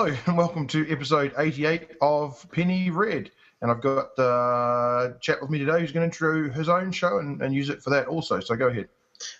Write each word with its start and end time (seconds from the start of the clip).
Hello 0.00 0.16
and 0.26 0.38
welcome 0.38 0.66
to 0.68 0.90
episode 0.90 1.34
88 1.36 1.90
of 2.00 2.46
Penny 2.52 2.88
Red. 2.88 3.30
And 3.60 3.70
I've 3.70 3.82
got 3.82 4.16
the 4.16 5.18
chat 5.20 5.42
with 5.42 5.50
me 5.50 5.58
today 5.58 5.78
who's 5.78 5.92
going 5.92 6.00
to 6.00 6.06
intro 6.06 6.50
his 6.50 6.70
own 6.70 6.90
show 6.90 7.18
and, 7.18 7.42
and 7.42 7.54
use 7.54 7.68
it 7.68 7.82
for 7.82 7.90
that 7.90 8.06
also. 8.06 8.40
So 8.40 8.56
go 8.56 8.68
ahead. 8.68 8.88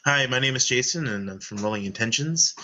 Hi, 0.05 0.27
my 0.27 0.39
name 0.39 0.57
is 0.57 0.67
Jason 0.67 1.07
and 1.07 1.31
I'm 1.31 1.39
from 1.41 1.63
Rolling 1.63 1.87
Intentions. 1.87 2.57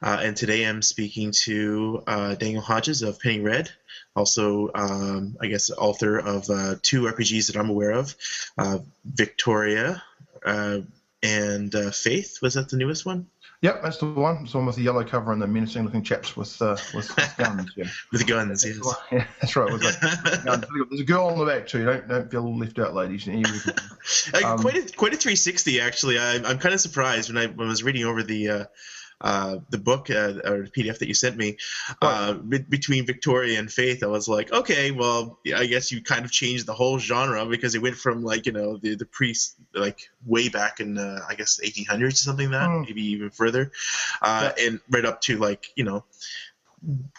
Uh, 0.00 0.20
and 0.22 0.36
today 0.36 0.62
I'm 0.62 0.80
speaking 0.80 1.32
to 1.42 2.04
uh, 2.06 2.36
Daniel 2.36 2.62
Hodges 2.62 3.02
of 3.02 3.18
Penny 3.18 3.40
Red, 3.40 3.68
also, 4.14 4.70
um, 4.72 5.36
I 5.40 5.48
guess, 5.48 5.70
author 5.70 6.18
of 6.18 6.48
uh, 6.48 6.76
two 6.80 7.02
RPGs 7.02 7.48
that 7.48 7.56
I'm 7.56 7.68
aware 7.68 7.90
of 7.90 8.14
uh, 8.58 8.78
Victoria 9.04 10.00
uh, 10.46 10.82
and 11.20 11.74
Faith. 11.96 12.38
Was 12.42 12.54
that 12.54 12.68
the 12.68 12.76
newest 12.76 13.04
one? 13.04 13.26
Yep, 13.62 13.82
that's 13.82 13.98
the 13.98 14.06
one. 14.06 14.38
It's 14.42 14.52
the 14.52 14.58
one 14.58 14.66
with 14.66 14.76
the 14.76 14.82
yellow 14.82 15.04
cover 15.04 15.32
and 15.32 15.42
the 15.42 15.46
menacing 15.46 15.84
looking 15.84 16.02
chaps 16.02 16.34
with 16.34 16.60
uh, 16.62 16.76
with, 16.94 17.14
with 17.16 17.34
guns. 17.36 17.72
Yeah. 17.76 17.84
with 18.10 18.26
guns, 18.26 18.64
yes. 18.64 18.78
Yeah, 19.12 19.26
that's 19.40 19.54
right. 19.54 19.70
With 19.70 19.82
guns. 20.44 20.64
There's 20.88 21.00
a 21.00 21.04
girl 21.04 21.26
on 21.26 21.38
the 21.38 21.44
back 21.44 21.66
too. 21.66 21.84
Don't 21.84 22.08
don't 22.08 22.30
feel 22.30 22.58
left 22.58 22.78
out, 22.78 22.94
ladies. 22.94 23.28
Um, 23.28 24.58
quite 24.58 24.76
a 24.76 24.96
quite 24.96 25.12
a 25.12 25.18
360 25.18 25.80
actually. 25.80 26.18
I, 26.18 26.36
I'm 26.36 26.58
kind 26.58 26.74
of 26.74 26.80
surprised 26.80 27.32
when 27.32 27.42
I, 27.42 27.46
when 27.48 27.66
I 27.66 27.70
was 27.70 27.82
reading 27.82 28.04
over 28.04 28.22
the. 28.22 28.48
Uh, 28.48 28.64
uh, 29.20 29.58
the 29.68 29.78
book 29.78 30.10
uh, 30.10 30.34
or 30.44 30.62
the 30.62 30.72
PDF 30.74 30.98
that 30.98 31.08
you 31.08 31.14
sent 31.14 31.36
me 31.36 31.56
uh, 32.00 32.34
be- 32.34 32.58
between 32.58 33.06
Victoria 33.06 33.58
and 33.58 33.70
Faith, 33.70 34.02
I 34.02 34.06
was 34.06 34.28
like, 34.28 34.52
okay, 34.52 34.90
well, 34.90 35.38
I 35.54 35.66
guess 35.66 35.92
you 35.92 36.02
kind 36.02 36.24
of 36.24 36.30
changed 36.30 36.66
the 36.66 36.74
whole 36.74 36.98
genre 36.98 37.44
because 37.46 37.74
it 37.74 37.82
went 37.82 37.96
from 37.96 38.22
like 38.22 38.46
you 38.46 38.52
know 38.52 38.76
the 38.76 38.94
the 38.96 39.06
priest 39.06 39.56
like 39.74 40.10
way 40.24 40.48
back 40.48 40.80
in 40.80 40.98
uh, 40.98 41.20
I 41.28 41.34
guess 41.34 41.60
1800s 41.62 42.02
or 42.02 42.10
something 42.12 42.50
like 42.50 42.60
that, 42.60 42.68
mm. 42.68 42.86
maybe 42.86 43.02
even 43.06 43.30
further, 43.30 43.72
uh, 44.22 44.52
yeah. 44.56 44.66
and 44.66 44.80
right 44.90 45.04
up 45.04 45.20
to 45.22 45.38
like 45.38 45.66
you 45.76 45.84
know 45.84 46.04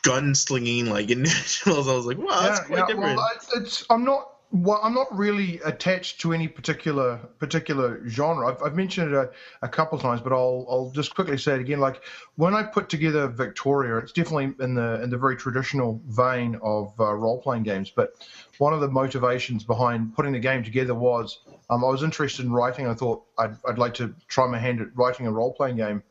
gunslinging 0.03 0.87
like 0.87 1.11
individuals. 1.11 1.87
I 1.87 1.93
was 1.93 2.05
like, 2.05 2.17
wow, 2.17 2.41
that's 2.41 2.61
yeah, 2.61 2.65
quite 2.65 2.79
yeah. 2.79 2.85
different. 2.87 3.17
Well, 3.17 3.29
it's, 3.35 3.55
it's, 3.55 3.85
I'm 3.89 4.03
not 4.03 4.30
well, 4.51 4.81
I'm 4.83 4.93
not 4.93 5.17
really 5.17 5.61
attached 5.63 6.19
to 6.21 6.33
any 6.33 6.49
particular 6.49 7.17
particular 7.39 8.01
genre. 8.09 8.49
I've, 8.49 8.61
I've 8.61 8.75
mentioned 8.75 9.13
it 9.13 9.15
a, 9.15 9.29
a 9.61 9.69
couple 9.69 9.95
of 9.95 10.01
times, 10.01 10.19
but 10.19 10.33
I'll 10.33 10.65
I'll 10.69 10.91
just 10.91 11.15
quickly 11.15 11.37
say 11.37 11.55
it 11.55 11.61
again. 11.61 11.79
Like 11.79 12.01
when 12.35 12.53
I 12.53 12.63
put 12.63 12.89
together 12.89 13.27
Victoria, 13.29 13.97
it's 13.97 14.11
definitely 14.11 14.53
in 14.59 14.75
the 14.75 15.01
in 15.01 15.09
the 15.09 15.17
very 15.17 15.37
traditional 15.37 16.01
vein 16.05 16.59
of 16.61 16.93
uh, 16.99 17.13
role 17.13 17.41
playing 17.41 17.63
games. 17.63 17.91
But 17.95 18.11
one 18.57 18.73
of 18.73 18.81
the 18.81 18.89
motivations 18.89 19.63
behind 19.63 20.15
putting 20.15 20.33
the 20.33 20.39
game 20.39 20.63
together 20.63 20.95
was 20.95 21.39
um, 21.69 21.85
I 21.85 21.87
was 21.87 22.03
interested 22.03 22.45
in 22.45 22.51
writing. 22.51 22.87
I 22.87 22.93
thought 22.93 23.23
I'd 23.37 23.55
I'd 23.65 23.77
like 23.77 23.93
to 23.95 24.13
try 24.27 24.47
my 24.47 24.59
hand 24.59 24.81
at 24.81 24.87
writing 24.95 25.27
a 25.27 25.31
role 25.31 25.53
playing 25.53 25.77
game. 25.77 26.03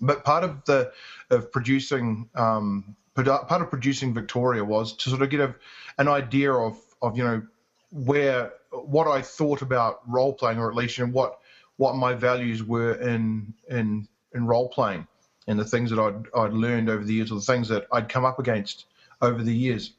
But 0.00 0.22
part 0.22 0.44
of 0.44 0.64
the 0.64 0.92
of 1.30 1.50
producing 1.50 2.28
um, 2.36 2.94
part 3.16 3.62
of 3.62 3.68
producing 3.68 4.14
Victoria 4.14 4.64
was 4.64 4.92
to 4.98 5.10
sort 5.10 5.22
of 5.22 5.30
get 5.30 5.40
a, 5.40 5.56
an 5.98 6.06
idea 6.06 6.52
of 6.52 6.78
of 7.02 7.16
you 7.16 7.24
know 7.24 7.42
where 7.90 8.52
what 8.70 9.08
I 9.08 9.22
thought 9.22 9.62
about 9.62 10.00
role 10.08 10.32
playing, 10.32 10.58
or 10.58 10.68
at 10.68 10.76
least 10.76 10.98
know, 10.98 11.06
what 11.06 11.38
what 11.76 11.96
my 11.96 12.14
values 12.14 12.62
were 12.62 12.94
in 12.94 13.54
in 13.68 14.08
in 14.34 14.46
role 14.46 14.68
playing, 14.68 15.06
and 15.46 15.58
the 15.58 15.64
things 15.64 15.90
that 15.90 15.98
I'd 15.98 16.26
I'd 16.38 16.52
learned 16.52 16.90
over 16.90 17.04
the 17.04 17.14
years, 17.14 17.32
or 17.32 17.36
the 17.36 17.40
things 17.40 17.68
that 17.68 17.86
I'd 17.92 18.08
come 18.08 18.24
up 18.24 18.38
against 18.38 18.86
over 19.22 19.42
the 19.42 19.54
years. 19.54 19.92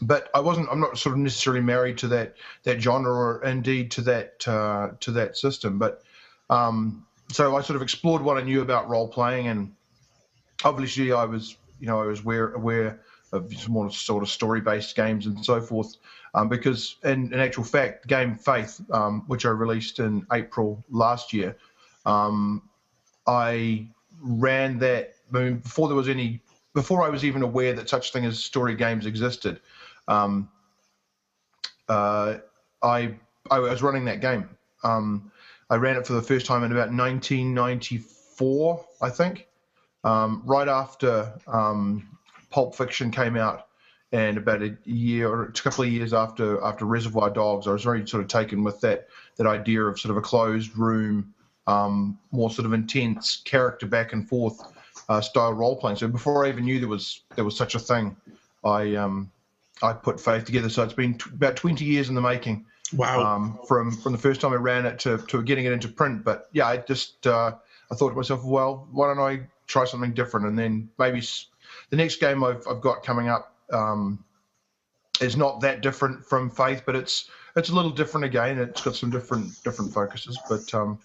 But 0.00 0.30
I 0.34 0.40
wasn't. 0.40 0.68
I'm 0.70 0.80
not 0.80 0.98
sort 0.98 1.14
of 1.14 1.20
necessarily 1.20 1.62
married 1.62 1.98
to 1.98 2.08
that 2.08 2.36
that 2.64 2.80
genre, 2.80 3.12
or 3.12 3.44
indeed 3.44 3.90
to 3.92 4.02
that 4.02 4.48
uh, 4.48 4.90
to 5.00 5.12
that 5.12 5.36
system. 5.36 5.78
But 5.78 6.02
um, 6.50 7.06
so 7.30 7.56
I 7.56 7.62
sort 7.62 7.76
of 7.76 7.82
explored 7.82 8.22
what 8.22 8.38
I 8.38 8.42
knew 8.42 8.62
about 8.62 8.88
role 8.88 9.08
playing, 9.08 9.48
and 9.48 9.74
obviously 10.64 11.12
I 11.12 11.24
was 11.24 11.56
you 11.80 11.86
know 11.86 12.00
I 12.00 12.06
was 12.06 12.20
aware 12.20 12.52
aware 12.52 13.00
of 13.32 13.68
more 13.68 13.90
sort 13.90 14.22
of 14.22 14.28
story-based 14.28 14.94
games 14.94 15.26
and 15.26 15.44
so 15.44 15.60
forth. 15.60 15.96
Um, 16.34 16.48
because 16.48 16.96
in, 17.04 17.32
in, 17.32 17.40
actual 17.40 17.64
fact, 17.64 18.06
game 18.06 18.36
Faith, 18.36 18.80
um, 18.90 19.24
which 19.26 19.44
I 19.44 19.50
released 19.50 19.98
in 19.98 20.26
April 20.32 20.82
last 20.90 21.32
year, 21.32 21.56
um, 22.06 22.62
I 23.26 23.88
ran 24.20 24.78
that 24.78 25.14
before 25.30 25.88
there 25.88 25.96
was 25.96 26.08
any, 26.08 26.40
before 26.74 27.02
I 27.02 27.08
was 27.08 27.24
even 27.24 27.42
aware 27.42 27.72
that 27.74 27.88
such 27.88 28.12
thing 28.12 28.24
as 28.24 28.42
story 28.42 28.74
games 28.74 29.06
existed. 29.06 29.60
Um, 30.08 30.48
uh, 31.88 32.38
I 32.82 33.14
I 33.50 33.58
was 33.58 33.82
running 33.82 34.04
that 34.06 34.20
game. 34.20 34.48
Um, 34.84 35.30
I 35.68 35.76
ran 35.76 35.96
it 35.96 36.06
for 36.06 36.12
the 36.12 36.22
first 36.22 36.46
time 36.46 36.64
in 36.64 36.72
about 36.72 36.92
1994, 36.92 38.84
I 39.00 39.10
think, 39.10 39.46
um, 40.04 40.42
right 40.44 40.68
after 40.68 41.32
Pulp 42.52 42.74
Fiction 42.74 43.10
came 43.10 43.36
out, 43.36 43.66
and 44.12 44.36
about 44.36 44.62
a 44.62 44.76
year 44.84 45.28
or 45.28 45.44
a 45.44 45.52
couple 45.52 45.84
of 45.84 45.90
years 45.90 46.12
after 46.12 46.62
after 46.62 46.84
Reservoir 46.84 47.30
Dogs, 47.30 47.66
I 47.66 47.72
was 47.72 47.82
very 47.82 48.06
sort 48.06 48.22
of 48.22 48.28
taken 48.28 48.62
with 48.62 48.80
that 48.82 49.08
that 49.36 49.46
idea 49.46 49.82
of 49.82 49.98
sort 49.98 50.10
of 50.10 50.18
a 50.18 50.20
closed 50.20 50.76
room, 50.76 51.34
um, 51.66 52.18
more 52.30 52.50
sort 52.50 52.66
of 52.66 52.72
intense 52.72 53.36
character 53.44 53.86
back 53.86 54.12
and 54.12 54.28
forth 54.28 54.60
uh, 55.08 55.20
style 55.20 55.52
role 55.52 55.76
playing. 55.76 55.96
So 55.96 56.08
before 56.08 56.44
I 56.44 56.50
even 56.50 56.64
knew 56.64 56.78
there 56.78 56.88
was 56.88 57.22
there 57.34 57.44
was 57.44 57.56
such 57.56 57.74
a 57.74 57.78
thing, 57.78 58.16
I 58.64 58.94
um, 58.96 59.30
I 59.82 59.92
put 59.92 60.20
Faith 60.20 60.44
together. 60.44 60.68
So 60.68 60.82
it's 60.82 60.92
been 60.92 61.18
t- 61.18 61.30
about 61.32 61.56
20 61.56 61.84
years 61.84 62.08
in 62.08 62.14
the 62.14 62.20
making. 62.20 62.66
Wow. 62.94 63.24
Um, 63.24 63.58
from 63.66 63.90
from 63.92 64.12
the 64.12 64.18
first 64.18 64.40
time 64.40 64.52
I 64.52 64.56
ran 64.56 64.86
it 64.86 64.98
to, 65.00 65.18
to 65.18 65.42
getting 65.42 65.64
it 65.64 65.72
into 65.72 65.88
print. 65.88 66.24
But 66.24 66.48
yeah, 66.52 66.66
I 66.66 66.76
just 66.76 67.26
uh, 67.26 67.52
I 67.90 67.94
thought 67.94 68.10
to 68.10 68.14
myself, 68.14 68.44
well, 68.44 68.86
why 68.92 69.08
don't 69.08 69.18
I 69.18 69.48
try 69.66 69.84
something 69.84 70.12
different? 70.12 70.46
And 70.46 70.58
then 70.58 70.90
maybe 70.98 71.22
the 71.90 71.96
next 71.96 72.16
game 72.16 72.42
I've, 72.44 72.66
I've 72.68 72.80
got 72.80 73.02
coming 73.02 73.28
up 73.28 73.54
um, 73.72 74.24
is 75.20 75.36
not 75.36 75.60
that 75.60 75.80
different 75.80 76.24
from 76.24 76.50
Faith, 76.50 76.82
but 76.86 76.96
it's 76.96 77.30
it's 77.56 77.68
a 77.68 77.74
little 77.74 77.90
different 77.90 78.24
again. 78.24 78.58
It's 78.58 78.82
got 78.82 78.96
some 78.96 79.10
different 79.10 79.62
different 79.62 79.92
focuses, 79.92 80.38
but 80.48 80.72
um, 80.74 80.98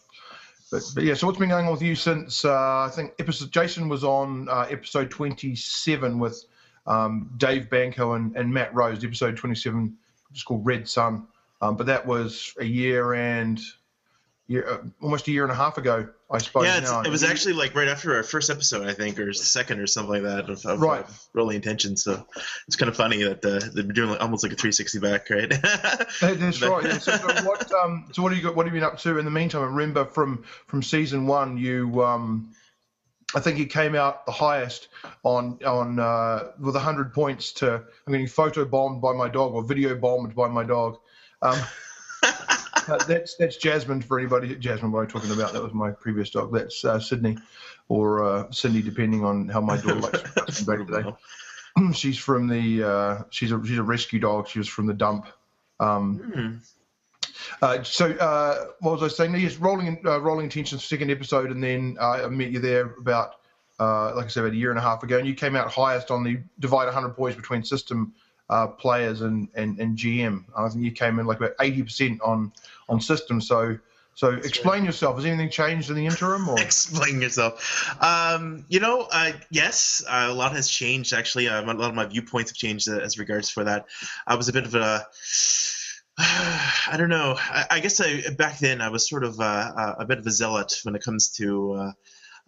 but, 0.72 0.84
but 0.96 1.04
yeah. 1.04 1.14
So 1.14 1.28
what's 1.28 1.40
been 1.40 1.50
going 1.50 1.66
on 1.66 1.72
with 1.72 1.82
you 1.82 1.96
since 1.96 2.46
uh, 2.46 2.52
I 2.52 2.90
think 2.94 3.14
episode 3.20 3.52
Jason 3.52 3.90
was 3.90 4.04
on 4.04 4.48
uh, 4.50 4.68
episode 4.70 5.12
twenty 5.12 5.56
seven 5.56 6.20
with 6.20 6.44
um, 6.86 7.32
Dave 7.38 7.70
Banco 7.70 8.14
and, 8.14 8.36
and 8.36 8.54
Matt 8.54 8.74
Rose. 8.74 9.04
Episode 9.04 9.38
twenty 9.38 9.56
seven, 9.56 9.98
just 10.34 10.46
called 10.46 10.66
Red 10.66 10.88
Sun. 10.88 11.28
Um, 11.62 11.76
but 11.76 11.88
that 11.88 12.06
was 12.06 12.54
a 12.60 12.66
year 12.66 13.14
and 13.14 13.60
year, 14.48 14.68
uh, 14.68 14.78
almost 15.02 15.28
a 15.28 15.32
year 15.32 15.44
and 15.44 15.52
a 15.52 15.56
half 15.56 15.78
ago, 15.78 16.08
I 16.32 16.38
suppose. 16.40 16.66
Yeah, 16.66 17.04
it 17.04 17.10
was 17.10 17.24
actually 17.24 17.54
like 17.54 17.76
right 17.76 17.88
after 17.88 18.16
our 18.16 18.24
first 18.24 18.50
episode, 18.50 18.88
I 18.88 18.94
think, 18.94 19.20
or 19.20 19.34
second 19.34 19.80
or 19.80 19.88
something 19.88 20.24
like 20.24 20.24
that 20.24 20.50
of, 20.50 20.66
of 20.66 20.82
right. 20.82 21.06
Rolling 21.34 21.58
Intentions. 21.58 22.04
So 22.04 22.26
it's 22.68 22.76
kind 22.76 22.90
of 22.90 22.96
funny 22.96 23.24
that 23.24 23.46
uh, 23.46 23.60
they're 23.74 23.84
doing 23.84 24.12
like, 24.12 24.22
almost 24.22 24.44
like 24.44 24.54
a 24.54 24.56
360 24.56 25.00
back, 25.00 25.30
right? 25.30 25.50
That's 26.22 26.62
right. 26.62 26.84
Yeah. 26.84 26.98
So, 26.98 27.18
so, 27.18 27.28
what? 27.44 27.72
Um, 27.74 28.08
so 28.14 28.22
what 28.24 28.32
have 28.32 28.42
you 28.42 28.48
got? 28.48 28.56
What 28.56 28.66
have 28.66 28.74
you 28.74 28.80
been 28.80 28.88
up 28.88 28.98
to 29.00 29.18
in 29.20 29.26
the 29.26 29.32
meantime? 29.32 29.62
I 29.62 29.66
remember 29.66 30.06
from 30.06 30.44
from 30.68 30.82
season 30.82 31.28
one, 31.28 31.58
you. 31.58 32.04
Um, 32.04 32.54
I 33.36 33.42
think 33.42 33.58
you 33.58 33.66
came 33.66 33.94
out 33.94 34.26
the 34.26 34.32
highest 34.32 34.88
on 35.24 35.60
on 35.66 36.00
uh, 36.00 36.52
with 36.60 36.76
100 36.76 37.14
points 37.14 37.52
to 37.54 37.84
I'm 38.06 38.14
getting 38.14 38.28
photo 38.28 38.64
bombed 38.64 39.02
by 39.02 39.12
my 39.12 39.28
dog 39.28 39.54
or 39.54 39.64
video 39.64 39.96
bombed 39.96 40.34
by 40.34 40.48
my 40.48 40.64
dog. 40.64 40.98
Um, 41.42 41.60
uh, 42.90 43.04
that's 43.06 43.36
that's 43.36 43.58
Jasmine 43.58 44.02
for 44.02 44.20
anybody. 44.20 44.56
Jasmine, 44.56 44.92
what 44.92 45.02
I'm 45.02 45.08
talking 45.08 45.32
about, 45.32 45.54
that 45.54 45.64
was 45.64 45.74
my 45.74 45.92
previous 45.92 46.30
dog. 46.30 46.54
That's 46.54 46.84
uh, 46.86 47.00
Sydney 47.00 47.38
or 47.90 48.24
uh, 48.24 48.52
Cindy, 48.52 48.82
depending 48.82 49.24
on 49.24 49.48
how 49.48 49.62
my 49.62 49.78
daughter 49.78 49.96
likes 49.96 50.64
to 50.64 50.78
today. 50.86 51.14
she's 51.94 52.18
from 52.18 52.48
the 52.48 52.84
uh, 52.84 53.24
she's 53.30 53.52
a 53.52 53.62
she's 53.66 53.78
a 53.78 53.84
rescue 53.84 54.20
dog. 54.20 54.48
She 54.48 54.60
was 54.60 54.68
from 54.68 54.88
the 54.88 54.94
dump. 54.94 55.28
Um, 55.80 56.62
mm. 57.62 57.86
so 57.86 58.12
uh, 58.12 58.66
what 58.80 59.00
was 59.00 59.04
I 59.04 59.16
saying? 59.16 59.36
Yes, 59.36 59.58
rolling 59.58 60.00
uh, 60.06 60.20
rolling 60.22 60.46
intentions 60.46 60.84
second 60.84 61.12
episode, 61.12 61.52
and 61.52 61.64
then 61.64 61.98
I 62.00 62.28
met 62.28 62.52
you 62.52 62.60
there 62.60 62.96
about 63.00 63.36
like 63.80 64.26
I 64.26 64.28
said 64.28 64.42
about 64.42 64.54
a 64.54 64.58
year 64.58 64.72
and 64.72 64.80
a 64.80 64.84
half 64.84 65.04
ago, 65.04 65.18
and 65.18 65.28
you 65.28 65.36
came 65.36 65.56
out 65.56 65.72
highest 65.72 66.12
on 66.12 66.24
the 66.24 66.40
divide 66.60 66.86
100 66.86 67.10
points 67.10 67.36
between 67.36 67.64
system 67.64 68.14
uh, 68.50 68.68
players 68.68 69.22
and, 69.22 69.50
and, 69.56 69.80
and 69.80 69.98
GM. 69.98 70.46
I 70.56 70.70
think 70.70 70.84
you 70.84 70.92
came 70.92 71.20
in 71.20 71.26
like 71.26 71.38
about 71.38 71.58
80% 71.58 72.20
on 72.24 72.52
on 72.90 73.02
system. 73.02 73.42
So 73.42 73.78
so 74.18 74.32
That's 74.32 74.48
explain 74.48 74.80
right. 74.80 74.88
yourself. 74.88 75.18
Has 75.18 75.26
anything 75.26 75.52
changed 75.52 75.92
in 75.92 75.96
the 75.96 76.08
interim? 76.08 76.50
Or? 76.50 76.60
explain 76.60 77.22
yourself. 77.22 77.94
Um, 78.02 78.66
you 78.68 78.80
know, 78.80 79.08
uh, 79.12 79.34
yes, 79.52 80.04
uh, 80.10 80.28
a 80.30 80.34
lot 80.34 80.54
has 80.54 80.68
changed. 80.68 81.14
Actually, 81.14 81.50
uh, 81.50 81.62
a 81.62 81.66
lot 81.66 81.90
of 81.90 81.94
my 81.94 82.08
viewpoints 82.08 82.50
have 82.50 82.58
changed 82.58 82.90
uh, 82.90 82.98
as 82.98 83.20
regards 83.20 83.52
for 83.52 83.66
that. 83.66 83.86
I 84.26 84.34
was 84.34 84.50
a 84.50 84.54
bit 84.54 84.66
of 84.66 84.74
a 84.74 85.06
I 86.18 86.96
don't 86.98 87.10
know. 87.10 87.36
I, 87.38 87.66
I 87.70 87.80
guess 87.80 88.02
I, 88.02 88.34
back 88.36 88.58
then 88.58 88.82
I 88.82 88.90
was 88.90 89.08
sort 89.08 89.24
of 89.24 89.40
uh, 89.40 89.96
a 90.00 90.06
bit 90.06 90.18
of 90.18 90.26
a 90.26 90.32
zealot 90.32 90.74
when 90.82 90.96
it 90.96 91.04
comes 91.04 91.30
to 91.34 91.74
uh, 91.74 91.92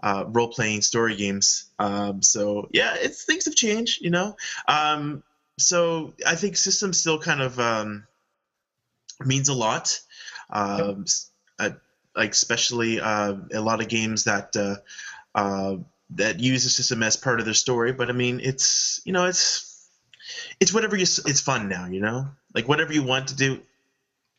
uh, 0.02 0.24
role 0.28 0.48
playing 0.48 0.82
story 0.82 1.16
games. 1.16 1.70
Um, 1.78 2.24
so 2.24 2.68
yeah, 2.72 2.96
it's 2.98 3.26
things 3.26 3.46
have 3.46 3.56
changed. 3.56 4.02
You 4.02 4.10
know, 4.10 4.36
um, 4.68 5.22
so 5.60 6.14
I 6.26 6.36
think 6.36 6.58
system 6.58 6.94
still 6.94 7.20
kind 7.20 7.42
of 7.42 7.60
um, 7.60 8.08
means 9.24 9.50
a 9.50 9.54
lot. 9.54 10.00
Um, 10.50 11.06
yep. 11.60 11.80
like 12.16 12.32
especially 12.32 13.00
uh, 13.00 13.36
a 13.54 13.62
lot 13.62 13.82
of 13.82 13.88
games 13.88 14.24
that 14.24 14.56
uh, 14.58 14.76
uh, 15.36 15.78
that 16.12 16.40
use 16.40 16.64
the 16.64 16.70
system 16.70 17.04
as 17.04 17.16
part 17.16 17.40
of 17.40 17.46
their 17.46 17.54
story. 17.54 17.94
But 17.94 18.10
I 18.10 18.14
mean, 18.14 18.40
it's 18.42 19.02
you 19.06 19.14
know, 19.14 19.26
it's 19.26 19.88
it's 20.60 20.74
whatever 20.74 20.96
you. 20.96 21.04
It's 21.04 21.42
fun 21.42 21.70
now, 21.70 21.86
you 21.86 22.02
know, 22.02 22.28
like 22.54 22.68
whatever 22.68 22.94
you 22.94 23.04
want 23.04 23.28
to 23.30 23.36
do. 23.36 23.62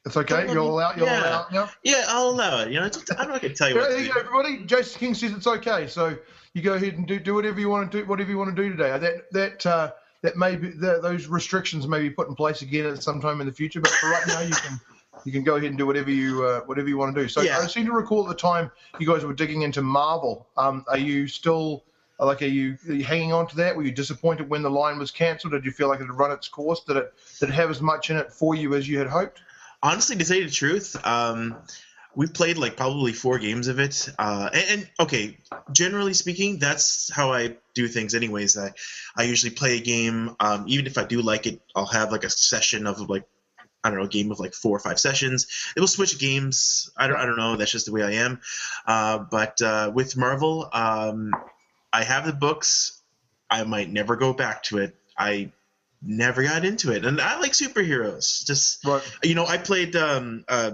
It's 0.04 0.16
okay. 0.16 0.50
You'll 0.50 0.70
allow. 0.70 0.94
You'll 0.94 1.06
yeah. 1.06 1.20
allow. 1.20 1.46
Yeah. 1.52 1.68
Yeah, 1.84 2.04
I'll 2.08 2.30
allow 2.30 2.60
it. 2.62 2.72
You 2.72 2.80
know, 2.80 2.86
it's, 2.86 2.98
I'm 3.10 3.28
not 3.28 3.42
going 3.42 3.52
to 3.52 3.54
tell 3.54 3.68
you. 3.68 3.76
what 3.76 3.90
There 3.90 3.98
you 4.00 4.06
do. 4.06 4.14
go, 4.14 4.20
everybody. 4.20 4.64
Jason 4.64 4.98
King 4.98 5.14
says 5.14 5.32
it's 5.32 5.46
okay. 5.46 5.86
So 5.88 6.16
you 6.54 6.62
go 6.62 6.74
ahead 6.74 6.94
and 6.94 7.06
do 7.06 7.20
do 7.20 7.34
whatever 7.34 7.60
you 7.60 7.68
want 7.68 7.92
to 7.92 8.00
do. 8.00 8.06
Whatever 8.06 8.30
you 8.30 8.38
want 8.38 8.54
to 8.56 8.62
do 8.62 8.70
today. 8.70 8.98
That 8.98 9.32
that 9.32 9.66
uh, 9.66 9.92
that 10.22 10.36
may 10.36 10.56
be 10.56 10.68
those 10.70 11.26
restrictions 11.26 11.86
may 11.86 12.00
be 12.00 12.10
put 12.10 12.28
in 12.28 12.34
place 12.34 12.62
again 12.62 12.86
at 12.86 13.02
some 13.02 13.20
time 13.20 13.40
in 13.40 13.46
the 13.46 13.52
future. 13.52 13.80
But 13.80 13.90
for 13.92 14.10
right 14.10 14.26
now, 14.26 14.40
you 14.40 14.54
can 14.54 14.80
you 15.24 15.32
can 15.32 15.42
go 15.42 15.56
ahead 15.56 15.68
and 15.68 15.78
do 15.78 15.86
whatever 15.86 16.10
you 16.10 16.44
uh, 16.44 16.60
whatever 16.60 16.88
you 16.88 16.98
want 16.98 17.14
to 17.14 17.22
do. 17.22 17.28
So 17.28 17.40
Yeah. 17.40 17.58
I 17.58 17.66
seem 17.66 17.86
to 17.86 17.92
recall 17.92 18.22
at 18.22 18.28
the 18.28 18.40
time 18.40 18.70
you 18.98 19.06
guys 19.06 19.24
were 19.24 19.34
digging 19.34 19.62
into 19.62 19.82
Marvel. 19.82 20.46
Um, 20.56 20.84
are 20.88 20.98
you 20.98 21.26
still 21.26 21.84
like 22.18 22.42
are 22.42 22.46
you, 22.46 22.76
are 22.88 22.92
you 22.92 23.04
hanging 23.04 23.32
on 23.32 23.46
to 23.48 23.56
that? 23.56 23.76
Were 23.76 23.82
you 23.82 23.92
disappointed 23.92 24.48
when 24.50 24.62
the 24.62 24.70
line 24.70 24.98
was 24.98 25.10
cancelled? 25.10 25.52
Did 25.52 25.64
you 25.64 25.72
feel 25.72 25.88
like 25.88 26.00
it 26.00 26.06
had 26.06 26.14
run 26.16 26.32
its 26.32 26.48
course? 26.48 26.80
Did 26.84 26.96
it 26.98 27.14
did 27.38 27.48
it 27.48 27.52
have 27.52 27.70
as 27.70 27.80
much 27.80 28.10
in 28.10 28.16
it 28.16 28.32
for 28.32 28.54
you 28.54 28.74
as 28.74 28.88
you 28.88 28.98
had 28.98 29.08
hoped? 29.08 29.42
honestly 29.82 30.16
to 30.16 30.24
say 30.26 30.44
the 30.44 30.50
truth 30.50 30.94
um 31.06 31.56
we've 32.14 32.34
played 32.34 32.58
like 32.58 32.76
probably 32.76 33.12
four 33.12 33.38
games 33.38 33.68
of 33.68 33.78
it 33.78 34.08
uh 34.18 34.50
and, 34.52 34.64
and 34.70 34.90
okay 34.98 35.36
generally 35.72 36.14
speaking 36.14 36.58
that's 36.58 37.10
how 37.12 37.32
i 37.32 37.56
do 37.74 37.86
things 37.88 38.14
anyways 38.14 38.58
i 38.58 38.72
i 39.16 39.22
usually 39.22 39.50
play 39.52 39.78
a 39.78 39.80
game 39.80 40.34
um 40.40 40.64
even 40.66 40.86
if 40.86 40.98
i 40.98 41.04
do 41.04 41.22
like 41.22 41.46
it 41.46 41.60
i'll 41.76 41.86
have 41.86 42.10
like 42.12 42.24
a 42.24 42.30
session 42.30 42.86
of 42.86 43.08
like 43.08 43.24
I 43.82 43.88
don't 43.88 43.98
know, 43.98 44.04
a 44.04 44.08
game 44.08 44.30
of 44.30 44.38
like 44.38 44.52
four 44.52 44.76
or 44.76 44.78
five 44.78 45.00
sessions. 45.00 45.46
It 45.74 45.80
will 45.80 45.86
switch 45.86 46.18
games. 46.18 46.90
I 46.98 47.06
don't, 47.06 47.16
I 47.16 47.24
don't 47.24 47.38
know. 47.38 47.56
That's 47.56 47.70
just 47.70 47.86
the 47.86 47.92
way 47.92 48.02
I 48.02 48.10
am. 48.10 48.42
Uh, 48.86 49.20
but 49.20 49.62
uh, 49.62 49.90
with 49.94 50.18
Marvel, 50.18 50.68
um, 50.70 51.32
I 51.90 52.04
have 52.04 52.26
the 52.26 52.34
books. 52.34 53.00
I 53.48 53.64
might 53.64 53.90
never 53.90 54.16
go 54.16 54.34
back 54.34 54.64
to 54.64 54.78
it. 54.78 54.94
I 55.16 55.52
never 56.02 56.42
got 56.42 56.66
into 56.66 56.92
it, 56.92 57.06
and 57.06 57.22
I 57.22 57.40
like 57.40 57.52
superheroes. 57.52 58.44
Just 58.44 58.84
Right. 58.84 59.02
you 59.22 59.34
know, 59.34 59.46
I 59.46 59.56
played 59.56 59.96
um, 59.96 60.44
uh, 60.46 60.72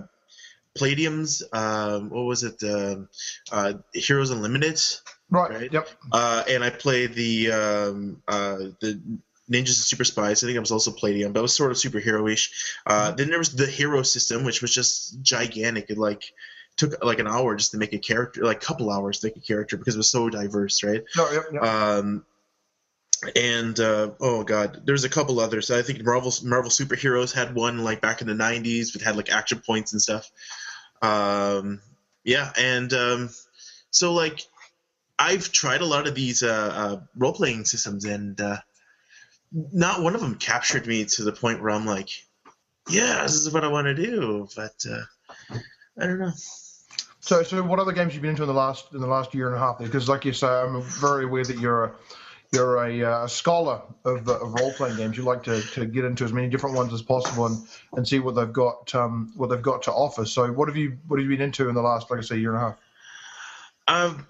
Palladium's. 0.76 1.42
Um, 1.52 2.10
what 2.10 2.24
was 2.24 2.42
it? 2.44 2.62
Um 2.62 3.08
uh, 3.52 3.74
Heroes 3.92 4.30
Unlimited, 4.30 4.80
Right. 5.30 5.50
Right. 5.50 5.72
Yep. 5.72 5.88
uh, 6.12 6.44
and 6.48 6.62
I 6.62 6.70
played 6.70 7.14
the 7.14 7.50
um, 7.52 8.22
uh, 8.28 8.56
the 8.80 9.00
Ninjas 9.50 9.78
and 9.78 9.90
Super 9.90 10.04
Spies. 10.04 10.42
I 10.42 10.46
think 10.46 10.56
I 10.56 10.60
was 10.60 10.72
also 10.72 10.92
Palladium, 10.92 11.32
but 11.32 11.40
it 11.40 11.42
was 11.42 11.54
sort 11.54 11.70
of 11.70 11.76
superhero-ish. 11.78 12.74
Uh, 12.86 13.12
Then 13.12 13.28
there 13.28 13.38
was 13.38 13.50
the 13.54 13.66
Hero 13.66 14.02
System, 14.02 14.44
which 14.44 14.60
was 14.62 14.74
just 14.74 15.22
gigantic. 15.22 15.90
It 15.90 15.98
like 15.98 16.32
took 16.76 17.02
like 17.04 17.18
an 17.20 17.26
hour 17.28 17.56
just 17.56 17.70
to 17.72 17.78
make 17.78 17.92
a 17.92 17.98
character, 17.98 18.44
like 18.44 18.58
a 18.62 18.66
couple 18.66 18.90
hours 18.90 19.20
to 19.20 19.26
make 19.28 19.36
a 19.36 19.40
character 19.40 19.76
because 19.76 19.94
it 19.94 19.98
was 19.98 20.10
so 20.10 20.28
diverse, 20.28 20.82
right? 20.84 21.02
No. 21.16 21.30
Yep. 21.30 21.44
yep. 21.52 21.62
Um, 21.62 22.24
and 23.34 23.80
uh, 23.80 24.10
oh 24.20 24.44
god, 24.44 24.82
there's 24.84 25.04
a 25.04 25.08
couple 25.08 25.40
others. 25.40 25.70
I 25.70 25.82
think 25.82 26.04
Marvel 26.04 26.32
Marvel 26.44 26.70
superheroes 26.70 27.32
had 27.34 27.54
one 27.54 27.82
like 27.82 28.00
back 28.00 28.20
in 28.20 28.26
the 28.26 28.34
'90s, 28.34 28.92
that 28.92 29.02
had 29.02 29.16
like 29.16 29.30
action 29.30 29.60
points 29.64 29.92
and 29.92 30.02
stuff. 30.02 30.30
Um, 31.02 31.80
yeah, 32.24 32.52
and 32.58 32.92
um, 32.92 33.30
so 33.90 34.12
like 34.12 34.40
I've 35.18 35.50
tried 35.52 35.80
a 35.80 35.86
lot 35.86 36.06
of 36.06 36.14
these 36.14 36.42
uh, 36.42 36.72
uh, 36.74 37.00
role 37.16 37.32
playing 37.32 37.64
systems, 37.64 38.04
and 38.04 38.40
uh, 38.40 38.58
not 39.52 40.02
one 40.02 40.14
of 40.14 40.20
them 40.20 40.36
captured 40.36 40.86
me 40.86 41.04
to 41.04 41.24
the 41.24 41.32
point 41.32 41.62
where 41.62 41.70
I'm 41.70 41.86
like, 41.86 42.08
yeah, 42.88 43.22
this 43.22 43.34
is 43.34 43.52
what 43.52 43.64
I 43.64 43.68
want 43.68 43.86
to 43.86 43.94
do. 43.94 44.48
But 44.54 44.84
uh, 44.90 45.56
I 45.98 46.06
don't 46.06 46.18
know. 46.18 46.32
So, 47.20 47.42
so 47.42 47.62
what 47.62 47.80
other 47.80 47.92
games 47.92 48.12
have 48.12 48.14
you 48.14 48.20
been 48.20 48.30
into 48.30 48.42
in 48.42 48.48
the 48.48 48.54
last 48.54 48.92
in 48.92 49.00
the 49.00 49.06
last 49.06 49.34
year 49.34 49.48
and 49.48 49.56
a 49.56 49.58
half? 49.58 49.78
Because, 49.78 50.08
like 50.08 50.24
you 50.24 50.32
say, 50.32 50.46
I'm 50.46 50.82
very 50.82 51.24
aware 51.24 51.44
that 51.44 51.58
you're 51.58 51.84
a 51.84 51.92
you're 52.56 52.84
a, 52.84 53.02
uh, 53.02 53.26
scholar 53.26 53.82
of, 54.04 54.28
uh, 54.28 54.38
of 54.40 54.54
role 54.54 54.72
playing 54.72 54.96
games. 54.96 55.16
You 55.16 55.22
like 55.24 55.42
to, 55.44 55.60
to 55.60 55.86
get 55.86 56.04
into 56.04 56.24
as 56.24 56.32
many 56.32 56.48
different 56.48 56.76
ones 56.76 56.92
as 56.92 57.02
possible 57.02 57.46
and, 57.46 57.58
and 57.92 58.08
see 58.08 58.18
what 58.18 58.34
they've 58.34 58.52
got 58.52 58.94
um, 58.94 59.32
what 59.36 59.50
they've 59.50 59.62
got 59.62 59.82
to 59.82 59.92
offer. 59.92 60.24
So, 60.24 60.50
what 60.50 60.68
have 60.68 60.76
you 60.76 60.98
what 61.06 61.20
have 61.20 61.24
you 61.24 61.36
been 61.36 61.44
into 61.44 61.68
in 61.68 61.74
the 61.74 61.82
last, 61.82 62.10
like 62.10 62.18
I 62.18 62.22
say, 62.22 62.38
year 62.38 62.54
and 62.54 62.62
a 62.62 62.66
half? 62.66 62.78
Um, 63.88 64.26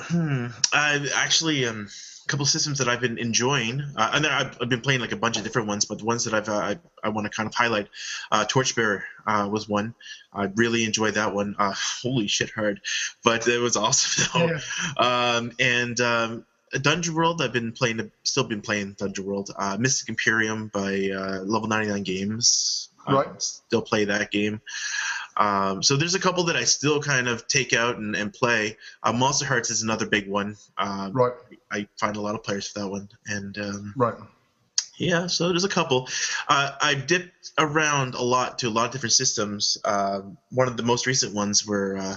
hmm, 0.00 0.46
I've 0.72 1.10
actually 1.14 1.64
um, 1.66 1.88
a 2.24 2.28
couple 2.28 2.42
of 2.42 2.50
systems 2.50 2.78
that 2.78 2.88
I've 2.88 3.00
been 3.00 3.18
enjoying, 3.18 3.80
uh, 3.96 4.10
and 4.12 4.26
I've, 4.26 4.58
I've 4.60 4.68
been 4.68 4.80
playing 4.80 5.00
like 5.00 5.12
a 5.12 5.16
bunch 5.16 5.38
of 5.38 5.44
different 5.44 5.68
ones, 5.68 5.84
but 5.84 5.98
the 5.98 6.04
ones 6.04 6.24
that 6.24 6.34
I've 6.34 6.48
uh, 6.48 6.52
I, 6.52 6.78
I 7.02 7.08
want 7.10 7.26
to 7.26 7.30
kind 7.30 7.46
of 7.46 7.54
highlight, 7.54 7.88
uh, 8.30 8.44
Torchbearer 8.44 9.04
uh, 9.26 9.48
was 9.50 9.68
one. 9.68 9.94
I 10.32 10.44
really 10.56 10.84
enjoyed 10.84 11.14
that 11.14 11.34
one. 11.34 11.56
Uh, 11.58 11.74
holy 12.02 12.26
shit, 12.26 12.50
hard, 12.50 12.80
but 13.24 13.46
it 13.48 13.58
was 13.58 13.76
awesome 13.76 14.26
though. 14.98 15.02
Um, 15.02 15.52
and 15.58 16.00
um, 16.00 16.44
Dungeon 16.72 17.14
World, 17.14 17.40
I've 17.42 17.52
been 17.52 17.72
playing, 17.72 18.10
still 18.22 18.44
been 18.44 18.60
playing 18.60 18.94
Dungeon 18.98 19.24
World. 19.24 19.50
Uh, 19.56 19.76
Mystic 19.78 20.08
Empyrean 20.08 20.68
by 20.68 21.10
uh, 21.10 21.40
Level 21.42 21.68
99 21.68 22.02
Games. 22.02 22.88
Uh, 23.06 23.14
Right. 23.14 23.42
Still 23.42 23.82
play 23.82 24.04
that 24.04 24.30
game. 24.30 24.60
Um, 25.38 25.82
so 25.82 25.96
there's 25.96 26.14
a 26.14 26.18
couple 26.18 26.44
that 26.44 26.56
I 26.56 26.64
still 26.64 27.00
kind 27.00 27.28
of 27.28 27.46
take 27.46 27.72
out 27.72 27.96
and, 27.96 28.14
and 28.16 28.32
play. 28.32 28.76
Uh, 29.02 29.12
Monster 29.12 29.46
Hearts 29.46 29.70
is 29.70 29.82
another 29.82 30.04
big 30.06 30.28
one. 30.28 30.56
Um, 30.76 31.12
Right, 31.12 31.32
I 31.70 31.86
find 31.96 32.16
a 32.16 32.20
lot 32.20 32.34
of 32.34 32.42
players 32.42 32.66
for 32.68 32.80
that 32.80 32.88
one, 32.88 33.08
and 33.26 33.56
um, 33.58 33.94
right, 33.96 34.16
yeah, 34.96 35.28
so 35.28 35.48
there's 35.48 35.62
a 35.64 35.68
couple. 35.68 36.08
Uh, 36.48 36.72
I've 36.82 37.06
dipped 37.06 37.52
around 37.56 38.14
a 38.14 38.22
lot 38.22 38.58
to 38.58 38.68
a 38.68 38.70
lot 38.70 38.86
of 38.86 38.92
different 38.92 39.12
systems. 39.12 39.78
Um 39.84 40.36
one 40.50 40.66
of 40.66 40.76
the 40.76 40.82
most 40.82 41.06
recent 41.06 41.34
ones 41.34 41.64
were 41.66 41.96
uh, 41.96 42.16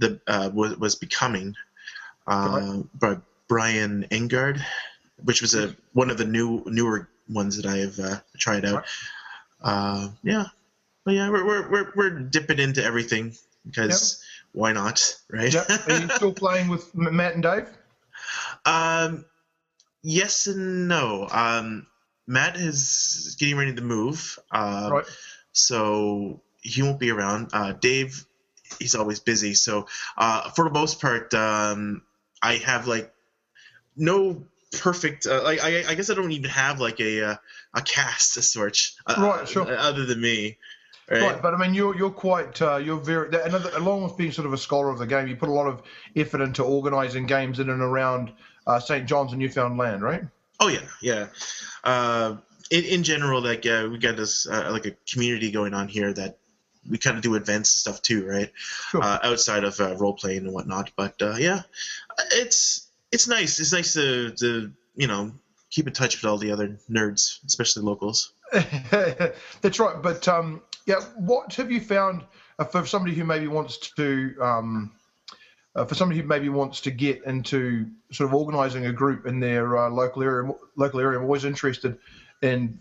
the 0.00 0.20
uh, 0.26 0.50
was, 0.52 0.76
was 0.76 0.96
Becoming 0.96 1.54
uh, 2.26 2.78
by 2.94 3.16
Brian 3.50 4.06
Engard, 4.12 4.64
which 5.24 5.42
was 5.42 5.56
a 5.56 5.74
one 5.92 6.08
of 6.08 6.16
the 6.16 6.24
new 6.24 6.62
newer 6.66 7.08
ones 7.28 7.56
that 7.56 7.66
I 7.66 7.78
have 7.78 7.98
uh, 7.98 8.20
tried 8.38 8.64
out. 8.64 8.84
Uh, 9.60 10.10
yeah, 10.22 10.44
but 11.04 11.14
yeah, 11.14 11.28
we're, 11.28 11.44
we're 11.44 11.68
we're 11.68 11.92
we're 11.96 12.10
dipping 12.10 12.60
into 12.60 12.82
everything 12.82 13.34
because 13.66 14.22
why 14.52 14.72
not, 14.72 15.16
right? 15.28 15.52
yeah. 15.52 15.64
Are 15.88 15.98
you 15.98 16.08
still 16.10 16.32
playing 16.44 16.68
with 16.68 16.94
Matt 16.94 17.34
and 17.34 17.42
Dave? 17.42 17.68
Um, 18.64 19.24
yes 20.04 20.46
and 20.46 20.86
no. 20.86 21.26
Um, 21.28 21.88
Matt 22.28 22.56
is 22.56 23.36
getting 23.40 23.56
ready 23.56 23.74
to 23.74 23.82
move, 23.82 24.38
uh, 24.52 24.90
Right, 24.92 25.04
so 25.50 26.40
he 26.60 26.84
won't 26.84 27.00
be 27.00 27.10
around. 27.10 27.50
Uh, 27.52 27.72
Dave, 27.72 28.24
he's 28.78 28.94
always 28.94 29.18
busy. 29.18 29.54
So 29.54 29.88
uh, 30.16 30.50
for 30.50 30.66
the 30.66 30.70
most 30.70 31.00
part, 31.00 31.34
um, 31.34 32.02
I 32.40 32.54
have 32.58 32.86
like 32.86 33.12
no 33.96 34.44
perfect. 34.72 35.26
Uh, 35.26 35.42
like 35.42 35.62
I, 35.62 35.84
I 35.88 35.94
guess 35.94 36.10
I 36.10 36.14
don't 36.14 36.32
even 36.32 36.50
have 36.50 36.80
like 36.80 37.00
a 37.00 37.30
uh, 37.30 37.36
a 37.74 37.82
cast 37.82 38.36
as 38.36 38.50
such. 38.50 38.94
Uh, 39.06 39.14
Right, 39.18 39.48
sure. 39.48 39.76
Other 39.76 40.06
than 40.06 40.20
me, 40.20 40.58
right? 41.10 41.22
right. 41.22 41.42
But 41.42 41.54
I 41.54 41.58
mean, 41.58 41.74
you're 41.74 41.96
you're 41.96 42.10
quite 42.10 42.60
uh, 42.62 42.76
you're 42.76 43.00
very 43.00 43.28
another 43.28 43.70
along 43.74 44.04
with 44.04 44.16
being 44.16 44.32
sort 44.32 44.46
of 44.46 44.52
a 44.52 44.58
scholar 44.58 44.90
of 44.90 44.98
the 44.98 45.06
game. 45.06 45.28
You 45.28 45.36
put 45.36 45.48
a 45.48 45.52
lot 45.52 45.66
of 45.66 45.82
effort 46.16 46.40
into 46.40 46.62
organising 46.62 47.26
games 47.26 47.58
in 47.60 47.70
and 47.70 47.82
around 47.82 48.32
uh, 48.66 48.78
St. 48.80 49.06
John's 49.06 49.32
and 49.32 49.40
Newfoundland, 49.40 50.02
right? 50.02 50.22
Oh 50.58 50.68
yeah, 50.68 50.86
yeah. 51.00 51.26
Uh, 51.84 52.36
in, 52.70 52.84
in 52.84 53.02
general, 53.02 53.42
like 53.42 53.66
uh, 53.66 53.88
we 53.90 53.98
got 53.98 54.16
this 54.16 54.46
uh, 54.46 54.68
like 54.70 54.86
a 54.86 54.92
community 55.10 55.50
going 55.50 55.74
on 55.74 55.88
here 55.88 56.12
that 56.12 56.38
we 56.88 56.98
kind 56.98 57.16
of 57.16 57.22
do 57.22 57.34
events 57.34 57.74
and 57.74 57.94
stuff 57.94 58.02
too, 58.02 58.26
right? 58.26 58.52
Sure. 58.56 59.02
Uh, 59.02 59.18
outside 59.22 59.64
of 59.64 59.78
uh, 59.80 59.96
role 59.96 60.14
playing 60.14 60.44
and 60.44 60.52
whatnot. 60.52 60.90
But 60.96 61.20
uh, 61.20 61.34
yeah, 61.38 61.62
it's 62.32 62.86
it's 63.12 63.28
nice. 63.28 63.60
It's 63.60 63.72
nice 63.72 63.94
to 63.94 64.30
to 64.32 64.72
you 64.94 65.06
know 65.06 65.32
keep 65.70 65.86
in 65.86 65.92
touch 65.92 66.20
with 66.20 66.30
all 66.30 66.38
the 66.38 66.52
other 66.52 66.78
nerds, 66.90 67.44
especially 67.46 67.82
locals. 67.82 68.32
That's 68.50 69.78
right. 69.78 70.02
But 70.02 70.26
um, 70.28 70.62
yeah, 70.86 71.00
what 71.16 71.54
have 71.54 71.70
you 71.70 71.80
found 71.80 72.24
uh, 72.58 72.64
for 72.64 72.84
somebody 72.84 73.14
who 73.14 73.24
maybe 73.24 73.46
wants 73.46 73.78
to, 73.78 74.34
um, 74.40 74.92
uh, 75.76 75.84
for 75.84 75.94
somebody 75.94 76.20
who 76.20 76.26
maybe 76.26 76.48
wants 76.48 76.80
to 76.82 76.90
get 76.90 77.24
into 77.24 77.86
sort 78.10 78.28
of 78.28 78.34
organising 78.34 78.86
a 78.86 78.92
group 78.92 79.26
in 79.26 79.38
their 79.38 79.78
uh, 79.78 79.88
local 79.88 80.22
area? 80.22 80.52
Local 80.76 81.00
area. 81.00 81.18
I'm 81.18 81.24
always 81.24 81.44
interested 81.44 81.98
in 82.42 82.78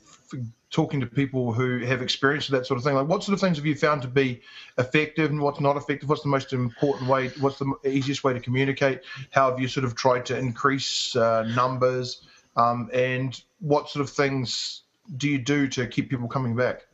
talking 0.71 0.99
to 0.99 1.07
people 1.07 1.51
who 1.51 1.79
have 1.79 2.01
experience 2.01 2.49
with 2.49 2.59
that 2.59 2.65
sort 2.65 2.77
of 2.77 2.83
thing. 2.83 2.95
Like, 2.95 3.07
what 3.07 3.23
sort 3.23 3.33
of 3.33 3.41
things 3.41 3.57
have 3.57 3.65
you 3.65 3.75
found 3.75 4.01
to 4.03 4.07
be 4.07 4.41
effective, 4.77 5.31
and 5.31 5.41
what's 5.41 5.59
not 5.59 5.77
effective? 5.77 6.09
What's 6.09 6.21
the 6.21 6.29
most 6.29 6.53
important 6.53 7.09
way? 7.09 7.29
What's 7.39 7.57
the 7.57 7.73
easiest 7.85 8.23
way 8.23 8.33
to 8.33 8.39
communicate? 8.39 9.01
How 9.31 9.49
have 9.49 9.59
you 9.59 9.67
sort 9.67 9.85
of 9.85 9.95
tried 9.95 10.25
to 10.27 10.37
increase 10.37 11.15
uh, 11.15 11.43
numbers? 11.43 12.21
Um, 12.55 12.89
and 12.93 13.41
what 13.59 13.89
sort 13.89 14.03
of 14.03 14.09
things 14.11 14.83
do 15.17 15.27
you 15.27 15.39
do 15.39 15.67
to 15.69 15.87
keep 15.87 16.09
people 16.09 16.27
coming 16.27 16.55
back? 16.55 16.85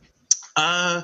Uh, 0.54 1.02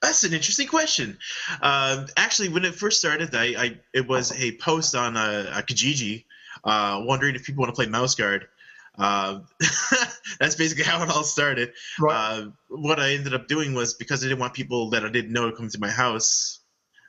that's 0.00 0.22
an 0.24 0.32
interesting 0.32 0.68
question. 0.68 1.18
Um, 1.60 2.06
actually, 2.16 2.50
when 2.50 2.64
it 2.64 2.74
first 2.74 2.98
started, 2.98 3.34
I, 3.34 3.44
I 3.44 3.76
it 3.92 4.06
was 4.06 4.32
a 4.40 4.56
post 4.58 4.94
on 4.94 5.16
uh, 5.16 5.52
a 5.56 5.62
Kijiji, 5.62 6.24
uh, 6.62 7.02
wondering 7.04 7.34
if 7.34 7.44
people 7.44 7.62
want 7.62 7.74
to 7.74 7.76
play 7.76 7.90
Mouse 7.90 8.14
Guard. 8.14 8.46
Uh, 8.98 9.40
that's 10.40 10.54
basically 10.56 10.84
how 10.84 11.02
it 11.02 11.10
all 11.10 11.24
started. 11.24 11.72
Right. 12.00 12.14
Uh, 12.14 12.46
what 12.68 12.98
I 12.98 13.12
ended 13.12 13.34
up 13.34 13.46
doing 13.48 13.74
was 13.74 13.94
because 13.94 14.24
I 14.24 14.28
didn't 14.28 14.40
want 14.40 14.54
people 14.54 14.90
that 14.90 15.04
I 15.04 15.08
didn't 15.10 15.32
know 15.32 15.50
to 15.50 15.56
come 15.56 15.68
to 15.68 15.80
my 15.80 15.90
house. 15.90 16.60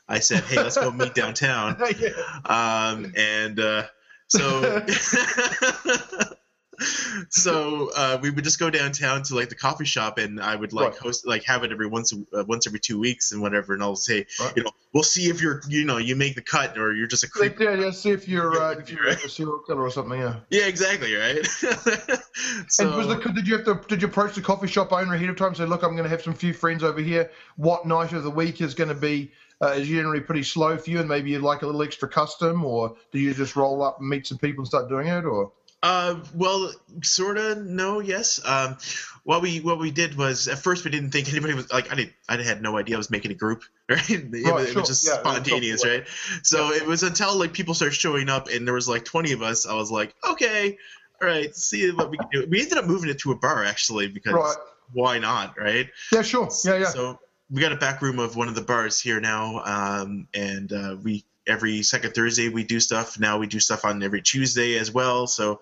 I 0.08 0.20
said, 0.20 0.44
"Hey, 0.44 0.58
let's 0.58 0.78
go 0.78 0.92
meet 0.92 1.14
downtown." 1.14 1.78
yeah. 2.00 2.12
Um, 2.46 3.14
and 3.16 3.60
uh, 3.60 3.84
So 4.28 4.86
so 7.30 7.90
uh, 7.96 8.20
we 8.22 8.30
would 8.30 8.44
just 8.44 8.60
go 8.60 8.70
downtown 8.70 9.24
to 9.24 9.36
like 9.36 9.50
the 9.50 9.56
coffee 9.56 9.86
shop, 9.86 10.20
and 10.20 10.40
I 10.40 10.56
would 10.56 10.74
like 10.74 10.92
right. 10.92 10.98
host 10.98 11.26
like 11.26 11.44
have 11.46 11.64
it 11.64 11.72
every 11.72 11.88
once 11.88 12.14
uh, 12.14 12.44
once 12.48 12.68
every 12.68 12.80
two 12.80 13.00
weeks 13.00 13.32
and 13.32 13.42
whatever. 13.42 13.74
And 13.74 13.82
I'll 13.82 13.96
say, 13.96 14.28
right. 14.40 14.54
you 14.56 14.64
know, 14.64 14.72
we'll 14.94 15.04
see 15.04 15.30
if 15.30 15.42
you're 15.42 15.62
you 15.68 15.86
know 15.86 15.98
you 15.98 16.16
make 16.16 16.36
the 16.36 16.42
cut 16.42 16.78
or 16.78 16.94
you're 16.94 17.08
just 17.08 17.24
a 17.24 17.30
creep. 17.30 17.60
Yeah, 17.60 17.74
yeah. 17.74 17.92
See 17.92 18.12
if 18.12 18.28
you're 18.28 18.62
uh, 18.62 18.72
if 18.74 18.92
you're 18.92 19.08
a 19.08 19.18
serial 19.18 19.60
killer 19.66 19.82
or 19.82 19.90
something. 19.90 20.20
Yeah. 20.20 20.40
Yeah, 20.50 20.68
exactly. 20.68 21.16
Right. 21.16 21.46
so, 21.46 21.70
and 22.88 22.96
was 22.96 23.08
the 23.08 23.32
did 23.34 23.48
you 23.48 23.58
have 23.58 23.66
to 23.66 23.82
did 23.88 24.02
you 24.04 24.08
approach 24.08 24.36
the 24.36 24.42
coffee 24.42 24.68
shop 24.68 24.94
owner 24.94 25.16
ahead 25.16 25.30
of 25.30 25.36
time? 25.36 25.56
Say, 25.56 25.66
look, 25.66 25.84
I'm 25.84 25.92
going 25.92 26.04
to 26.04 26.10
have 26.10 26.22
some 26.22 26.36
few 26.36 26.54
friends 26.54 26.84
over 26.84 27.02
here. 27.02 27.32
What 27.56 27.88
night 27.88 28.14
of 28.14 28.24
the 28.24 28.32
week 28.32 28.62
is 28.62 28.76
going 28.76 28.90
to 28.90 28.96
be? 28.96 29.32
Uh, 29.60 29.70
is 29.70 29.88
generally 29.88 30.20
pretty 30.20 30.44
slow 30.44 30.78
for 30.78 30.92
you, 30.92 31.00
and 31.00 31.10
maybe 31.10 31.32
you'd 31.32 31.42
like 31.42 31.64
a 31.64 31.66
little 31.66 31.82
extra 31.82 32.08
custom, 32.08 32.64
or 32.64 32.96
do 33.12 33.18
you 33.18 33.34
just 33.34 33.56
roll 33.56 33.82
up 33.82 34.00
and 34.00 34.08
meet 34.08 34.28
some 34.28 34.38
people 34.38 34.62
and 34.62 34.68
start 34.68 34.88
doing 34.88 35.08
it, 35.08 35.26
or? 35.26 35.52
Uh, 35.84 36.20
well, 36.34 36.72
sort 37.04 37.38
of. 37.38 37.60
No, 37.60 38.00
yes. 38.00 38.42
Um, 38.44 38.78
what 39.24 39.42
we 39.42 39.60
what 39.60 39.78
we 39.78 39.92
did 39.92 40.18
was 40.18 40.48
at 40.48 40.58
first 40.58 40.86
we 40.86 40.92
didn't 40.92 41.12
think 41.12 41.30
anybody 41.30 41.54
was 41.54 41.72
like 41.72 41.92
I 41.92 41.96
did 41.96 42.14
I 42.30 42.42
had 42.42 42.62
no 42.62 42.78
idea 42.78 42.96
I 42.96 42.98
was 42.98 43.12
making 43.12 43.32
a 43.32 43.36
group 43.36 43.62
right. 43.90 44.10
It, 44.10 44.24
right, 44.32 44.64
it 44.64 44.72
sure. 44.72 44.82
was 44.82 44.88
just 44.88 45.06
yeah, 45.06 45.20
spontaneous, 45.20 45.86
right? 45.86 46.06
So 46.44 46.72
yeah. 46.72 46.78
it 46.78 46.88
was 46.88 47.04
until 47.04 47.36
like 47.36 47.52
people 47.52 47.74
started 47.74 47.94
showing 47.94 48.30
up 48.30 48.48
and 48.48 48.66
there 48.66 48.74
was 48.74 48.88
like 48.88 49.06
twenty 49.06 49.34
of 49.34 49.42
us. 49.42 49.66
I 49.66 49.74
was 49.74 49.92
like, 49.92 50.16
okay, 50.28 50.78
all 51.22 51.28
right, 51.28 51.54
see 51.56 51.92
what 51.92 52.10
we 52.10 52.18
can 52.18 52.28
do. 52.32 52.48
We 52.50 52.62
ended 52.62 52.78
up 52.78 52.86
moving 52.86 53.10
it 53.10 53.20
to 53.20 53.32
a 53.32 53.36
bar 53.36 53.66
actually 53.66 54.08
because 54.08 54.34
right. 54.34 54.56
why 54.94 55.20
not, 55.20 55.60
right? 55.60 55.90
Yeah, 56.12 56.22
sure. 56.22 56.50
Yeah, 56.64 56.78
yeah. 56.78 56.90
So 56.90 57.20
we 57.50 57.62
got 57.62 57.72
a 57.72 57.78
back 57.78 58.02
room 58.02 58.20
of 58.20 58.36
one 58.36 58.48
of 58.48 58.56
the 58.56 58.62
bars 58.62 59.00
here 59.00 59.20
now, 59.20 59.62
um, 59.66 60.28
and 60.34 60.72
uh, 60.72 60.96
we 61.04 61.26
every 61.48 61.84
second 61.84 62.14
Thursday 62.14 62.50
we 62.50 62.64
do 62.64 62.80
stuff. 62.80 63.20
Now 63.20 63.38
we 63.38 63.48
do 63.48 63.60
stuff 63.60 63.86
on 63.86 64.04
every 64.04 64.22
Tuesday 64.22 64.78
as 64.78 64.92
well. 64.92 65.28
So 65.28 65.62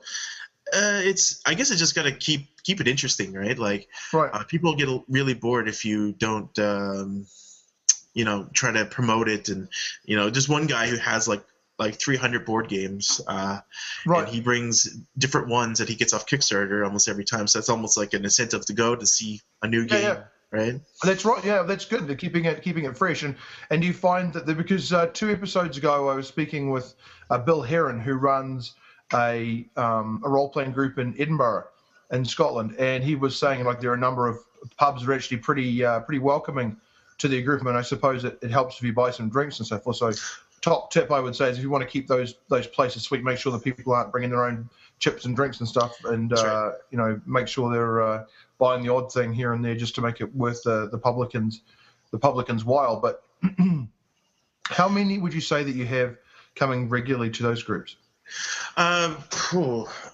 uh, 0.74 1.02
it's 1.04 1.42
I 1.46 1.54
guess 1.54 1.72
it's 1.72 1.80
just 1.80 1.96
gotta 1.96 2.12
keep 2.12 2.50
keep 2.64 2.82
it 2.82 2.88
interesting, 2.88 3.34
right? 3.34 3.58
Like 3.58 3.88
right. 4.14 4.32
Uh, 4.34 4.44
people 4.44 4.76
get 4.76 4.90
really 5.08 5.34
bored 5.34 5.68
if 5.68 5.86
you 5.86 6.12
don't. 6.14 6.58
Um, 6.60 7.28
you 8.14 8.24
know, 8.24 8.48
try 8.54 8.72
to 8.72 8.86
promote 8.86 9.28
it, 9.28 9.50
and 9.50 9.68
you 10.06 10.16
know, 10.16 10.30
just 10.30 10.48
one 10.48 10.68
guy 10.68 10.88
who 10.88 10.96
has 10.96 11.28
like 11.28 11.44
like 11.78 11.96
300 11.96 12.46
board 12.46 12.70
games. 12.70 13.20
Uh, 13.28 13.60
right. 14.06 14.24
And 14.24 14.34
he 14.34 14.40
brings 14.40 14.86
different 15.18 15.50
ones 15.50 15.80
that 15.80 15.90
he 15.90 15.96
gets 15.96 16.14
off 16.14 16.26
Kickstarter 16.26 16.86
almost 16.86 17.10
every 17.10 17.26
time. 17.26 17.48
So 17.48 17.60
that's 17.60 17.68
almost 17.68 17.98
like 17.98 18.14
an 18.14 18.24
incentive 18.24 18.66
to 18.68 18.74
go 18.74 18.96
to 18.96 19.06
see 19.06 19.42
a 19.62 19.68
new 19.68 19.86
game. 19.86 20.02
Yeah, 20.02 20.14
yeah 20.14 20.24
right? 20.56 20.80
That's 21.04 21.26
right. 21.26 21.44
Yeah, 21.44 21.64
that's 21.64 21.86
good. 21.86 22.08
They're 22.08 22.16
keeping 22.16 22.46
it 22.46 22.62
keeping 22.62 22.86
it 22.86 22.98
fresh, 22.98 23.24
and 23.24 23.36
and 23.70 23.84
you 23.84 23.94
find 23.94 24.34
that 24.34 24.46
because 24.58 24.94
uh, 24.94 25.08
two 25.08 25.30
episodes 25.30 25.78
ago 25.78 26.10
I 26.10 26.16
was 26.16 26.28
speaking 26.28 26.72
with 26.72 26.96
uh, 27.30 27.38
Bill 27.38 27.62
Heron, 27.62 28.00
who 28.00 28.16
runs 28.16 28.76
a 29.14 29.66
um, 29.76 30.22
a 30.26 30.30
role 30.30 30.50
playing 30.50 30.72
group 30.72 30.98
in 30.98 31.16
Edinburgh, 31.20 31.66
in 32.12 32.26
Scotland, 32.26 32.76
and 32.80 33.04
he 33.04 33.16
was 33.16 33.38
saying 33.38 33.64
like 33.64 33.80
there 33.82 33.92
are 33.92 33.96
a 33.96 34.00
number 34.00 34.28
of 34.28 34.40
pubs 34.78 35.04
that 35.04 35.12
are 35.12 35.14
actually 35.14 35.38
pretty 35.38 35.84
uh, 35.84 36.00
pretty 36.02 36.20
welcoming 36.20 36.78
to 37.18 37.28
their 37.28 37.42
group, 37.42 37.66
and 37.66 37.78
I 37.78 37.82
suppose 37.82 38.24
it, 38.24 38.38
it 38.42 38.52
helps 38.52 38.78
if 38.78 38.84
you 38.84 38.94
buy 38.94 39.12
some 39.12 39.30
drinks 39.30 39.60
and 39.60 39.68
so 39.68 39.80
forth. 39.80 39.98
So 39.98 40.12
top 40.62 40.92
tip 40.92 41.12
I 41.12 41.20
would 41.20 41.36
say 41.36 41.50
is 41.50 41.58
if 41.58 41.64
you 41.64 41.70
want 41.70 41.84
to 41.84 41.90
keep 41.90 42.08
those 42.08 42.36
those 42.50 42.68
places 42.68 43.04
sweet, 43.04 43.24
make 43.24 43.38
sure 43.38 43.52
that 43.52 43.64
people 43.64 43.94
aren't 43.94 44.12
bringing 44.12 44.32
their 44.32 44.46
own 44.46 44.70
chips 45.00 45.26
and 45.26 45.36
drinks 45.36 45.60
and 45.60 45.68
stuff, 45.68 46.04
and 46.06 46.34
uh, 46.34 46.36
right. 46.36 46.74
you 46.92 46.98
know 46.98 47.20
make 47.26 47.48
sure 47.48 47.72
they're 47.72 48.02
uh, 48.02 48.26
buying 48.58 48.84
the 48.84 48.94
odd 48.94 49.12
thing 49.12 49.34
here 49.34 49.54
and 49.54 49.64
there 49.64 49.76
just 49.76 49.96
to 49.96 50.02
make 50.02 50.22
it 50.22 50.36
worth 50.36 50.64
the, 50.64 50.90
the 50.90 50.98
publicans 50.98 51.62
the 52.12 52.20
publicans 52.20 52.64
while. 52.64 53.00
But 53.00 53.24
how 54.68 54.90
many 54.90 55.18
would 55.18 55.34
you 55.34 55.42
say 55.42 55.64
that 55.64 55.72
you 55.72 55.86
have 55.86 56.18
coming 56.56 56.90
regularly 56.90 57.30
to 57.32 57.44
those 57.44 57.64
groups? 57.64 57.96
Um, 58.76 59.18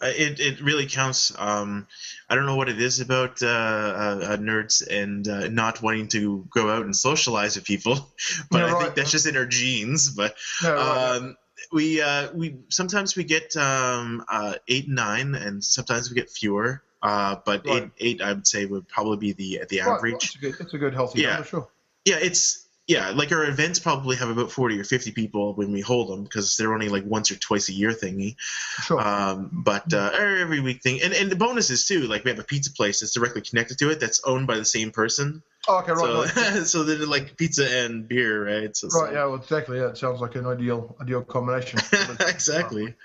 it 0.01 0.39
it 0.39 0.61
really 0.61 0.85
counts. 0.85 1.33
Um, 1.37 1.87
I 2.29 2.35
don't 2.35 2.45
know 2.45 2.57
what 2.57 2.67
it 2.67 2.81
is 2.81 2.99
about 2.99 3.41
uh, 3.41 3.47
uh, 3.47 4.37
nerds 4.37 4.85
and 4.85 5.25
uh, 5.27 5.47
not 5.47 5.81
wanting 5.81 6.09
to 6.09 6.45
go 6.51 6.69
out 6.69 6.83
and 6.83 6.95
socialize 6.95 7.55
with 7.55 7.65
people, 7.65 8.13
but 8.51 8.61
I 8.61 8.71
right. 8.71 8.81
think 8.81 8.95
that's 8.95 9.11
just 9.11 9.27
in 9.27 9.37
our 9.37 9.45
genes. 9.45 10.09
But 10.09 10.35
right. 10.63 11.15
um, 11.15 11.37
we 11.71 12.01
uh, 12.01 12.31
we 12.33 12.57
sometimes 12.69 13.15
we 13.15 13.23
get 13.23 13.55
um, 13.55 14.25
uh, 14.27 14.55
eight 14.67 14.87
and 14.87 14.95
nine, 14.95 15.33
and 15.33 15.63
sometimes 15.63 16.09
we 16.09 16.15
get 16.15 16.29
fewer. 16.29 16.83
Uh, 17.01 17.37
but 17.45 17.65
right. 17.65 17.83
eight, 17.83 17.91
eight, 17.99 18.21
I 18.21 18.33
would 18.33 18.47
say, 18.47 18.65
would 18.65 18.87
probably 18.87 19.17
be 19.17 19.31
the 19.33 19.65
the 19.69 19.81
average. 19.81 20.13
Right. 20.13 20.23
It's, 20.23 20.35
a 20.35 20.39
good, 20.39 20.55
it's 20.59 20.73
a 20.73 20.77
good 20.77 20.93
healthy 20.93 21.21
yeah. 21.21 21.33
number, 21.33 21.47
sure. 21.47 21.67
Yeah, 22.05 22.17
it's 22.21 22.67
yeah, 22.87 23.11
like 23.11 23.31
our 23.31 23.45
events 23.45 23.79
probably 23.79 24.17
have 24.17 24.29
about 24.29 24.51
forty 24.51 24.79
or 24.79 24.83
fifty 24.83 25.11
people 25.11 25.53
when 25.53 25.71
we 25.71 25.81
hold 25.81 26.09
them 26.09 26.23
because 26.23 26.57
they're 26.57 26.73
only 26.73 26.89
like 26.89 27.05
once 27.05 27.31
or 27.31 27.35
twice 27.35 27.69
a 27.69 27.73
year 27.73 27.91
thingy. 27.91 28.35
Sure. 28.83 28.99
Um, 28.99 29.49
but 29.51 29.93
uh, 29.93 30.11
every 30.13 30.59
week 30.59 30.81
thing, 30.81 31.01
and 31.01 31.13
and 31.13 31.31
the 31.31 31.35
bonuses 31.35 31.85
too. 31.85 32.01
Like 32.01 32.23
we 32.23 32.31
have 32.31 32.39
a 32.39 32.43
pizza 32.43 32.73
place 32.73 32.99
that's 32.99 33.13
directly 33.13 33.41
connected 33.41 33.79
to 33.79 33.91
it 33.91 33.99
that's 33.99 34.21
owned 34.25 34.45
by 34.45 34.57
the 34.57 34.65
same 34.65 34.91
person. 34.91 35.41
Oh, 35.67 35.79
okay, 35.79 35.93
right. 35.93 36.29
So, 36.29 36.41
right. 36.41 36.63
so 36.67 36.83
then 36.83 37.07
like 37.07 37.37
pizza 37.37 37.69
and 37.69 38.07
beer, 38.07 38.45
right? 38.45 38.75
So, 38.75 38.87
right. 38.87 39.09
So. 39.09 39.13
Yeah. 39.13 39.25
Well, 39.25 39.35
exactly. 39.35 39.77
Yeah. 39.77 39.89
It 39.89 39.97
sounds 39.97 40.19
like 40.19 40.35
an 40.35 40.45
ideal 40.45 40.95
ideal 40.99 41.21
combination. 41.21 41.79
exactly. 42.19 42.95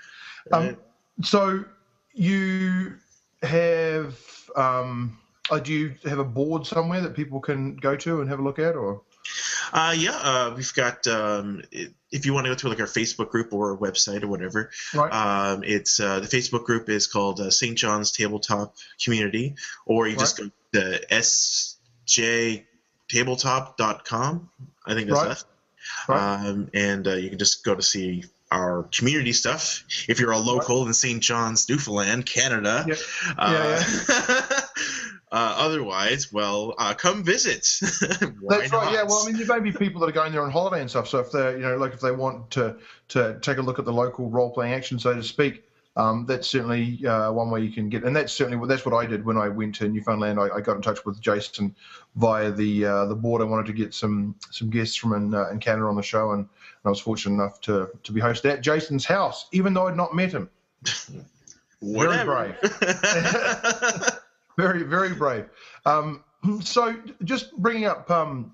Um, 0.51 0.77
so 1.23 1.63
you 2.13 2.95
have 3.43 4.17
um, 4.55 5.17
uh, 5.49 5.59
do 5.59 5.73
you 5.73 5.95
have 6.05 6.19
a 6.19 6.25
board 6.25 6.65
somewhere 6.65 7.01
that 7.01 7.15
people 7.15 7.39
can 7.39 7.75
go 7.75 7.95
to 7.95 8.21
and 8.21 8.29
have 8.29 8.39
a 8.39 8.43
look 8.43 8.59
at, 8.59 8.75
or? 8.75 9.01
Uh, 9.73 9.95
yeah, 9.97 10.15
uh, 10.15 10.53
we've 10.55 10.73
got. 10.73 11.05
Um, 11.07 11.61
if 12.09 12.25
you 12.25 12.33
want 12.33 12.45
to 12.45 12.51
go 12.51 12.55
to 12.55 12.69
like 12.69 12.79
our 12.79 12.85
Facebook 12.85 13.29
group 13.29 13.51
or 13.51 13.71
our 13.71 13.77
website 13.77 14.23
or 14.23 14.27
whatever, 14.27 14.71
right. 14.93 15.11
um, 15.11 15.63
it's 15.65 15.99
uh, 15.99 16.21
the 16.21 16.27
Facebook 16.27 16.63
group 16.63 16.87
is 16.89 17.07
called 17.07 17.41
uh, 17.41 17.49
St. 17.49 17.77
John's 17.77 18.11
Tabletop 18.11 18.75
Community, 19.03 19.55
or 19.85 20.07
you 20.07 20.13
right. 20.13 20.19
just 20.19 20.37
go 20.37 20.49
to 20.73 21.01
sjtabletop.com. 23.09 24.49
I 24.85 24.93
think 24.93 25.09
that's 25.09 25.19
right. 25.19 25.29
that. 25.29 25.43
Right. 26.07 26.45
Um, 26.45 26.69
and 26.73 27.07
uh, 27.07 27.15
you 27.15 27.29
can 27.29 27.39
just 27.39 27.63
go 27.63 27.75
to 27.75 27.81
see 27.81 28.23
our 28.51 28.83
community 28.83 29.33
stuff. 29.33 29.83
If 30.07 30.19
you're 30.19 30.31
a 30.31 30.37
local 30.37 30.85
in 30.87 30.93
St. 30.93 31.21
John's, 31.21 31.67
Newfoundland, 31.67 32.25
Canada. 32.25 32.85
Yep. 32.87 32.97
Uh, 33.37 33.53
yeah, 33.53 33.83
yeah. 34.09 34.45
uh, 35.31 35.55
otherwise, 35.57 36.31
well, 36.31 36.73
uh, 36.77 36.93
come 36.93 37.23
visit. 37.23 37.67
That's 37.81 38.71
right. 38.71 38.93
Yeah. 38.93 39.03
Well, 39.03 39.23
I 39.23 39.31
mean, 39.31 39.37
there 39.37 39.59
may 39.59 39.71
be 39.71 39.77
people 39.77 40.01
that 40.01 40.09
are 40.09 40.13
going 40.13 40.31
there 40.31 40.43
on 40.43 40.51
holiday 40.51 40.81
and 40.81 40.89
stuff. 40.89 41.09
So 41.09 41.19
if 41.19 41.31
they're, 41.31 41.57
you 41.57 41.63
know, 41.63 41.77
like 41.77 41.93
if 41.93 41.99
they 41.99 42.11
want 42.11 42.51
to 42.51 42.77
to 43.09 43.39
take 43.41 43.57
a 43.57 43.61
look 43.61 43.79
at 43.79 43.85
the 43.85 43.93
local 43.93 44.29
role 44.29 44.51
playing 44.51 44.73
action, 44.73 44.99
so 44.99 45.13
to 45.13 45.23
speak, 45.23 45.63
um, 45.97 46.27
that's 46.27 46.47
certainly 46.47 47.03
uh, 47.07 47.31
one 47.31 47.49
way 47.49 47.61
you 47.61 47.71
can 47.71 47.89
get, 47.89 48.03
and 48.03 48.15
that's 48.15 48.31
certainly 48.31 48.65
that's 48.67 48.85
what 48.85 48.93
I 48.93 49.07
did 49.07 49.25
when 49.25 49.35
I 49.35 49.49
went 49.49 49.73
to 49.75 49.87
Newfoundland. 49.87 50.39
I, 50.39 50.47
I 50.49 50.61
got 50.61 50.75
in 50.75 50.81
touch 50.83 51.03
with 51.05 51.19
Jason 51.19 51.75
via 52.15 52.51
the 52.51 52.85
uh, 52.85 53.05
the 53.05 53.15
board. 53.15 53.41
I 53.41 53.45
wanted 53.45 53.65
to 53.65 53.73
get 53.73 53.95
some 53.95 54.35
some 54.51 54.69
guests 54.69 54.95
from 54.95 55.13
in, 55.13 55.33
uh, 55.33 55.49
in 55.49 55.59
Canada 55.59 55.87
on 55.87 55.95
the 55.95 56.03
show, 56.03 56.33
and, 56.33 56.41
and, 56.41 56.49
I 56.85 56.89
was 56.89 56.99
fortunate 56.99 57.41
enough 57.41 57.59
to 57.61 57.89
to 58.03 58.11
be 58.11 58.21
hosted 58.21 58.51
at 58.51 58.61
Jason's 58.61 59.05
house, 59.05 59.47
even 59.51 59.73
though 59.73 59.87
I'd 59.87 59.97
not 59.97 60.13
met 60.13 60.31
him. 60.31 60.51
very 61.81 62.23
brave. 62.23 62.55
very 64.57 64.83
very 64.83 65.15
brave. 65.15 65.45
Um, 65.87 66.23
so 66.61 66.95
just 67.23 67.57
bringing 67.57 67.85
up 67.85 68.09
um, 68.11 68.53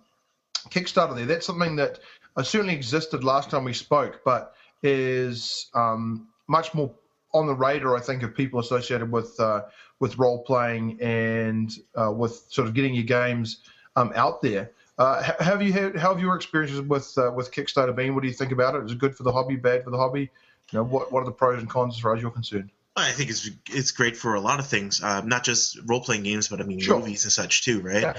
Kickstarter 0.70 1.14
there, 1.14 1.26
that's 1.26 1.46
something 1.46 1.76
that 1.76 2.00
uh, 2.38 2.44
certainly 2.44 2.74
existed 2.74 3.26
last 3.26 3.50
time 3.50 3.66
we 3.66 3.74
spoke, 3.74 4.22
but 4.24 4.56
is 4.82 5.70
um, 5.74 6.30
much 6.48 6.74
more 6.74 6.94
on 7.34 7.48
the 7.48 7.56
radar, 7.56 7.96
I 7.96 8.00
think, 8.00 8.24
of 8.24 8.36
people 8.36 8.60
associated 8.60 9.12
with 9.12 9.40
uh, 9.40 9.64
with 10.00 10.18
role 10.18 10.44
playing 10.44 11.02
and 11.02 11.74
uh, 11.96 12.12
with 12.12 12.46
sort 12.50 12.68
of 12.68 12.74
getting 12.74 12.94
your 12.94 13.04
games 13.04 13.60
um, 13.96 14.12
out 14.16 14.42
there. 14.42 14.72
Uh, 14.98 15.24
have 15.40 15.62
you 15.62 15.74
had 15.74 15.96
how 15.96 16.14
have 16.14 16.22
your 16.22 16.36
experiences 16.36 16.82
with 16.82 17.18
uh, 17.18 17.32
with 17.32 17.52
Kickstarter 17.52 17.96
been? 17.96 18.14
What 18.14 18.22
do 18.22 18.28
you 18.28 18.34
think 18.34 18.52
about 18.52 18.76
it? 18.76 18.84
Is 18.86 18.92
it 18.92 19.00
good 19.00 19.16
for 19.16 19.24
the 19.24 19.32
hobby, 19.32 19.56
bad 19.56 19.84
for 19.84 19.90
the 19.90 19.98
hobby? 19.98 20.30
You 20.72 20.80
know, 20.80 20.84
what 20.84 21.12
what 21.12 21.22
are 21.22 21.26
the 21.26 21.32
pros 21.32 21.60
and 21.60 21.70
cons 21.70 21.96
as 21.96 22.02
far 22.02 22.16
as 22.16 22.22
you're 22.22 22.32
concerned? 22.32 22.70
I 22.96 23.12
think 23.12 23.32
it's 23.32 23.50
it's 23.72 23.92
great 23.92 24.16
for 24.16 24.36
a 24.36 24.40
lot 24.40 24.60
of 24.60 24.68
things, 24.68 25.02
uh, 25.02 25.22
not 25.22 25.44
just 25.44 25.80
role 25.86 26.02
playing 26.02 26.24
games, 26.24 26.48
but 26.48 26.62
I 26.62 26.64
mean 26.64 26.80
sure. 26.80 27.00
movies 27.00 27.24
and 27.24 27.34
such 27.34 27.64
too, 27.64 27.82
right? 27.82 28.02
Yeah. 28.02 28.14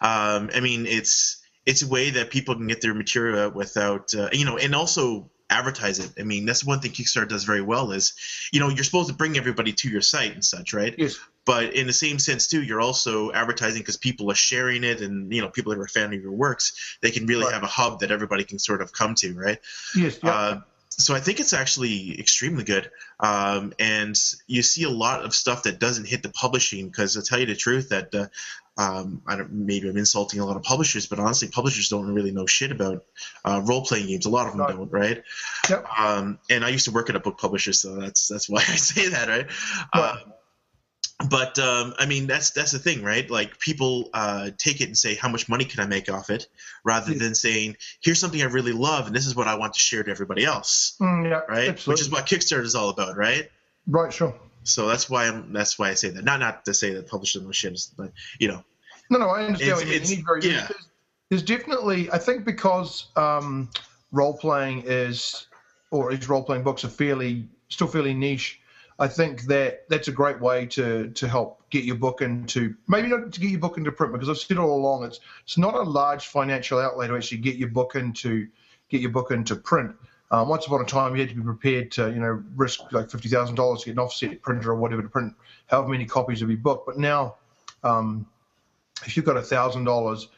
Um, 0.00 0.50
I 0.54 0.60
mean, 0.60 0.86
it's 0.86 1.42
it's 1.66 1.82
a 1.82 1.88
way 1.88 2.10
that 2.10 2.30
people 2.30 2.54
can 2.54 2.68
get 2.68 2.80
their 2.80 2.94
material 2.94 3.46
out 3.46 3.54
without 3.56 4.14
uh, 4.14 4.28
you 4.32 4.44
know, 4.44 4.56
and 4.56 4.74
also 4.74 5.30
advertise 5.50 5.98
it. 5.98 6.10
I 6.18 6.22
mean, 6.22 6.46
that's 6.46 6.64
one 6.64 6.80
thing 6.80 6.92
Kickstarter 6.92 7.28
does 7.28 7.44
very 7.44 7.60
well 7.60 7.92
is, 7.92 8.14
you 8.52 8.60
know, 8.60 8.68
you're 8.68 8.84
supposed 8.84 9.08
to 9.08 9.14
bring 9.14 9.36
everybody 9.36 9.72
to 9.72 9.90
your 9.90 10.00
site 10.00 10.32
and 10.32 10.44
such, 10.44 10.72
right? 10.72 10.94
Yes. 10.96 11.18
But 11.44 11.74
in 11.74 11.86
the 11.86 11.92
same 11.92 12.18
sense 12.18 12.46
too, 12.46 12.62
you're 12.62 12.80
also 12.80 13.32
advertising 13.32 13.80
because 13.80 13.96
people 13.96 14.30
are 14.30 14.36
sharing 14.36 14.84
it, 14.84 15.00
and 15.00 15.32
you 15.32 15.40
know, 15.40 15.48
people 15.48 15.72
that 15.72 15.78
are 15.78 15.84
a 15.84 15.88
fan 15.88 16.12
of 16.12 16.22
your 16.22 16.32
works, 16.32 16.98
they 17.02 17.10
can 17.10 17.26
really 17.26 17.44
right. 17.44 17.54
have 17.54 17.62
a 17.62 17.66
hub 17.66 18.00
that 18.00 18.10
everybody 18.10 18.44
can 18.44 18.58
sort 18.58 18.82
of 18.82 18.92
come 18.92 19.14
to, 19.16 19.34
right? 19.34 19.58
Yes. 19.96 20.22
Uh, 20.22 20.60
so 21.00 21.14
I 21.14 21.20
think 21.20 21.40
it's 21.40 21.52
actually 21.52 22.18
extremely 22.18 22.64
good. 22.64 22.90
Um, 23.18 23.72
and 23.78 24.18
you 24.46 24.62
see 24.62 24.84
a 24.84 24.90
lot 24.90 25.24
of 25.24 25.34
stuff 25.34 25.64
that 25.64 25.78
doesn't 25.78 26.06
hit 26.06 26.22
the 26.22 26.28
publishing 26.28 26.88
because 26.88 27.16
I'll 27.16 27.22
tell 27.22 27.40
you 27.40 27.46
the 27.46 27.54
truth, 27.54 27.90
that 27.90 28.14
uh, 28.14 28.26
um, 28.76 29.22
I 29.26 29.36
don't 29.36 29.52
maybe 29.52 29.88
I'm 29.88 29.96
insulting 29.96 30.40
a 30.40 30.46
lot 30.46 30.56
of 30.56 30.62
publishers, 30.62 31.06
but 31.06 31.18
honestly, 31.18 31.48
publishers 31.48 31.88
don't 31.88 32.12
really 32.14 32.30
know 32.30 32.46
shit 32.46 32.72
about 32.72 33.04
uh, 33.44 33.60
role 33.64 33.84
playing 33.84 34.06
games. 34.06 34.26
A 34.26 34.30
lot 34.30 34.46
of 34.46 34.52
them 34.52 34.62
right. 34.62 34.76
don't, 34.76 34.92
right? 34.92 35.22
Yep. 35.68 35.86
Um, 35.98 36.38
and 36.48 36.64
I 36.64 36.68
used 36.70 36.86
to 36.86 36.92
work 36.92 37.10
at 37.10 37.16
a 37.16 37.20
book 37.20 37.38
publisher, 37.38 37.72
so 37.72 37.96
that's 37.96 38.28
that's 38.28 38.48
why 38.48 38.58
I 38.68 38.76
say 38.76 39.08
that, 39.08 39.28
right? 39.28 39.46
Uh, 39.92 40.16
but 41.28 41.58
um, 41.58 41.94
I 41.98 42.06
mean 42.06 42.26
that's 42.26 42.50
that's 42.50 42.72
the 42.72 42.78
thing, 42.78 43.02
right? 43.02 43.28
Like 43.30 43.58
people 43.58 44.10
uh, 44.14 44.50
take 44.56 44.80
it 44.80 44.84
and 44.84 44.96
say, 44.96 45.14
"How 45.14 45.28
much 45.28 45.48
money 45.48 45.64
can 45.64 45.80
I 45.80 45.86
make 45.86 46.10
off 46.10 46.30
it?" 46.30 46.46
rather 46.84 47.12
than 47.12 47.34
saying, 47.34 47.76
"Here's 48.02 48.18
something 48.18 48.40
I 48.40 48.46
really 48.46 48.72
love, 48.72 49.06
and 49.06 49.14
this 49.14 49.26
is 49.26 49.36
what 49.36 49.46
I 49.46 49.56
want 49.56 49.74
to 49.74 49.80
share 49.80 50.02
to 50.02 50.10
everybody 50.10 50.44
else." 50.44 50.96
Mm, 51.00 51.28
yeah, 51.28 51.40
right. 51.48 51.68
Absolutely. 51.68 51.92
Which 51.92 52.00
is 52.00 52.10
what 52.10 52.26
Kickstarter 52.26 52.62
is 52.62 52.74
all 52.74 52.88
about, 52.88 53.16
right? 53.16 53.50
Right. 53.86 54.12
Sure. 54.12 54.34
So 54.62 54.88
that's 54.88 55.10
why 55.10 55.26
I'm. 55.26 55.52
That's 55.52 55.78
why 55.78 55.90
I 55.90 55.94
say 55.94 56.08
that. 56.10 56.24
Not 56.24 56.40
not 56.40 56.64
to 56.64 56.74
say 56.74 56.94
that 56.94 57.08
publishers 57.08 57.44
shit, 57.56 57.80
but 57.96 58.12
you 58.38 58.48
know. 58.48 58.64
No, 59.10 59.18
no, 59.18 59.28
I 59.28 59.44
understand. 59.44 59.82
It's, 59.82 60.10
it's, 60.10 60.16
you 60.16 60.24
very, 60.24 60.42
yeah. 60.42 60.68
There's, 60.68 60.88
there's, 61.30 61.42
definitely, 61.42 62.10
I 62.12 62.18
think, 62.18 62.44
because 62.44 63.06
um, 63.16 63.68
role 64.12 64.34
playing 64.34 64.84
is, 64.86 65.48
or 65.90 66.12
is 66.12 66.28
role 66.28 66.44
playing 66.44 66.62
books 66.62 66.84
are 66.84 66.88
fairly 66.88 67.48
still 67.68 67.88
fairly 67.88 68.14
niche 68.14 68.59
I 69.00 69.08
think 69.08 69.44
that 69.44 69.88
that's 69.88 70.08
a 70.08 70.12
great 70.12 70.40
way 70.40 70.66
to 70.66 71.08
to 71.08 71.26
help 71.26 71.62
get 71.70 71.84
your 71.84 71.96
book 71.96 72.20
into 72.20 72.76
maybe 72.86 73.08
not 73.08 73.32
to 73.32 73.40
get 73.40 73.50
your 73.50 73.58
book 73.58 73.78
into 73.78 73.90
print 73.90 74.12
because 74.12 74.28
I've 74.28 74.36
said 74.36 74.58
all 74.58 74.76
along 74.76 75.04
it's 75.04 75.20
it's 75.42 75.56
not 75.56 75.74
a 75.74 75.82
large 75.82 76.26
financial 76.26 76.78
outlay 76.78 77.08
to 77.08 77.16
actually 77.16 77.38
get 77.38 77.56
your 77.56 77.70
book 77.70 77.96
into 77.96 78.46
get 78.90 79.00
your 79.00 79.10
book 79.10 79.30
into 79.30 79.56
print. 79.56 79.96
Um, 80.32 80.48
once 80.48 80.66
upon 80.66 80.82
a 80.82 80.84
time, 80.84 81.14
you 81.16 81.22
had 81.22 81.30
to 81.30 81.34
be 81.34 81.42
prepared 81.42 81.90
to, 81.92 82.08
you 82.10 82.20
know, 82.20 82.42
risk 82.54 82.92
like 82.92 83.10
fifty 83.10 83.28
thousand 83.30 83.54
dollars 83.54 83.80
to 83.80 83.86
get 83.86 83.92
an 83.92 84.00
offset 84.00 84.42
printer 84.42 84.70
or 84.70 84.76
whatever 84.76 85.02
to 85.02 85.08
print 85.08 85.34
however 85.66 85.88
many 85.88 86.04
copies 86.04 86.42
of 86.42 86.50
your 86.50 86.58
book. 86.58 86.84
But 86.86 86.98
now, 86.98 87.36
um, 87.82 88.26
if 89.06 89.16
you've 89.16 89.26
got 89.26 89.38
a 89.38 89.42
thousand 89.42 89.84
dollars, 89.84 90.28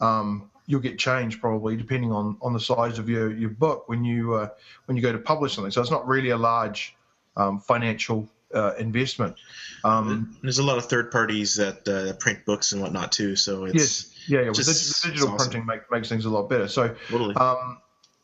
um, 0.00 0.50
you'll 0.66 0.80
get 0.80 0.98
change 0.98 1.40
probably 1.40 1.76
depending 1.76 2.12
on 2.12 2.38
on 2.40 2.52
the 2.52 2.60
size 2.60 2.98
of 2.98 3.08
your 3.08 3.32
your 3.32 3.50
book 3.50 3.88
when 3.88 4.04
you 4.04 4.34
uh, 4.34 4.48
when 4.86 4.96
you 4.96 5.02
go 5.02 5.12
to 5.12 5.18
publish 5.18 5.54
something. 5.54 5.72
So 5.72 5.80
it's 5.80 5.90
not 5.90 6.06
really 6.06 6.30
a 6.30 6.38
large 6.38 6.96
um, 7.36 7.60
financial 7.60 8.28
uh, 8.54 8.74
investment. 8.78 9.36
Um, 9.82 10.36
There's 10.42 10.58
a 10.58 10.62
lot 10.62 10.78
of 10.78 10.86
third 10.86 11.10
parties 11.10 11.56
that 11.56 11.88
uh, 11.88 12.14
print 12.14 12.44
books 12.44 12.72
and 12.72 12.80
whatnot 12.80 13.12
too. 13.12 13.36
So 13.36 13.64
it's 13.64 13.74
yes, 13.74 14.14
yeah, 14.28 14.40
yeah. 14.42 14.52
Just, 14.52 15.02
the, 15.02 15.08
digital 15.08 15.34
awesome. 15.34 15.50
printing 15.50 15.66
make, 15.66 15.90
makes 15.90 16.08
things 16.08 16.24
a 16.24 16.30
lot 16.30 16.48
better. 16.48 16.68
So 16.68 16.94
totally. 17.08 17.34
Um, 17.34 17.78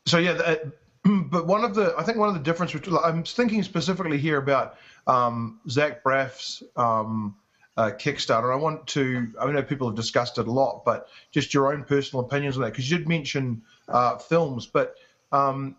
so 0.06 0.18
yeah, 0.18 0.34
that, 0.34 0.62
but 1.04 1.46
one 1.46 1.64
of 1.64 1.74
the 1.74 1.94
I 1.98 2.02
think 2.02 2.18
one 2.18 2.28
of 2.28 2.34
the 2.34 2.40
difference 2.40 2.72
between 2.72 2.96
I'm 3.02 3.24
thinking 3.24 3.62
specifically 3.62 4.18
here 4.18 4.38
about 4.38 4.76
um, 5.06 5.60
Zach 5.68 6.02
Braff's 6.02 6.62
um, 6.76 7.34
uh, 7.76 7.90
Kickstarter. 7.90 8.52
I 8.52 8.56
want 8.56 8.86
to 8.88 9.32
I 9.40 9.50
know 9.50 9.62
people 9.62 9.88
have 9.88 9.96
discussed 9.96 10.38
it 10.38 10.46
a 10.46 10.52
lot, 10.52 10.84
but 10.84 11.08
just 11.32 11.52
your 11.52 11.72
own 11.72 11.84
personal 11.84 12.24
opinions 12.24 12.56
on 12.56 12.62
that 12.62 12.70
because 12.70 12.90
you 12.90 12.98
did 12.98 13.08
mention 13.08 13.62
uh, 13.88 14.18
films, 14.18 14.66
but 14.66 14.96
um, 15.32 15.76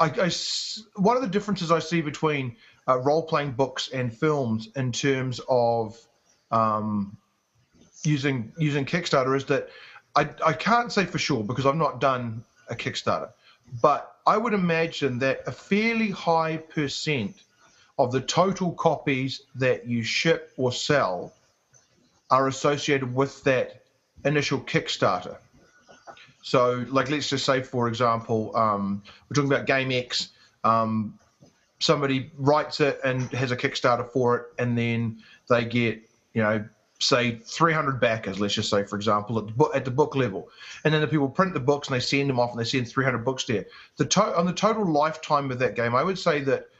I, 0.00 0.06
I, 0.06 0.30
one 0.96 1.16
of 1.16 1.22
the 1.22 1.28
differences 1.28 1.70
I 1.70 1.80
see 1.80 2.00
between 2.00 2.56
uh, 2.86 2.98
role 2.98 3.22
playing 3.22 3.52
books 3.52 3.88
and 3.92 4.16
films 4.16 4.68
in 4.76 4.92
terms 4.92 5.40
of 5.48 5.98
um, 6.50 7.16
using 8.04 8.52
using 8.58 8.84
Kickstarter 8.84 9.36
is 9.36 9.44
that 9.46 9.68
I, 10.14 10.28
I 10.44 10.52
can't 10.52 10.92
say 10.92 11.04
for 11.04 11.18
sure 11.18 11.42
because 11.42 11.66
I've 11.66 11.76
not 11.76 12.00
done 12.00 12.44
a 12.70 12.74
Kickstarter, 12.74 13.30
but 13.82 14.16
I 14.26 14.36
would 14.36 14.54
imagine 14.54 15.18
that 15.20 15.42
a 15.46 15.52
fairly 15.52 16.10
high 16.10 16.58
percent 16.58 17.36
of 17.98 18.12
the 18.12 18.20
total 18.20 18.72
copies 18.72 19.42
that 19.56 19.86
you 19.86 20.02
ship 20.02 20.52
or 20.56 20.72
sell 20.72 21.32
are 22.30 22.46
associated 22.46 23.14
with 23.14 23.42
that 23.44 23.82
initial 24.24 24.60
Kickstarter. 24.60 25.38
So, 26.48 26.86
like, 26.88 27.10
let's 27.10 27.28
just 27.28 27.44
say, 27.44 27.62
for 27.62 27.88
example, 27.88 28.56
um, 28.56 29.02
we're 29.28 29.34
talking 29.34 29.52
about 29.52 29.66
Game 29.66 29.92
X. 29.92 30.30
Um, 30.64 31.18
somebody 31.78 32.30
writes 32.38 32.80
it 32.80 32.98
and 33.04 33.24
has 33.34 33.50
a 33.50 33.56
Kickstarter 33.56 34.10
for 34.10 34.36
it, 34.36 34.46
and 34.58 34.76
then 34.78 35.22
they 35.50 35.66
get, 35.66 36.00
you 36.32 36.42
know, 36.42 36.66
say 37.00 37.36
300 37.44 38.00
backers. 38.00 38.40
Let's 38.40 38.54
just 38.54 38.70
say, 38.70 38.82
for 38.84 38.96
example, 38.96 39.38
at 39.38 39.46
the 39.48 39.52
book, 39.52 39.76
at 39.76 39.84
the 39.84 39.90
book 39.90 40.16
level, 40.16 40.48
and 40.84 40.94
then 40.94 41.02
the 41.02 41.06
people 41.06 41.28
print 41.28 41.52
the 41.52 41.60
books 41.60 41.88
and 41.88 41.94
they 41.94 42.00
send 42.00 42.30
them 42.30 42.40
off, 42.40 42.52
and 42.52 42.58
they 42.58 42.64
send 42.64 42.88
300 42.88 43.26
books 43.26 43.44
there. 43.44 43.66
The 43.98 44.06
to- 44.06 44.38
on 44.38 44.46
the 44.46 44.54
total 44.54 44.90
lifetime 44.90 45.50
of 45.50 45.58
that 45.58 45.76
game, 45.76 45.94
I 45.94 46.02
would 46.02 46.18
say 46.18 46.40
that 46.44 46.70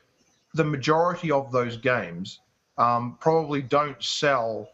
the 0.55 0.65
majority 0.65 1.31
of 1.31 1.53
those 1.53 1.77
games 1.77 2.41
um, 2.79 3.19
probably 3.21 3.61
don't 3.61 4.03
sell 4.03 4.71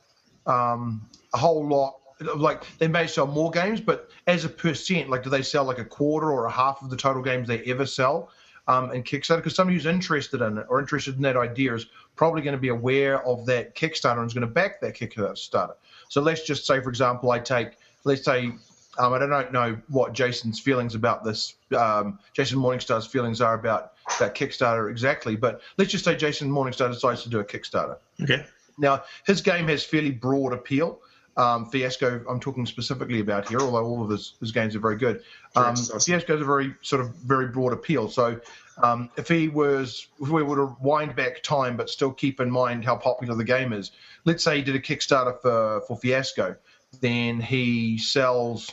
um, 0.46 1.04
a 1.34 1.38
whole 1.38 1.66
lot 1.66 1.94
like 2.36 2.64
they 2.78 2.88
may 2.88 3.06
sell 3.06 3.26
more 3.26 3.50
games, 3.50 3.80
but 3.80 4.10
as 4.26 4.44
a 4.44 4.48
percent, 4.48 5.10
like 5.10 5.22
do 5.22 5.30
they 5.30 5.42
sell 5.42 5.64
like 5.64 5.78
a 5.78 5.84
quarter 5.84 6.30
or 6.30 6.46
a 6.46 6.50
half 6.50 6.82
of 6.82 6.90
the 6.90 6.96
total 6.96 7.22
games 7.22 7.48
they 7.48 7.62
ever 7.64 7.86
sell? 7.86 8.30
Um, 8.66 8.90
and 8.92 9.04
Kickstarter, 9.04 9.36
because 9.36 9.54
somebody 9.54 9.76
who's 9.76 9.86
interested 9.86 10.40
in 10.40 10.56
it 10.56 10.66
or 10.70 10.80
interested 10.80 11.16
in 11.16 11.22
that 11.22 11.36
idea 11.36 11.74
is 11.74 11.86
probably 12.16 12.40
going 12.40 12.54
to 12.54 12.60
be 12.60 12.68
aware 12.68 13.22
of 13.26 13.44
that 13.46 13.74
Kickstarter 13.74 14.18
and 14.18 14.26
is 14.26 14.32
going 14.32 14.46
to 14.46 14.52
back 14.52 14.80
that 14.80 14.94
Kickstarter. 14.94 15.74
So 16.08 16.22
let's 16.22 16.44
just 16.44 16.66
say, 16.66 16.80
for 16.80 16.88
example, 16.88 17.30
I 17.30 17.40
take, 17.40 17.72
let's 18.04 18.24
say, 18.24 18.52
um, 18.98 19.12
I 19.12 19.18
don't 19.18 19.52
know 19.52 19.76
what 19.88 20.14
Jason's 20.14 20.60
feelings 20.60 20.94
about 20.94 21.24
this, 21.24 21.56
um, 21.76 22.18
Jason 22.32 22.58
Morningstar's 22.58 23.06
feelings 23.06 23.40
are 23.42 23.54
about 23.54 23.92
that 24.18 24.34
Kickstarter 24.34 24.90
exactly, 24.90 25.36
but 25.36 25.60
let's 25.76 25.90
just 25.90 26.04
say 26.04 26.16
Jason 26.16 26.50
Morningstar 26.50 26.90
decides 26.90 27.22
to 27.24 27.28
do 27.28 27.40
a 27.40 27.44
Kickstarter. 27.44 27.96
Okay. 28.22 28.46
Now, 28.78 29.04
his 29.26 29.40
game 29.40 29.68
has 29.68 29.84
fairly 29.84 30.10
broad 30.10 30.52
appeal 30.52 31.00
um, 31.36 31.66
Fiasco, 31.66 32.24
I'm 32.28 32.38
talking 32.38 32.64
specifically 32.64 33.20
about 33.20 33.48
here, 33.48 33.60
although 33.60 33.84
all 33.84 34.02
of 34.04 34.10
his, 34.10 34.34
his 34.40 34.52
games 34.52 34.76
are 34.76 34.80
very 34.80 34.96
good. 34.96 35.22
Um, 35.56 35.74
Fiasco 35.74 36.36
is 36.36 36.42
a 36.42 36.44
very 36.44 36.74
sort 36.82 37.02
of 37.02 37.14
very 37.16 37.48
broad 37.48 37.72
appeal. 37.72 38.08
So 38.08 38.40
um, 38.82 39.10
if 39.16 39.28
he 39.28 39.48
was, 39.48 40.06
if 40.20 40.28
we 40.28 40.42
were 40.42 40.56
to 40.56 40.76
wind 40.80 41.16
back 41.16 41.42
time, 41.42 41.76
but 41.76 41.90
still 41.90 42.12
keep 42.12 42.40
in 42.40 42.50
mind 42.50 42.84
how 42.84 42.96
popular 42.96 43.34
the 43.34 43.44
game 43.44 43.72
is, 43.72 43.90
let's 44.24 44.44
say 44.44 44.56
he 44.56 44.62
did 44.62 44.76
a 44.76 44.80
Kickstarter 44.80 45.40
for, 45.40 45.80
for 45.88 45.96
Fiasco, 45.96 46.54
then 47.00 47.40
he 47.40 47.98
sells, 47.98 48.72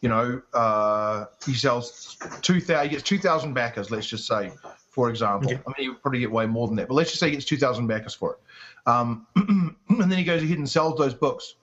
you 0.00 0.08
know, 0.08 0.40
uh, 0.54 1.26
he 1.44 1.52
sells 1.52 2.16
2,000, 2.40 2.84
he 2.84 2.88
gets 2.88 3.02
2,000 3.02 3.52
backers, 3.52 3.90
let's 3.90 4.06
just 4.06 4.26
say, 4.26 4.50
for 4.88 5.10
example. 5.10 5.50
Okay. 5.50 5.60
I 5.66 5.68
mean, 5.68 5.74
he 5.76 5.88
would 5.90 6.00
probably 6.00 6.20
get 6.20 6.32
way 6.32 6.46
more 6.46 6.68
than 6.68 6.76
that, 6.76 6.88
but 6.88 6.94
let's 6.94 7.10
just 7.10 7.20
say 7.20 7.26
he 7.26 7.32
gets 7.32 7.44
2,000 7.44 7.86
backers 7.86 8.14
for 8.14 8.32
it. 8.32 8.38
Um, 8.88 9.26
and 9.36 10.10
then 10.10 10.12
he 10.12 10.24
goes 10.24 10.42
ahead 10.42 10.56
and 10.56 10.68
sells 10.68 10.98
those 10.98 11.12
books 11.12 11.56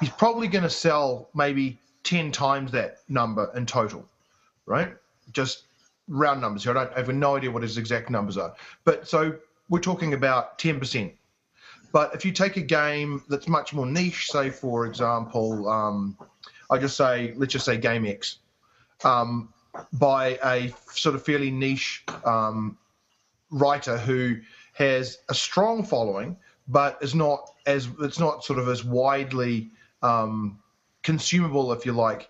he's 0.00 0.10
probably 0.10 0.48
going 0.48 0.64
to 0.64 0.70
sell 0.70 1.28
maybe 1.34 1.78
10 2.04 2.32
times 2.32 2.72
that 2.72 2.98
number 3.08 3.50
in 3.54 3.66
total, 3.66 4.06
right? 4.66 4.94
Just 5.32 5.64
round 6.08 6.40
numbers 6.40 6.64
here. 6.64 6.76
I 6.76 6.84
don't 6.84 6.92
I 6.94 6.98
have 6.98 7.08
no 7.08 7.36
idea 7.36 7.50
what 7.50 7.62
his 7.62 7.78
exact 7.78 8.10
numbers 8.10 8.36
are. 8.36 8.54
But 8.84 9.08
so 9.08 9.36
we're 9.68 9.80
talking 9.80 10.14
about 10.14 10.58
10%. 10.58 11.12
But 11.92 12.14
if 12.14 12.24
you 12.24 12.32
take 12.32 12.56
a 12.56 12.62
game 12.62 13.22
that's 13.28 13.48
much 13.48 13.72
more 13.72 13.86
niche, 13.86 14.30
say, 14.30 14.50
for 14.50 14.86
example, 14.86 15.68
um, 15.68 16.16
I 16.70 16.78
just 16.78 16.96
say, 16.96 17.32
let's 17.36 17.52
just 17.52 17.64
say 17.64 17.76
Game 17.76 18.04
X, 18.06 18.38
um, 19.04 19.52
by 19.92 20.38
a 20.44 20.74
sort 20.90 21.14
of 21.14 21.24
fairly 21.24 21.50
niche 21.50 22.04
um, 22.24 22.76
writer 23.50 23.96
who 23.96 24.36
has 24.74 25.18
a 25.28 25.34
strong 25.34 25.84
following, 25.84 26.36
but 26.68 26.98
is 27.00 27.14
not 27.14 27.50
as 27.66 27.88
it's 28.00 28.18
not 28.18 28.44
sort 28.44 28.58
of 28.58 28.68
as 28.68 28.84
widely 28.84 29.70
um, 30.02 30.58
consumable, 31.02 31.72
if 31.72 31.86
you 31.86 31.92
like, 31.92 32.28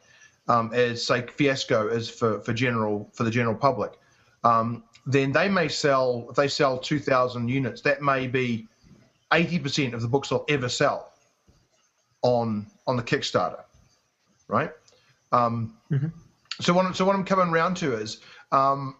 um, 0.48 0.72
as 0.72 1.04
say 1.04 1.26
Fiasco 1.26 1.88
is 1.88 2.08
for, 2.08 2.40
for 2.40 2.52
general 2.52 3.10
for 3.12 3.24
the 3.24 3.30
general 3.30 3.54
public, 3.54 3.92
um, 4.44 4.84
then 5.06 5.32
they 5.32 5.48
may 5.48 5.68
sell 5.68 6.26
if 6.30 6.36
they 6.36 6.48
sell 6.48 6.78
two 6.78 6.98
thousand 6.98 7.48
units, 7.48 7.80
that 7.82 8.02
may 8.02 8.26
be 8.26 8.68
eighty 9.32 9.58
percent 9.58 9.94
of 9.94 10.02
the 10.02 10.08
books 10.08 10.28
they'll 10.28 10.44
ever 10.48 10.68
sell 10.68 11.12
on 12.22 12.66
on 12.86 12.96
the 12.96 13.02
Kickstarter, 13.02 13.62
right? 14.48 14.70
Um, 15.32 15.76
mm-hmm. 15.90 16.08
So 16.60 16.72
what 16.72 16.96
so 16.96 17.04
what 17.04 17.16
I'm 17.16 17.24
coming 17.24 17.48
around 17.48 17.76
to 17.78 17.94
is 17.94 18.20
um, 18.52 18.96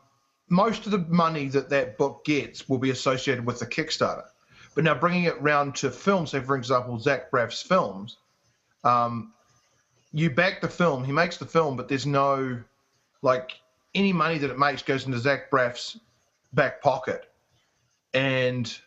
most 0.48 0.86
of 0.86 0.92
the 0.92 0.98
money 0.98 1.48
that 1.48 1.70
that 1.70 1.98
book 1.98 2.24
gets 2.24 2.68
will 2.68 2.78
be 2.78 2.90
associated 2.90 3.44
with 3.46 3.58
the 3.58 3.66
Kickstarter. 3.66 4.24
But 4.76 4.84
now 4.84 4.94
bringing 4.94 5.24
it 5.24 5.40
round 5.40 5.74
to 5.76 5.90
film, 5.90 6.26
say 6.26 6.38
for 6.40 6.54
example 6.54 6.98
Zach 7.00 7.30
Braff's 7.30 7.62
films, 7.62 8.18
um, 8.84 9.32
you 10.12 10.28
back 10.28 10.60
the 10.60 10.68
film, 10.68 11.02
he 11.02 11.12
makes 11.12 11.38
the 11.38 11.46
film, 11.46 11.78
but 11.78 11.88
there's 11.88 12.04
no 12.06 12.62
like 13.22 13.58
any 13.94 14.12
money 14.12 14.36
that 14.36 14.50
it 14.50 14.58
makes 14.58 14.82
goes 14.82 15.06
into 15.06 15.18
Zach 15.18 15.50
Braff's 15.50 15.98
back 16.52 16.82
pocket, 16.82 17.32
and 18.12 18.78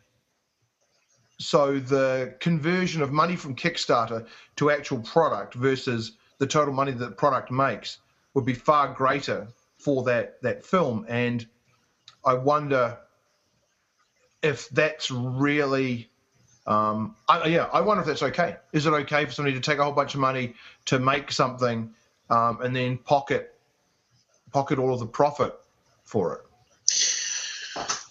so 1.40 1.80
the 1.80 2.36
conversion 2.40 3.02
of 3.02 3.12
money 3.12 3.36
from 3.36 3.56
Kickstarter 3.56 4.28
to 4.58 4.70
actual 4.70 5.00
product 5.00 5.56
versus 5.56 6.18
the 6.38 6.46
total 6.46 6.74
money 6.74 6.92
that 6.92 7.04
the 7.04 7.16
product 7.16 7.50
makes 7.50 7.98
would 8.36 8.46
be 8.46 8.54
far 8.54 8.94
greater 8.94 9.48
for 9.80 10.04
that 10.04 10.40
that 10.44 10.64
film, 10.64 11.04
and 11.10 11.48
I 12.24 12.36
wonder 12.36 13.00
if 14.42 14.70
that's 14.70 15.12
really. 15.12 16.10
Um, 16.68 17.16
I, 17.28 17.48
yeah, 17.48 17.68
I 17.74 17.82
wonder 17.82 18.02
if 18.02 18.08
that's 18.08 18.22
okay. 18.22 18.58
Is 18.74 18.86
it 18.86 18.92
okay 18.92 19.26
for 19.26 19.32
somebody 19.32 19.56
to 19.56 19.62
take 19.62 19.80
a 19.80 19.84
whole 19.84 19.94
bunch 19.94 20.14
of 20.14 20.20
money 20.20 20.54
to 20.86 21.00
make 21.00 21.32
something 21.32 21.92
um, 22.30 22.62
and 22.62 22.76
then 22.76 22.98
pocket 22.98 23.56
pocket 24.52 24.78
all 24.78 24.94
of 24.94 25.00
the 25.00 25.08
profit 25.08 25.56
for 26.04 26.36
it? 26.36 26.42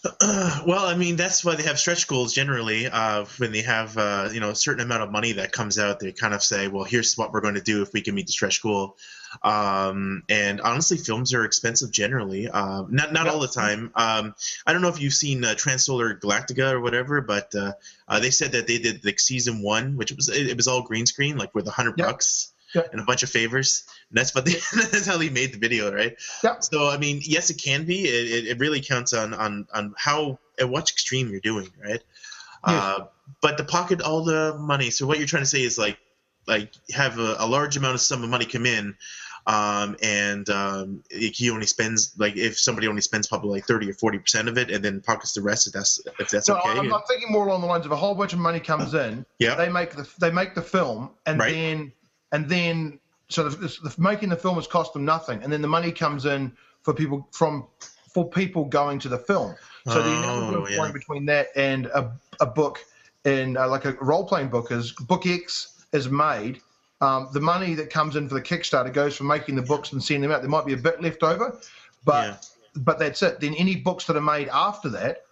well, 0.66 0.86
I 0.86 0.94
mean, 0.94 1.16
that's 1.16 1.44
why 1.44 1.56
they 1.56 1.64
have 1.64 1.78
stretch 1.78 2.06
goals 2.06 2.32
generally. 2.32 2.86
Uh, 2.86 3.24
when 3.38 3.52
they 3.52 3.62
have, 3.62 3.96
uh, 3.96 4.28
you 4.32 4.40
know, 4.40 4.50
a 4.50 4.54
certain 4.54 4.82
amount 4.82 5.02
of 5.02 5.10
money 5.10 5.32
that 5.32 5.52
comes 5.52 5.78
out, 5.78 6.00
they 6.00 6.12
kind 6.12 6.34
of 6.34 6.42
say, 6.42 6.68
well, 6.68 6.84
here's 6.84 7.16
what 7.16 7.32
we're 7.32 7.40
going 7.40 7.54
to 7.54 7.60
do 7.60 7.82
if 7.82 7.92
we 7.92 8.00
can 8.00 8.14
meet 8.14 8.26
the 8.26 8.32
stretch 8.32 8.62
goal. 8.62 8.96
Um, 9.42 10.22
and 10.28 10.60
honestly, 10.60 10.96
films 10.96 11.34
are 11.34 11.44
expensive 11.44 11.90
generally. 11.90 12.48
Uh, 12.48 12.84
not 12.88 13.12
not 13.12 13.28
all 13.28 13.40
the 13.40 13.48
time. 13.48 13.90
Um, 13.94 14.34
I 14.66 14.72
don't 14.72 14.82
know 14.82 14.88
if 14.88 15.00
you've 15.00 15.12
seen 15.12 15.44
uh, 15.44 15.54
Transsolar 15.54 16.18
Galactica 16.18 16.72
or 16.72 16.80
whatever, 16.80 17.20
but 17.20 17.54
uh, 17.54 17.72
uh, 18.06 18.20
they 18.20 18.30
said 18.30 18.52
that 18.52 18.66
they 18.66 18.78
did 18.78 19.04
like 19.04 19.20
season 19.20 19.62
one, 19.62 19.96
which 19.96 20.12
was 20.12 20.28
it, 20.28 20.48
it 20.48 20.56
was 20.56 20.68
all 20.68 20.82
green 20.82 21.06
screen, 21.06 21.36
like 21.36 21.54
with 21.54 21.66
a 21.66 21.72
hundred 21.72 21.96
bucks 21.96 22.52
and 22.74 23.00
a 23.00 23.04
bunch 23.04 23.22
of 23.22 23.30
favors. 23.30 23.84
And 24.10 24.18
that's 24.18 24.34
what 24.34 24.44
they, 24.44 24.52
that's 24.74 25.06
how 25.06 25.16
they 25.16 25.30
made 25.30 25.52
the 25.52 25.58
video, 25.58 25.92
right? 25.92 26.16
Yeah. 26.42 26.60
So 26.60 26.88
I 26.88 26.98
mean, 26.98 27.20
yes, 27.24 27.50
it 27.50 27.60
can 27.62 27.84
be. 27.84 28.04
It, 28.04 28.46
it 28.46 28.58
really 28.58 28.80
counts 28.80 29.12
on 29.12 29.34
on 29.34 29.66
on 29.74 29.94
how 29.96 30.38
at 30.58 30.68
what 30.68 30.90
extreme 30.90 31.28
you're 31.28 31.40
doing, 31.40 31.70
right? 31.82 32.02
Yes. 32.66 32.82
Uh, 32.82 33.06
but 33.40 33.56
to 33.58 33.64
pocket 33.64 34.00
all 34.00 34.24
the 34.24 34.56
money. 34.58 34.90
So 34.90 35.06
what 35.06 35.18
you're 35.18 35.26
trying 35.26 35.42
to 35.42 35.48
say 35.48 35.62
is 35.62 35.78
like 35.78 35.98
like 36.46 36.72
have 36.92 37.18
a, 37.18 37.36
a 37.38 37.46
large 37.46 37.76
amount 37.76 37.94
of 37.94 38.00
sum 38.00 38.24
of 38.24 38.30
money 38.30 38.46
come 38.46 38.66
in. 38.66 38.96
Um, 39.46 39.96
and 40.02 40.48
um, 40.50 41.02
he 41.10 41.48
only 41.50 41.64
spends 41.64 42.12
like 42.18 42.36
if 42.36 42.58
somebody 42.58 42.86
only 42.86 43.00
spends 43.00 43.26
probably 43.26 43.50
like 43.50 43.64
thirty 43.64 43.88
or 43.88 43.94
forty 43.94 44.18
percent 44.18 44.46
of 44.46 44.58
it, 44.58 44.70
and 44.70 44.84
then 44.84 45.00
pockets 45.00 45.32
the 45.32 45.40
rest 45.40 45.66
if 45.66 45.72
that's 45.72 46.02
if 46.18 46.28
that's 46.28 46.48
no, 46.48 46.58
okay. 46.58 46.68
I'm, 46.68 46.92
I'm 46.92 47.00
thinking 47.08 47.32
more 47.32 47.46
along 47.46 47.62
the 47.62 47.66
lines 47.66 47.86
of 47.86 47.92
a 47.92 47.96
whole 47.96 48.14
bunch 48.14 48.34
of 48.34 48.40
money 48.40 48.60
comes 48.60 48.92
in. 48.92 49.24
Yeah. 49.38 49.54
They 49.54 49.70
make 49.70 49.92
the 49.92 50.06
they 50.20 50.30
make 50.30 50.54
the 50.54 50.60
film, 50.60 51.12
and 51.24 51.38
right. 51.38 51.50
then 51.50 51.92
and 52.32 52.48
then 52.48 52.98
so 53.28 53.48
the, 53.48 53.66
the, 53.66 53.94
making 53.98 54.30
the 54.30 54.36
film 54.36 54.56
has 54.56 54.66
cost 54.66 54.92
them 54.92 55.04
nothing, 55.04 55.42
and 55.42 55.52
then 55.52 55.62
the 55.62 55.68
money 55.68 55.92
comes 55.92 56.26
in 56.26 56.52
for 56.82 56.94
people 56.94 57.28
from 57.32 57.66
for 58.12 58.28
people 58.28 58.64
going 58.64 58.98
to 59.00 59.08
the 59.08 59.18
film. 59.18 59.54
So 59.86 60.02
the 60.02 60.10
oh, 60.26 60.66
yeah. 60.68 60.76
point 60.76 60.92
between 60.92 61.24
that 61.26 61.48
and 61.56 61.86
a, 61.86 62.12
a 62.40 62.46
book 62.46 62.84
in 63.24 63.56
uh, 63.56 63.68
like 63.68 63.84
a 63.84 63.92
role 64.00 64.24
playing 64.24 64.48
book 64.48 64.70
is 64.70 64.92
book 64.92 65.26
X 65.26 65.84
is 65.92 66.08
made. 66.10 66.60
Um, 67.00 67.28
the 67.32 67.40
money 67.40 67.74
that 67.74 67.90
comes 67.90 68.16
in 68.16 68.28
for 68.28 68.34
the 68.34 68.42
Kickstarter 68.42 68.92
goes 68.92 69.16
for 69.16 69.24
making 69.24 69.54
the 69.56 69.62
books 69.62 69.92
and 69.92 70.02
sending 70.02 70.22
them 70.22 70.32
out. 70.32 70.42
There 70.42 70.50
might 70.50 70.66
be 70.66 70.72
a 70.72 70.78
bit 70.78 71.00
left 71.00 71.22
over, 71.22 71.58
but 72.04 72.26
yeah. 72.26 72.36
but 72.76 72.98
that's 72.98 73.22
it. 73.22 73.40
Then 73.40 73.54
any 73.54 73.76
books 73.76 74.04
that 74.06 74.16
are 74.16 74.20
made 74.20 74.48
after 74.48 74.88
that 74.90 75.22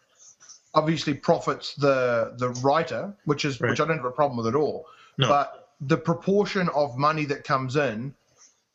obviously 0.75 1.15
profits 1.15 1.75
the 1.75 2.35
the 2.37 2.51
writer, 2.61 3.13
which 3.25 3.45
is 3.45 3.61
right. 3.61 3.71
which 3.71 3.81
I 3.81 3.87
don't 3.87 3.97
have 3.97 4.07
a 4.07 4.11
problem 4.11 4.37
with 4.37 4.47
at 4.47 4.55
all. 4.55 4.87
No. 5.19 5.29
But 5.29 5.66
the 5.81 5.97
proportion 5.97 6.69
of 6.71 6.97
money 6.97 7.25
that 7.27 7.45
comes 7.45 7.77
in 7.77 8.15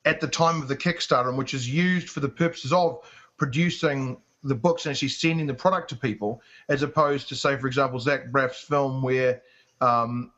at 0.05 0.19
the 0.19 0.27
time 0.27 0.61
of 0.61 0.67
the 0.67 0.75
Kickstarter, 0.75 1.29
and 1.29 1.37
which 1.37 1.53
is 1.53 1.69
used 1.69 2.09
for 2.09 2.19
the 2.19 2.29
purposes 2.29 2.73
of 2.73 2.99
producing 3.37 4.17
the 4.43 4.55
books 4.55 4.85
and 4.85 4.91
actually 4.93 5.09
sending 5.09 5.47
the 5.47 5.53
product 5.53 5.89
to 5.89 5.95
people, 5.95 6.41
as 6.69 6.81
opposed 6.81 7.29
to, 7.29 7.35
say, 7.35 7.57
for 7.57 7.67
example, 7.67 7.99
Zach 7.99 8.31
Braff's 8.31 8.61
film, 8.61 9.03
where 9.03 9.41
um, 9.81 10.31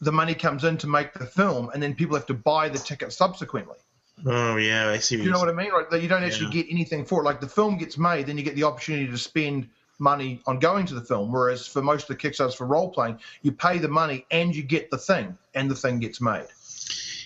the 0.00 0.12
money 0.12 0.34
comes 0.34 0.64
in 0.64 0.76
to 0.78 0.86
make 0.86 1.12
the 1.14 1.26
film, 1.26 1.70
and 1.72 1.82
then 1.82 1.94
people 1.94 2.16
have 2.16 2.26
to 2.26 2.34
buy 2.34 2.68
the 2.68 2.78
ticket 2.78 3.12
subsequently. 3.12 3.76
Oh 4.26 4.56
yeah, 4.56 4.90
I 4.90 4.98
see. 4.98 5.16
you 5.16 5.30
know 5.30 5.38
what 5.38 5.48
I 5.48 5.52
mean? 5.52 5.70
Right, 5.70 5.90
that 5.90 6.00
you 6.00 6.08
don't 6.08 6.22
actually 6.22 6.56
yeah. 6.56 6.62
get 6.62 6.72
anything 6.72 7.04
for 7.04 7.20
it. 7.22 7.24
Like 7.24 7.40
the 7.40 7.48
film 7.48 7.78
gets 7.78 7.98
made, 7.98 8.26
then 8.26 8.38
you 8.38 8.44
get 8.44 8.54
the 8.54 8.62
opportunity 8.64 9.08
to 9.08 9.18
spend 9.18 9.68
money 9.98 10.40
on 10.46 10.58
going 10.58 10.86
to 10.86 10.94
the 10.94 11.00
film. 11.00 11.32
Whereas 11.32 11.66
for 11.66 11.82
most 11.82 12.08
of 12.08 12.16
the 12.16 12.28
Kickstarters 12.28 12.56
for 12.56 12.66
role 12.66 12.90
playing, 12.90 13.18
you 13.42 13.52
pay 13.52 13.78
the 13.78 13.88
money 13.88 14.26
and 14.30 14.54
you 14.54 14.62
get 14.62 14.90
the 14.90 14.98
thing, 14.98 15.36
and 15.54 15.70
the 15.70 15.74
thing 15.74 16.00
gets 16.00 16.20
made. 16.20 16.46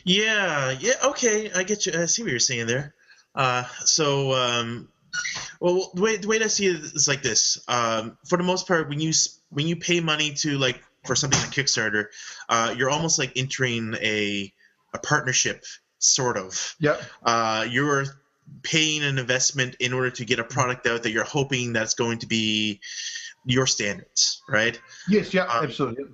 Yeah, 0.04 0.70
yeah, 0.78 0.94
okay, 1.04 1.50
I 1.52 1.64
get 1.64 1.86
you. 1.86 1.92
I 2.00 2.06
see 2.06 2.22
what 2.22 2.30
you're 2.30 2.40
saying 2.40 2.66
there. 2.66 2.94
Uh, 3.34 3.64
so, 3.84 4.32
um, 4.32 4.88
well, 5.60 5.90
the 5.94 6.02
way 6.02 6.16
the 6.16 6.28
way 6.28 6.40
I 6.42 6.46
see 6.46 6.66
it 6.66 6.76
is 6.76 7.08
like 7.08 7.22
this. 7.22 7.62
Um, 7.68 8.16
for 8.26 8.36
the 8.36 8.44
most 8.44 8.66
part, 8.66 8.88
when 8.88 9.00
you 9.00 9.12
when 9.50 9.66
you 9.66 9.76
pay 9.76 10.00
money 10.00 10.32
to 10.34 10.58
like 10.58 10.82
for 11.04 11.14
something 11.14 11.38
like 11.40 11.50
Kickstarter, 11.50 12.06
uh, 12.48 12.74
you're 12.76 12.90
almost 12.90 13.18
like 13.18 13.32
entering 13.36 13.94
a 14.00 14.52
a 14.94 14.98
partnership, 14.98 15.64
sort 15.98 16.36
of. 16.36 16.76
Yeah. 16.80 16.96
Uh, 17.22 17.66
you're 17.68 18.06
paying 18.62 19.02
an 19.02 19.18
investment 19.18 19.76
in 19.80 19.92
order 19.92 20.10
to 20.10 20.24
get 20.24 20.38
a 20.38 20.44
product 20.44 20.86
out 20.86 21.02
that 21.02 21.10
you're 21.10 21.24
hoping 21.24 21.72
that's 21.72 21.94
going 21.94 22.18
to 22.18 22.26
be 22.26 22.80
your 23.44 23.66
standards, 23.66 24.42
right? 24.48 24.80
Yes, 25.08 25.32
yeah, 25.32 25.44
um, 25.44 25.64
absolutely. 25.64 26.04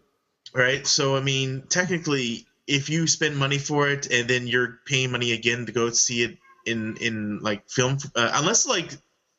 Right. 0.55 0.87
So 0.87 1.17
I 1.17 1.21
mean, 1.21 1.65
technically, 1.69 2.47
if 2.67 2.89
you 2.89 3.07
spend 3.07 3.37
money 3.37 3.59
for 3.59 3.89
it 3.89 4.11
and 4.11 4.29
then 4.29 4.47
you're 4.47 4.79
paying 4.87 5.11
money 5.11 5.33
again 5.33 5.67
to 5.67 5.73
go 5.73 5.91
see 5.91 6.23
it 6.23 6.39
in 6.65 6.97
in 6.99 7.41
like 7.41 7.69
film, 7.69 7.99
uh, 8.15 8.31
unless 8.35 8.67
like 8.67 8.91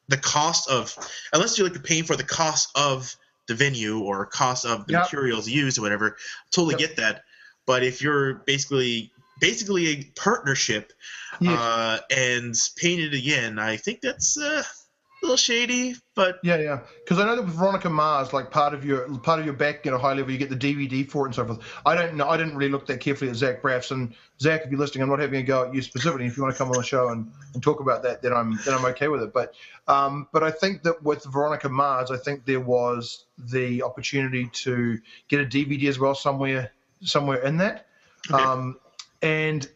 the 0.08 0.18
cost 0.18 0.70
of 0.70 0.96
unless 1.34 1.58
you're 1.58 1.70
like 1.70 1.84
paying 1.84 2.04
for 2.04 2.16
the 2.16 2.24
cost 2.24 2.70
of 2.76 3.16
the 3.48 3.56
venue 3.56 4.00
or 4.00 4.26
cost 4.26 4.66
of 4.66 4.88
the 4.88 4.94
yep. 4.94 5.04
materials 5.04 5.48
used 5.48 5.78
or 5.78 5.82
whatever, 5.82 6.18
totally 6.52 6.74
yep. 6.74 6.90
get 6.90 6.98
that. 6.98 7.24
But 7.66 7.84
if 7.84 8.02
you're 8.02 8.36
basically 8.36 9.12
basically 9.40 9.88
a 9.88 10.04
partnership 10.16 10.94
yeah. 11.40 11.54
uh, 11.54 12.00
and 12.16 12.56
painted 12.78 13.14
again. 13.14 13.60
I 13.60 13.78
think 13.78 14.02
that's 14.02 14.38
uh, 14.38 14.64
a 14.64 15.26
little 15.26 15.38
shady, 15.38 15.96
but 16.14 16.40
yeah, 16.44 16.58
yeah. 16.58 16.80
Because 17.04 17.20
I 17.20 17.26
know 17.26 17.36
that 17.36 17.46
with 17.46 17.56
Veronica 17.56 17.90
Mars, 17.90 18.34
like 18.34 18.52
part 18.52 18.74
of 18.74 18.86
your 18.86 19.08
part 19.20 19.40
of 19.40 19.46
your 19.46 19.54
back, 19.54 19.86
you 19.86 19.92
know, 19.92 19.98
high 19.98 20.14
level, 20.14 20.32
you 20.32 20.38
get 20.38 20.50
the 20.50 20.56
DVD 20.56 21.10
for 21.10 21.26
it 21.26 21.30
and 21.30 21.36
so 21.36 21.46
forth. 21.46 21.60
I 21.86 21.96
don't 21.96 22.16
know. 22.16 22.30
I 22.30 22.38
didn't 22.38 22.56
really 22.56 22.72
look 22.72 22.88
that 22.88 23.00
carefully 23.00 23.30
at 23.30 23.36
Zach 23.36 23.62
Braff's. 23.62 23.92
And 23.92 24.14
Zach, 24.40 24.62
if 24.64 24.72
you're 24.72 24.80
listening, 24.80 25.04
I'm 25.04 25.10
not 25.10 25.20
having 25.20 25.40
a 25.40 25.44
go 25.44 25.66
at 25.66 25.74
you 25.74 25.82
specifically. 25.82 26.26
If 26.26 26.38
you 26.38 26.44
want 26.44 26.56
to 26.56 26.58
come 26.58 26.70
on 26.70 26.78
the 26.78 26.84
show 26.84 27.10
and, 27.10 27.32
and 27.54 27.64
talk 27.64 27.80
about 27.80 28.04
that, 28.04 28.22
then 28.22 28.34
I'm 28.34 28.60
then 28.66 28.76
I'm 28.76 28.86
okay 28.86 29.08
with 29.08 29.22
it. 29.22 29.34
But 29.34 29.54
um, 29.88 30.28
but 30.32 30.44
I 30.44 30.52
think 30.52 30.84
that 30.84 31.04
with 31.04 31.26
Veronica 31.26 31.70
Mars, 31.70 32.12
I 32.12 32.18
think 32.18 32.46
there 32.46 32.60
was 32.60 33.26
the 33.38 33.84
opportunity 33.84 34.50
to 34.54 35.00
get 35.28 35.42
a 35.42 35.46
DVD 35.46 35.90
as 35.90 36.00
well 36.00 36.16
somewhere 36.16 36.72
somewhere 37.02 37.42
in 37.44 37.58
that. 37.58 37.88
Okay. 38.32 38.44
Um, 38.44 38.78
and 39.26 39.68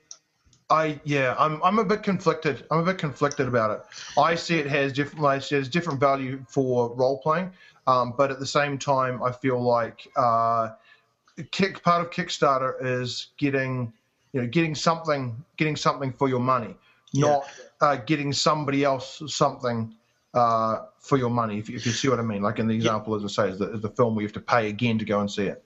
I 0.69 0.99
yeah, 1.03 1.35
I'm 1.39 1.61
I'm 1.63 1.79
a 1.79 1.83
bit 1.83 2.03
conflicted. 2.03 2.65
I'm 2.69 2.79
a 2.79 2.83
bit 2.83 2.99
conflicted 2.99 3.47
about 3.47 3.71
it. 3.71 3.81
I 4.17 4.35
see 4.35 4.59
it 4.59 4.67
has 4.67 4.93
different, 4.93 5.23
like 5.23 5.41
it 5.51 5.55
has 5.55 5.67
different 5.67 5.99
value 5.99 6.45
for 6.47 6.93
role 6.93 7.17
playing, 7.17 7.51
um, 7.87 8.13
but 8.15 8.29
at 8.29 8.39
the 8.39 8.45
same 8.45 8.77
time, 8.77 9.23
I 9.23 9.31
feel 9.31 9.59
like 9.59 10.07
uh, 10.15 10.69
kick 11.51 11.81
part 11.83 12.01
of 12.05 12.11
Kickstarter 12.11 12.75
is 12.79 13.29
getting 13.37 13.91
you 14.33 14.41
know 14.41 14.47
getting 14.47 14.75
something 14.75 15.43
getting 15.57 15.75
something 15.75 16.13
for 16.13 16.29
your 16.29 16.39
money, 16.39 16.75
yeah. 17.11 17.25
not 17.25 17.45
uh, 17.81 17.95
getting 17.95 18.31
somebody 18.31 18.83
else 18.83 19.23
something 19.25 19.95
uh, 20.35 20.85
for 20.99 21.17
your 21.17 21.31
money. 21.31 21.57
If, 21.57 21.69
if, 21.71 21.87
you 21.87 21.91
see 21.91 22.09
what 22.09 22.19
I 22.19 22.23
mean, 22.23 22.43
like 22.43 22.59
in 22.59 22.67
the 22.67 22.75
example 22.75 23.13
yeah. 23.13 23.25
as 23.25 23.39
I 23.39 23.43
say, 23.43 23.49
is 23.53 23.57
the, 23.57 23.73
is 23.73 23.81
the 23.81 23.89
film 23.89 24.13
where 24.13 24.21
you 24.21 24.27
have 24.27 24.33
to 24.33 24.39
pay 24.39 24.69
again 24.69 24.99
to 24.99 25.05
go 25.05 25.19
and 25.19 25.31
see 25.31 25.47
it. 25.47 25.63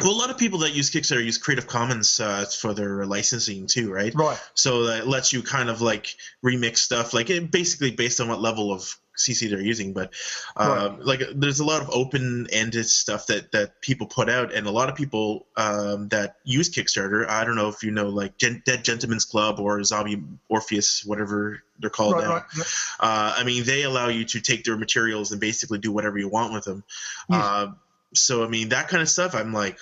Well, 0.00 0.12
a 0.12 0.18
lot 0.18 0.30
of 0.30 0.36
people 0.36 0.58
that 0.60 0.74
use 0.74 0.90
Kickstarter 0.90 1.24
use 1.24 1.38
Creative 1.38 1.66
Commons 1.66 2.20
uh, 2.20 2.44
for 2.44 2.74
their 2.74 3.06
licensing 3.06 3.66
too, 3.66 3.90
right? 3.90 4.14
Right. 4.14 4.38
So 4.54 4.84
that 4.84 5.08
lets 5.08 5.32
you 5.32 5.42
kind 5.42 5.70
of 5.70 5.80
like 5.80 6.16
remix 6.44 6.78
stuff, 6.78 7.14
like 7.14 7.30
it, 7.30 7.50
basically 7.50 7.92
based 7.92 8.20
on 8.20 8.28
what 8.28 8.40
level 8.40 8.72
of 8.72 8.94
CC 9.16 9.48
they're 9.48 9.60
using. 9.60 9.94
But 9.94 10.12
uh, 10.54 10.90
right. 10.90 11.00
like, 11.00 11.22
there's 11.34 11.60
a 11.60 11.64
lot 11.64 11.80
of 11.80 11.88
open-ended 11.90 12.86
stuff 12.86 13.28
that 13.28 13.52
that 13.52 13.80
people 13.80 14.06
put 14.06 14.28
out, 14.28 14.52
and 14.52 14.66
a 14.66 14.70
lot 14.70 14.90
of 14.90 14.96
people 14.96 15.46
um, 15.56 16.08
that 16.08 16.36
use 16.44 16.68
Kickstarter. 16.68 17.26
I 17.26 17.44
don't 17.44 17.56
know 17.56 17.68
if 17.68 17.82
you 17.82 17.90
know, 17.90 18.08
like 18.08 18.36
Gen- 18.36 18.62
Dead 18.66 18.84
Gentlemen's 18.84 19.24
Club 19.24 19.60
or 19.60 19.82
Zombie 19.82 20.22
Orpheus, 20.50 21.06
whatever 21.06 21.62
they're 21.78 21.88
called 21.88 22.14
right, 22.14 22.24
now. 22.24 22.32
Right. 22.34 22.66
Uh, 23.00 23.34
I 23.38 23.44
mean, 23.44 23.64
they 23.64 23.82
allow 23.84 24.08
you 24.08 24.26
to 24.26 24.40
take 24.40 24.64
their 24.64 24.76
materials 24.76 25.32
and 25.32 25.40
basically 25.40 25.78
do 25.78 25.90
whatever 25.90 26.18
you 26.18 26.28
want 26.28 26.52
with 26.52 26.64
them. 26.64 26.84
Yes. 27.30 27.68
So 28.14 28.44
I 28.44 28.48
mean 28.48 28.70
that 28.70 28.88
kind 28.88 29.02
of 29.02 29.08
stuff. 29.08 29.34
I'm 29.34 29.52
like, 29.52 29.78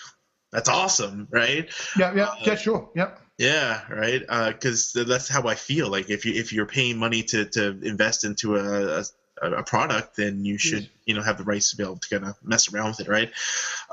that's 0.52 0.68
awesome, 0.68 1.28
right? 1.30 1.68
Yeah, 1.98 2.14
yeah, 2.14 2.24
uh, 2.24 2.36
yeah, 2.44 2.54
sure, 2.54 2.90
yeah. 2.94 3.10
Yeah, 3.38 3.80
right. 3.90 4.20
Because 4.52 4.94
uh, 4.94 5.04
that's 5.04 5.28
how 5.28 5.48
I 5.48 5.56
feel. 5.56 5.88
Like 5.88 6.10
if 6.10 6.24
you 6.24 6.34
if 6.34 6.52
you're 6.52 6.66
paying 6.66 6.98
money 6.98 7.24
to, 7.24 7.44
to 7.46 7.80
invest 7.82 8.24
into 8.24 8.56
a, 8.56 9.04
a, 9.42 9.50
a 9.50 9.62
product, 9.64 10.16
then 10.16 10.44
you 10.44 10.56
should 10.58 10.88
you 11.04 11.14
know 11.14 11.22
have 11.22 11.38
the 11.38 11.44
rights 11.44 11.70
to 11.70 11.76
be 11.76 11.82
able 11.82 11.96
to 11.96 12.08
kind 12.08 12.24
of 12.24 12.36
mess 12.42 12.72
around 12.72 12.90
with 12.90 13.00
it, 13.00 13.08
right? 13.08 13.32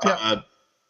Yeah. 0.04 0.10
Uh, 0.20 0.42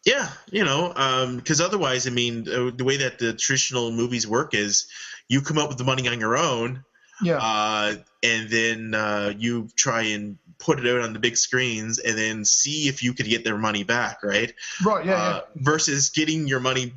yeah, 0.05 0.29
you 0.51 0.65
know, 0.65 0.89
because 1.37 1.61
um, 1.61 1.67
otherwise, 1.67 2.07
I 2.09 2.11
mean, 2.11 2.45
the 2.45 2.85
way 2.85 2.99
that 2.99 3.21
the 3.21 3.35
traditional 3.35 3.93
movies 3.93 4.27
work 4.27 4.53
is, 4.53 4.89
you 5.29 5.43
come 5.43 5.59
up 5.59 5.69
with 5.69 5.79
the 5.79 5.85
money 5.85 6.09
on 6.09 6.19
your 6.19 6.37
own, 6.37 6.85
yeah, 7.21 7.39
uh, 7.41 7.95
and 8.23 8.49
then 8.49 8.95
uh, 8.95 9.33
you 9.37 9.69
try 9.77 10.03
and 10.03 10.39
put 10.59 10.79
it 10.79 10.87
out 10.87 11.03
on 11.03 11.13
the 11.13 11.19
big 11.19 11.37
screens 11.37 11.99
and 11.99 12.17
then 12.17 12.45
see 12.45 12.89
if 12.89 13.03
you 13.03 13.13
could 13.13 13.27
get 13.27 13.45
their 13.45 13.59
money 13.59 13.83
back, 13.83 14.23
right? 14.23 14.53
Right. 14.85 15.05
Yeah. 15.05 15.15
Uh, 15.15 15.35
yeah. 15.35 15.41
Versus 15.57 16.11
getting 16.11 16.47
your 16.47 16.61
money 16.61 16.93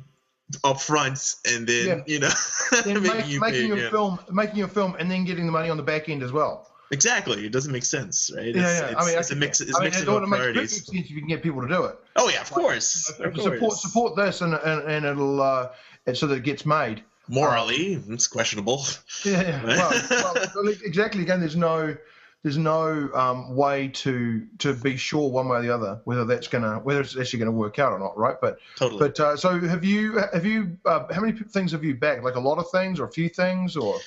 up 0.62 0.80
front 0.80 1.34
and 1.50 1.66
then 1.66 1.86
yeah. 1.86 2.02
you 2.06 2.20
know 2.20 2.30
making, 2.86 3.02
make, 3.02 3.26
you 3.26 3.40
making 3.40 3.70
pay, 3.72 3.80
a 3.80 3.82
yeah. 3.82 3.90
film 3.90 4.18
making 4.30 4.62
a 4.62 4.68
film 4.68 4.94
and 4.98 5.10
then 5.10 5.24
getting 5.24 5.44
the 5.44 5.50
money 5.50 5.68
on 5.68 5.76
the 5.76 5.82
back 5.82 6.08
end 6.08 6.22
as 6.22 6.30
well 6.30 6.70
exactly 6.92 7.44
it 7.44 7.50
doesn't 7.50 7.72
make 7.72 7.84
sense 7.84 8.30
right 8.32 8.54
yeah, 8.54 8.60
it's, 8.60 8.80
yeah. 8.80 8.86
It's, 8.86 9.02
I 9.02 9.06
mean, 9.06 9.18
it's 9.18 9.30
a 9.32 9.34
mix 9.34 9.60
it's 9.60 9.76
I 9.76 9.80
mean, 9.80 9.86
mix 9.88 10.00
it 10.02 10.08
of 10.08 10.22
priorities 10.28 10.56
makes 10.56 10.86
sense 10.86 10.88
if 10.90 11.10
you 11.10 11.18
can 11.18 11.26
get 11.26 11.42
people 11.42 11.62
to 11.62 11.68
do 11.68 11.84
it 11.86 11.98
oh 12.14 12.28
yeah 12.28 12.42
of 12.42 12.50
course, 12.52 13.12
like, 13.18 13.30
of 13.30 13.36
support 13.36 13.58
course. 13.58 13.82
support 13.82 14.14
this 14.14 14.40
and 14.40 14.54
and, 14.54 14.82
and 14.82 15.04
it'll 15.04 15.42
uh 15.42 15.68
so 16.14 16.28
that 16.28 16.36
it 16.36 16.44
gets 16.44 16.64
made 16.64 17.02
morally 17.28 17.96
um, 17.96 18.04
it's 18.10 18.26
questionable 18.26 18.84
yeah, 19.24 19.42
yeah. 19.42 19.64
well, 20.10 20.34
well 20.54 20.68
exactly 20.68 21.22
again 21.22 21.40
there's 21.40 21.56
no 21.56 21.96
there's 22.42 22.58
no 22.58 23.10
um, 23.12 23.56
way 23.56 23.88
to 23.88 24.46
to 24.58 24.72
be 24.72 24.96
sure 24.96 25.28
one 25.28 25.48
way 25.48 25.58
or 25.58 25.62
the 25.62 25.74
other 25.74 26.00
whether 26.04 26.24
that's 26.24 26.46
gonna 26.46 26.78
whether 26.78 27.00
it's 27.00 27.16
actually 27.18 27.40
gonna 27.40 27.50
work 27.50 27.80
out 27.80 27.90
or 27.90 27.98
not, 27.98 28.16
right? 28.16 28.36
But 28.40 28.60
totally. 28.76 29.00
But 29.00 29.18
uh, 29.18 29.36
so 29.36 29.58
have 29.58 29.82
you 29.82 30.18
have 30.32 30.46
you 30.46 30.78
uh, 30.84 31.12
how 31.12 31.22
many 31.22 31.36
things 31.36 31.72
have 31.72 31.82
you 31.82 31.96
backed? 31.96 32.22
Like 32.22 32.36
a 32.36 32.40
lot 32.40 32.58
of 32.58 32.70
things 32.70 33.00
or 33.00 33.04
a 33.06 33.10
few 33.10 33.28
things 33.28 33.76
or? 33.76 33.98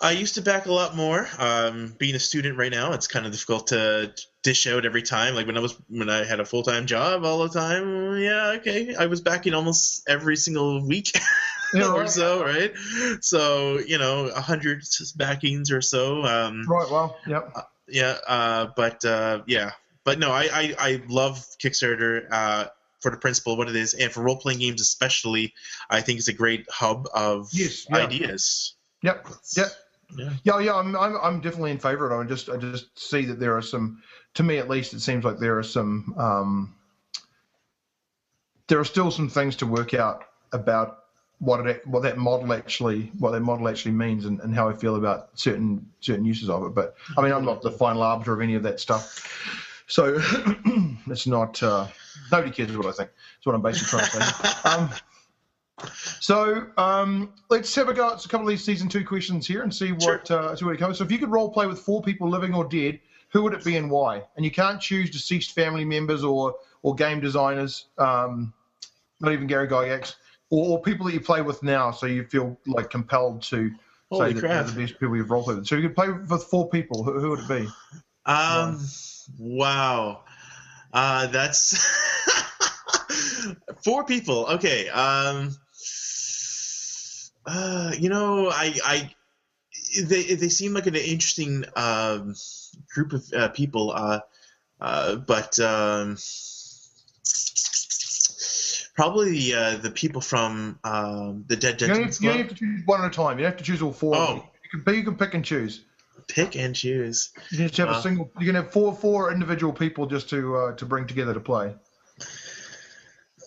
I 0.00 0.12
used 0.12 0.36
to 0.36 0.42
back 0.42 0.66
a 0.66 0.72
lot 0.72 0.94
more. 0.94 1.28
Um, 1.38 1.94
being 1.98 2.14
a 2.14 2.20
student 2.20 2.56
right 2.56 2.70
now, 2.70 2.92
it's 2.92 3.08
kind 3.08 3.26
of 3.26 3.32
difficult 3.32 3.68
to 3.68 4.14
dish 4.44 4.66
out 4.68 4.86
every 4.86 5.02
time. 5.02 5.34
Like 5.34 5.46
when 5.46 5.56
I 5.56 5.60
was 5.60 5.74
when 5.88 6.08
I 6.08 6.24
had 6.24 6.38
a 6.38 6.44
full 6.44 6.62
time 6.62 6.86
job 6.86 7.24
all 7.24 7.38
the 7.38 7.48
time. 7.48 8.16
Yeah, 8.18 8.58
okay, 8.58 8.94
I 8.94 9.06
was 9.06 9.20
backing 9.20 9.54
almost 9.54 10.08
every 10.08 10.36
single 10.36 10.86
week. 10.86 11.10
yeah, 11.74 11.92
or 11.92 12.06
so, 12.06 12.44
right? 12.44 12.72
So 13.20 13.78
you 13.80 13.98
know, 13.98 14.26
a 14.26 14.40
hundred 14.40 14.84
backings 15.16 15.72
or 15.72 15.82
so. 15.82 16.24
Um, 16.24 16.64
right. 16.68 16.88
Well. 16.88 17.16
Yep. 17.26 17.52
Uh, 17.56 17.62
yeah. 17.88 18.16
Uh, 18.26 18.66
but 18.76 19.04
uh, 19.04 19.42
yeah. 19.46 19.72
But 20.04 20.20
no, 20.20 20.30
I 20.30 20.48
I, 20.52 20.74
I 20.78 21.02
love 21.08 21.44
Kickstarter. 21.62 22.26
Uh, 22.30 22.66
for 23.00 23.12
the 23.12 23.16
principle 23.16 23.52
of 23.52 23.58
what 23.58 23.68
it 23.68 23.76
is, 23.76 23.94
and 23.94 24.10
for 24.10 24.22
role 24.22 24.36
playing 24.36 24.58
games 24.58 24.80
especially, 24.80 25.54
I 25.88 26.00
think 26.00 26.18
it's 26.18 26.26
a 26.26 26.32
great 26.32 26.66
hub 26.68 27.06
of 27.14 27.48
yes, 27.52 27.86
yeah. 27.88 27.96
ideas. 27.98 28.74
Yep. 29.02 29.28
Yep. 29.56 29.68
Yeah. 30.16 30.30
yeah, 30.42 30.58
yeah, 30.60 30.74
I'm, 30.74 30.96
I'm, 30.96 31.16
I'm 31.22 31.40
definitely 31.40 31.70
in 31.70 31.78
favour 31.78 32.10
of 32.10 32.20
it. 32.20 32.24
I 32.24 32.26
just, 32.26 32.48
I 32.48 32.56
just 32.56 32.98
see 32.98 33.24
that 33.26 33.38
there 33.38 33.56
are 33.56 33.62
some, 33.62 34.02
to 34.34 34.42
me 34.42 34.58
at 34.58 34.68
least, 34.68 34.94
it 34.94 35.00
seems 35.00 35.24
like 35.24 35.38
there 35.38 35.58
are 35.58 35.62
some, 35.62 36.14
um, 36.16 36.74
there 38.68 38.78
are 38.78 38.84
still 38.84 39.10
some 39.10 39.28
things 39.28 39.56
to 39.56 39.66
work 39.66 39.94
out 39.94 40.24
about 40.52 40.98
what 41.40 41.64
it 41.66 41.86
what 41.86 42.02
that 42.02 42.18
model 42.18 42.52
actually 42.52 43.12
what 43.18 43.30
that 43.30 43.40
model 43.40 43.68
actually 43.68 43.92
means 43.92 44.24
and, 44.24 44.40
and 44.40 44.54
how 44.54 44.68
I 44.68 44.72
feel 44.72 44.96
about 44.96 45.30
certain 45.34 45.86
certain 46.00 46.24
uses 46.24 46.50
of 46.50 46.64
it. 46.64 46.74
But 46.74 46.94
I 47.16 47.22
mean, 47.22 47.32
I'm 47.32 47.44
not 47.44 47.62
the 47.62 47.70
final 47.70 48.02
arbiter 48.02 48.32
of 48.32 48.40
any 48.40 48.54
of 48.54 48.62
that 48.64 48.80
stuff, 48.80 49.84
so 49.86 50.18
it's 51.06 51.26
not. 51.26 51.62
Uh, 51.62 51.86
nobody 52.32 52.52
cares 52.52 52.76
what 52.76 52.86
I 52.86 52.92
think. 52.92 53.10
That's 53.10 53.46
what 53.46 53.54
I'm 53.54 53.62
basically 53.62 53.98
trying 53.98 54.10
to 54.10 54.34
say. 54.34 54.48
Um, 54.68 54.90
so 56.20 56.66
um, 56.76 57.32
let's 57.50 57.74
have 57.74 57.88
a 57.88 57.94
go 57.94 58.12
at 58.12 58.24
a 58.24 58.28
couple 58.28 58.46
of 58.46 58.50
these 58.50 58.64
season 58.64 58.88
two 58.88 59.04
questions 59.04 59.46
here 59.46 59.62
and 59.62 59.74
see 59.74 59.92
what 59.92 60.26
sure. 60.26 60.38
uh, 60.38 60.56
see 60.56 60.64
what 60.64 60.74
it 60.74 60.78
comes. 60.78 60.98
So 60.98 61.04
if 61.04 61.12
you 61.12 61.18
could 61.18 61.30
role 61.30 61.50
play 61.50 61.66
with 61.66 61.78
four 61.78 62.02
people, 62.02 62.28
living 62.28 62.54
or 62.54 62.64
dead, 62.64 63.00
who 63.30 63.42
would 63.42 63.54
it 63.54 63.64
be 63.64 63.76
and 63.76 63.90
why? 63.90 64.22
And 64.36 64.44
you 64.44 64.50
can't 64.50 64.80
choose 64.80 65.10
deceased 65.10 65.52
family 65.52 65.84
members 65.84 66.24
or 66.24 66.56
or 66.82 66.94
game 66.94 67.20
designers. 67.20 67.86
Um, 67.98 68.52
not 69.20 69.32
even 69.32 69.46
Gary 69.46 69.68
Gygax 69.68 70.14
or, 70.50 70.78
or, 70.78 70.82
people 70.82 71.06
that 71.06 71.14
you 71.14 71.20
play 71.20 71.42
with 71.42 71.62
now, 71.62 71.90
so 71.90 72.06
you 72.06 72.24
feel 72.24 72.58
like 72.66 72.90
compelled 72.90 73.42
to 73.42 73.70
Holy 74.10 74.34
say 74.34 74.40
crap. 74.40 74.50
that 74.50 74.66
they're 74.66 74.74
the 74.74 74.80
best 74.82 75.00
people 75.00 75.16
you've 75.16 75.30
rolled 75.30 75.46
with. 75.48 75.66
So 75.66 75.76
you 75.76 75.82
could 75.82 75.96
play 75.96 76.08
with 76.08 76.44
four 76.44 76.68
people. 76.70 77.02
Who, 77.04 77.20
who 77.20 77.30
would 77.30 77.40
it 77.40 77.48
be? 77.48 77.68
Um, 78.26 78.80
wow, 79.38 80.22
uh, 80.92 81.26
that's 81.28 81.76
four 83.84 84.04
people. 84.04 84.46
Okay. 84.46 84.88
Um, 84.88 85.56
uh, 87.48 87.92
you 87.98 88.08
know, 88.08 88.50
I, 88.50 88.74
I, 88.84 89.10
they, 90.02 90.34
they 90.34 90.48
seem 90.48 90.74
like 90.74 90.86
an 90.86 90.94
interesting 90.94 91.64
um, 91.76 92.34
group 92.94 93.12
of 93.12 93.32
uh, 93.32 93.48
people. 93.48 93.92
Uh, 93.92 94.20
uh, 94.80 95.16
but 95.16 95.58
um, 95.58 96.16
probably 98.94 99.30
the 99.30 99.54
uh, 99.54 99.76
the 99.76 99.90
people 99.90 100.20
from 100.20 100.78
um, 100.84 101.44
the 101.48 101.56
Dead 101.56 101.78
Gentlemen's 101.78 102.20
you, 102.20 102.30
you 102.30 102.38
have 102.38 102.48
to 102.48 102.54
choose 102.54 102.82
one 102.84 103.02
at 103.02 103.06
a 103.06 103.10
time. 103.10 103.38
You 103.38 103.46
have 103.46 103.56
to 103.56 103.64
choose 103.64 103.82
all 103.82 103.92
four. 103.92 104.14
Oh. 104.14 104.44
You 104.72 104.80
can, 104.80 104.94
you 104.94 105.04
can 105.04 105.16
pick 105.16 105.34
and 105.34 105.44
choose. 105.44 105.84
Pick 106.28 106.56
and 106.56 106.76
choose. 106.76 107.30
You 107.50 107.70
can 107.70 107.86
have 107.86 107.96
uh, 107.96 107.98
a 107.98 108.02
single. 108.02 108.30
You 108.38 108.46
can 108.46 108.56
have 108.56 108.70
four 108.70 108.94
four 108.94 109.32
individual 109.32 109.72
people 109.72 110.06
just 110.06 110.28
to 110.30 110.56
uh, 110.56 110.72
to 110.74 110.84
bring 110.84 111.06
together 111.06 111.32
to 111.32 111.40
play. 111.40 111.74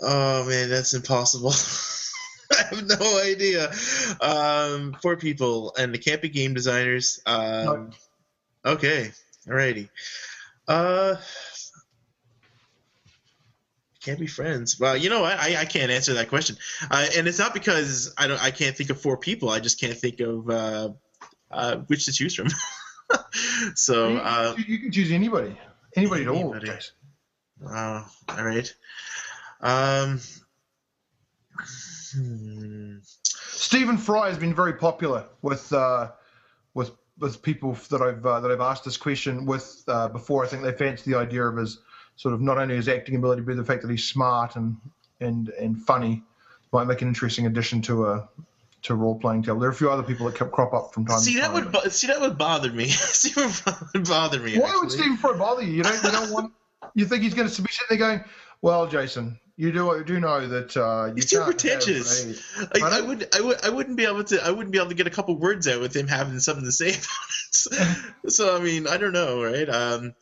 Oh 0.01 0.45
man, 0.47 0.69
that's 0.69 0.93
impossible. 0.95 1.53
I 2.71 2.75
have 2.75 2.99
no 2.99 3.21
idea. 3.21 3.71
Um, 4.21 4.97
four 5.01 5.17
people, 5.17 5.73
and 5.77 5.93
they 5.93 5.97
can't 5.97 6.21
be 6.21 6.29
game 6.29 6.53
designers. 6.53 7.21
Um, 7.25 7.65
no. 7.65 7.89
Okay, 8.65 9.11
alrighty. 9.47 9.89
Uh, 10.67 11.15
can't 14.03 14.19
be 14.19 14.27
friends. 14.27 14.79
Well, 14.79 14.97
you 14.97 15.09
know 15.09 15.21
what? 15.21 15.37
I, 15.37 15.57
I 15.61 15.65
can't 15.65 15.91
answer 15.91 16.13
that 16.15 16.29
question, 16.29 16.57
uh, 16.89 17.07
and 17.15 17.27
it's 17.27 17.39
not 17.39 17.53
because 17.53 18.13
I 18.17 18.27
don't. 18.27 18.41
I 18.43 18.51
can't 18.51 18.75
think 18.75 18.89
of 18.89 18.99
four 18.99 19.17
people. 19.17 19.49
I 19.49 19.59
just 19.59 19.79
can't 19.79 19.97
think 19.97 20.19
of 20.19 20.49
uh, 20.49 20.89
uh, 21.51 21.77
which 21.87 22.05
to 22.05 22.11
choose 22.11 22.35
from. 22.35 22.47
so 23.75 24.09
you, 24.09 24.17
uh, 24.17 24.55
you, 24.57 24.79
can 24.79 24.91
choose 24.91 25.11
anybody, 25.11 25.55
anybody, 25.95 26.25
anybody. 26.25 26.69
at 26.69 26.91
all. 27.63 27.69
Oh, 27.69 28.05
all 28.29 28.45
right. 28.45 28.73
Um, 29.61 30.19
hmm. 32.11 32.97
Stephen 33.03 33.97
Fry 33.97 34.29
has 34.29 34.37
been 34.37 34.53
very 34.53 34.73
popular 34.73 35.25
with 35.41 35.71
uh, 35.73 36.11
with 36.73 36.91
with 37.19 37.41
people 37.41 37.73
that 37.89 38.01
I've 38.01 38.25
uh, 38.25 38.39
that 38.39 38.51
I've 38.51 38.61
asked 38.61 38.83
this 38.83 38.97
question 38.97 39.45
with 39.45 39.83
uh, 39.87 40.07
before. 40.09 40.43
I 40.43 40.47
think 40.47 40.63
they 40.63 40.71
fancy 40.71 41.11
the 41.11 41.17
idea 41.17 41.43
of 41.43 41.57
his 41.57 41.79
sort 42.15 42.33
of 42.33 42.41
not 42.41 42.57
only 42.57 42.75
his 42.75 42.87
acting 42.87 43.15
ability, 43.15 43.41
but 43.41 43.55
the 43.55 43.63
fact 43.63 43.81
that 43.83 43.91
he's 43.91 44.07
smart 44.07 44.55
and 44.55 44.77
and 45.19 45.49
and 45.49 45.81
funny 45.81 46.23
might 46.71 46.85
make 46.85 47.01
an 47.01 47.07
interesting 47.07 47.45
addition 47.45 47.81
to 47.83 48.07
a 48.07 48.29
to 48.83 48.95
role 48.95 49.17
playing 49.19 49.43
table. 49.43 49.59
There 49.59 49.69
are 49.69 49.71
a 49.71 49.75
few 49.75 49.91
other 49.91 50.03
people 50.03 50.25
that 50.25 50.35
kept 50.35 50.51
crop 50.51 50.73
up 50.73 50.93
from 50.93 51.05
time 51.05 51.19
see, 51.19 51.35
to 51.35 51.41
time. 51.41 51.55
See 51.55 51.61
that 51.61 51.73
would 51.83 51.91
see 51.91 52.07
that 52.07 52.21
would 52.21 52.37
bother 52.37 52.71
me. 52.71 52.87
see 52.89 53.33
would 53.39 54.07
bother 54.07 54.39
me. 54.39 54.57
Why 54.57 54.65
actually. 54.65 54.79
would 54.81 54.91
Stephen 54.91 55.17
Fry 55.17 55.33
bother 55.33 55.63
you? 55.63 55.73
You 55.73 55.83
don't 55.83 56.03
you 56.03 56.11
don't 56.11 56.31
want 56.31 56.53
you 56.95 57.05
think 57.05 57.23
he's 57.23 57.33
going 57.33 57.47
to 57.47 57.61
be 57.61 57.69
sitting 57.71 57.97
there 57.97 57.97
going, 57.97 58.23
"Well, 58.61 58.87
Jason, 58.87 59.39
you 59.55 59.71
do 59.71 60.03
do 60.03 60.19
know 60.19 60.47
that 60.47 60.77
uh, 60.77 61.07
you 61.07 61.15
he's 61.15 61.29
too 61.29 61.41
pretentious. 61.41 62.25
Like, 62.57 62.83
I, 62.83 62.99
I 62.99 63.01
would 63.01 63.27
I 63.35 63.41
would 63.41 63.65
I 63.65 63.69
wouldn't 63.69 63.97
be 63.97 64.05
able 64.05 64.23
to 64.25 64.45
I 64.45 64.51
wouldn't 64.51 64.71
be 64.71 64.77
able 64.77 64.89
to 64.89 64.95
get 64.95 65.07
a 65.07 65.11
couple 65.11 65.35
words 65.37 65.67
out 65.67 65.81
with 65.81 65.95
him 65.95 66.07
having 66.07 66.39
something 66.39 66.65
to 66.65 66.71
say 66.71 66.89
about 66.89 68.19
it. 68.23 68.31
so 68.31 68.55
I 68.55 68.59
mean 68.59 68.87
I 68.87 68.97
don't 68.97 69.13
know, 69.13 69.43
right? 69.43 69.69
Um, 69.69 70.13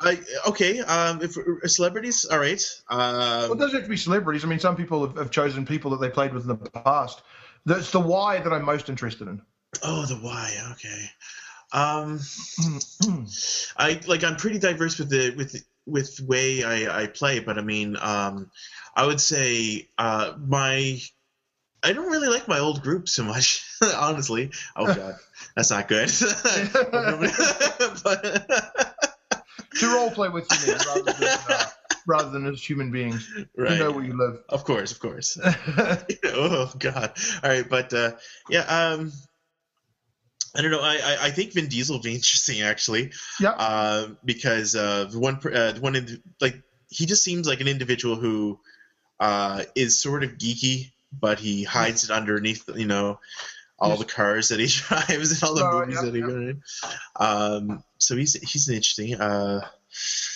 I 0.00 0.18
okay. 0.48 0.80
Um, 0.80 1.22
if 1.22 1.36
uh, 1.38 1.66
celebrities, 1.66 2.26
all 2.26 2.38
right. 2.38 2.62
Um, 2.90 3.00
well, 3.00 3.52
it 3.52 3.58
doesn't 3.58 3.74
have 3.74 3.84
to 3.84 3.88
be 3.88 3.96
celebrities. 3.96 4.44
I 4.44 4.48
mean, 4.48 4.58
some 4.58 4.76
people 4.76 5.06
have, 5.06 5.16
have, 5.16 5.30
chosen 5.30 5.64
people 5.64 5.92
that 5.92 6.00
they 6.00 6.10
played 6.10 6.34
with 6.34 6.42
in 6.42 6.48
the 6.48 6.70
past. 6.70 7.22
That's 7.64 7.90
the 7.90 8.00
why 8.00 8.38
that 8.38 8.52
I'm 8.52 8.64
most 8.64 8.88
interested 8.90 9.26
in. 9.28 9.40
Oh, 9.82 10.04
the 10.04 10.16
why. 10.16 10.52
Okay. 10.72 11.06
Um, 11.72 12.20
I 13.76 14.00
like. 14.06 14.22
I'm 14.22 14.36
pretty 14.36 14.58
diverse 14.58 14.98
with 14.98 15.08
the 15.08 15.34
with 15.34 15.56
with 15.86 16.20
way 16.20 16.64
I, 16.64 17.02
I 17.02 17.06
play, 17.06 17.38
but 17.38 17.58
I 17.58 17.62
mean, 17.62 17.96
um, 18.00 18.50
I 18.94 19.06
would 19.06 19.20
say 19.20 19.88
uh, 19.96 20.34
my 20.38 21.00
I 21.82 21.92
don't 21.92 22.10
really 22.10 22.28
like 22.28 22.48
my 22.48 22.58
old 22.58 22.82
group 22.82 23.08
so 23.08 23.22
much, 23.22 23.64
honestly. 23.96 24.50
Oh 24.74 24.86
god, 24.86 25.14
that's 25.56 25.70
not 25.70 25.88
good. 25.88 26.08
but, 28.02 28.22
to 29.78 29.86
role 29.94 30.10
play 30.10 30.28
with 30.28 30.48
you 30.66 30.72
rather 30.74 31.02
than, 31.02 31.28
uh, 31.48 31.64
rather 32.06 32.30
than 32.30 32.46
as 32.46 32.62
human 32.62 32.90
beings. 32.90 33.30
Right. 33.56 33.72
You 33.72 33.78
know 33.78 33.92
where 33.92 34.04
you 34.04 34.18
live. 34.18 34.42
Of 34.48 34.64
course, 34.64 34.90
of 34.90 34.98
course. 34.98 35.38
oh 36.24 36.72
God. 36.78 37.12
All 37.44 37.50
right, 37.50 37.68
but 37.68 37.92
uh, 37.94 38.12
yeah. 38.48 38.62
Um, 38.62 39.12
I 40.56 40.62
don't 40.62 40.70
know. 40.70 40.80
I, 40.80 40.94
I, 40.96 41.16
I 41.22 41.30
think 41.30 41.52
Vin 41.52 41.68
Diesel 41.68 41.96
will 41.96 42.02
be 42.02 42.14
interesting 42.14 42.62
actually. 42.62 43.12
Yeah. 43.40 43.50
Uh, 43.50 44.08
because 44.24 44.74
uh, 44.74 45.04
the 45.04 45.18
one 45.18 45.36
uh, 45.36 45.72
the 45.72 45.80
one 45.80 45.96
in, 45.96 46.22
like 46.40 46.62
he 46.88 47.06
just 47.06 47.22
seems 47.22 47.46
like 47.46 47.60
an 47.60 47.68
individual 47.68 48.16
who 48.16 48.60
uh, 49.20 49.64
is 49.74 50.00
sort 50.00 50.24
of 50.24 50.32
geeky, 50.32 50.90
but 51.12 51.38
he 51.38 51.64
hides 51.64 52.04
it 52.04 52.10
underneath 52.10 52.68
you 52.74 52.86
know 52.86 53.18
all 53.78 53.96
the 53.96 54.04
cars 54.04 54.48
that 54.48 54.60
he 54.60 54.66
drives 54.88 55.32
and 55.32 55.42
all 55.44 55.54
the 55.54 55.64
uh, 55.64 55.80
movies 55.80 56.00
that 56.00 56.14
he 56.14 56.20
yep. 56.20 56.56
Um, 57.16 57.84
so 57.98 58.16
he's 58.16 58.34
he's 58.34 58.68
interesting. 58.68 59.14
Uh, 59.14 59.66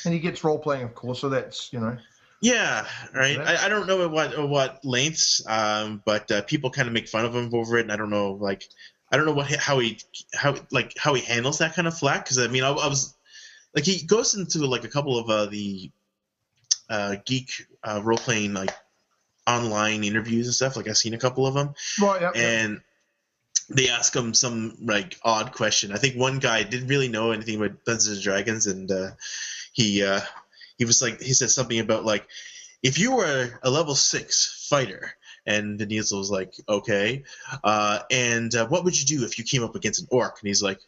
and 0.05 0.15
he 0.15 0.21
gets 0.21 0.43
role 0.45 0.59
playing, 0.59 0.85
of 0.85 0.95
course. 0.95 1.21
So 1.21 1.29
that's 1.29 1.73
you 1.73 1.81
know. 1.81 1.97
Yeah, 2.43 2.87
right. 3.15 3.39
I, 3.39 3.67
I 3.67 3.69
don't 3.69 3.87
know 3.87 4.05
at 4.05 4.11
what 4.11 4.49
what 4.49 4.85
lengths, 4.85 5.47
um, 5.47 6.03
but 6.07 6.31
uh, 6.31 6.43
people 6.43 6.71
kind 6.71 6.89
of 6.89 6.95
make 6.95 7.09
fun 7.09 7.27
of 7.27 7.35
him 7.35 7.51
over 7.55 7.77
it, 7.77 7.83
and 7.83 7.93
I 7.93 7.97
don't 7.97 8.09
know, 8.09 8.33
like, 8.33 8.65
I 9.11 9.17
don't 9.17 9.27
know 9.27 9.33
what 9.33 9.51
how 9.51 9.79
he 9.81 9.99
how 10.33 10.55
like 10.71 10.97
how 10.97 11.15
he 11.15 11.23
handles 11.23 11.59
that 11.59 11.75
kind 11.75 11.89
of 11.89 11.99
flack. 11.99 12.25
Because 12.25 12.39
I 12.39 12.47
mean, 12.47 12.63
I, 12.63 12.71
I, 12.71 12.87
was 12.87 13.15
like, 13.75 13.85
he 13.85 14.05
goes 14.05 14.35
into 14.35 14.67
like 14.67 14.85
a 14.85 14.89
couple 14.89 15.19
of 15.19 15.29
uh, 15.29 15.47
the 15.47 15.91
uh, 16.89 17.17
geek 17.25 17.67
uh, 17.83 18.01
role 18.03 18.19
playing 18.19 18.55
like 18.55 18.71
online 19.47 20.05
interviews 20.05 20.47
and 20.47 20.55
stuff. 20.55 20.77
Like 20.77 20.89
I've 20.89 20.97
seen 20.97 21.15
a 21.15 21.19
couple 21.19 21.47
of 21.47 21.55
them. 21.55 21.75
Right. 22.01 22.23
Yep, 22.23 22.33
and 22.37 22.73
yep. 22.73 22.83
they 23.77 23.89
ask 23.89 24.15
him 24.15 24.33
some 24.33 24.77
like 24.83 25.17
odd 25.25 25.53
question. 25.53 25.93
I 25.93 25.97
think 25.97 26.17
one 26.17 26.39
guy 26.39 26.63
didn't 26.63 26.89
really 26.89 27.09
know 27.09 27.33
anything 27.33 27.57
about 27.57 27.85
Dungeons 27.85 28.09
and 28.09 28.23
Dragons, 28.23 28.67
and 28.67 28.91
uh, 28.93 29.11
he 29.73 30.05
uh, 30.05 30.21
he 30.79 30.85
was 30.85 31.03
like 31.03 31.21
he 31.21 31.33
said 31.33 31.51
something 31.51 31.81
about 31.81 32.05
like 32.05 32.29
if 32.83 32.99
you 32.99 33.17
were 33.17 33.59
a 33.63 33.71
level 33.71 33.97
six 33.97 34.67
fighter. 34.69 35.15
And 35.47 35.79
Vin 35.79 35.89
Diesel 35.89 36.19
was 36.19 36.31
like, 36.31 36.55
okay. 36.69 37.25
Uh, 37.65 38.01
and 38.11 38.55
uh, 38.55 38.67
what 38.69 38.85
would 38.85 38.99
you 38.99 39.07
do 39.07 39.25
if 39.25 39.39
you 39.39 39.45
came 39.45 39.63
up 39.63 39.75
against 39.75 40.03
an 40.03 40.09
orc? 40.11 40.39
And 40.41 40.49
he's 40.49 40.63
like, 40.63 40.81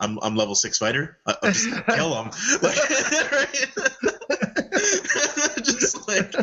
I'm, 0.00 0.18
I'm 0.22 0.34
level 0.34 0.54
six 0.54 0.78
fighter. 0.78 1.18
I, 1.26 1.36
will 1.42 1.52
just 1.52 1.86
kill 1.86 2.22
him. 2.22 2.30
Like, 2.62 2.76
just 5.62 6.08
like, 6.08 6.34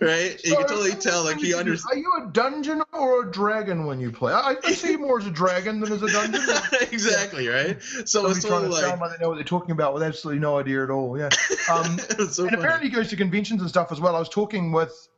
right? 0.00 0.40
So 0.40 0.50
you 0.50 0.56
can 0.56 0.66
totally 0.66 0.92
tell, 0.92 1.24
like, 1.24 1.38
he 1.38 1.54
understands. 1.54 1.92
Are 1.92 1.96
you 1.96 2.12
a 2.24 2.32
dungeon 2.32 2.82
or 2.92 3.28
a 3.28 3.30
dragon 3.30 3.86
when 3.86 4.00
you 4.00 4.10
play? 4.10 4.32
I, 4.32 4.56
I 4.64 4.72
see 4.72 4.96
more 4.96 5.20
as 5.20 5.26
a 5.26 5.30
dragon 5.30 5.80
than 5.80 5.92
as 5.92 6.02
a 6.02 6.08
dungeon. 6.08 6.42
exactly, 6.90 7.46
yeah. 7.46 7.50
right? 7.50 7.82
So 8.04 8.26
it's 8.26 8.44
trying 8.44 8.64
to 8.64 8.68
like... 8.68 8.82
sound 8.82 9.00
like 9.00 9.16
they 9.16 9.22
know 9.22 9.28
what 9.28 9.36
they're 9.36 9.44
talking 9.44 9.70
about 9.70 9.94
with 9.94 10.02
absolutely 10.02 10.40
no 10.40 10.58
idea 10.58 10.82
at 10.82 10.90
all. 10.90 11.16
Yeah. 11.18 11.28
Um, 11.70 11.98
so 11.98 12.14
and 12.14 12.34
funny. 12.34 12.48
apparently 12.54 12.88
he 12.88 12.94
goes 12.94 13.08
to 13.10 13.16
conventions 13.16 13.60
and 13.60 13.70
stuff 13.70 13.92
as 13.92 14.00
well. 14.00 14.16
I 14.16 14.18
was 14.18 14.28
talking 14.28 14.72
with 14.72 15.08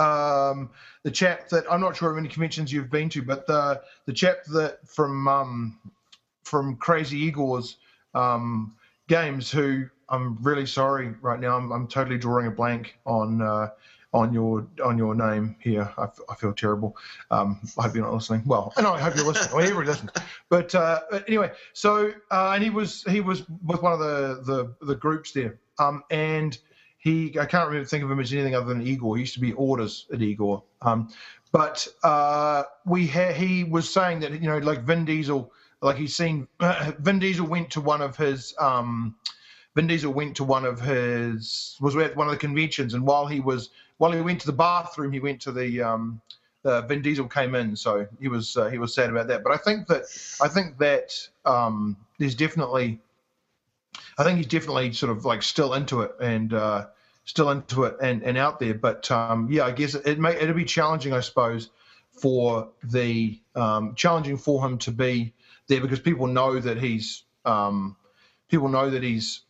um, 0.00 0.70
the 1.02 1.10
chap 1.10 1.48
that 1.50 1.64
I'm 1.70 1.80
not 1.80 1.96
sure 1.96 2.10
how 2.10 2.16
many 2.16 2.28
conventions 2.28 2.72
you've 2.72 2.90
been 2.90 3.08
to, 3.10 3.22
but 3.22 3.46
the 3.46 3.82
the 4.06 4.12
chap 4.12 4.44
that 4.52 4.86
from 4.88 5.28
um, 5.28 5.78
from 6.44 6.76
Crazy 6.76 7.18
Igor's 7.18 7.76
um, 8.14 8.74
games, 9.08 9.50
who 9.50 9.84
I'm 10.08 10.38
really 10.42 10.66
sorry 10.66 11.14
right 11.20 11.38
now. 11.38 11.56
I'm, 11.56 11.70
I'm 11.70 11.86
totally 11.86 12.18
drawing 12.18 12.46
a 12.46 12.50
blank 12.50 12.98
on 13.06 13.40
uh, 13.40 13.68
on 14.12 14.32
your 14.32 14.66
on 14.84 14.98
your 14.98 15.14
name 15.14 15.56
here. 15.60 15.88
I, 15.96 16.34
feel 16.34 16.52
terrible. 16.52 16.96
Um, 17.30 17.60
I 17.78 17.82
hope 17.82 17.94
you're 17.94 18.04
not 18.04 18.14
listening. 18.14 18.42
Well, 18.44 18.72
and 18.76 18.86
I 18.86 18.98
hope 18.98 19.16
you're 19.16 19.26
listening. 19.26 19.54
Well, 19.54 19.62
everybody 19.62 19.88
listens. 19.88 20.10
But, 20.48 20.74
uh, 20.74 21.00
anyway, 21.28 21.52
so 21.72 22.12
uh, 22.30 22.52
and 22.54 22.64
he 22.64 22.70
was 22.70 23.04
he 23.04 23.20
was 23.20 23.44
with 23.64 23.82
one 23.82 23.92
of 23.92 24.00
the 24.00 24.42
the, 24.44 24.86
the 24.86 24.96
groups 24.96 25.32
there, 25.32 25.58
um, 25.78 26.02
and 26.10 26.58
he 27.00 27.36
I 27.38 27.46
can't 27.46 27.66
remember 27.68 27.86
think 27.86 28.04
of 28.04 28.10
him 28.10 28.20
as 28.20 28.32
anything 28.32 28.54
other 28.54 28.66
than 28.66 28.86
Igor. 28.86 29.16
He 29.16 29.22
used 29.22 29.34
to 29.34 29.40
be 29.40 29.52
Orders 29.54 30.06
at 30.12 30.22
Igor. 30.22 30.62
Um, 30.82 31.08
but 31.50 31.88
uh, 32.04 32.64
we 32.86 33.08
ha- 33.08 33.32
he 33.32 33.64
was 33.64 33.92
saying 33.92 34.20
that 34.20 34.32
you 34.32 34.48
know 34.48 34.58
like 34.58 34.82
Vin 34.82 35.04
Diesel 35.04 35.50
like 35.82 35.96
he's 35.96 36.14
seen 36.14 36.46
uh, 36.60 36.92
Vin 37.00 37.18
Diesel 37.18 37.46
went 37.46 37.70
to 37.70 37.80
one 37.80 38.02
of 38.02 38.16
his 38.16 38.54
um, 38.58 39.16
Vin 39.74 39.86
Diesel 39.86 40.12
went 40.12 40.36
to 40.36 40.44
one 40.44 40.64
of 40.64 40.80
his 40.80 41.76
was 41.80 41.96
at 41.96 42.16
one 42.16 42.28
of 42.28 42.32
the 42.32 42.38
conventions, 42.38 42.94
and 42.94 43.06
while 43.06 43.26
he 43.26 43.40
was 43.40 43.70
while 43.96 44.12
he 44.12 44.20
went 44.20 44.40
to 44.40 44.46
the 44.46 44.52
bathroom, 44.52 45.10
he 45.12 45.20
went 45.20 45.40
to 45.42 45.52
the 45.52 45.80
um, 45.82 46.20
uh, 46.64 46.82
Vin 46.82 47.00
Diesel 47.00 47.28
came 47.28 47.54
in, 47.54 47.74
so 47.76 48.06
he 48.20 48.28
was 48.28 48.56
uh, 48.58 48.68
he 48.68 48.78
was 48.78 48.94
sad 48.94 49.08
about 49.08 49.28
that. 49.28 49.42
But 49.42 49.52
I 49.52 49.56
think 49.56 49.86
that 49.88 50.02
I 50.42 50.48
think 50.48 50.76
that 50.78 51.16
um, 51.46 51.96
there's 52.18 52.34
definitely 52.34 53.00
I 54.18 54.24
think 54.24 54.38
he's 54.38 54.46
definitely 54.46 54.92
sort 54.92 55.10
of 55.10 55.24
like 55.24 55.42
still 55.42 55.74
into 55.74 56.02
it 56.02 56.12
and 56.20 56.52
uh, 56.52 56.86
still 57.24 57.50
into 57.50 57.84
it 57.84 57.96
and, 58.02 58.22
and 58.22 58.36
out 58.36 58.60
there. 58.60 58.74
But 58.74 59.10
um, 59.10 59.48
yeah, 59.50 59.64
I 59.64 59.72
guess 59.72 59.94
it, 59.94 60.18
may 60.18 60.36
it'll 60.36 60.54
be 60.54 60.64
challenging, 60.64 61.12
I 61.12 61.20
suppose, 61.20 61.70
for 62.10 62.68
the 62.82 63.38
um, 63.54 63.94
challenging 63.94 64.36
for 64.36 64.64
him 64.64 64.78
to 64.78 64.90
be 64.90 65.32
there 65.68 65.80
because 65.80 66.00
people 66.00 66.26
know 66.26 66.58
that 66.58 66.78
he's 66.78 67.24
um, 67.44 67.96
people 68.48 68.68
know 68.68 68.90
that 68.90 69.02
he's 69.02 69.42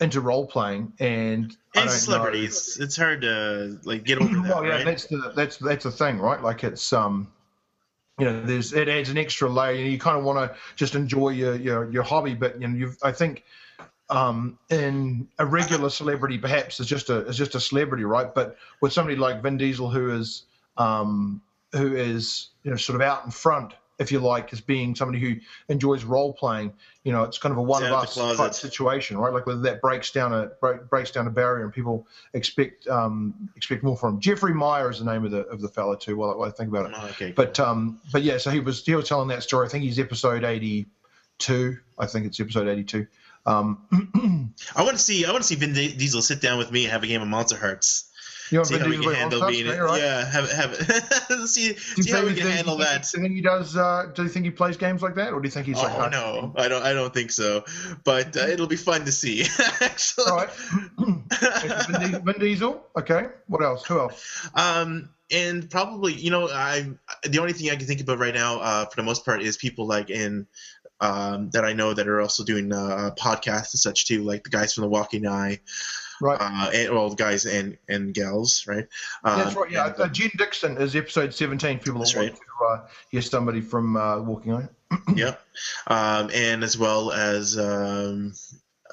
into 0.00 0.20
role 0.20 0.46
playing 0.46 0.92
and 0.98 1.56
celebrities. 1.88 2.78
It's 2.80 2.96
hard 2.96 3.22
to 3.22 3.78
like 3.84 4.04
get 4.04 4.18
over 4.18 4.34
that. 4.42 4.54
well, 4.54 4.64
yeah, 4.64 4.76
right? 4.76 4.84
that's 4.84 5.06
the 5.06 5.32
that's 5.34 5.56
that's 5.56 5.84
the 5.84 5.90
thing, 5.90 6.18
right? 6.18 6.42
Like 6.42 6.64
it's 6.64 6.92
um, 6.92 7.32
you 8.18 8.26
know, 8.26 8.42
there's 8.42 8.72
it 8.72 8.88
adds 8.88 9.08
an 9.08 9.18
extra 9.18 9.48
layer. 9.48 9.72
You, 9.72 9.84
know, 9.84 9.90
you 9.90 9.98
kind 9.98 10.18
of 10.18 10.24
want 10.24 10.38
to 10.38 10.56
just 10.76 10.94
enjoy 10.94 11.30
your 11.30 11.56
your 11.56 11.90
your 11.90 12.02
hobby, 12.02 12.34
but 12.34 12.60
you 12.60 12.68
know, 12.68 12.76
you 12.76 12.92
I 13.02 13.12
think 13.12 13.44
um, 14.12 14.58
in 14.70 15.28
a 15.38 15.46
regular 15.46 15.90
celebrity 15.90 16.38
perhaps 16.38 16.80
is 16.80 16.86
just 16.86 17.10
a 17.10 17.26
is 17.26 17.36
just 17.36 17.54
a 17.54 17.60
celebrity, 17.60 18.04
right? 18.04 18.32
But 18.34 18.56
with 18.80 18.92
somebody 18.92 19.16
like 19.16 19.42
Vin 19.42 19.56
Diesel 19.56 19.90
who 19.90 20.10
is 20.10 20.44
um, 20.76 21.40
who 21.72 21.94
is 21.94 22.48
you 22.62 22.70
know 22.70 22.76
sort 22.76 22.96
of 22.96 23.02
out 23.02 23.24
in 23.24 23.30
front 23.30 23.74
if 24.02 24.12
you 24.12 24.18
like, 24.20 24.52
as 24.52 24.60
being 24.60 24.94
somebody 24.94 25.20
who 25.20 25.36
enjoys 25.68 26.04
role 26.04 26.32
playing. 26.32 26.72
You 27.04 27.12
know, 27.12 27.22
it's 27.22 27.38
kind 27.38 27.52
of 27.52 27.58
a 27.58 27.62
one 27.62 27.82
of 27.82 27.92
us 27.92 28.14
type 28.14 28.54
situation, 28.54 29.16
right? 29.16 29.32
Like 29.32 29.46
whether 29.46 29.60
that 29.62 29.80
breaks 29.80 30.10
down 30.10 30.32
a 30.32 30.46
break, 30.60 30.88
breaks 30.88 31.10
down 31.10 31.26
a 31.26 31.30
barrier 31.30 31.64
and 31.64 31.72
people 31.72 32.06
expect 32.34 32.86
um, 32.88 33.50
expect 33.56 33.82
more 33.82 33.96
from 33.96 34.14
him. 34.14 34.20
Jeffrey 34.20 34.52
Meyer 34.52 34.90
is 34.90 34.98
the 34.98 35.04
name 35.04 35.24
of 35.24 35.30
the 35.30 35.46
of 35.46 35.60
the 35.60 35.68
fellow 35.68 35.94
too. 35.94 36.16
While, 36.16 36.38
while 36.38 36.48
I 36.48 36.52
think 36.52 36.68
about 36.68 36.90
it, 36.90 36.92
oh, 36.96 37.06
okay, 37.08 37.32
but 37.32 37.58
um, 37.58 38.00
but 38.12 38.22
yeah, 38.22 38.38
so 38.38 38.50
he 38.50 38.60
was 38.60 38.84
he 38.84 38.94
was 38.94 39.08
telling 39.08 39.28
that 39.28 39.42
story. 39.42 39.66
I 39.66 39.70
think 39.70 39.84
he's 39.84 39.98
episode 39.98 40.44
eighty 40.44 40.86
two. 41.38 41.78
I 41.98 42.06
think 42.06 42.26
it's 42.26 42.38
episode 42.40 42.68
eighty 42.68 42.84
two. 42.84 43.06
Um, 43.44 44.54
I 44.76 44.82
want 44.82 44.96
to 44.96 45.02
see 45.02 45.24
I 45.24 45.30
want 45.30 45.42
to 45.42 45.48
see 45.48 45.56
Vin 45.56 45.72
Diesel 45.72 46.22
sit 46.22 46.40
down 46.40 46.58
with 46.58 46.70
me 46.70 46.84
and 46.84 46.92
have 46.92 47.02
a 47.02 47.06
game 47.06 47.22
of 47.22 47.28
Monsterhearts. 47.28 48.08
You 48.50 48.58
know, 48.58 48.64
see 48.64 48.78
how 48.78 48.86
we 48.86 48.98
can 48.98 49.14
handle 49.14 49.48
being 49.48 49.66
it. 49.66 49.80
Right? 49.80 50.00
Yeah, 50.00 50.30
have 50.30 50.50
have 50.52 50.74
see, 51.48 51.74
see 51.74 52.10
how 52.10 52.24
we 52.24 52.34
can 52.34 52.48
handle 52.48 52.76
that. 52.78 53.08
Do 53.10 53.18
you 53.18 53.22
think 53.22 53.34
he 53.34 53.40
does? 53.40 53.76
Uh, 53.76 54.10
do 54.14 54.24
you 54.24 54.28
think 54.28 54.44
he 54.44 54.50
plays 54.50 54.76
games 54.76 55.00
like 55.00 55.14
that, 55.14 55.32
or 55.32 55.40
do 55.40 55.46
you 55.46 55.50
think 55.50 55.66
he's 55.66 55.78
oh, 55.78 55.82
like? 55.84 55.98
Oh 55.98 56.08
no, 56.08 56.54
I 56.56 56.68
don't. 56.68 56.82
I 56.82 56.92
don't 56.92 57.14
think 57.14 57.30
so. 57.30 57.64
But 58.04 58.36
uh, 58.36 58.40
it'll 58.40 58.66
be 58.66 58.76
fun 58.76 59.06
to 59.06 59.12
see. 59.12 59.44
Actually. 59.80 60.24
All 60.26 60.36
right. 60.36 60.50
Vin 62.24 62.38
Diesel. 62.38 62.86
Okay. 62.98 63.28
What 63.46 63.62
else? 63.62 63.86
Who 63.86 63.98
else? 63.98 64.48
Um, 64.54 65.08
and 65.30 65.70
probably 65.70 66.12
you 66.12 66.30
know 66.30 66.48
I 66.48 66.90
the 67.24 67.38
only 67.38 67.54
thing 67.54 67.70
I 67.70 67.76
can 67.76 67.86
think 67.86 68.02
about 68.02 68.18
right 68.18 68.34
now, 68.34 68.60
uh, 68.60 68.84
for 68.84 68.96
the 68.96 69.02
most 69.02 69.24
part, 69.24 69.40
is 69.40 69.56
people 69.56 69.86
like 69.86 70.10
in 70.10 70.46
um, 71.02 71.50
that 71.50 71.64
I 71.64 71.74
know 71.74 71.92
that 71.92 72.08
are 72.08 72.20
also 72.20 72.44
doing 72.44 72.72
uh, 72.72 73.10
podcasts 73.18 73.74
and 73.74 73.80
such 73.80 74.06
too, 74.06 74.22
like 74.22 74.44
the 74.44 74.50
guys 74.50 74.72
from 74.72 74.82
the 74.82 74.88
Walking 74.88 75.26
Eye 75.26 75.60
right? 76.22 76.38
Uh, 76.40 76.70
and, 76.72 76.94
well, 76.94 77.14
guys 77.14 77.44
and 77.44 77.76
and 77.88 78.14
gals, 78.14 78.66
right? 78.66 78.86
That's 79.24 79.54
right. 79.54 79.70
Yeah, 79.70 79.92
uh, 79.98 80.08
Jen 80.08 80.30
Dixon 80.38 80.78
is 80.78 80.96
episode 80.96 81.34
seventeen. 81.34 81.78
People 81.78 82.00
that 82.00 82.14
right. 82.14 82.30
want 82.60 82.80
to 82.80 82.84
uh, 82.84 82.88
hear 83.10 83.20
somebody 83.20 83.60
from 83.60 83.96
uh, 83.96 84.20
Walking 84.20 84.52
On. 84.52 84.68
yep, 85.14 85.42
um, 85.88 86.30
and 86.32 86.62
as 86.62 86.78
well 86.78 87.12
as 87.12 87.58
um, 87.58 88.32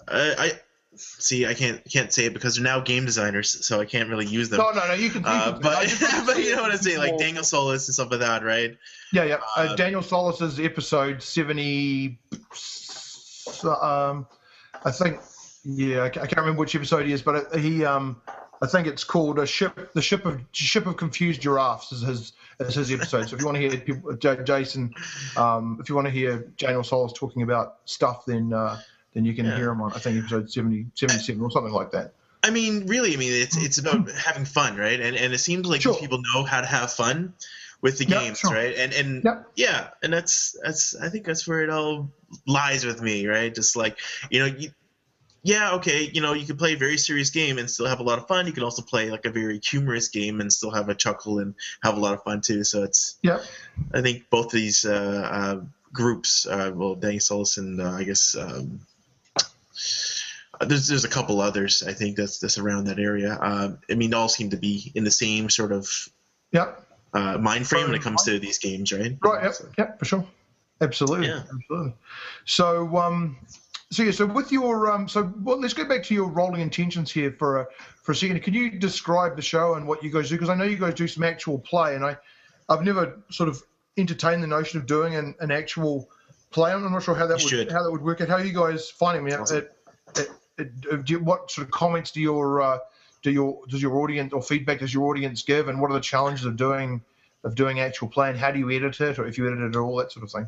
I, 0.08 0.36
I 0.38 0.52
see 0.96 1.46
i 1.46 1.54
can't 1.54 1.84
can't 1.90 2.12
say 2.12 2.26
it 2.26 2.34
because 2.34 2.56
they're 2.56 2.64
now 2.64 2.80
game 2.80 3.06
designers 3.06 3.66
so 3.66 3.80
i 3.80 3.86
can't 3.86 4.10
really 4.10 4.26
use 4.26 4.50
them. 4.50 4.60
No 4.60 4.72
no 4.72 4.88
no 4.88 4.94
you 4.94 5.10
can, 5.10 5.22
you 5.22 5.28
uh, 5.28 5.52
can 5.54 5.62
but, 5.62 6.24
but 6.26 6.38
you 6.44 6.56
know 6.56 6.64
what 6.64 6.72
i'm 6.72 6.78
saying 6.78 6.98
like 6.98 7.18
daniel 7.20 7.44
solis 7.44 7.88
and 7.88 7.94
stuff 7.94 8.10
like 8.10 8.22
that 8.22 8.44
right? 8.44 8.76
Yeah 9.14 9.24
yeah 9.24 9.38
uh, 9.56 9.62
uh, 9.62 9.76
daniel 9.76 10.02
solis's 10.02 10.60
episode 10.60 11.22
70 11.22 12.18
um 13.64 14.28
i 14.84 14.92
think 14.92 15.20
yeah, 15.64 16.06
I 16.06 16.10
can't 16.10 16.38
remember 16.38 16.60
which 16.60 16.76
episode 16.76 17.06
he 17.06 17.14
is, 17.14 17.22
but 17.22 17.54
he, 17.56 17.84
um, 17.84 18.22
I 18.62 18.68
think 18.68 18.88
it's 18.88 19.04
called 19.04 19.40
a 19.40 19.46
ship, 19.46 19.94
the 19.94 20.02
ship 20.02 20.26
of 20.26 20.42
ship 20.52 20.86
of 20.86 20.98
confused 20.98 21.42
giraffes 21.42 21.92
is 21.92 22.02
his 22.02 22.34
is 22.60 22.76
his 22.76 22.92
episode. 22.92 23.30
So 23.30 23.36
if 23.36 23.42
you 23.42 23.46
want 23.46 23.58
to 23.58 23.70
hear 23.70 23.78
people, 23.78 24.16
Jason, 24.16 24.94
um, 25.38 25.78
if 25.82 25.90
you 25.90 25.96
want 25.96 26.08
to 26.08 26.12
hear 26.12 26.52
Daniel 26.58 26.84
Solis 26.84 27.14
talking 27.14 27.42
about 27.42 27.78
stuff, 27.86 28.26
then 28.26 28.54
uh, 28.54 28.80
then 29.14 29.26
you 29.26 29.34
can 29.34 29.46
yeah. 29.46 29.56
hear 29.56 29.70
him 29.70 29.82
on 29.82 29.94
I 29.94 30.00
think 30.00 30.18
episode 30.20 30.52
70, 30.52 30.88
77 30.96 31.42
or 31.42 31.52
something 31.52 31.74
like 31.74 31.92
that. 31.92 32.14
I 32.42 32.52
mean, 32.52 32.88
really, 32.88 33.14
I 33.14 33.18
mean, 33.18 33.34
it's 33.34 33.58
it's 33.58 33.78
about 33.78 34.10
having 34.26 34.46
fun, 34.46 34.78
right? 34.78 35.00
And 35.00 35.16
and 35.16 35.34
it 35.34 35.40
seems 35.40 35.68
like 35.68 35.82
sure. 35.82 35.96
people 35.96 36.22
know 36.34 36.44
how 36.44 36.62
to 36.62 36.68
have 36.68 36.92
fun 36.92 37.34
with 37.82 37.98
the 37.98 38.06
yep, 38.06 38.22
games, 38.22 38.40
sure. 38.40 38.54
right? 38.54 38.76
And 38.76 38.94
and 38.94 39.24
yep. 39.24 39.48
yeah, 39.56 39.90
and 40.02 40.14
that's 40.14 40.56
that's 40.64 40.96
I 40.96 41.10
think 41.10 41.26
that's 41.26 41.48
where 41.48 41.62
it 41.62 41.70
all 41.70 42.12
lies 42.48 42.86
with 42.86 43.02
me, 43.02 43.28
right? 43.28 43.54
Just 43.54 43.76
like 43.76 43.98
you 44.30 44.40
know, 44.40 44.46
you, 44.46 44.70
yeah, 45.44 45.74
okay, 45.76 46.10
you 46.14 46.22
know, 46.22 46.34
you 46.34 46.46
can 46.46 46.58
play 46.58 46.74
a 46.74 46.78
very 46.78 46.98
serious 46.98 47.30
game 47.30 47.58
and 47.58 47.70
still 47.70 47.88
have 47.88 48.00
a 48.00 48.04
lot 48.04 48.20
of 48.20 48.28
fun. 48.28 48.46
You 48.46 48.54
can 48.54 48.64
also 48.64 48.82
play 48.82 49.10
like 49.10 49.26
a 49.26 49.32
very 49.32 49.60
humorous 49.64 50.10
game 50.10 50.42
and 50.42 50.52
still 50.52 50.72
have 50.72 50.90
a 50.90 50.96
chuckle 50.96 51.40
and 51.40 51.56
have 51.82 51.98
a 51.98 52.00
lot 52.00 52.14
of 52.14 52.24
fun 52.24 52.42
too. 52.42 52.64
So 52.64 52.84
it's 52.84 53.18
yeah. 53.22 53.40
I 53.94 54.02
think 54.02 54.30
both 54.30 54.52
these 54.52 54.86
uh, 54.86 55.30
uh, 55.32 55.62
groups, 55.94 56.46
uh, 56.46 56.72
well, 56.74 56.96
Danny 56.96 57.20
Solis 57.20 57.58
and 57.58 57.82
uh, 57.82 57.92
I 57.92 58.04
guess 58.04 58.36
um, 58.36 58.82
there's 60.62 60.88
there's 60.88 61.06
a 61.06 61.10
couple 61.10 61.42
others 61.42 61.84
I 61.84 61.94
think 61.94 62.18
that's 62.18 62.40
that's 62.40 62.58
around 62.58 62.86
that 62.86 63.00
area. 63.00 63.38
Um, 63.40 63.80
I 63.90 63.96
mean, 63.96 64.10
they 64.10 64.18
all 64.18 64.30
seem 64.30 64.50
to 64.52 64.58
be 64.58 64.92
in 64.96 65.04
the 65.04 65.12
same 65.12 65.50
sort 65.50 65.72
of 65.72 65.90
yeah 66.52 66.74
uh, 67.14 67.38
mind 67.38 67.68
frame 67.68 67.88
when 67.88 67.96
it 67.96 68.02
comes 68.02 68.24
to 68.26 68.40
these 68.40 68.58
games, 68.58 68.92
right? 68.92 69.18
Right. 69.24 69.44
Yep. 69.44 69.54
So. 69.54 69.70
Yep. 69.78 70.00
For 70.00 70.06
sure. 70.06 70.28
Absolutely. 70.82 71.28
Yeah. 71.28 71.44
Absolutely. 71.54 71.94
So 72.46 72.98
um 72.98 73.38
so 73.92 74.04
yeah, 74.04 74.12
so 74.12 74.26
with 74.28 74.52
your 74.52 74.92
um, 74.92 75.08
so 75.08 75.34
well, 75.42 75.60
let's 75.60 75.74
go 75.74 75.84
back 75.86 76.04
to 76.04 76.14
your 76.14 76.28
rolling 76.28 76.62
intentions 76.62 77.12
here 77.12 77.32
for 77.32 77.62
a 77.62 77.68
for 78.04 78.12
a 78.12 78.16
second. 78.16 78.42
Can 78.44 78.54
you 78.54 78.70
describe 78.70 79.36
the 79.36 79.42
show 79.42 79.74
and 79.76 79.88
what 79.88 80.04
you 80.04 80.12
guys 80.12 80.30
do? 80.30 80.36
Because 80.36 80.50
I 80.50 80.56
know 80.56 80.64
you 80.64 80.78
guys 80.78 80.94
do 80.94 81.08
some 81.08 81.24
actual 81.24 81.58
play, 81.58 81.96
and 81.96 82.06
I, 82.06 82.16
I've 82.70 82.84
never 82.84 83.20
sort 83.32 83.50
of 83.50 83.64
entertained 83.98 84.44
the 84.44 84.48
notion 84.48 84.80
of 84.80 84.86
doing 84.86 85.16
an, 85.16 85.34
an 85.40 85.50
actual 85.50 86.08
play. 86.52 86.72
I'm 86.72 86.92
not 86.92 87.02
sure 87.02 87.16
how 87.16 87.26
that 87.26 87.40
you 87.40 87.46
would 87.46 87.50
should. 87.50 87.72
how 87.72 87.82
that 87.82 87.92
would 87.92 88.04
work. 88.04 88.22
Out 88.22 88.28
how 88.28 88.36
are 88.36 88.46
you 88.46 88.54
guys 88.54 88.92
finding 88.92 89.24
me? 89.24 89.34
Awesome. 89.34 89.58
At, 89.58 90.20
at, 90.20 90.28
at, 90.62 91.22
what 91.22 91.52
sort 91.52 91.68
of 91.68 91.72
comments 91.72 92.12
do 92.12 92.22
your 92.22 92.62
uh, 92.62 92.80
do 93.22 93.32
your 93.32 93.60
does 93.68 93.82
your 93.82 93.98
audience 93.98 94.34
or 94.34 94.42
feedback 94.42 94.80
does 94.80 94.94
your 94.94 95.10
audience 95.10 95.44
give, 95.44 95.68
and 95.68 95.82
what 95.82 95.92
are 95.92 95.96
the 95.96 96.00
challenges 96.00 96.46
of 96.46 96.58
doing 96.58 97.02
of 97.44 97.56
doing 97.56 97.80
actual 97.80 98.08
play, 98.08 98.30
and 98.30 98.38
how 98.38 98.52
do 98.52 98.60
you 98.60 98.70
edit 98.72 99.02
it, 99.02 99.20
or 99.20 99.28
if 99.28 99.38
you 99.38 99.48
edit 99.48 99.60
it 99.60 99.70
at 99.70 99.76
all, 99.76 99.98
that 99.98 100.12
sort 100.12 100.24
of 100.24 100.32
thing. 100.32 100.48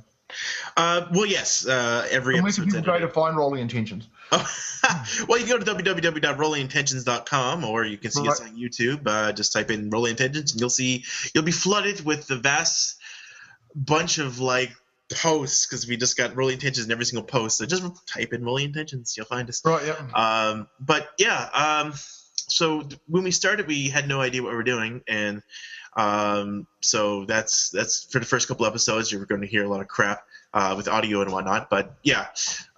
Uh, 0.77 1.07
well, 1.11 1.25
yes. 1.25 1.67
Uh, 1.67 2.07
every 2.09 2.35
and 2.35 2.43
where 2.43 2.53
can 2.53 2.65
people 2.65 2.81
go 2.81 2.99
to 2.99 3.09
find 3.09 3.35
Rolling 3.35 3.61
Intentions? 3.61 4.07
well, 4.31 5.37
you 5.37 5.45
can 5.45 5.59
go 5.59 5.59
to 5.59 5.65
www.rollingintentions.com, 5.65 7.65
or 7.65 7.85
you 7.85 7.97
can 7.97 8.11
see 8.11 8.21
right. 8.21 8.29
us 8.29 8.41
on 8.41 8.55
YouTube. 8.55 9.01
Uh, 9.05 9.33
just 9.33 9.53
type 9.53 9.71
in 9.71 9.89
Rolling 9.89 10.11
Intentions, 10.11 10.51
and 10.51 10.61
you'll 10.61 10.69
see 10.69 11.03
you'll 11.33 11.43
be 11.43 11.51
flooded 11.51 12.05
with 12.05 12.27
the 12.27 12.37
vast 12.37 12.97
bunch 13.75 14.17
of 14.17 14.39
like 14.39 14.71
posts 15.15 15.65
because 15.65 15.87
we 15.87 15.97
just 15.97 16.17
got 16.17 16.35
Rolling 16.35 16.53
Intentions 16.53 16.85
in 16.85 16.91
every 16.91 17.05
single 17.05 17.25
post. 17.25 17.57
So 17.57 17.65
just 17.65 17.83
type 18.07 18.33
in 18.33 18.43
Rolling 18.43 18.65
Intentions, 18.65 19.15
you'll 19.17 19.25
find 19.25 19.47
us. 19.49 19.61
Right. 19.65 19.85
Yeah. 19.85 19.97
Um, 20.13 20.67
but 20.79 21.09
yeah. 21.17 21.49
Um, 21.53 21.93
so 22.35 22.87
when 23.07 23.23
we 23.23 23.31
started, 23.31 23.67
we 23.67 23.89
had 23.89 24.07
no 24.07 24.21
idea 24.21 24.43
what 24.43 24.51
we 24.51 24.57
were 24.57 24.63
doing, 24.63 25.01
and 25.07 25.41
um, 25.95 26.67
so 26.81 27.25
that's 27.25 27.69
that's 27.69 28.05
for 28.05 28.19
the 28.19 28.25
first 28.25 28.47
couple 28.47 28.65
episodes. 28.65 29.11
You're 29.11 29.25
going 29.25 29.41
to 29.41 29.47
hear 29.47 29.63
a 29.63 29.69
lot 29.69 29.81
of 29.81 29.87
crap 29.87 30.25
uh, 30.53 30.73
with 30.75 30.87
audio 30.87 31.21
and 31.21 31.31
whatnot. 31.31 31.69
But 31.69 31.95
yeah, 32.03 32.27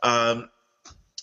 um, 0.03 0.49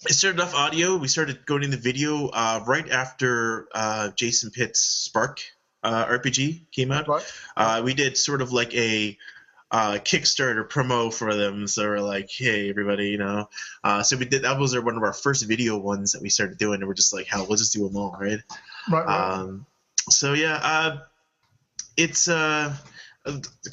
it 0.08 0.14
started 0.14 0.40
off 0.40 0.54
audio. 0.54 0.96
We 0.96 1.08
started 1.08 1.46
going 1.46 1.62
into 1.62 1.76
video 1.76 2.28
uh, 2.28 2.64
right 2.66 2.88
after 2.90 3.68
uh, 3.74 4.11
Jason 4.16 4.50
Pitre's 4.50 4.78
Spark 4.78 5.40
uh, 5.82 6.06
RPG 6.06 6.70
came 6.72 6.92
out. 6.92 7.08
Right. 7.08 7.32
Uh, 7.56 7.82
we 7.84 7.94
did 7.94 8.16
sort 8.16 8.42
of 8.42 8.52
like 8.52 8.74
a 8.74 9.16
uh, 9.71 9.93
Kickstarter 9.95 10.68
promo 10.68 11.12
for 11.12 11.35
them. 11.35 11.66
So 11.66 11.85
we're 11.85 12.01
like, 12.01 12.31
hey, 12.31 12.68
everybody, 12.68 13.09
you 13.11 13.18
know. 13.18 13.49
Uh, 13.85 14.03
so 14.03 14.16
we 14.16 14.25
did 14.25 14.43
that 14.43 14.59
was 14.59 14.79
one 14.79 14.97
of 14.97 15.03
our 15.03 15.12
first 15.12 15.47
video 15.47 15.79
ones 15.79 16.12
that 16.12 16.23
we 16.23 16.29
started 16.29 16.59
doing, 16.59 16.81
and 16.81 16.89
we're 16.89 16.95
just 16.95 17.12
like, 17.12 17.27
hell, 17.27 17.47
we'll 17.49 17.57
just 17.57 17.73
do 17.73 17.87
them 17.87 17.97
all, 17.97 18.16
right? 18.21 18.41
Right. 18.91 19.07
right. 19.07 19.33
Um, 19.33 19.66
so 20.09 20.33
yeah, 20.33 20.59
uh, 20.62 20.99
it's 21.97 22.29
uh, 22.29 22.75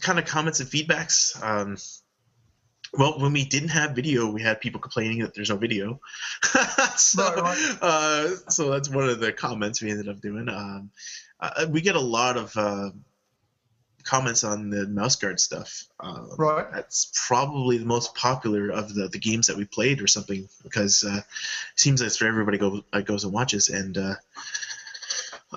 kind 0.02 0.20
of 0.20 0.26
comments 0.26 0.60
and 0.60 0.70
feedbacks. 0.70 1.42
Um, 1.44 1.78
well, 2.94 3.20
when 3.20 3.34
we 3.34 3.44
didn't 3.44 3.70
have 3.70 3.96
video, 3.96 4.32
we 4.32 4.42
had 4.42 4.62
people 4.62 4.80
complaining 4.80 5.20
that 5.20 5.34
there's 5.34 5.50
no 5.50 5.58
video. 5.58 6.00
so, 6.96 7.24
right, 7.24 7.36
right. 7.36 7.78
Uh, 7.82 8.28
so 8.50 8.72
that's 8.72 8.90
one 8.90 9.10
of 9.10 9.20
the 9.20 9.34
comments 9.34 9.82
we 9.82 9.92
ended 9.92 10.08
up 10.08 10.22
doing. 10.22 10.48
Um, 10.48 10.92
uh, 11.40 11.68
we 11.70 11.82
get 11.82 11.96
a 11.96 12.02
lot 12.02 12.38
of 12.38 12.56
uh, 12.56 12.90
comments 14.08 14.44
on 14.44 14.70
the 14.70 14.88
mouse 14.88 15.16
guard 15.16 15.40
stuff. 15.40 15.86
Um, 16.00 16.30
right. 16.38 16.72
That's 16.72 17.12
probably 17.28 17.78
the 17.78 17.86
most 17.86 18.16
popular 18.16 18.70
of 18.70 18.94
the, 18.94 19.08
the 19.08 19.20
games 19.20 19.48
that 19.48 19.58
we 19.58 19.66
played 19.66 20.02
or 20.02 20.08
something 20.08 20.48
because 20.64 21.04
uh, 21.04 21.18
it 21.18 21.80
seems 21.80 22.00
that's 22.00 22.20
where 22.22 22.30
everybody 22.30 22.58
go, 22.58 22.84
uh, 22.94 23.02
goes 23.02 23.24
and 23.24 23.34
watches. 23.34 23.70
And 23.70 23.98
uh, 23.98 24.16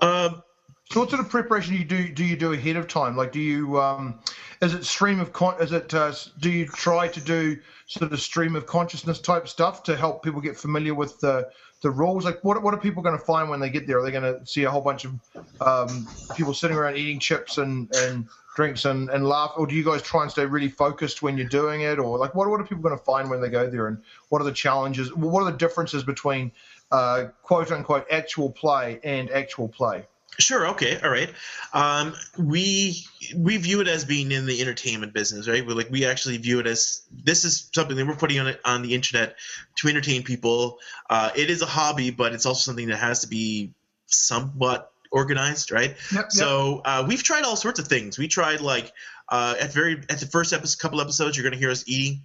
um, 0.02 0.42
so, 0.90 1.00
what 1.00 1.10
sort 1.10 1.20
of 1.20 1.28
preparation 1.28 1.74
do 1.74 1.78
you 1.78 1.84
do? 1.84 2.08
Do 2.12 2.24
you 2.24 2.36
do 2.36 2.52
ahead 2.52 2.74
of 2.74 2.88
time? 2.88 3.16
Like, 3.16 3.30
do 3.30 3.40
you 3.40 3.80
um, 3.80 4.18
is 4.60 4.74
it 4.74 4.84
stream 4.84 5.20
of 5.20 5.32
con? 5.32 5.54
Is 5.60 5.70
it 5.72 5.94
uh, 5.94 6.12
do 6.40 6.50
you 6.50 6.66
try 6.66 7.06
to 7.06 7.20
do 7.20 7.56
sort 7.86 8.12
of 8.12 8.20
stream 8.20 8.56
of 8.56 8.66
consciousness 8.66 9.20
type 9.20 9.46
stuff 9.46 9.84
to 9.84 9.96
help 9.96 10.24
people 10.24 10.40
get 10.40 10.56
familiar 10.56 10.94
with 10.94 11.20
the 11.20 11.48
the 11.82 11.90
rules? 11.90 12.24
Like, 12.24 12.42
what 12.42 12.60
what 12.62 12.74
are 12.74 12.80
people 12.80 13.04
going 13.04 13.16
to 13.16 13.24
find 13.24 13.48
when 13.48 13.60
they 13.60 13.70
get 13.70 13.86
there? 13.86 14.00
Are 14.00 14.02
they 14.02 14.10
going 14.10 14.24
to 14.24 14.44
see 14.44 14.64
a 14.64 14.70
whole 14.70 14.80
bunch 14.80 15.04
of 15.04 15.12
um, 15.60 16.08
people 16.36 16.54
sitting 16.54 16.76
around 16.76 16.96
eating 16.96 17.20
chips 17.20 17.58
and 17.58 17.88
and 17.94 18.26
drinks 18.54 18.84
and, 18.84 19.10
and 19.10 19.26
laugh, 19.26 19.52
or 19.56 19.66
do 19.66 19.74
you 19.74 19.84
guys 19.84 20.02
try 20.02 20.22
and 20.22 20.30
stay 20.30 20.44
really 20.44 20.68
focused 20.68 21.22
when 21.22 21.38
you're 21.38 21.48
doing 21.48 21.82
it, 21.82 21.98
or 21.98 22.18
like 22.18 22.34
what 22.34 22.48
what 22.48 22.60
are 22.60 22.64
people 22.64 22.82
going 22.82 22.96
to 22.96 23.04
find 23.04 23.30
when 23.30 23.40
they 23.40 23.48
go 23.48 23.68
there, 23.68 23.86
and 23.86 24.02
what 24.28 24.40
are 24.40 24.44
the 24.44 24.52
challenges? 24.52 25.14
What 25.14 25.42
are 25.42 25.50
the 25.50 25.58
differences 25.58 26.02
between 26.02 26.52
uh, 26.90 27.26
quote 27.42 27.70
unquote 27.70 28.06
actual 28.10 28.50
play 28.50 29.00
and 29.04 29.30
actual 29.30 29.68
play? 29.68 30.06
Sure. 30.38 30.68
Okay. 30.68 30.98
All 31.00 31.10
right. 31.10 31.30
Um, 31.72 32.14
we 32.38 33.04
we 33.36 33.56
view 33.58 33.80
it 33.80 33.88
as 33.88 34.04
being 34.04 34.32
in 34.32 34.46
the 34.46 34.60
entertainment 34.60 35.12
business, 35.12 35.48
right? 35.48 35.64
We 35.64 35.74
like 35.74 35.90
we 35.90 36.06
actually 36.06 36.38
view 36.38 36.60
it 36.60 36.66
as 36.66 37.02
this 37.12 37.44
is 37.44 37.68
something 37.74 37.96
that 37.96 38.06
we're 38.06 38.16
putting 38.16 38.38
on 38.40 38.46
it 38.46 38.60
on 38.64 38.82
the 38.82 38.94
internet 38.94 39.36
to 39.76 39.88
entertain 39.88 40.22
people. 40.22 40.78
Uh, 41.08 41.30
it 41.34 41.50
is 41.50 41.62
a 41.62 41.66
hobby, 41.66 42.10
but 42.10 42.32
it's 42.32 42.46
also 42.46 42.70
something 42.70 42.88
that 42.88 42.98
has 42.98 43.20
to 43.20 43.28
be 43.28 43.72
somewhat 44.06 44.89
organized, 45.10 45.70
right? 45.70 45.96
Yep, 46.12 46.32
so 46.32 46.76
yep. 46.76 46.82
Uh, 46.84 47.04
we've 47.06 47.22
tried 47.22 47.44
all 47.44 47.56
sorts 47.56 47.80
of 47.80 47.88
things. 47.88 48.18
We 48.18 48.28
tried 48.28 48.60
like 48.60 48.92
uh, 49.28 49.54
at 49.60 49.72
very 49.72 50.02
at 50.08 50.20
the 50.20 50.26
first 50.26 50.52
episode, 50.52 50.80
couple 50.80 51.00
episodes, 51.00 51.36
you're 51.36 51.44
gonna 51.44 51.56
hear 51.56 51.70
us 51.70 51.84
eating 51.86 52.22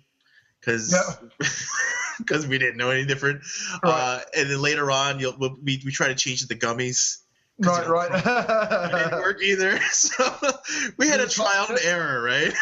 because. 0.60 0.96
Because 2.18 2.48
we 2.48 2.58
didn't 2.58 2.78
know 2.78 2.92
any 2.92 3.06
different, 3.06 3.42
right. 3.84 3.92
uh, 3.92 4.20
and 4.38 4.50
then 4.50 4.62
later 4.62 4.90
on, 4.90 5.20
you'll 5.20 5.36
we, 5.38 5.82
we 5.84 5.92
try 5.92 6.08
to 6.08 6.16
change 6.16 6.48
the 6.48 6.56
gummies 6.56 7.18
Right, 7.58 7.88
right. 7.88 8.12
it 8.12 8.92
didn't 8.92 9.12
work 9.22 9.42
either. 9.42 9.80
So 9.92 10.52
we 10.98 11.08
had 11.08 11.20
a 11.20 11.28
trial 11.28 11.68
and 11.70 11.80
error, 11.80 12.22
right? 12.22 12.54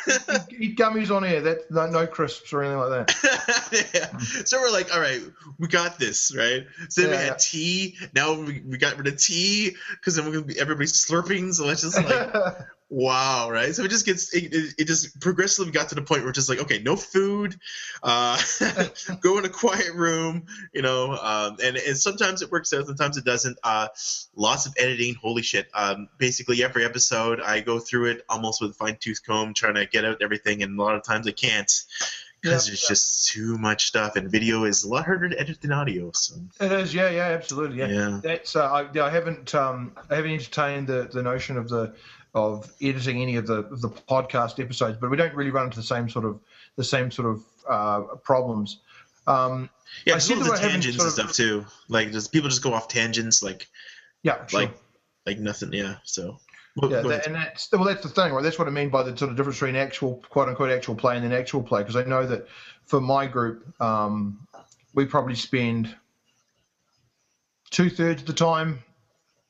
Eat 0.58 0.78
gummies 0.78 1.14
on 1.14 1.26
air. 1.26 1.42
That 1.42 1.72
no, 1.72 1.88
no, 1.88 2.06
crisps 2.06 2.54
or 2.54 2.64
anything 2.64 2.80
like 2.80 3.08
that. 3.08 3.90
yeah. 3.94 4.18
So 4.46 4.62
we're 4.62 4.72
like, 4.72 4.94
all 4.94 5.02
right, 5.02 5.22
we 5.58 5.68
got 5.68 5.98
this, 6.00 6.34
right? 6.36 6.66
So 6.90 7.02
then 7.02 7.10
yeah, 7.10 7.18
we 7.18 7.24
had 7.24 7.28
yeah. 7.30 7.38
tea. 7.40 7.98
Now 8.14 8.34
we, 8.34 8.62
we 8.62 8.78
got 8.78 8.98
rid 8.98 9.08
of 9.08 9.18
tea 9.18 9.76
because 9.92 10.16
then 10.16 10.26
we're 10.26 10.34
gonna 10.34 10.46
be 10.46 10.60
everybody's 10.60 10.94
slurping. 10.94 11.54
So 11.54 11.70
it's 11.70 11.82
just 11.82 11.98
like 11.98 12.34
wow, 12.90 13.50
right? 13.50 13.74
So 13.74 13.84
it 13.84 13.90
just 13.90 14.06
gets 14.06 14.34
it, 14.34 14.54
it, 14.54 14.74
it, 14.78 14.88
just 14.88 15.20
progressively 15.20 15.72
got 15.72 15.90
to 15.90 15.96
the 15.96 16.02
point 16.02 16.22
where 16.22 16.30
it's 16.30 16.38
just 16.38 16.50
like, 16.50 16.60
okay, 16.60 16.80
no 16.80 16.96
food, 16.96 17.56
uh, 18.02 18.40
go 19.22 19.38
in 19.38 19.46
a 19.46 19.50
quiet 19.50 19.94
room, 19.94 20.46
you 20.74 20.82
know, 20.82 21.18
um, 21.18 21.58
and, 21.64 21.78
and 21.78 21.98
sometimes 21.98 22.42
it 22.42 22.52
works 22.52 22.74
out, 22.74 22.86
sometimes 22.86 23.18
it 23.18 23.26
doesn't. 23.26 23.58
Uh, 23.64 23.88
lots 24.36 24.66
of 24.66 24.74
editing, 24.78 25.16
holy 25.16 25.42
shit. 25.42 25.68
Um, 25.74 26.08
basically, 26.18 26.64
every 26.64 26.86
episode 26.86 27.42
I 27.42 27.62
go 27.62 27.80
through 27.80 28.12
it 28.12 28.26
almost 28.30 28.62
with 28.62 28.72
a 28.72 28.76
fine 28.76 28.98
tooth 29.00 29.22
comb, 29.26 29.54
trying 29.54 29.76
to 29.76 29.86
get 29.86 30.06
out 30.06 30.22
everything, 30.22 30.64
and 30.64 30.80
a 30.80 30.84
lot 30.84 30.96
of 30.96 31.04
times 31.04 31.28
I 31.28 31.32
can't 31.32 31.72
because 32.44 32.68
there's 32.68 32.82
just 32.82 33.32
too 33.32 33.58
much 33.58 33.86
stuff, 33.86 34.18
and 34.18 34.30
video 34.30 34.66
is 34.66 34.84
a 34.84 34.90
lot 34.90 35.06
harder 35.06 35.30
to 35.30 35.40
edit 35.40 35.62
than 35.62 35.72
audio. 35.72 36.12
So 36.12 36.36
it 36.60 36.72
is, 36.72 36.94
yeah, 36.94 37.10
yeah, 37.10 37.28
absolutely, 37.28 37.78
yeah. 37.78 37.88
yeah. 37.88 38.20
That's 38.22 38.56
uh, 38.56 38.70
I, 38.70 39.00
I 39.00 39.10
haven't 39.10 39.56
um, 39.56 39.94
I 40.10 40.16
haven't 40.16 40.32
entertained 40.32 40.88
the, 40.88 41.10
the 41.12 41.24
notion 41.24 41.58
of 41.58 41.70
the 41.70 41.94
of 42.34 42.72
editing 42.82 43.22
any 43.22 43.36
of 43.36 43.48
the 43.48 43.60
of 43.60 43.82
the 43.82 43.90
podcast 43.90 44.60
episodes, 44.60 44.98
but 45.00 45.10
we 45.10 45.18
don't 45.18 45.36
really 45.36 45.52
run 45.52 45.66
into 45.66 45.78
the 45.78 45.84
same 45.84 46.10
sort 46.10 46.26
of 46.26 46.40
the 46.76 46.84
same 46.84 47.12
sort 47.12 47.28
of 47.28 47.44
uh, 47.70 48.02
problems. 48.24 48.80
Um, 49.28 49.70
yeah, 50.06 50.18
some 50.18 50.42
of 50.42 50.48
the 50.48 50.58
tangents 50.58 51.02
and 51.02 51.12
stuff 51.12 51.34
too. 51.34 51.66
Like, 51.88 52.12
does 52.12 52.28
people 52.28 52.50
just 52.50 52.64
go 52.64 52.74
off 52.74 52.88
tangents, 52.88 53.44
like 53.44 53.68
yeah, 54.24 54.46
sure. 54.48 54.62
like 54.62 54.72
like 55.26 55.40
nothing. 55.40 55.74
Yeah, 55.74 55.96
so. 56.04 56.40
yeah, 56.82 57.02
that, 57.02 57.28
and 57.28 57.36
that's 57.36 57.72
well, 57.72 57.84
that's 57.84 58.02
the 58.02 58.10
thing, 58.10 58.34
right? 58.34 58.44
That's 58.44 58.58
what 58.58 58.68
I 58.68 58.72
mean 58.72 58.90
by 58.90 59.04
the 59.04 59.16
sort 59.16 59.30
of 59.30 59.38
difference 59.38 59.60
between 59.60 59.76
actual, 59.76 60.24
quote 60.30 60.50
unquote, 60.50 60.72
actual 60.72 60.96
play 60.96 61.16
and 61.16 61.24
then 61.24 61.32
actual 61.32 61.62
play. 61.62 61.82
Because 61.82 61.96
I 61.96 62.04
know 62.04 62.26
that 62.26 62.48
for 62.86 63.00
my 63.00 63.28
group, 63.28 63.80
um, 63.80 64.48
we 64.96 65.06
probably 65.06 65.36
spend 65.36 65.96
two 67.70 67.92
thirds 67.92 68.22
of 68.22 68.28
the 68.28 68.34
time 68.34 68.80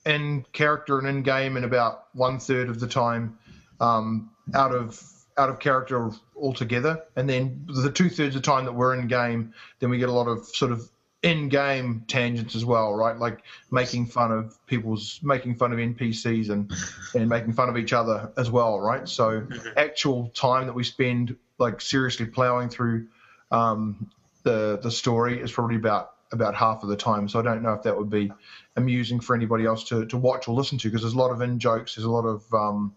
in 0.05 0.45
character 0.53 0.99
and 0.99 1.07
in 1.07 1.23
game, 1.23 1.55
and 1.55 1.65
about 1.65 2.07
one 2.13 2.39
third 2.39 2.69
of 2.69 2.79
the 2.79 2.87
time 2.87 3.37
um, 3.79 4.31
out 4.53 4.73
of 4.73 5.01
out 5.37 5.49
of 5.49 5.59
character 5.59 6.11
altogether. 6.35 7.03
And 7.15 7.29
then 7.29 7.65
the 7.67 7.91
two 7.91 8.09
thirds 8.09 8.35
of 8.35 8.41
the 8.41 8.45
time 8.45 8.65
that 8.65 8.73
we're 8.73 8.93
in 8.93 9.07
game, 9.07 9.53
then 9.79 9.89
we 9.89 9.97
get 9.97 10.09
a 10.09 10.11
lot 10.11 10.27
of 10.27 10.45
sort 10.45 10.71
of 10.71 10.89
in 11.23 11.47
game 11.47 12.03
tangents 12.07 12.53
as 12.53 12.65
well, 12.65 12.93
right? 12.93 13.17
Like 13.17 13.43
making 13.71 14.07
fun 14.07 14.31
of 14.31 14.57
people's 14.67 15.19
making 15.23 15.55
fun 15.55 15.71
of 15.71 15.79
NPCs 15.79 16.49
and 16.49 16.71
and 17.15 17.29
making 17.29 17.53
fun 17.53 17.69
of 17.69 17.77
each 17.77 17.93
other 17.93 18.31
as 18.37 18.51
well, 18.51 18.79
right? 18.79 19.07
So 19.07 19.41
mm-hmm. 19.41 19.69
actual 19.77 20.27
time 20.29 20.67
that 20.67 20.73
we 20.73 20.83
spend 20.83 21.35
like 21.59 21.79
seriously 21.79 22.25
plowing 22.25 22.69
through 22.69 23.07
um, 23.51 24.11
the 24.43 24.79
the 24.83 24.91
story 24.91 25.39
is 25.39 25.51
probably 25.51 25.77
about 25.77 26.11
about 26.33 26.55
half 26.55 26.83
of 26.83 26.89
the 26.89 26.97
time. 26.97 27.29
So 27.29 27.39
I 27.39 27.43
don't 27.43 27.61
know 27.61 27.73
if 27.73 27.83
that 27.83 27.97
would 27.97 28.09
be 28.09 28.31
amusing 28.75 29.19
for 29.19 29.35
anybody 29.35 29.65
else 29.65 29.85
to, 29.85 30.05
to 30.07 30.17
watch 30.17 30.47
or 30.47 30.55
listen 30.55 30.77
to 30.79 30.89
because 30.89 31.01
there's 31.01 31.13
a 31.13 31.17
lot 31.17 31.31
of 31.31 31.41
in 31.41 31.59
jokes, 31.59 31.95
there's 31.95 32.05
a 32.05 32.11
lot 32.11 32.25
of 32.25 32.53
um, 32.53 32.93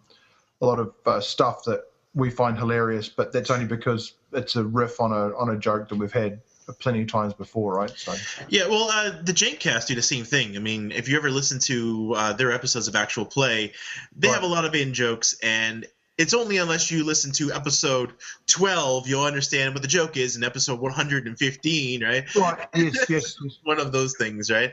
a 0.60 0.66
lot 0.66 0.80
of 0.80 0.94
uh, 1.04 1.20
stuff 1.20 1.64
that 1.64 1.84
we 2.14 2.30
find 2.30 2.58
hilarious, 2.58 3.08
but 3.08 3.32
that's 3.32 3.50
only 3.50 3.66
because 3.66 4.14
it's 4.32 4.56
a 4.56 4.64
riff 4.64 5.00
on 5.00 5.12
a 5.12 5.36
on 5.36 5.50
a 5.50 5.58
joke 5.58 5.88
that 5.90 5.96
we've 5.96 6.12
had 6.12 6.40
plenty 6.80 7.02
of 7.02 7.08
times 7.08 7.34
before, 7.34 7.74
right? 7.74 7.90
So 7.90 8.14
yeah, 8.48 8.66
well, 8.68 8.88
uh, 8.90 9.22
the 9.22 9.32
Jankcast 9.32 9.86
do 9.86 9.94
the 9.94 10.02
same 10.02 10.24
thing. 10.24 10.56
I 10.56 10.60
mean, 10.60 10.90
if 10.92 11.08
you 11.08 11.16
ever 11.16 11.30
listen 11.30 11.60
to 11.60 12.14
uh, 12.16 12.32
their 12.32 12.52
episodes 12.52 12.88
of 12.88 12.96
actual 12.96 13.24
play, 13.24 13.72
they 14.16 14.28
right. 14.28 14.34
have 14.34 14.42
a 14.42 14.48
lot 14.48 14.64
of 14.64 14.74
in 14.74 14.94
jokes, 14.94 15.38
and 15.42 15.86
it's 16.18 16.32
only 16.32 16.56
unless 16.56 16.90
you 16.90 17.04
listen 17.04 17.30
to 17.32 17.52
episode 17.52 18.12
12 18.46 19.06
you'll 19.08 19.24
understand 19.24 19.74
what 19.74 19.82
the 19.82 19.88
joke 19.88 20.16
is 20.16 20.36
in 20.36 20.44
episode 20.44 20.80
115 20.80 22.02
right? 22.02 22.34
Right. 22.34 22.68
Yes 22.74 23.06
yes, 23.08 23.36
yes. 23.42 23.58
one 23.64 23.78
of 23.78 23.92
those 23.92 24.16
things 24.16 24.50
right? 24.50 24.72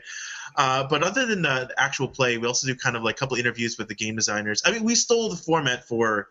Uh, 0.55 0.87
but 0.87 1.01
other 1.01 1.25
than 1.25 1.41
the 1.41 1.73
actual 1.77 2.07
play 2.07 2.37
we 2.37 2.47
also 2.47 2.67
do 2.67 2.75
kind 2.75 2.95
of 2.95 3.03
like 3.03 3.15
a 3.15 3.17
couple 3.17 3.35
interviews 3.37 3.77
with 3.77 3.87
the 3.87 3.95
game 3.95 4.15
designers. 4.15 4.61
I 4.65 4.71
mean 4.71 4.83
we 4.83 4.95
stole 4.95 5.29
the 5.29 5.35
format 5.35 5.87
for 5.87 6.29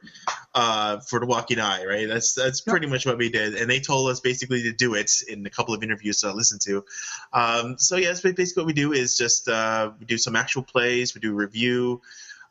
uh, 0.55 1.01
for 1.01 1.21
the 1.21 1.27
walking 1.27 1.59
eye 1.59 1.85
right? 1.85 2.09
That's 2.09 2.35
that's 2.35 2.61
pretty 2.61 2.87
much 2.87 3.05
what 3.05 3.19
we 3.19 3.29
did 3.29 3.55
and 3.55 3.71
they 3.71 3.81
told 3.81 4.11
us 4.11 4.21
basically 4.21 4.63
to 4.63 4.73
do 4.73 4.95
it 4.95 5.11
in 5.29 5.45
a 5.45 5.51
couple 5.51 5.75
of 5.75 5.83
interviews 5.83 6.21
that 6.21 6.29
i 6.29 6.33
listened 6.33 6.61
to. 6.63 6.85
Um, 7.33 7.77
so 7.79 7.97
yes 7.97 8.21
basically 8.21 8.63
what 8.63 8.67
we 8.67 8.73
do 8.73 8.93
is 8.93 9.17
just 9.17 9.49
uh, 9.49 9.91
we 9.99 10.07
do 10.07 10.17
some 10.17 10.37
actual 10.37 10.63
plays 10.63 11.15
we 11.15 11.21
do 11.21 11.35
review 11.35 12.01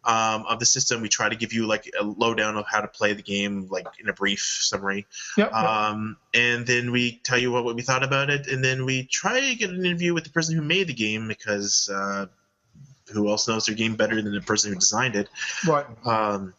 um, 0.04 0.46
of 0.48 0.60
the 0.60 0.66
system. 0.66 1.02
We 1.02 1.10
try 1.10 1.30
to 1.30 1.36
give 1.36 1.54
you 1.54 1.68
like 1.68 1.90
a 2.00 2.04
lowdown 2.04 2.58
of 2.58 2.66
how 2.68 2.82
to 2.82 2.88
play 2.88 3.14
the 3.14 3.22
game, 3.22 3.68
like 3.70 3.88
in 4.00 4.10
a 4.10 4.14
brief 4.14 4.40
summary. 4.40 5.06
Yep, 5.38 5.54
um, 5.54 6.18
and 6.34 6.66
then 6.66 6.92
we 6.92 7.20
tell 7.24 7.38
you 7.38 7.52
what, 7.52 7.64
what 7.64 7.76
we 7.76 7.82
thought 7.82 8.04
about 8.04 8.30
it, 8.30 8.48
and 8.48 8.64
then 8.64 8.86
we 8.86 9.04
try 9.04 9.40
to 9.40 9.56
get 9.56 9.70
an 9.70 9.86
interview 9.86 10.14
with 10.14 10.24
the 10.24 10.32
person 10.32 10.56
who 10.56 10.62
made 10.62 10.88
the 10.88 10.94
game 10.94 11.28
because 11.28 11.90
uh, 11.94 12.26
who 13.12 13.30
else 13.30 13.48
knows 13.48 13.66
their 13.66 13.76
game 13.76 13.96
better 13.96 14.22
than 14.22 14.34
the 14.34 14.42
person 14.42 14.74
who 14.74 14.80
designed 14.80 15.16
it? 15.16 15.30
Right. 15.68 15.86
Um, 16.06 16.54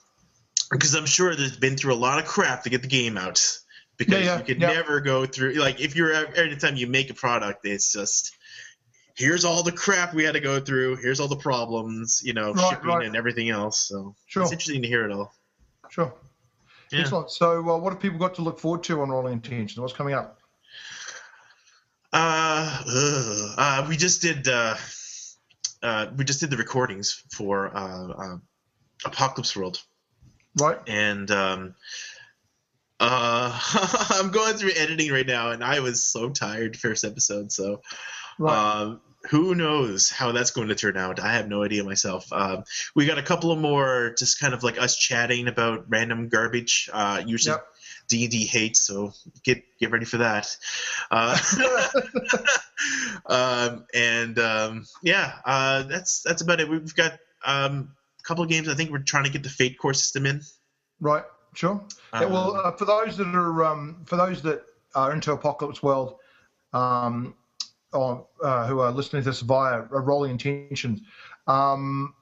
because 0.71 0.95
I'm 0.95 1.07
sure 1.07 1.35
there's 1.35 1.57
been 1.57 1.77
through 1.77 1.93
a 1.93 1.97
lot 1.97 2.19
of 2.19 2.25
crap 2.25 2.65
to 2.65 2.71
get 2.71 2.83
the 2.83 2.89
game 2.89 3.19
out. 3.19 3.59
Because 3.99 4.25
Yeah, 4.25 4.25
yeah, 4.25 4.39
you 4.39 4.45
could 4.45 4.61
yeah. 4.61 4.73
never 4.73 5.01
go 5.01 5.27
through 5.27 5.53
like 5.55 5.81
if 5.81 5.95
you're 5.97 6.13
every 6.13 6.57
time 6.57 6.77
you 6.77 6.87
make 6.87 7.11
a 7.11 7.15
product, 7.15 7.67
it's 7.67 7.93
just 7.93 8.35
here's 9.17 9.45
all 9.45 9.63
the 9.63 9.73
crap 9.73 10.15
we 10.15 10.25
had 10.25 10.35
to 10.35 10.41
go 10.41 10.61
through. 10.61 10.97
Here's 10.97 11.21
all 11.21 11.29
the 11.29 11.37
problems, 11.37 12.23
you 12.25 12.33
know, 12.33 12.53
Right, 12.53 12.71
shipping 12.71 12.89
right. 12.89 13.07
and 13.07 13.17
everything 13.17 13.51
else. 13.51 13.79
So 13.89 14.15
Sure. 14.27 14.43
it's 14.43 14.53
interesting 14.53 14.83
to 14.83 14.89
hear 14.89 15.05
it 15.05 15.13
all. 15.13 15.35
Sure. 15.91 16.13
Yeah. 16.91 17.01
Excellent. 17.01 17.31
So, 17.31 17.61
uh, 17.71 17.79
what 17.79 17.93
have 17.93 18.01
people 18.03 18.19
got 18.19 18.35
to 18.37 18.43
look 18.43 18.59
forward 18.61 18.83
to 18.85 19.01
on 19.01 19.09
Rolling 19.11 19.33
Intentions? 19.35 19.79
What's 19.79 19.93
coming 19.95 20.15
up? 20.15 20.39
Uh, 22.13 22.83
ugh. 22.87 23.55
uh, 23.57 23.87
we 23.89 23.97
just 23.97 24.21
did 24.21 24.47
uh, 24.47 24.77
uh, 25.83 26.07
we 26.17 26.25
just 26.25 26.41
did 26.41 26.51
the 26.51 26.57
recordings 26.59 27.23
for 27.33 27.75
uh, 27.75 28.09
uh, 28.09 28.37
Apocalypse 29.07 29.57
World, 29.57 29.81
Right. 30.61 30.79
and 30.87 31.31
um, 31.31 31.75
uh, 33.01 33.59
I'm 34.11 34.31
going 34.31 34.55
through 34.57 34.73
editing 34.77 35.11
right 35.11 35.27
now, 35.27 35.53
and 35.53 35.65
I 35.65 35.81
was 35.81 36.05
so 36.05 36.29
tired 36.29 36.77
first 36.77 37.05
episode. 37.05 37.51
So 37.51 37.81
Right. 38.39 38.81
um, 38.83 39.01
who 39.31 39.55
knows 39.55 40.11
how 40.11 40.33
that's 40.33 40.51
going 40.51 40.69
to 40.69 40.75
turn 40.75 40.97
out? 40.97 41.21
I 41.21 41.35
have 41.35 41.49
no 41.49 41.63
idea 41.63 41.85
myself. 41.85 42.33
Um, 42.33 42.65
we 42.97 43.07
got 43.07 43.19
a 43.19 43.23
couple 43.23 43.53
of 43.53 43.59
more, 43.61 44.15
just 44.19 44.41
kind 44.41 44.53
of 44.53 44.63
like 44.65 44.81
us 44.81 44.97
chatting 44.97 45.47
about 45.47 45.85
random 45.89 46.29
garbage. 46.29 46.91
Uh, 46.93 47.23
usually 47.25 47.53
Yep. 47.53 47.67
D 48.09 48.23
and 48.25 48.33
D 48.33 48.45
hate, 48.47 48.77
so 48.77 49.13
get 49.45 49.63
get 49.79 49.93
ready 49.93 50.05
for 50.05 50.19
that. 50.19 50.55
Uh, 51.11 51.39
um, 53.27 53.87
and 53.95 54.39
um, 54.39 54.87
yeah, 55.03 55.35
uh, 55.45 55.83
that's 55.85 56.23
that's 56.23 56.43
about 56.43 56.61
it. 56.61 56.69
We've 56.69 56.95
got 56.95 57.19
um, 57.45 57.93
a 58.21 58.23
couple 58.25 58.43
of 58.45 58.51
games. 58.51 58.69
I 58.69 58.75
think 58.75 58.91
we're 58.91 58.99
trying 58.99 59.25
to 59.25 59.31
get 59.31 59.43
the 59.43 59.49
Fate 59.49 59.79
core 59.79 59.95
system 59.95 60.27
in. 60.27 60.41
right. 61.01 61.25
Sure. 61.55 61.85
Yeah, 62.15 62.25
well, 62.27 62.57
Um, 62.57 62.63
uh, 62.65 62.73
for 62.73 62.87
those 62.87 63.19
that 63.19 63.27
are 63.35 63.65
um, 63.65 64.03
for 64.07 64.17
those 64.17 64.41
that 64.43 64.65
are 64.95 65.13
into 65.13 65.33
Apocalypse 65.33 65.83
World, 65.83 66.17
um, 66.73 67.35
uh, 67.95 68.67
who 68.67 68.81
are 68.81 68.91
listening 68.91 69.23
to 69.23 69.31
this 69.31 69.41
via 69.41 69.83
Rolling 69.91 70.33
Intentions, 70.33 71.01
um, 71.47 72.15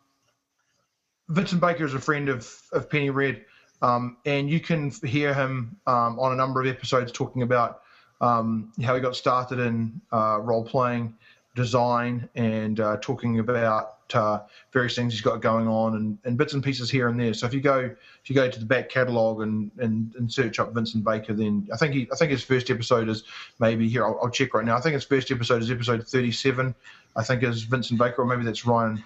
Vincent 1.28 1.60
Baker 1.60 1.84
is 1.84 1.94
a 1.94 2.00
friend 2.00 2.28
of 2.28 2.50
of 2.72 2.90
Penny 2.90 3.10
Red, 3.10 3.44
um, 3.82 4.16
and 4.26 4.50
you 4.50 4.60
can 4.60 4.90
hear 5.04 5.32
him 5.32 5.76
um, 5.86 6.18
on 6.18 6.32
a 6.32 6.36
number 6.36 6.60
of 6.60 6.66
episodes 6.66 7.12
talking 7.12 7.42
about 7.42 7.82
um, 8.20 8.72
how 8.82 8.94
he 8.94 9.00
got 9.00 9.16
started 9.16 9.58
in 9.58 10.00
uh, 10.12 10.38
role 10.40 10.64
playing, 10.64 11.14
design, 11.54 12.28
and 12.34 12.80
uh, 12.80 12.96
talking 13.00 13.38
about 13.38 13.99
uh, 14.14 14.42
various 14.72 14.94
things 14.94 15.12
he's 15.12 15.22
got 15.22 15.40
going 15.40 15.68
on 15.68 15.96
and, 15.96 16.18
and 16.24 16.36
bits 16.36 16.54
and 16.54 16.62
pieces 16.62 16.90
here 16.90 17.08
and 17.08 17.18
there. 17.18 17.34
So 17.34 17.46
if 17.46 17.54
you 17.54 17.60
go 17.60 17.78
if 17.78 18.28
you 18.28 18.34
go 18.34 18.48
to 18.50 18.58
the 18.58 18.66
back 18.66 18.88
catalogue 18.88 19.42
and, 19.42 19.70
and, 19.78 20.14
and 20.16 20.32
search 20.32 20.58
up 20.58 20.72
Vincent 20.72 21.04
Baker, 21.04 21.32
then 21.34 21.68
I 21.72 21.76
think 21.76 21.94
he 21.94 22.08
I 22.12 22.16
think 22.16 22.30
his 22.30 22.42
first 22.42 22.70
episode 22.70 23.08
is 23.08 23.24
maybe 23.58 23.88
here. 23.88 24.04
I'll, 24.04 24.18
I'll 24.22 24.30
check 24.30 24.54
right 24.54 24.64
now. 24.64 24.76
I 24.76 24.80
think 24.80 24.94
his 24.94 25.04
first 25.04 25.30
episode 25.30 25.62
is 25.62 25.70
episode 25.70 26.06
thirty 26.06 26.32
seven. 26.32 26.74
I 27.16 27.22
think 27.22 27.42
is 27.42 27.62
Vincent 27.62 27.98
Baker, 27.98 28.22
or 28.22 28.26
maybe 28.26 28.44
that's 28.44 28.64
Ryan 28.64 29.02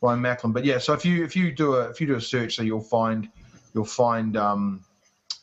Ryan 0.00 0.20
Macklin. 0.20 0.52
But 0.52 0.64
yeah, 0.64 0.78
so 0.78 0.92
if 0.92 1.04
you 1.04 1.24
if 1.24 1.36
you 1.36 1.52
do 1.52 1.76
a 1.76 1.88
if 1.90 2.00
you 2.00 2.06
do 2.06 2.16
a 2.16 2.20
search, 2.20 2.56
so 2.56 2.62
you'll 2.62 2.80
find 2.80 3.28
you'll 3.74 3.84
find 3.84 4.36
um, 4.36 4.84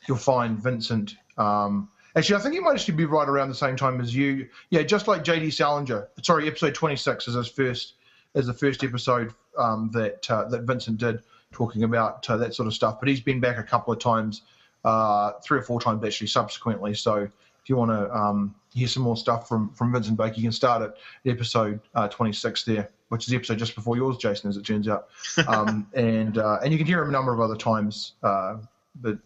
you'll 0.08 0.18
find 0.18 0.62
Vincent. 0.62 1.16
Um, 1.38 1.90
actually, 2.16 2.36
I 2.36 2.40
think 2.40 2.54
he 2.54 2.60
might 2.60 2.74
actually 2.74 2.96
be 2.96 3.06
right 3.06 3.28
around 3.28 3.50
the 3.50 3.56
same 3.56 3.76
time 3.76 4.00
as 4.02 4.16
you. 4.16 4.48
Yeah, 4.70 4.84
just 4.84 5.08
like 5.08 5.24
JD 5.24 5.54
Salinger. 5.54 6.10
Sorry, 6.22 6.48
episode 6.48 6.76
twenty 6.76 6.96
six 6.96 7.28
is 7.28 7.36
his 7.36 7.48
first 7.48 7.96
is 8.34 8.48
the 8.48 8.54
first 8.54 8.84
episode 8.84 9.34
um, 9.58 9.90
that 9.94 10.30
uh, 10.30 10.46
that 10.50 10.64
Vincent 10.64 10.98
did 10.98 11.22
talking 11.52 11.84
about 11.84 12.28
uh, 12.30 12.38
that 12.38 12.54
sort 12.56 12.68
of 12.68 12.74
stuff. 12.74 13.00
But 13.00 13.10
he's 13.10 13.22
been 13.22 13.40
back 13.40 13.58
a 13.58 13.64
couple 13.64 13.94
of 13.94 14.00
times, 14.00 14.42
uh, 14.84 15.34
three 15.44 15.60
or 15.60 15.62
four 15.62 15.80
times 15.80 16.04
actually 16.04 16.28
subsequently. 16.28 16.94
So 16.96 17.16
if 17.64 17.70
you 17.70 17.78
want 17.78 17.92
to 17.92 18.14
um, 18.14 18.56
hear 18.74 18.88
some 18.88 19.04
more 19.04 19.16
stuff 19.16 19.48
from 19.48 19.70
from 19.74 19.94
Vincent 19.94 20.18
Baker, 20.18 20.36
you 20.36 20.44
can 20.44 20.52
start 20.52 20.82
at 20.82 20.98
episode 21.26 21.80
uh, 21.96 22.08
26 22.10 22.66
there, 22.66 22.90
which 23.10 23.24
is 23.24 23.30
the 23.30 23.38
episode 23.38 23.58
just 23.58 23.76
before 23.76 23.96
yours, 23.96 24.18
Jason, 24.18 24.50
as 24.50 24.58
it 24.58 24.66
turns 24.66 24.88
out. 24.88 25.08
Um, 25.48 25.88
and 25.94 26.38
uh, 26.38 26.60
and 26.64 26.72
you 26.72 26.78
can 26.78 26.88
hear 26.88 27.02
him 27.02 27.10
a 27.10 27.12
number 27.12 27.34
of 27.34 27.40
other 27.40 27.56
times, 27.56 28.14
uh, 28.24 28.58
but 28.96 29.18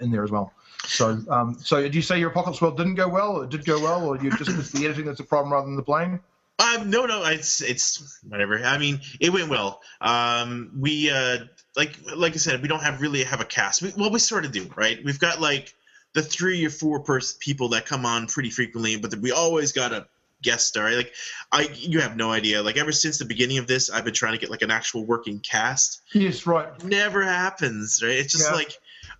in 0.00 0.10
there 0.10 0.24
as 0.24 0.30
well. 0.30 0.52
So 0.84 1.18
um, 1.28 1.56
so 1.58 1.80
did 1.80 1.94
you 1.94 2.02
say 2.02 2.18
your 2.18 2.30
Apocalypse 2.30 2.60
World 2.60 2.76
didn't 2.76 2.94
go 2.94 3.08
well, 3.08 3.36
or 3.36 3.46
did 3.46 3.64
go 3.64 3.80
well, 3.80 4.04
or 4.04 4.16
you 4.16 4.30
just 4.36 4.50
it's 4.50 4.70
the 4.70 4.84
editing 4.84 5.04
that's 5.04 5.20
a 5.20 5.24
problem 5.24 5.52
rather 5.52 5.66
than 5.66 5.76
the 5.76 5.82
playing? 5.82 6.20
Um, 6.62 6.90
no, 6.90 7.06
no, 7.06 7.24
it's 7.24 7.60
it's 7.60 8.20
whatever. 8.28 8.62
I 8.64 8.78
mean, 8.78 9.00
it 9.20 9.32
went 9.32 9.48
well. 9.48 9.80
Um, 10.00 10.70
we 10.78 11.10
uh, 11.10 11.38
like 11.76 11.96
like 12.14 12.34
I 12.34 12.36
said, 12.36 12.62
we 12.62 12.68
don't 12.68 12.82
have 12.82 13.00
really 13.00 13.24
have 13.24 13.40
a 13.40 13.44
cast. 13.44 13.82
We, 13.82 13.92
well, 13.96 14.10
we 14.10 14.18
sort 14.18 14.44
of 14.44 14.52
do, 14.52 14.70
right? 14.76 15.02
We've 15.04 15.18
got 15.18 15.40
like 15.40 15.74
the 16.12 16.22
three 16.22 16.64
or 16.64 16.70
four 16.70 17.00
person 17.00 17.38
people 17.40 17.70
that 17.70 17.86
come 17.86 18.06
on 18.06 18.26
pretty 18.26 18.50
frequently, 18.50 18.96
but 18.96 19.14
we 19.16 19.32
always 19.32 19.72
got 19.72 19.92
a 19.92 20.06
guest 20.42 20.68
star. 20.68 20.90
Like 20.92 21.12
I, 21.50 21.68
you 21.74 22.00
have 22.00 22.16
no 22.16 22.30
idea. 22.30 22.62
Like 22.62 22.76
ever 22.76 22.92
since 22.92 23.18
the 23.18 23.24
beginning 23.24 23.58
of 23.58 23.66
this, 23.66 23.90
I've 23.90 24.04
been 24.04 24.14
trying 24.14 24.34
to 24.34 24.38
get 24.38 24.50
like 24.50 24.62
an 24.62 24.70
actual 24.70 25.04
working 25.04 25.40
cast. 25.40 26.00
Yes, 26.12 26.46
right. 26.46 26.68
Never 26.84 27.22
happens, 27.22 28.00
right? 28.02 28.12
It's 28.12 28.32
just 28.32 28.50
Yeah. 28.50 28.54
like, 28.56 28.72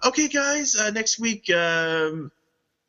okay, 0.05 0.29
guys, 0.29 0.77
uh, 0.77 0.91
next 0.91 1.19
week. 1.19 1.49
Um, 1.51 2.31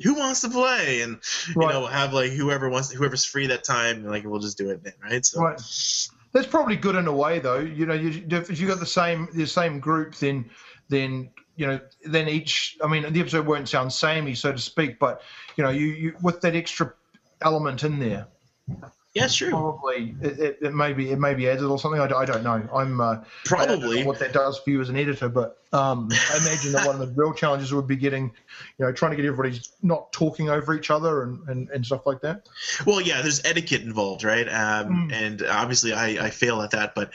who 0.01 0.15
wants 0.15 0.41
to 0.41 0.49
play 0.49 1.01
and 1.01 1.19
you 1.47 1.53
Right. 1.55 1.73
know 1.73 1.85
have 1.85 2.13
like 2.13 2.31
whoever 2.31 2.69
wants 2.69 2.91
whoever's 2.91 3.25
free 3.25 3.47
that 3.47 3.63
time 3.63 4.05
like 4.05 4.23
we'll 4.25 4.39
just 4.39 4.57
do 4.57 4.69
it 4.69 4.83
then 4.83 4.93
right 5.03 5.25
so 5.25 5.41
Right. 5.41 5.61
That's 6.33 6.47
probably 6.47 6.75
good 6.75 6.95
in 6.95 7.05
a 7.05 7.13
way, 7.13 7.37
though. 7.37 7.59
You 7.59 7.85
know, 7.85 7.93
you, 7.93 8.25
if 8.27 8.59
you 8.59 8.67
got 8.67 8.79
the 8.79 8.87
same 8.87 9.27
the 9.35 9.45
same 9.45 9.79
group, 9.79 10.15
then 10.15 10.49
then 10.89 11.29
you 11.55 11.67
know 11.67 11.79
then 12.05 12.27
each. 12.27 12.75
I 12.83 12.87
mean, 12.87 13.13
the 13.13 13.19
episode 13.19 13.45
won't 13.45 13.69
sound 13.69 13.93
samey, 13.93 14.33
so 14.33 14.51
to 14.51 14.57
speak, 14.57 14.97
but 14.97 15.21
you 15.57 15.63
know, 15.63 15.69
you, 15.69 15.85
you 15.85 16.15
with 16.23 16.41
that 16.41 16.55
extra 16.55 16.91
element 17.43 17.83
in 17.83 17.99
there, 17.99 18.25
yeah 19.13 19.27
sure 19.27 19.49
probably 19.51 20.15
it, 20.21 20.39
it, 20.39 20.57
it 20.61 20.73
may 20.73 20.91
be 20.93 21.11
it 21.11 21.19
may 21.19 21.33
be 21.33 21.47
added 21.49 21.63
or 21.65 21.77
something. 21.79 22.01
I, 22.01 22.07
don't- 22.07 22.21
I 22.21 22.25
don't 22.25 22.43
know. 22.43 22.67
I'm 22.73 22.99
uh, 23.01 23.05
I 23.05 23.15
don't 23.15 23.21
know 23.21 23.25
probably 23.45 24.03
what 24.03 24.19
that 24.19 24.33
does 24.33 24.59
for 24.59 24.69
you 24.71 24.81
as 24.81 24.89
an 24.89 24.95
editor, 24.97 25.29
but 25.29 25.57
um, 25.71 26.07
I 26.11 26.37
imagine 26.37 26.71
that 26.73 26.85
one 26.85 26.99
of 26.99 27.07
the 27.07 27.13
real 27.15 27.33
challenges 27.33 27.73
would 27.73 27.87
be 27.87 27.95
getting, 27.95 28.25
you 28.77 28.85
know, 28.85 28.91
trying 28.91 29.09
to 29.11 29.17
get 29.17 29.25
everybody 29.25 29.59
not 29.81 30.11
talking 30.13 30.49
over 30.49 30.75
each 30.75 30.91
other 30.91 31.23
and, 31.23 31.47
and, 31.49 31.69
and 31.69 31.83
stuff 31.85 32.05
like 32.05 32.21
that. 32.21 32.47
well 32.85 33.01
yeah 33.01 33.21
there's 33.23 33.43
etiquette 33.43 33.81
involved 33.81 34.23
right 34.23 34.47
um, 34.49 35.09
Mm. 35.09 35.13
and 35.13 35.41
obviously 35.43 35.91
I, 35.93 36.25
I 36.25 36.29
fail 36.29 36.61
at 36.61 36.71
that 36.71 36.93
but 36.95 37.11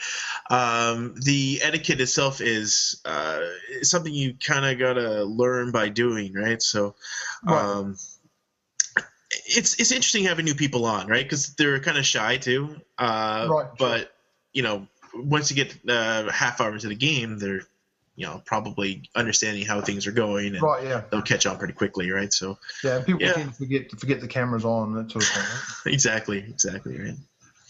um, 0.49 1.15
the 1.23 1.59
etiquette 1.61 2.01
itself 2.01 2.41
is 2.41 3.01
uh, 3.05 3.39
something 3.81 4.13
you 4.13 4.33
kind 4.45 4.65
of 4.65 4.77
gotta 4.77 5.23
learn 5.23 5.71
by 5.71 5.87
doing 5.89 6.33
right 6.33 6.61
so 6.61 6.95
Right. 7.45 7.55
It's 9.57 9.79
it's 9.79 9.91
interesting 9.91 10.23
having 10.25 10.45
new 10.45 10.55
people 10.55 10.85
on 10.85 11.07
right 11.07 11.23
because 11.25 11.53
they're 11.55 11.79
kind 11.79 11.97
of 11.97 12.05
shy 12.05 12.37
too 12.37 12.75
uh, 12.97 13.47
Right, 13.49 13.65
sure. 13.65 13.75
but 13.77 14.11
you 14.53 14.61
know 14.63 14.87
once 15.15 15.49
you 15.49 15.55
get 15.55 15.75
uh, 15.89 16.29
half 16.31 16.61
hour 16.61 16.73
into 16.73 16.87
the 16.87 16.95
game 16.95 17.39
they're 17.39 17.61
you 18.15 18.25
know 18.25 18.41
probably 18.45 19.09
understanding 19.15 19.65
how 19.65 19.81
things 19.81 20.05
are 20.07 20.11
going 20.11 20.53
and 20.53 20.61
Right. 20.61 20.83
Yeah. 20.83 21.03
they'll 21.09 21.21
catch 21.21 21.45
on 21.45 21.57
pretty 21.57 21.73
quickly 21.73 22.11
right 22.11 22.31
so 22.31 22.57
Yeah. 22.83 22.99
People 22.99 23.21
Yeah. 23.21 23.33
tend 23.33 23.51
to 23.51 23.55
forget 23.55 23.89
to 23.89 23.95
forget 23.95 24.21
the 24.21 24.27
cameras 24.27 24.65
on 24.65 24.93
that 24.95 25.11
sort 25.11 25.23
of 25.23 25.29
thing. 25.31 25.43
Right? 25.43 25.61
exactly 25.93 26.39
exactly 26.39 26.99
right 26.99 27.15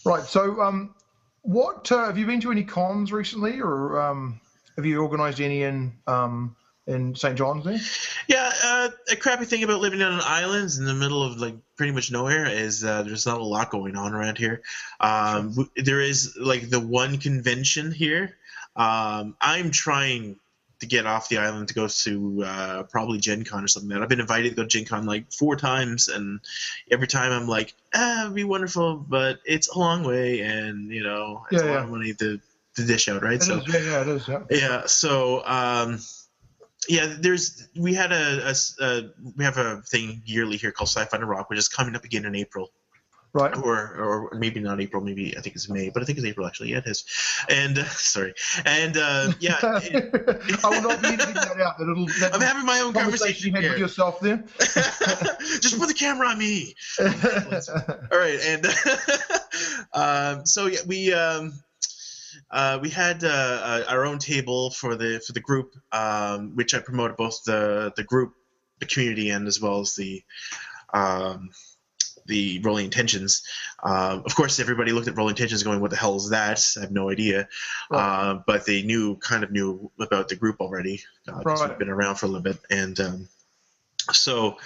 Right. 0.04 0.24
So, 0.24 0.60
um, 0.62 0.94
what 1.42 1.92
uh, 1.92 2.06
have 2.06 2.16
you 2.16 2.24
been 2.26 2.40
to 2.40 2.50
any 2.50 2.64
cons 2.64 3.12
recently, 3.12 3.60
or 3.60 4.00
um, 4.00 4.40
have 4.76 4.86
you 4.86 5.02
organised 5.02 5.40
any 5.40 5.62
in 5.62 5.92
um, 6.06 6.56
in 6.86 7.14
St 7.14 7.36
John's 7.36 7.64
there? 7.64 7.78
Yeah, 8.26 8.52
uh, 8.64 8.88
a 9.10 9.16
crappy 9.16 9.44
thing 9.44 9.62
about 9.62 9.80
living 9.80 10.02
on 10.02 10.14
an 10.14 10.20
island 10.22 10.70
in 10.78 10.84
the 10.84 10.94
middle 10.94 11.22
of 11.22 11.38
like 11.38 11.54
pretty 11.76 11.92
much 11.92 12.10
nowhere 12.10 12.46
is 12.46 12.84
uh, 12.84 13.02
there's 13.02 13.26
not 13.26 13.40
a 13.40 13.44
lot 13.44 13.70
going 13.70 13.96
on 13.96 14.14
around 14.14 14.38
here. 14.38 14.62
Um, 14.98 15.50
w- 15.50 15.70
there 15.76 16.00
is 16.00 16.36
like 16.38 16.68
the 16.68 16.80
one 16.80 17.18
convention 17.18 17.92
here. 17.92 18.36
Um, 18.76 19.36
I'm 19.40 19.70
trying 19.70 20.36
to 20.80 20.86
get 20.86 21.06
off 21.06 21.28
the 21.28 21.38
island 21.38 21.68
to 21.68 21.74
go 21.74 21.86
to 21.86 22.42
uh, 22.44 22.82
probably 22.84 23.18
Gen 23.18 23.44
Con 23.44 23.64
or 23.64 23.68
something. 23.68 23.90
Like 23.90 24.02
I've 24.02 24.08
been 24.08 24.20
invited 24.20 24.50
to 24.50 24.56
go 24.56 24.62
to 24.62 24.68
Gen 24.68 24.86
Con 24.86 25.06
like 25.06 25.32
four 25.32 25.56
times, 25.56 26.08
and 26.08 26.40
every 26.90 27.06
time 27.06 27.32
I'm 27.32 27.46
like, 27.46 27.74
ah, 27.94 28.22
it'd 28.22 28.34
be 28.34 28.44
wonderful, 28.44 28.96
but 28.96 29.40
it's 29.44 29.68
a 29.68 29.78
long 29.78 30.02
way, 30.04 30.40
and 30.40 30.90
you 30.90 31.02
know, 31.02 31.44
it's 31.50 31.62
yeah, 31.62 31.70
a 31.70 31.72
lot 31.72 31.84
of 31.84 31.90
money 31.90 32.14
to, 32.14 32.40
to 32.76 32.84
dish 32.84 33.08
out, 33.08 33.22
right? 33.22 33.34
It 33.34 33.42
so 33.42 33.58
is, 33.58 33.68
yeah, 33.68 33.80
yeah, 33.80 34.00
it 34.00 34.08
is. 34.08 34.28
Yeah. 34.28 34.42
Yeah. 34.50 34.86
So. 34.86 35.44
Um, 35.44 36.00
yeah, 36.88 37.14
there's 37.18 37.68
we 37.76 37.94
had 37.94 38.12
a, 38.12 38.50
a, 38.50 38.84
a, 38.84 39.02
we 39.36 39.44
have 39.44 39.58
a 39.58 39.82
thing 39.82 40.22
yearly 40.24 40.56
here 40.56 40.72
called 40.72 40.88
Sci-Fi 40.88 41.16
and 41.16 41.28
Rock, 41.28 41.50
which 41.50 41.58
is 41.58 41.68
coming 41.68 41.94
up 41.94 42.04
again 42.04 42.24
in 42.24 42.34
April 42.34 42.70
right? 43.32 43.56
Or 43.56 44.30
or 44.32 44.38
maybe 44.38 44.60
not 44.60 44.80
April, 44.80 45.02
maybe 45.02 45.36
I 45.36 45.40
think 45.40 45.54
it's 45.54 45.68
May, 45.68 45.90
but 45.90 46.02
I 46.02 46.06
think 46.06 46.18
it's 46.18 46.26
April 46.26 46.46
actually. 46.46 46.70
Yeah, 46.70 46.78
it 46.78 46.86
is. 46.86 47.04
And 47.48 47.78
uh, 47.78 47.84
sorry, 47.88 48.34
and 48.64 48.96
uh, 48.96 49.32
yeah, 49.40 49.58
it, 49.62 50.64
I 50.64 50.68
will 50.68 50.82
not 50.82 51.02
be 51.02 51.08
editing 51.08 51.34
that 51.34 51.60
out. 51.60 51.76
That 51.80 52.34
I'm 52.34 52.40
having 52.40 52.66
my 52.66 52.80
own 52.80 52.92
conversation, 52.92 53.52
conversation 53.52 53.72
with 53.72 53.80
yourself 53.80 54.20
there. 54.20 54.44
Just 55.60 55.78
put 55.78 55.88
the 55.88 55.94
camera 55.96 56.28
on 56.28 56.38
me. 56.38 56.74
All 56.98 58.18
right, 58.18 58.40
and 58.44 58.66
um, 59.92 60.46
so 60.46 60.66
yeah, 60.66 60.80
we. 60.86 61.12
Um, 61.12 61.52
uh, 62.50 62.78
we 62.82 62.90
had 62.90 63.22
uh, 63.22 63.28
uh, 63.28 63.84
our 63.88 64.04
own 64.04 64.18
table 64.18 64.70
for 64.70 64.96
the 64.96 65.20
for 65.24 65.32
the 65.32 65.40
group, 65.40 65.74
um, 65.92 66.56
which 66.56 66.74
I 66.74 66.80
promoted 66.80 67.16
both 67.16 67.44
the 67.44 67.92
the 67.96 68.02
group, 68.02 68.34
the 68.80 68.86
community, 68.86 69.30
and 69.30 69.46
as 69.46 69.60
well 69.60 69.80
as 69.80 69.94
the 69.94 70.22
um, 70.92 71.50
the 72.26 72.60
Rolling 72.60 72.86
Intentions. 72.86 73.42
Uh, 73.82 74.20
of 74.24 74.34
course, 74.34 74.58
everybody 74.58 74.92
looked 74.92 75.08
at 75.08 75.16
Rolling 75.16 75.32
Intentions 75.32 75.62
going, 75.62 75.80
"What 75.80 75.90
the 75.90 75.96
hell 75.96 76.16
is 76.16 76.30
that?" 76.30 76.64
I 76.76 76.80
have 76.80 76.90
no 76.90 77.08
idea. 77.08 77.48
Right. 77.88 78.00
Uh, 78.00 78.42
but 78.46 78.66
they 78.66 78.82
knew, 78.82 79.16
kind 79.16 79.44
of 79.44 79.52
knew 79.52 79.90
about 80.00 80.28
the 80.28 80.36
group 80.36 80.60
already. 80.60 81.02
Uh, 81.28 81.42
right. 81.44 81.68
We've 81.68 81.78
been 81.78 81.88
around 81.88 82.16
for 82.16 82.26
a 82.26 82.28
little 82.28 82.42
bit, 82.42 82.58
and 82.70 82.98
um, 83.00 83.28
so. 84.12 84.56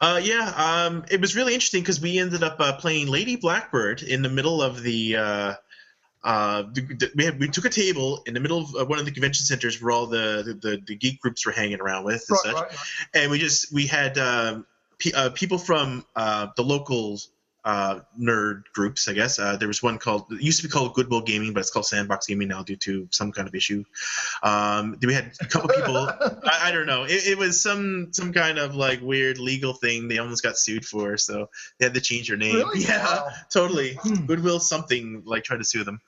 Uh, 0.00 0.20
yeah, 0.22 0.52
um, 0.54 1.04
it 1.10 1.20
was 1.20 1.34
really 1.34 1.54
interesting 1.54 1.82
because 1.82 2.00
we 2.00 2.20
ended 2.20 2.44
up 2.44 2.60
uh, 2.60 2.72
playing 2.76 3.08
Lady 3.08 3.34
Blackbird 3.34 4.00
in 4.00 4.22
the 4.22 4.28
middle 4.28 4.62
of 4.62 4.80
the 4.80 5.16
uh, 5.16 5.54
uh, 6.24 6.64
we, 7.14 7.24
had, 7.24 7.38
we 7.38 7.48
took 7.48 7.64
a 7.64 7.70
table 7.70 8.22
in 8.26 8.34
the 8.34 8.40
middle 8.40 8.58
of 8.58 8.74
uh, 8.74 8.84
one 8.84 8.98
of 8.98 9.04
the 9.04 9.10
convention 9.10 9.44
centers 9.46 9.80
where 9.80 9.92
all 9.92 10.06
the, 10.06 10.58
the, 10.60 10.82
the 10.86 10.96
geek 10.96 11.20
groups 11.20 11.46
were 11.46 11.52
hanging 11.52 11.80
around 11.80 12.04
with 12.04 12.24
and 12.28 12.30
right, 12.30 12.40
such. 12.44 12.54
Right, 12.54 12.70
right. 12.70 12.78
And 13.14 13.30
we 13.30 13.38
just 13.38 13.72
we 13.72 13.86
had 13.86 14.18
um, 14.18 14.66
uh, 15.14 15.30
people 15.30 15.58
from 15.58 16.04
uh, 16.16 16.48
the 16.56 16.62
local 16.62 17.20
uh, 17.64 18.00
nerd 18.18 18.62
groups, 18.72 19.08
I 19.08 19.12
guess. 19.12 19.38
Uh, 19.38 19.56
there 19.56 19.68
was 19.68 19.82
one 19.82 19.98
called 19.98 20.26
it 20.30 20.40
used 20.40 20.60
to 20.60 20.66
be 20.66 20.70
called 20.70 20.94
Goodwill 20.94 21.22
Gaming, 21.22 21.52
but 21.52 21.60
it's 21.60 21.70
called 21.70 21.86
Sandbox 21.86 22.26
Gaming 22.26 22.48
now 22.48 22.62
due 22.62 22.76
to 22.76 23.08
some 23.10 23.32
kind 23.32 23.48
of 23.48 23.54
issue. 23.54 23.84
Um, 24.42 24.96
we 25.02 25.12
had 25.12 25.32
a 25.40 25.44
couple 25.44 25.68
people. 25.70 25.96
I, 26.44 26.68
I, 26.68 26.70
don't 26.70 26.86
know. 26.86 27.04
It, 27.04 27.26
it, 27.26 27.38
was 27.38 27.60
some 27.60 28.08
some 28.12 28.32
kind 28.32 28.58
of 28.58 28.74
like 28.74 29.00
weird 29.00 29.38
legal 29.38 29.72
thing 29.72 30.08
they 30.08 30.18
almost 30.18 30.42
got 30.42 30.56
sued 30.56 30.84
for, 30.84 31.16
so 31.16 31.50
they 31.78 31.86
had 31.86 31.94
to 31.94 32.00
change 32.00 32.28
their 32.28 32.36
name. 32.36 32.56
Really? 32.56 32.80
Yeah, 32.80 33.04
wow. 33.04 33.28
totally. 33.50 33.94
Hmm. 34.00 34.26
Goodwill 34.26 34.60
something 34.60 35.22
like 35.26 35.44
tried 35.44 35.58
to 35.58 35.64
sue 35.64 35.84
them. 35.84 36.00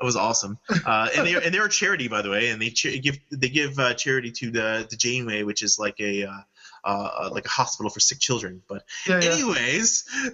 It 0.00 0.04
was 0.04 0.16
awesome. 0.16 0.58
Uh, 0.86 1.08
and 1.16 1.26
they 1.26 1.34
and 1.34 1.52
they're 1.54 1.66
a 1.66 1.70
charity, 1.70 2.08
by 2.08 2.22
the 2.22 2.30
way, 2.30 2.50
and 2.50 2.60
they 2.60 2.70
ch- 2.70 3.02
give 3.02 3.18
they 3.30 3.48
give 3.48 3.78
uh, 3.78 3.94
charity 3.94 4.30
to 4.32 4.50
the 4.50 4.86
the 4.88 4.96
Janeway, 4.96 5.42
which 5.42 5.62
is 5.62 5.78
like 5.78 5.98
a 6.00 6.24
uh, 6.84 7.10
uh, 7.20 7.30
like 7.32 7.46
a 7.46 7.50
hospital 7.50 7.90
for 7.90 8.00
sick 8.00 8.18
children. 8.18 8.62
But 8.68 8.84
yeah, 9.06 9.20
yeah. 9.22 9.30
anyways, 9.32 10.04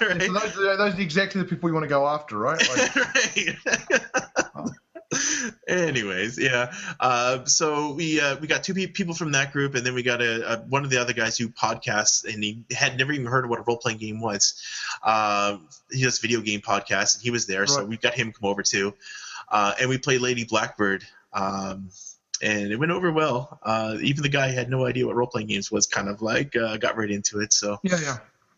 right? 0.00 0.22
so 0.22 0.32
those, 0.32 0.54
those, 0.54 0.80
are 0.80 1.00
exactly 1.00 1.40
the 1.40 1.48
people 1.48 1.68
you 1.68 1.74
want 1.74 1.84
to 1.84 1.88
go 1.88 2.06
after, 2.06 2.38
right? 2.38 2.62
Like, 2.76 2.96
right. 2.96 4.70
Anyways, 5.68 6.38
yeah. 6.38 6.72
Uh, 6.98 7.44
so 7.44 7.92
we 7.92 8.20
uh, 8.20 8.36
we 8.38 8.46
got 8.46 8.64
two 8.64 8.74
pe- 8.74 8.86
people 8.86 9.14
from 9.14 9.32
that 9.32 9.52
group, 9.52 9.74
and 9.74 9.84
then 9.84 9.94
we 9.94 10.02
got 10.02 10.20
a, 10.20 10.54
a, 10.54 10.58
one 10.66 10.84
of 10.84 10.90
the 10.90 10.98
other 10.98 11.12
guys 11.12 11.38
who 11.38 11.48
podcasts, 11.48 12.24
and 12.24 12.42
he 12.42 12.64
had 12.70 12.98
never 12.98 13.12
even 13.12 13.26
heard 13.26 13.44
of 13.44 13.50
what 13.50 13.60
a 13.60 13.62
role 13.62 13.76
playing 13.76 13.98
game 13.98 14.20
was. 14.20 14.60
Uh, 15.02 15.58
he 15.90 16.02
does 16.02 16.18
video 16.18 16.40
game 16.40 16.60
podcasts, 16.60 17.14
and 17.14 17.22
he 17.22 17.30
was 17.30 17.46
there, 17.46 17.60
right. 17.60 17.68
so 17.68 17.84
we 17.84 17.96
got 17.96 18.14
him 18.14 18.32
come 18.32 18.48
over 18.48 18.62
too, 18.62 18.94
uh, 19.48 19.74
and 19.80 19.88
we 19.88 19.98
played 19.98 20.20
Lady 20.20 20.44
Blackbird. 20.44 21.04
Um, 21.32 21.90
and 22.42 22.72
it 22.72 22.76
went 22.76 22.92
over 22.92 23.10
well. 23.12 23.58
Uh, 23.62 23.96
even 24.02 24.22
the 24.22 24.28
guy 24.28 24.50
who 24.50 24.54
had 24.54 24.70
no 24.70 24.86
idea 24.86 25.06
what 25.06 25.16
role 25.16 25.26
playing 25.26 25.48
games 25.48 25.70
was 25.70 25.86
kind 25.86 26.08
of 26.08 26.22
like 26.22 26.54
uh, 26.56 26.76
got 26.76 26.96
right 26.96 27.10
into 27.10 27.40
it. 27.40 27.52
So 27.52 27.78
yeah, 27.82 27.98
yeah, 28.00 28.16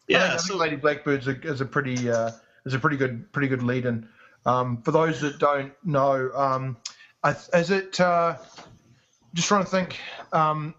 yeah. 0.08 0.36
So, 0.36 0.56
Lady 0.56 0.76
Blackbird's 0.76 1.28
a, 1.28 1.40
is 1.42 1.60
a 1.60 1.64
pretty 1.64 2.10
uh, 2.10 2.32
is 2.64 2.74
a 2.74 2.78
pretty 2.78 2.96
good 2.96 3.30
pretty 3.32 3.48
good 3.48 3.62
lead 3.62 3.86
in. 3.86 4.08
Um, 4.46 4.82
for 4.82 4.92
those 4.92 5.20
that 5.20 5.38
don't 5.38 5.72
know, 5.84 6.30
um, 6.34 6.76
is 7.24 7.70
it 7.70 8.00
uh, 8.00 8.36
just 9.34 9.48
trying 9.48 9.64
to 9.64 9.70
think? 9.70 9.98
Um, 10.32 10.74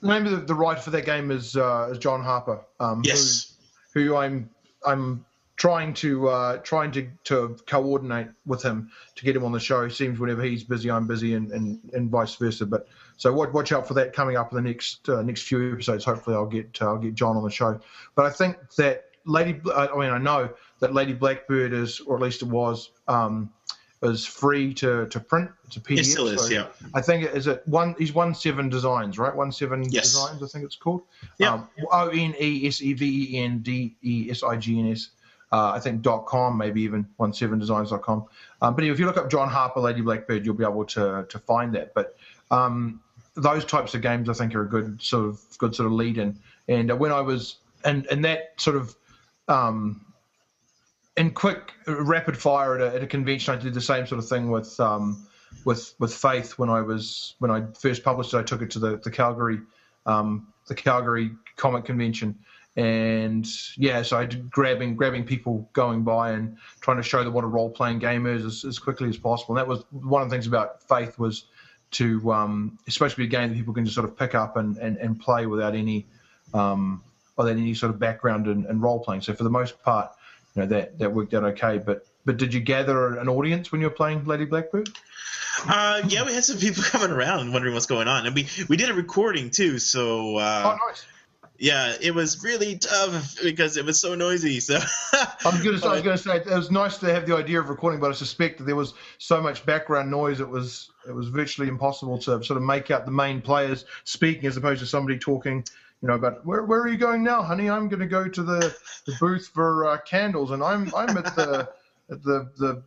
the 0.00 0.08
name 0.08 0.26
of 0.26 0.32
the, 0.32 0.38
the, 0.38 0.54
writer 0.54 0.80
for 0.80 0.90
that 0.90 1.04
game 1.04 1.30
is 1.30 1.56
uh, 1.56 1.88
is 1.92 1.98
John 1.98 2.22
Harper. 2.22 2.64
Um, 2.80 3.02
yes. 3.04 3.54
Who, 3.94 4.04
who 4.04 4.16
I'm 4.16 4.50
I'm 4.86 5.24
trying 5.62 5.94
to 5.94 6.28
uh, 6.28 6.56
trying 6.64 6.90
to, 6.90 7.08
to 7.22 7.56
coordinate 7.66 8.26
with 8.44 8.60
him 8.60 8.90
to 9.14 9.24
get 9.24 9.36
him 9.36 9.44
on 9.44 9.52
the 9.52 9.60
show. 9.60 9.88
Seems 9.88 10.18
whenever 10.18 10.42
he's 10.42 10.64
busy, 10.64 10.90
I'm 10.90 11.06
busy, 11.06 11.34
and, 11.34 11.52
and, 11.52 11.78
and 11.92 12.10
vice 12.10 12.34
versa. 12.34 12.66
But 12.66 12.88
so 13.16 13.32
watch, 13.32 13.52
watch 13.52 13.70
out 13.70 13.86
for 13.86 13.94
that 13.94 14.12
coming 14.12 14.36
up 14.36 14.50
in 14.50 14.56
the 14.56 14.68
next 14.68 15.08
uh, 15.08 15.22
next 15.22 15.42
few 15.42 15.72
episodes. 15.72 16.04
Hopefully, 16.04 16.34
I'll 16.34 16.46
get 16.46 16.76
uh, 16.82 16.86
I'll 16.86 16.98
get 16.98 17.14
John 17.14 17.36
on 17.36 17.44
the 17.44 17.50
show. 17.50 17.78
But 18.16 18.26
I 18.26 18.30
think 18.30 18.56
that 18.76 19.04
Lady, 19.24 19.60
I 19.72 19.96
mean, 19.96 20.10
I 20.10 20.18
know 20.18 20.50
that 20.80 20.94
Lady 20.94 21.12
Blackbird 21.12 21.72
is, 21.72 22.00
or 22.00 22.16
at 22.16 22.22
least 22.22 22.42
it 22.42 22.48
was, 22.48 22.90
um, 23.06 23.48
is 24.02 24.26
free 24.26 24.74
to, 24.74 25.06
to 25.06 25.20
print. 25.20 25.48
It's 25.66 25.76
a 25.76 25.80
PDF. 25.80 25.98
It 26.00 26.04
still 26.06 26.26
is, 26.26 26.44
so 26.44 26.52
yeah. 26.52 26.66
I 26.92 27.00
think 27.00 27.22
it 27.22 27.36
is 27.36 27.46
it 27.46 27.62
one. 27.66 27.94
He's 28.00 28.12
one 28.12 28.34
seven 28.34 28.68
designs, 28.68 29.16
right? 29.16 29.32
One 29.32 29.52
seven 29.52 29.84
yes. 29.84 30.06
designs. 30.06 30.42
I 30.42 30.48
think 30.48 30.64
it's 30.64 30.74
called. 30.74 31.02
Yeah. 31.38 31.52
Um, 31.52 31.68
o 31.92 32.08
N 32.08 32.34
E 32.40 32.66
S 32.66 32.82
E 32.82 32.94
V 32.94 33.36
E 33.36 33.38
N 33.38 33.60
D 33.60 33.94
E 34.02 34.26
S 34.28 34.42
I 34.42 34.56
G 34.56 34.80
N 34.80 34.90
S 34.90 35.10
uh, 35.52 35.72
I 35.74 35.80
think 35.80 36.04
.com, 36.26 36.56
maybe 36.56 36.82
even 36.82 37.06
17designs.com. 37.20 38.24
Um, 38.62 38.74
but 38.74 38.84
if 38.84 38.98
you 38.98 39.06
look 39.06 39.18
up 39.18 39.30
John 39.30 39.48
Harper, 39.48 39.80
Lady 39.80 40.00
Blackbird, 40.00 40.46
you'll 40.46 40.54
be 40.54 40.64
able 40.64 40.86
to 40.86 41.26
to 41.28 41.38
find 41.40 41.74
that. 41.74 41.92
But 41.94 42.16
um, 42.50 43.00
those 43.34 43.64
types 43.64 43.94
of 43.94 44.00
games, 44.00 44.28
I 44.28 44.32
think, 44.32 44.54
are 44.54 44.62
a 44.62 44.68
good 44.68 45.02
sort 45.02 45.26
of 45.26 45.40
good 45.58 45.74
sort 45.74 45.86
of 45.86 45.92
lead 45.92 46.16
in. 46.16 46.38
And 46.68 46.90
uh, 46.90 46.96
when 46.96 47.12
I 47.12 47.20
was 47.20 47.56
and 47.84 48.06
and 48.06 48.24
that 48.24 48.54
sort 48.56 48.76
of 48.76 48.96
um, 49.48 50.06
in 51.18 51.32
quick 51.32 51.72
rapid 51.86 52.38
fire 52.38 52.76
at 52.76 52.80
a, 52.80 52.96
at 52.96 53.02
a, 53.02 53.06
convention, 53.06 53.54
I 53.54 53.60
did 53.60 53.74
the 53.74 53.80
same 53.80 54.06
sort 54.06 54.20
of 54.20 54.28
thing 54.28 54.50
with 54.50 54.80
um, 54.80 55.26
with 55.66 55.94
with 55.98 56.14
Faith 56.14 56.52
when 56.58 56.70
I 56.70 56.80
was 56.80 57.34
when 57.40 57.50
I 57.50 57.64
first 57.78 58.02
published 58.02 58.32
it. 58.32 58.38
I 58.38 58.42
took 58.42 58.62
it 58.62 58.70
to 58.70 58.78
the 58.78 58.96
the 58.96 59.10
Calgary 59.10 59.60
um, 60.06 60.46
the 60.66 60.74
Calgary 60.74 61.32
Comic 61.56 61.84
Convention 61.84 62.38
and 62.74 63.46
yeah, 63.76 64.02
so 64.02 64.18
I 64.18 64.24
did 64.24 64.50
grabbing 64.50 64.96
grabbing 64.96 65.24
people 65.24 65.68
going 65.74 66.04
by 66.04 66.30
and 66.30 66.56
trying 66.80 66.96
to 66.96 67.02
show 67.02 67.22
them 67.22 67.34
what 67.34 67.44
a 67.44 67.46
role 67.46 67.68
playing 67.68 67.98
game 67.98 68.26
is 68.26 68.44
as, 68.44 68.64
as, 68.64 68.78
quickly 68.78 69.10
as 69.10 69.18
possible. 69.18 69.56
And 69.56 69.58
that 69.58 69.68
was 69.68 69.84
one 69.90 70.22
of 70.22 70.30
the 70.30 70.34
things 70.34 70.46
about 70.46 70.82
Faith 70.88 71.18
was 71.18 71.44
to 71.92 72.32
um, 72.32 72.78
it's 72.86 72.94
supposed 72.94 73.14
to 73.14 73.18
be 73.18 73.24
a 73.24 73.28
game 73.28 73.50
that 73.50 73.56
people 73.56 73.74
can 73.74 73.84
just 73.84 73.94
sort 73.94 74.08
of 74.08 74.16
pick 74.16 74.34
up 74.34 74.56
and, 74.56 74.78
and, 74.78 74.96
and 74.96 75.20
play 75.20 75.44
without 75.44 75.74
any 75.74 76.06
um, 76.54 77.02
without 77.36 77.52
any 77.52 77.74
sort 77.74 77.90
of 77.90 77.98
background 77.98 78.46
and, 78.46 78.64
and 78.64 78.80
role 78.80 79.00
playing. 79.00 79.20
So 79.20 79.34
for 79.34 79.44
the 79.44 79.50
most 79.50 79.82
part, 79.82 80.10
you 80.54 80.62
know 80.62 80.68
that 80.68 80.98
that 80.98 81.12
worked 81.12 81.34
out 81.34 81.44
okay. 81.44 81.76
But 81.76 82.06
but 82.24 82.38
did 82.38 82.54
you 82.54 82.60
gather 82.60 83.18
an 83.18 83.28
audience 83.28 83.70
when 83.70 83.82
you 83.82 83.88
were 83.88 83.94
playing 83.94 84.24
Lady 84.24 84.46
Blackbird? 84.46 84.88
Uh, 85.68 86.00
yeah, 86.08 86.24
we 86.24 86.32
had 86.32 86.44
some 86.44 86.56
people 86.56 86.82
coming 86.86 87.10
around 87.10 87.52
wondering 87.52 87.74
what's 87.74 87.84
going 87.84 88.08
on, 88.08 88.24
and 88.24 88.34
we 88.34 88.46
we 88.70 88.78
did 88.78 88.88
a 88.88 88.94
recording 88.94 89.50
too. 89.50 89.78
So 89.78 90.38
uh, 90.38 90.78
oh, 90.80 90.88
nice 90.88 91.04
yeah, 91.58 91.94
it 92.00 92.14
was 92.14 92.42
really 92.42 92.76
tough 92.78 93.36
because 93.42 93.76
it 93.76 93.84
was 93.84 94.00
so 94.00 94.14
noisy. 94.14 94.60
So 94.60 94.76
I 94.76 95.28
was 95.44 95.62
going 95.62 95.76
to 95.76 95.78
say, 95.78 95.88
I 95.88 95.92
was 95.92 96.02
going 96.02 96.16
to 96.16 96.22
say 96.22 96.36
it 96.36 96.46
was 96.46 96.70
nice 96.70 96.98
to 96.98 97.12
have 97.12 97.26
the 97.26 97.36
idea 97.36 97.60
of 97.60 97.68
recording, 97.68 98.00
but 98.00 98.10
I 98.10 98.14
suspect 98.14 98.58
that 98.58 98.64
there 98.64 98.76
was 98.76 98.94
so 99.18 99.40
much 99.40 99.64
background 99.64 100.10
noise 100.10 100.40
it 100.40 100.48
was 100.48 100.90
it 101.06 101.12
was 101.12 101.28
virtually 101.28 101.68
impossible 101.68 102.18
to 102.18 102.42
sort 102.42 102.56
of 102.56 102.62
make 102.62 102.90
out 102.90 103.04
the 103.04 103.12
main 103.12 103.40
players 103.40 103.84
speaking 104.04 104.46
as 104.46 104.56
opposed 104.56 104.80
to 104.80 104.86
somebody 104.86 105.18
talking. 105.18 105.64
You 106.00 106.08
know, 106.08 106.14
about 106.14 106.44
where, 106.44 106.64
where 106.64 106.80
are 106.80 106.88
you 106.88 106.96
going 106.96 107.22
now, 107.22 107.42
honey? 107.42 107.70
I'm 107.70 107.88
going 107.88 108.00
to 108.00 108.06
go 108.06 108.26
to 108.26 108.42
the, 108.42 108.76
the 109.06 109.14
booth 109.20 109.46
for 109.46 109.86
uh, 109.86 109.98
candles, 109.98 110.50
and 110.50 110.60
I'm 110.60 110.92
I'm 110.96 111.16
at 111.16 111.36
the 111.36 111.68
at 112.10 112.22
the 112.24 112.50
the 112.56 112.82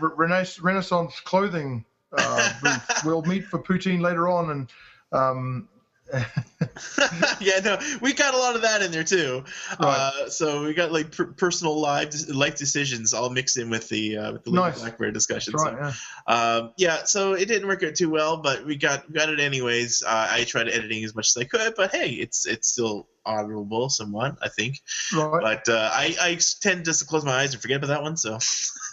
Renaissance 0.00 1.20
clothing 1.20 1.84
uh, 2.16 2.52
booth. 2.62 3.04
We'll 3.04 3.22
meet 3.22 3.44
for 3.44 3.60
poutine 3.60 4.00
later 4.00 4.28
on, 4.28 4.50
and 4.50 4.72
um, 5.12 5.68
yeah, 7.40 7.60
no, 7.64 7.78
we 8.00 8.12
got 8.12 8.34
a 8.34 8.38
lot 8.38 8.56
of 8.56 8.62
that 8.62 8.82
in 8.82 8.90
there 8.90 9.04
too. 9.04 9.44
Right. 9.80 9.96
Uh, 9.96 10.28
so 10.30 10.64
we 10.64 10.74
got 10.74 10.90
like 10.90 11.12
per- 11.12 11.26
personal 11.26 11.78
life 11.78 12.14
life 12.28 12.56
decisions 12.56 13.12
all 13.12 13.30
mixed 13.30 13.58
in 13.58 13.68
with 13.68 13.88
the 13.88 14.16
uh, 14.16 14.32
with 14.32 14.44
the 14.44 14.52
nice. 14.52 14.80
Blackbird 14.80 15.14
discussion. 15.14 15.54
Right, 15.54 15.74
so, 15.74 15.92
yeah. 16.28 16.56
Um, 16.56 16.72
yeah. 16.76 17.04
so 17.04 17.34
it 17.34 17.46
didn't 17.46 17.68
work 17.68 17.82
out 17.82 17.94
too 17.94 18.10
well, 18.10 18.38
but 18.38 18.64
we 18.64 18.76
got 18.76 19.12
got 19.12 19.28
it 19.28 19.40
anyways. 19.40 20.02
Uh, 20.02 20.28
I 20.30 20.44
tried 20.44 20.68
editing 20.68 21.04
as 21.04 21.14
much 21.14 21.28
as 21.36 21.40
I 21.40 21.44
could, 21.44 21.74
but 21.76 21.94
hey, 21.94 22.10
it's 22.10 22.46
it's 22.46 22.68
still 22.68 23.08
honorable 23.26 23.90
somewhat, 23.90 24.38
I 24.40 24.48
think. 24.48 24.80
Right. 25.14 25.42
But 25.42 25.68
uh, 25.68 25.90
I, 25.92 26.16
I 26.20 26.38
tend 26.60 26.86
just 26.86 27.00
to 27.00 27.06
close 27.06 27.24
my 27.24 27.32
eyes 27.32 27.52
and 27.52 27.60
forget 27.60 27.76
about 27.76 27.88
that 27.88 28.02
one. 28.02 28.16
So. 28.16 28.38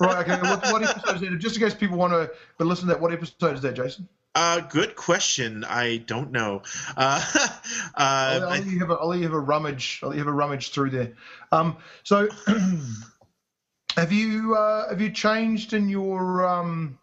right. 0.02 0.30
Okay. 0.30 0.42
What, 0.42 0.72
what 0.72 0.84
episode 0.90 1.16
is 1.16 1.22
it? 1.22 1.38
Just 1.38 1.56
in 1.56 1.64
case 1.64 1.74
people 1.74 1.98
want 1.98 2.12
to 2.12 2.30
listen 2.64 2.88
to 2.88 2.94
that, 2.94 3.02
what 3.02 3.14
episode 3.14 3.54
is 3.54 3.62
that, 3.62 3.76
Jason? 3.76 4.10
Uh, 4.36 4.60
good 4.60 4.98
question. 4.98 5.64
I 5.64 5.96
don't 5.96 6.34
know. 6.34 6.62
Uh, 6.98 7.26
uh, 7.36 7.50
I'll, 7.96 8.44
I'll, 8.44 8.50
let 8.50 8.66
you 8.66 8.80
have 8.80 8.92
a, 8.92 8.96
I'll 8.96 9.16
you 9.16 9.24
have 9.24 9.34
a 9.34 9.40
rummage. 9.40 10.02
I'll 10.04 10.10
let 10.10 10.16
you 10.16 10.20
have 10.20 10.28
a 10.28 10.36
rummage 10.36 10.72
through 10.72 10.90
there. 10.90 11.14
Um, 11.54 11.78
so, 12.04 12.28
have 13.96 14.12
you 14.12 14.56
uh, 14.56 14.90
have 14.90 15.00
you 15.00 15.10
changed 15.10 15.72
in 15.72 15.88
your 15.88 16.46
um, 16.46 17.00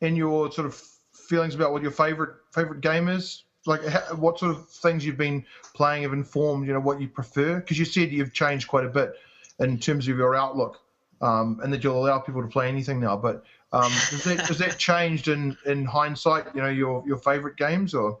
in 0.00 0.16
your 0.16 0.50
sort 0.50 0.66
of 0.66 0.74
feelings 1.12 1.54
about 1.54 1.72
what 1.72 1.82
your 1.82 1.90
favorite 1.90 2.36
favorite 2.54 2.80
game 2.80 3.08
is? 3.08 3.44
Like, 3.66 3.82
what 4.16 4.38
sort 4.38 4.56
of 4.56 4.66
things 4.70 5.04
you've 5.04 5.18
been 5.18 5.44
playing 5.74 6.04
have 6.04 6.14
informed 6.14 6.66
you 6.66 6.72
know 6.72 6.80
what 6.80 6.98
you 6.98 7.08
prefer? 7.08 7.56
Because 7.56 7.78
you 7.78 7.84
said 7.84 8.10
you've 8.10 8.32
changed 8.32 8.68
quite 8.68 8.86
a 8.86 8.88
bit 8.88 9.12
in 9.58 9.78
terms 9.78 10.08
of 10.08 10.16
your 10.16 10.34
outlook, 10.34 10.80
um, 11.20 11.60
and 11.62 11.70
that 11.74 11.84
you'll 11.84 12.02
allow 12.02 12.20
people 12.20 12.40
to 12.40 12.48
play 12.48 12.68
anything 12.68 13.00
now. 13.00 13.18
But 13.18 13.44
um, 13.72 13.92
does 14.10 14.24
that 14.24 14.46
does 14.46 14.58
that 14.58 14.78
changed 14.78 15.28
in 15.28 15.56
in 15.64 15.84
hindsight? 15.84 16.46
You 16.54 16.62
know, 16.62 16.68
your 16.68 17.04
your 17.06 17.16
favorite 17.16 17.56
games 17.56 17.94
or? 17.94 18.18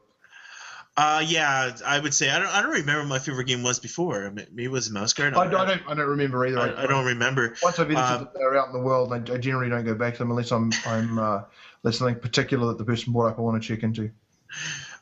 Uh, 0.96 1.24
yeah, 1.26 1.74
I 1.86 1.98
would 1.98 2.12
say 2.12 2.30
I 2.30 2.38
don't. 2.38 2.48
I 2.48 2.62
don't 2.62 2.72
remember 2.72 3.04
my 3.04 3.18
favorite 3.18 3.46
game 3.46 3.62
was 3.62 3.78
before. 3.78 4.30
Maybe 4.30 4.64
it 4.64 4.70
was 4.70 4.90
Mouse 4.90 5.12
Guard. 5.12 5.34
I, 5.34 5.42
I, 5.42 5.46
don't. 5.48 5.82
I 5.88 5.94
don't 5.94 6.08
remember 6.08 6.44
either. 6.46 6.58
I, 6.58 6.82
I 6.82 6.86
don't 6.86 7.06
remember. 7.06 7.54
Once 7.62 7.78
I've 7.78 7.90
edited 7.90 8.28
uh, 8.36 8.40
are 8.40 8.58
out 8.58 8.66
in 8.66 8.74
the 8.74 8.80
world, 8.80 9.12
I, 9.12 9.16
I, 9.16 9.38
generally 9.38 9.70
don't 9.70 9.84
go 9.84 9.94
back 9.94 10.14
to 10.14 10.18
them 10.18 10.30
unless 10.30 10.50
I'm 10.50 10.72
I'm 10.84 11.18
uh, 11.18 11.42
there's 11.82 11.98
something 11.98 12.20
particular 12.20 12.66
that 12.68 12.78
the 12.78 12.84
person 12.84 13.12
brought 13.12 13.32
up 13.32 13.38
I 13.38 13.42
want 13.42 13.62
to 13.62 13.66
check 13.66 13.82
into. 13.82 14.10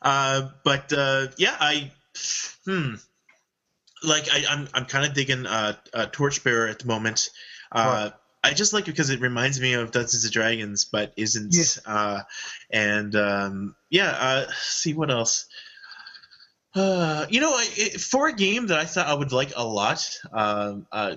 Uh, 0.01 0.49
but 0.63 0.93
uh, 0.93 1.27
yeah, 1.37 1.57
I 1.59 1.91
hmm, 2.65 2.93
like 4.03 4.29
I, 4.31 4.45
I'm 4.49 4.69
I'm 4.73 4.85
kind 4.85 5.05
of 5.05 5.13
digging 5.13 5.45
uh, 5.45 5.73
uh, 5.93 6.05
Torchbearer 6.05 6.69
at 6.69 6.79
the 6.79 6.85
moment. 6.85 7.29
Uh, 7.71 8.11
right. 8.11 8.18
I 8.43 8.53
just 8.53 8.73
like 8.73 8.87
it 8.87 8.91
because 8.91 9.09
it 9.09 9.19
reminds 9.19 9.59
me 9.59 9.73
of 9.73 9.91
Dungeons 9.91 10.23
and 10.23 10.33
Dragons, 10.33 10.85
but 10.85 11.13
isn't. 11.17 11.51
Uh, 11.85 12.21
and 12.69 13.15
um, 13.15 13.75
yeah, 13.89 14.09
uh, 14.09 14.45
see 14.53 14.93
what 14.93 15.11
else. 15.11 15.45
Uh, 16.73 17.25
you 17.29 17.41
know, 17.41 17.53
it, 17.55 17.99
for 17.99 18.27
a 18.27 18.33
game 18.33 18.67
that 18.67 18.79
I 18.79 18.85
thought 18.85 19.07
I 19.07 19.13
would 19.13 19.31
like 19.31 19.51
a 19.55 19.65
lot, 19.65 20.17
um, 20.31 20.87
uh, 20.91 21.15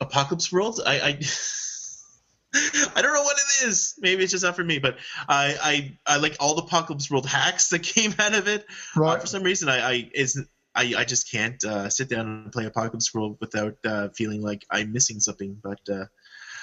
Apocalypse 0.00 0.52
World, 0.52 0.80
I, 0.84 1.00
I, 1.00 1.08
I 2.96 3.02
don't 3.02 3.14
know 3.14 3.22
what 3.22 3.36
it 3.36 3.66
is. 3.66 3.94
Maybe 4.00 4.24
it's 4.24 4.32
just 4.32 4.44
not 4.44 4.56
for 4.56 4.64
me, 4.64 4.78
but 4.78 4.98
I, 5.28 5.56
I, 5.62 6.14
I 6.14 6.16
like 6.18 6.36
all 6.40 6.56
the 6.56 6.62
Apocalypse 6.62 7.10
World 7.10 7.26
hacks 7.26 7.68
that 7.68 7.82
came 7.82 8.14
out 8.18 8.34
of 8.34 8.48
it. 8.48 8.66
Uh, 8.96 9.00
right. 9.00 9.16
Uh, 9.16 9.20
for 9.20 9.26
some 9.26 9.42
reason, 9.42 9.68
I, 9.68 9.88
I 9.88 10.10
isn't. 10.14 10.48
I, 10.74 10.94
I 10.98 11.04
just 11.04 11.30
can't 11.30 11.62
uh, 11.64 11.88
sit 11.88 12.08
down 12.08 12.26
and 12.26 12.52
play 12.52 12.66
Apocalypse 12.66 13.12
World 13.12 13.38
without 13.40 13.76
uh, 13.84 14.08
feeling 14.10 14.42
like 14.42 14.64
I'm 14.70 14.92
missing 14.92 15.20
something. 15.20 15.58
But 15.62 15.80
uh, 15.90 16.04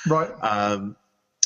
right. 0.07 0.31
Um, 0.41 0.95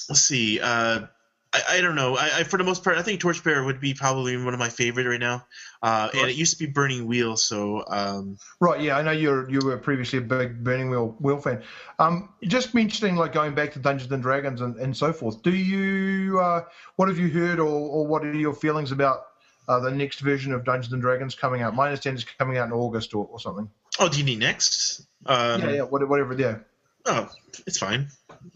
let's 0.09 0.21
see. 0.21 0.59
Uh, 0.59 1.07
I, 1.53 1.61
I 1.69 1.81
don't 1.81 1.95
know. 1.95 2.15
I, 2.15 2.29
I, 2.39 2.43
for 2.43 2.57
the 2.57 2.63
most 2.63 2.83
part, 2.83 2.97
I 2.97 3.01
think 3.01 3.19
Torchbearer 3.19 3.65
would 3.65 3.79
be 3.79 3.93
probably 3.93 4.37
one 4.37 4.53
of 4.53 4.59
my 4.59 4.69
favorite 4.69 5.07
right 5.07 5.19
now. 5.19 5.45
Uh, 5.81 6.09
right. 6.13 6.21
And 6.21 6.29
it 6.29 6.35
used 6.35 6.57
to 6.57 6.65
be 6.65 6.71
Burning 6.71 7.07
Wheel, 7.07 7.35
so. 7.35 7.83
Um, 7.87 8.37
right. 8.59 8.79
Yeah, 8.79 8.97
I 8.97 9.01
know 9.01 9.11
you're 9.11 9.49
you 9.49 9.59
were 9.63 9.77
previously 9.77 10.19
a 10.19 10.21
big 10.21 10.63
Burning 10.63 10.89
Wheel 10.89 11.15
wheel 11.19 11.39
fan. 11.39 11.63
Um, 11.99 12.29
just 12.43 12.73
mentioning 12.73 13.15
like 13.15 13.33
going 13.33 13.55
back 13.55 13.73
to 13.73 13.79
Dungeons 13.79 14.11
and 14.11 14.21
Dragons 14.21 14.61
and, 14.61 14.77
and 14.77 14.95
so 14.95 15.11
forth. 15.11 15.41
Do 15.41 15.51
you 15.51 16.39
uh, 16.39 16.65
what 16.95 17.09
have 17.09 17.17
you 17.17 17.29
heard 17.29 17.59
or, 17.59 17.65
or 17.67 18.07
what 18.07 18.23
are 18.23 18.33
your 18.33 18.53
feelings 18.53 18.91
about 18.91 19.25
uh, 19.71 19.79
the 19.79 19.91
next 19.91 20.19
version 20.19 20.51
of 20.51 20.65
Dungeons 20.65 20.91
and 20.91 21.01
Dragons 21.01 21.33
coming 21.35 21.61
out? 21.61 21.73
My 21.73 21.87
understanding 21.87 22.17
is 22.17 22.25
coming 22.37 22.57
out 22.57 22.67
in 22.67 22.73
August 22.73 23.13
or, 23.13 23.27
or 23.31 23.39
something. 23.39 23.69
Oh, 23.99 24.09
do 24.09 24.17
you 24.17 24.25
need 24.25 24.39
next? 24.39 25.05
Um, 25.25 25.61
yeah, 25.61 25.71
yeah, 25.71 25.81
whatever. 25.83 26.33
Yeah. 26.33 26.57
Oh, 27.05 27.29
it's 27.65 27.77
fine. 27.77 28.07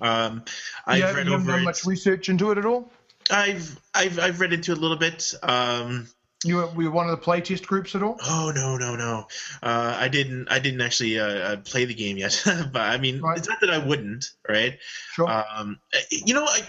Um, 0.01 0.43
I've 0.85 0.99
yeah, 0.99 1.13
read 1.13 1.25
you 1.25 1.31
haven't 1.31 1.47
done 1.47 1.63
much 1.63 1.85
research 1.85 2.29
into 2.29 2.51
it 2.51 2.57
at 2.57 2.65
all. 2.65 2.91
I've 3.31 3.79
I've 3.93 4.19
I've 4.19 4.39
read 4.39 4.53
into 4.53 4.71
it 4.73 4.77
a 4.77 4.81
little 4.81 4.97
bit. 4.97 5.33
Um, 5.41 6.07
you 6.43 6.57
were, 6.57 6.67
were 6.67 6.83
you 6.83 6.91
one 6.91 7.09
of 7.09 7.19
the 7.19 7.25
playtest 7.25 7.65
groups 7.65 7.95
at 7.95 8.03
all? 8.03 8.17
Oh 8.21 8.51
no 8.53 8.77
no 8.77 8.95
no! 8.95 9.27
Uh, 9.63 9.97
I 9.99 10.09
didn't 10.09 10.47
I 10.51 10.59
didn't 10.59 10.81
actually 10.81 11.19
uh, 11.19 11.25
uh 11.25 11.57
play 11.57 11.85
the 11.85 11.95
game 11.95 12.17
yet. 12.17 12.39
but 12.45 12.81
I 12.81 12.97
mean, 12.97 13.21
right. 13.21 13.37
it's 13.37 13.47
not 13.47 13.61
that 13.61 13.71
I 13.71 13.79
wouldn't, 13.79 14.31
right? 14.47 14.77
Sure. 15.13 15.29
Um, 15.29 15.79
you 16.11 16.33
know, 16.33 16.45
I, 16.45 16.61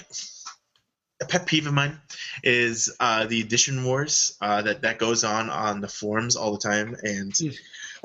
a 1.20 1.24
pet 1.24 1.46
peeve 1.46 1.66
of 1.66 1.74
mine 1.74 1.98
is 2.42 2.94
uh, 3.00 3.26
the 3.26 3.40
edition 3.40 3.84
wars 3.84 4.36
uh, 4.40 4.62
that 4.62 4.82
that 4.82 4.98
goes 4.98 5.24
on 5.24 5.50
on 5.50 5.80
the 5.80 5.88
forums 5.88 6.36
all 6.36 6.52
the 6.52 6.58
time, 6.58 6.96
and. 7.02 7.34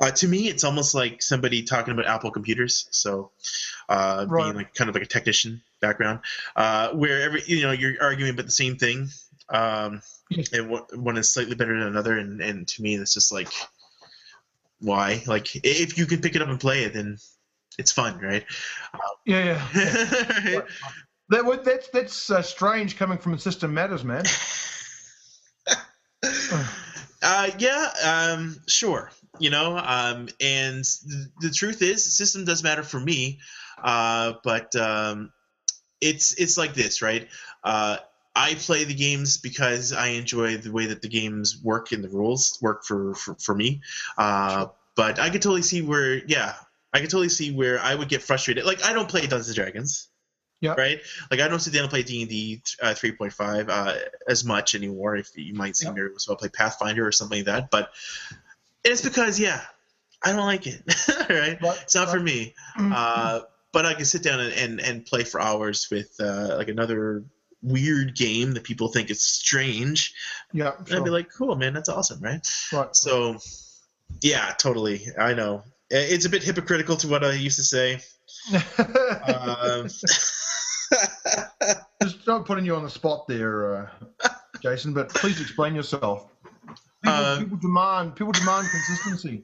Uh, 0.00 0.10
to 0.10 0.26
me, 0.26 0.48
it's 0.48 0.64
almost 0.64 0.96
like 0.96 1.22
somebody 1.22 1.62
talking 1.62 1.92
about 1.92 2.06
Apple 2.06 2.32
computers. 2.32 2.88
So, 2.90 3.30
uh, 3.88 4.26
right. 4.28 4.44
being 4.44 4.56
like 4.56 4.74
kind 4.74 4.88
of 4.88 4.96
like 4.96 5.04
a 5.04 5.06
technician 5.06 5.62
background, 5.80 6.20
uh, 6.56 6.88
where 6.92 7.22
every 7.22 7.42
you 7.46 7.62
know 7.62 7.70
you're 7.70 8.02
arguing 8.02 8.32
about 8.32 8.46
the 8.46 8.52
same 8.52 8.78
thing, 8.78 9.10
um, 9.48 10.02
and 10.52 10.80
one 10.94 11.18
is 11.18 11.28
slightly 11.28 11.54
better 11.54 11.78
than 11.78 11.86
another, 11.86 12.16
and, 12.18 12.40
and 12.40 12.66
to 12.68 12.82
me, 12.82 12.94
it's 12.94 13.14
just 13.14 13.32
like, 13.32 13.48
why? 14.80 15.22
Like, 15.26 15.54
if 15.54 15.98
you 15.98 16.06
can 16.06 16.20
pick 16.20 16.34
it 16.34 16.42
up 16.42 16.48
and 16.48 16.58
play 16.58 16.84
it, 16.84 16.94
then 16.94 17.18
it's 17.78 17.92
fun, 17.92 18.18
right? 18.18 18.44
yeah, 19.26 19.44
yeah. 19.74 20.44
yeah. 20.50 20.60
That 21.32 21.64
that's 21.64 21.88
that's 21.88 22.30
uh, 22.30 22.42
strange 22.42 22.96
coming 22.96 23.18
from 23.18 23.32
the 23.32 23.38
System 23.38 23.74
Matters, 23.74 24.04
man. 24.04 24.24
uh, 27.22 27.50
yeah, 27.58 27.88
um, 28.04 28.60
sure 28.66 29.10
you 29.38 29.50
know 29.50 29.76
um, 29.76 30.28
and 30.40 30.84
th- 30.84 31.28
the 31.40 31.50
truth 31.50 31.82
is 31.82 32.16
system 32.16 32.44
does 32.44 32.62
matter 32.62 32.82
for 32.82 33.00
me 33.00 33.40
uh, 33.82 34.34
but 34.44 34.74
um, 34.76 35.32
it's 36.00 36.34
it's 36.34 36.56
like 36.56 36.74
this 36.74 37.02
right? 37.02 37.28
Uh, 37.64 37.98
i 38.34 38.54
play 38.54 38.84
the 38.84 38.94
games 38.94 39.36
because 39.36 39.92
i 39.92 40.08
enjoy 40.08 40.56
the 40.56 40.72
way 40.72 40.86
that 40.86 41.02
the 41.02 41.08
games 41.08 41.60
work 41.62 41.92
and 41.92 42.02
the 42.02 42.08
rules 42.08 42.58
work 42.62 42.82
for 42.82 43.14
for, 43.14 43.34
for 43.34 43.54
me 43.54 43.82
uh, 44.16 44.66
but 44.96 45.18
i 45.18 45.28
could 45.28 45.42
totally 45.42 45.60
see 45.60 45.82
where 45.82 46.16
yeah 46.26 46.54
i 46.94 47.00
could 47.00 47.10
totally 47.10 47.28
see 47.28 47.52
where 47.52 47.78
i 47.80 47.94
would 47.94 48.08
get 48.08 48.22
frustrated. 48.22 48.64
Like 48.64 48.82
i 48.86 48.94
don't 48.94 49.08
play 49.08 49.20
dungeons 49.20 49.48
and 49.48 49.56
dragons 49.56 50.08
yeah. 50.62 50.74
Right. 50.78 51.00
Like 51.30 51.40
I 51.40 51.48
don't 51.48 51.58
sit 51.58 51.74
down 51.74 51.82
and 51.82 51.90
play 51.90 52.04
D 52.04 52.22
and 52.22 52.30
D 52.30 52.62
uh, 52.80 52.94
three 52.94 53.12
point 53.12 53.32
five 53.32 53.68
uh, 53.68 53.94
as 54.28 54.44
much 54.44 54.76
anymore. 54.76 55.16
If 55.16 55.36
you 55.36 55.54
might 55.54 55.76
see 55.76 55.86
yep. 55.86 55.94
me 55.96 56.02
as 56.16 56.26
well 56.26 56.36
play 56.36 56.48
Pathfinder 56.48 57.06
or 57.06 57.10
something 57.10 57.38
like 57.38 57.46
that, 57.46 57.70
but 57.70 57.90
it's 58.84 59.02
because 59.02 59.40
yeah, 59.40 59.60
I 60.22 60.32
don't 60.32 60.46
like 60.46 60.68
it. 60.68 60.82
right? 61.28 61.58
It's 61.82 61.96
not 61.96 62.10
for 62.10 62.20
me. 62.20 62.54
Mm-hmm. 62.78 62.92
Uh, 62.94 63.40
but 63.72 63.86
I 63.86 63.94
can 63.94 64.04
sit 64.04 64.22
down 64.22 64.38
and, 64.38 64.52
and, 64.52 64.80
and 64.80 65.04
play 65.04 65.24
for 65.24 65.40
hours 65.40 65.88
with 65.90 66.14
uh, 66.20 66.56
like 66.56 66.68
another 66.68 67.24
weird 67.60 68.14
game 68.14 68.52
that 68.52 68.62
people 68.62 68.88
think 68.88 69.10
is 69.10 69.20
strange. 69.22 70.14
Yeah. 70.52 70.72
Sure. 70.86 70.98
I'd 70.98 71.04
be 71.04 71.10
like, 71.10 71.28
cool, 71.32 71.56
man, 71.56 71.72
that's 71.72 71.88
awesome, 71.88 72.20
right? 72.20 72.46
Right. 72.72 72.94
So, 72.94 73.38
yeah, 74.20 74.52
totally. 74.58 75.06
I 75.18 75.34
know 75.34 75.64
it's 75.92 76.24
a 76.24 76.30
bit 76.30 76.42
hypocritical 76.42 76.96
to 76.98 77.08
what 77.08 77.24
I 77.24 77.32
used 77.32 77.56
to 77.56 77.64
say. 77.64 78.00
um, 78.54 79.88
Just 82.02 82.26
not 82.26 82.46
putting 82.46 82.64
you 82.64 82.74
on 82.74 82.82
the 82.82 82.90
spot 82.90 83.26
there, 83.28 83.74
uh, 83.76 84.28
Jason, 84.62 84.92
but 84.92 85.08
please 85.10 85.40
explain 85.40 85.74
yourself. 85.74 86.28
People, 87.02 87.18
uh, 87.18 87.38
people 87.38 87.58
demand 87.58 88.16
people 88.16 88.32
demand 88.32 88.68
consistency. 88.70 89.42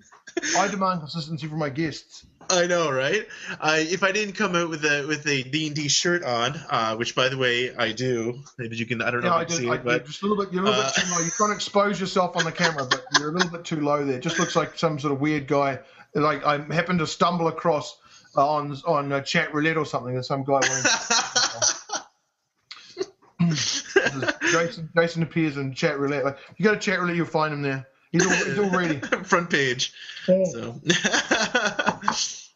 I 0.57 0.69
demand 0.69 1.01
consistency 1.01 1.47
from 1.47 1.59
my 1.59 1.71
guests. 1.71 2.27
I 2.51 2.67
know, 2.67 2.91
right? 2.91 3.27
I 3.61 3.79
if 3.79 4.03
I 4.03 4.13
didn't 4.13 4.35
come 4.35 4.57
out 4.57 4.71
with 4.71 4.85
a 4.85 5.07
with 5.07 5.27
a 5.27 5.43
D 5.43 5.67
and 5.67 5.77
D 5.77 5.89
shirt 5.89 6.23
on, 6.23 6.59
uh, 6.71 6.97
which 6.97 7.15
by 7.15 7.29
the 7.29 7.37
way 7.37 7.75
I 7.75 7.93
do, 7.93 8.41
maybe 8.59 8.77
you 8.77 8.87
can 8.87 9.03
I 9.03 9.11
don't 9.11 9.23
know 9.23 9.29
yeah, 9.29 9.43
if 9.43 9.51
you 9.51 9.57
can 9.57 9.65
see 9.65 9.71
I, 9.71 9.75
it, 9.75 9.85
but 9.85 10.07
just 10.07 10.23
a 10.23 10.27
little 10.27 10.43
bit 10.43 10.53
you're 10.53 10.63
a 10.63 10.67
little 10.67 10.81
uh, 10.81 10.87
bit 10.87 11.03
too 11.03 11.11
low. 11.13 11.21
You're 11.21 11.31
trying 11.31 11.51
to 11.51 11.55
expose 11.57 12.01
yourself 12.01 12.37
on 12.37 12.45
the 12.45 12.53
camera, 12.53 12.87
but 12.89 13.05
you're 13.19 13.31
a 13.31 13.33
little 13.33 13.51
bit 13.51 13.65
too 13.65 13.81
low 13.81 14.05
there. 14.05 14.17
It 14.17 14.23
just 14.23 14.39
looks 14.39 14.57
like 14.57 14.79
some 14.79 14.99
sort 14.99 15.13
of 15.13 15.21
weird 15.21 15.47
guy. 15.47 15.81
Like 16.15 16.45
I 16.45 16.59
happened 16.73 17.01
to 17.01 17.07
stumble 17.07 17.49
across 17.49 17.99
uh, 18.37 18.49
on 18.49 18.77
on 18.87 19.13
a 19.13 19.23
chat 19.23 19.53
roulette 19.53 19.77
or 19.77 19.85
something, 19.85 20.15
and 20.15 20.25
some 20.25 20.45
guy 20.45 20.61
wearing. 20.69 20.85
Jason, 23.51 24.91
Jason 24.97 25.23
appears 25.23 25.57
in 25.57 25.75
chat 25.75 25.99
roulette. 25.99 26.25
Like 26.25 26.39
you 26.57 26.65
go 26.65 26.75
to 26.75 26.81
chat 26.81 27.01
roulette, 27.01 27.17
you'll 27.17 27.27
find 27.27 27.53
him 27.53 27.63
there. 27.63 27.87
He's, 28.13 28.27
all, 28.27 28.33
he's 28.33 28.59
already 28.59 28.99
front 29.25 29.51
page. 29.51 29.93
Yeah. 30.27 30.45
So. 30.45 30.81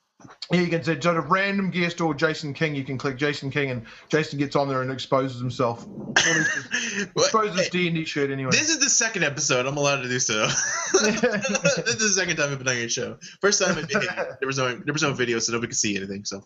yeah, 0.50 0.60
you 0.60 0.68
can 0.68 0.82
say 0.82 0.98
sort 1.00 1.16
of 1.16 1.30
random 1.30 1.70
guest 1.70 2.00
or 2.00 2.14
Jason 2.14 2.54
King. 2.54 2.74
You 2.74 2.84
can 2.84 2.96
click 2.96 3.16
Jason 3.18 3.50
King, 3.50 3.70
and 3.70 3.86
Jason 4.08 4.38
gets 4.38 4.56
on 4.56 4.68
there 4.68 4.80
and 4.82 4.90
exposes 4.90 5.40
himself. 5.40 5.86
exposes 6.16 7.58
his 7.58 7.68
D 7.68 7.86
and 7.86 7.96
D 7.96 8.04
shirt 8.04 8.30
anyway. 8.30 8.50
This 8.50 8.70
is 8.70 8.78
the 8.78 8.88
second 8.88 9.24
episode. 9.24 9.66
I'm 9.66 9.76
allowed 9.76 10.02
to 10.02 10.08
do 10.08 10.18
so. 10.18 10.46
this 10.46 11.22
is 11.22 11.98
the 11.98 12.14
second 12.16 12.36
time 12.36 12.52
I've 12.52 12.58
been 12.58 12.68
on 12.68 12.78
your 12.78 12.88
show. 12.88 13.18
First 13.40 13.62
time 13.62 13.74
there 13.74 14.46
was 14.46 14.58
no 14.58 14.74
there 14.74 14.92
was 14.92 15.02
no 15.02 15.12
video, 15.12 15.38
so 15.38 15.52
nobody 15.52 15.68
could 15.68 15.76
see 15.76 15.96
anything. 15.96 16.24
So. 16.24 16.42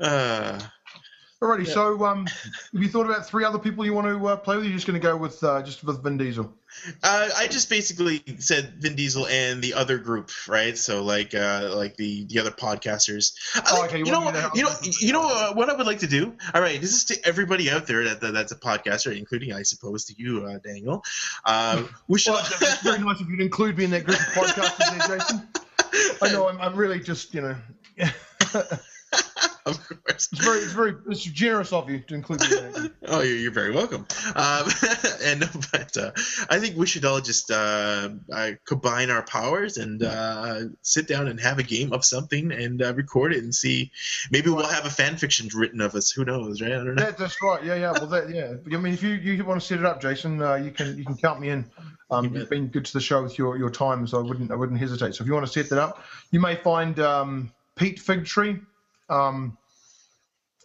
Uh, 0.00 0.58
Alrighty, 1.42 1.66
yeah. 1.66 1.72
so 1.72 2.04
um, 2.04 2.26
have 2.26 2.82
you 2.82 2.88
thought 2.88 3.06
about 3.06 3.26
three 3.26 3.44
other 3.44 3.58
people 3.58 3.82
you 3.86 3.94
want 3.94 4.06
to 4.06 4.28
uh, 4.28 4.36
play 4.36 4.56
with? 4.56 4.66
You're 4.66 4.74
just 4.74 4.86
going 4.86 5.00
to 5.00 5.02
go 5.02 5.16
with 5.16 5.42
uh, 5.42 5.62
just 5.62 5.82
with 5.82 6.02
Vin 6.02 6.18
Diesel. 6.18 6.52
Uh, 7.02 7.28
I 7.34 7.46
just 7.46 7.70
basically 7.70 8.22
said 8.40 8.74
Vin 8.78 8.94
Diesel 8.94 9.26
and 9.26 9.62
the 9.62 9.72
other 9.72 9.96
group, 9.96 10.30
right? 10.46 10.76
So 10.76 11.02
like 11.02 11.34
uh, 11.34 11.70
like 11.74 11.96
the 11.96 12.26
the 12.26 12.40
other 12.40 12.50
podcasters. 12.50 13.32
Oh, 13.72 13.86
okay. 13.86 14.00
You 14.00 14.04
know, 14.04 14.20
what, 14.20 14.54
you 14.54 14.64
know, 14.64 14.70
you 15.00 15.14
know 15.14 15.22
uh, 15.22 15.54
what 15.54 15.70
I 15.70 15.76
would 15.76 15.86
like 15.86 16.00
to 16.00 16.06
do. 16.06 16.36
All 16.52 16.60
right, 16.60 16.78
this 16.78 16.92
is 16.92 17.04
to 17.06 17.26
everybody 17.26 17.70
out 17.70 17.86
there 17.86 18.04
that, 18.04 18.20
that 18.20 18.34
that's 18.34 18.52
a 18.52 18.56
podcaster, 18.56 19.16
including 19.16 19.54
I 19.54 19.62
suppose 19.62 20.04
to 20.06 20.14
you, 20.18 20.44
uh, 20.44 20.58
Daniel. 20.58 21.02
Uh, 21.46 21.84
we 22.06 22.18
should. 22.18 22.32
well, 22.32 22.44
it's 22.44 22.82
very 22.82 22.98
nice 23.02 23.18
if 23.18 23.28
you'd 23.30 23.40
include 23.40 23.78
me 23.78 23.84
in 23.84 23.92
that 23.92 24.04
group 24.04 24.18
of 24.18 24.26
podcasters, 24.26 25.08
there, 25.08 25.18
Jason. 25.18 25.48
I 26.20 26.32
know 26.32 26.50
I'm, 26.50 26.60
I'm 26.60 26.76
really 26.76 27.00
just 27.00 27.32
you 27.32 27.40
know. 27.40 27.56
of 29.70 29.88
course. 29.88 30.00
It's 30.10 30.26
very, 30.38 30.58
it's 30.58 30.72
very, 30.72 30.94
it's 31.08 31.22
generous 31.22 31.72
of 31.72 31.88
you 31.88 32.00
to 32.00 32.14
include 32.14 32.40
me. 32.40 32.90
oh, 33.08 33.22
you're, 33.22 33.52
very 33.52 33.70
welcome. 33.70 34.06
Um, 34.34 34.68
and 35.24 35.48
but 35.72 35.96
uh, 35.96 36.10
I 36.50 36.58
think 36.58 36.76
we 36.76 36.86
should 36.86 37.04
all 37.04 37.20
just 37.20 37.50
uh, 37.50 38.10
uh, 38.32 38.50
combine 38.66 39.10
our 39.10 39.22
powers 39.22 39.76
and 39.76 40.02
uh, 40.02 40.62
sit 40.82 41.08
down 41.08 41.28
and 41.28 41.40
have 41.40 41.58
a 41.58 41.62
game 41.62 41.92
of 41.92 42.04
something 42.04 42.52
and 42.52 42.82
uh, 42.82 42.92
record 42.94 43.32
it 43.32 43.42
and 43.42 43.54
see. 43.54 43.92
Maybe 44.30 44.50
we'll 44.50 44.66
have 44.66 44.84
a 44.84 44.90
fan 44.90 45.16
fiction 45.16 45.48
written 45.54 45.80
of 45.80 45.94
us. 45.94 46.10
Who 46.10 46.24
knows, 46.24 46.60
right? 46.60 46.72
I 46.72 46.76
don't 46.76 46.94
know. 46.96 47.02
Yeah, 47.02 47.10
that's 47.12 47.42
right. 47.42 47.64
Yeah, 47.64 47.76
yeah. 47.76 47.92
Well, 47.92 48.06
that, 48.06 48.30
yeah. 48.30 48.54
I 48.76 48.80
mean, 48.80 48.92
if 48.92 49.02
you 49.02 49.10
you 49.10 49.44
want 49.44 49.60
to 49.60 49.66
set 49.66 49.78
it 49.78 49.86
up, 49.86 50.00
Jason, 50.02 50.42
uh, 50.42 50.56
you 50.56 50.70
can 50.70 50.98
you 50.98 51.04
can 51.04 51.16
count 51.16 51.40
me 51.40 51.50
in. 51.50 51.64
Um, 52.10 52.34
you've 52.34 52.50
been 52.50 52.66
good 52.66 52.84
to 52.84 52.92
the 52.92 53.00
show 53.00 53.22
with 53.22 53.38
your, 53.38 53.56
your 53.56 53.70
time, 53.70 54.06
so 54.06 54.18
I 54.18 54.22
wouldn't 54.22 54.50
I 54.50 54.56
wouldn't 54.56 54.78
hesitate. 54.78 55.14
So 55.14 55.22
if 55.22 55.28
you 55.28 55.34
want 55.34 55.46
to 55.46 55.52
set 55.52 55.70
that 55.70 55.78
up, 55.78 56.04
you 56.30 56.40
may 56.40 56.56
find 56.56 56.98
um, 56.98 57.52
Pete 57.76 58.00
Figtree 58.00 58.60
um, 59.08 59.56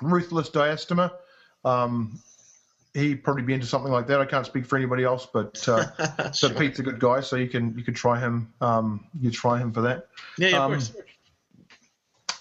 ruthless 0.02 0.50
diastema. 0.50 1.12
Um, 1.64 2.20
he'd 2.94 3.24
probably 3.24 3.44
be 3.44 3.54
into 3.54 3.68
something 3.68 3.92
like 3.92 4.08
that. 4.08 4.22
I 4.22 4.26
can't 4.26 4.46
speak 4.46 4.66
for 4.66 4.78
anybody 4.78 5.04
else, 5.04 5.28
but 5.32 5.68
uh, 5.68 5.86
sure. 6.18 6.34
so 6.34 6.54
Pete's 6.54 6.80
a 6.80 6.84
good 6.84 7.00
guy, 7.00 7.22
so 7.22 7.36
you 7.36 7.48
can 7.48 7.78
you 7.78 7.84
could 7.84 7.96
try 7.96 8.20
him. 8.20 8.54
Um, 8.62 9.06
you 9.20 9.32
try 9.32 9.60
him 9.60 9.72
for 9.72 9.82
that. 9.82 10.08
Yeah, 10.38 10.50
yeah 10.50 10.64
um, 10.64 10.74
of 10.74 10.80
course. 10.80 10.94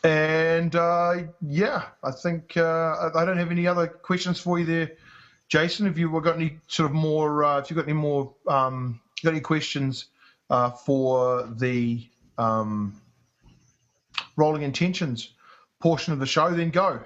And 0.04 0.76
uh, 0.76 1.14
yeah, 1.40 1.86
I 2.02 2.10
think 2.10 2.56
uh, 2.56 3.10
I 3.14 3.24
don't 3.24 3.38
have 3.38 3.50
any 3.50 3.66
other 3.66 3.86
questions 3.86 4.38
for 4.38 4.58
you 4.58 4.66
there, 4.66 4.92
Jason. 5.48 5.86
If 5.86 5.96
you've 5.96 6.12
got 6.22 6.36
any 6.36 6.58
sort 6.68 6.90
of 6.90 6.94
more, 6.94 7.44
uh, 7.44 7.58
if 7.58 7.70
you've 7.70 7.78
got 7.78 7.86
any 7.86 7.94
more, 7.94 8.34
um, 8.46 9.00
got 9.22 9.30
any 9.30 9.40
questions 9.40 10.06
uh, 10.50 10.70
for 10.70 11.48
the 11.56 12.06
um, 12.36 13.00
rolling 14.36 14.62
intentions 14.62 15.30
portion 15.80 16.12
of 16.12 16.18
the 16.18 16.26
show, 16.26 16.50
then 16.50 16.70
go. 16.70 17.00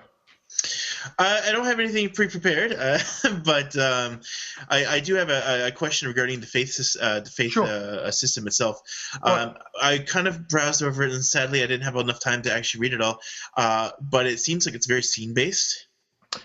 Uh, 1.18 1.40
I 1.46 1.52
don't 1.52 1.64
have 1.64 1.78
anything 1.78 2.10
pre-prepared, 2.10 2.72
uh, 2.72 2.98
but 3.44 3.76
um, 3.76 4.20
I, 4.68 4.86
I, 4.86 5.00
do 5.00 5.14
have 5.14 5.30
a, 5.30 5.66
a, 5.66 5.72
question 5.72 6.08
regarding 6.08 6.40
the 6.40 6.46
faith, 6.46 6.96
uh, 7.00 7.20
the 7.20 7.30
faith 7.30 7.52
sure. 7.52 7.64
Uh, 7.64 8.10
system 8.10 8.46
itself. 8.46 8.80
Um, 9.22 9.54
I 9.80 9.98
kind 9.98 10.26
of 10.26 10.48
browsed 10.48 10.82
over 10.82 11.02
it, 11.04 11.12
and 11.12 11.24
sadly, 11.24 11.62
I 11.62 11.66
didn't 11.66 11.84
have 11.84 11.96
enough 11.96 12.20
time 12.20 12.42
to 12.42 12.52
actually 12.52 12.80
read 12.80 12.94
it 12.94 13.00
all. 13.00 13.20
Uh, 13.56 13.90
but 14.00 14.26
it 14.26 14.40
seems 14.40 14.66
like 14.66 14.74
it's 14.74 14.86
very 14.86 15.02
scene-based. 15.02 15.86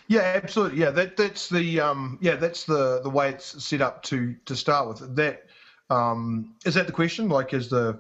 Yeah, 0.08 0.40
absolutely. 0.42 0.80
Yeah, 0.80 0.92
that 0.92 1.18
that's 1.18 1.50
the 1.50 1.80
um, 1.80 2.18
yeah 2.22 2.36
that's 2.36 2.64
the 2.64 3.02
the 3.02 3.10
way 3.10 3.30
it's 3.30 3.64
set 3.64 3.82
up 3.82 4.04
to 4.04 4.36
to 4.46 4.56
start 4.56 4.88
with. 4.88 5.16
That 5.16 5.46
um, 5.90 6.56
is 6.66 6.76
that 6.76 6.88
the 6.88 6.94
question? 6.94 7.30
Like, 7.30 7.54
is 7.54 7.70
the 7.70 8.00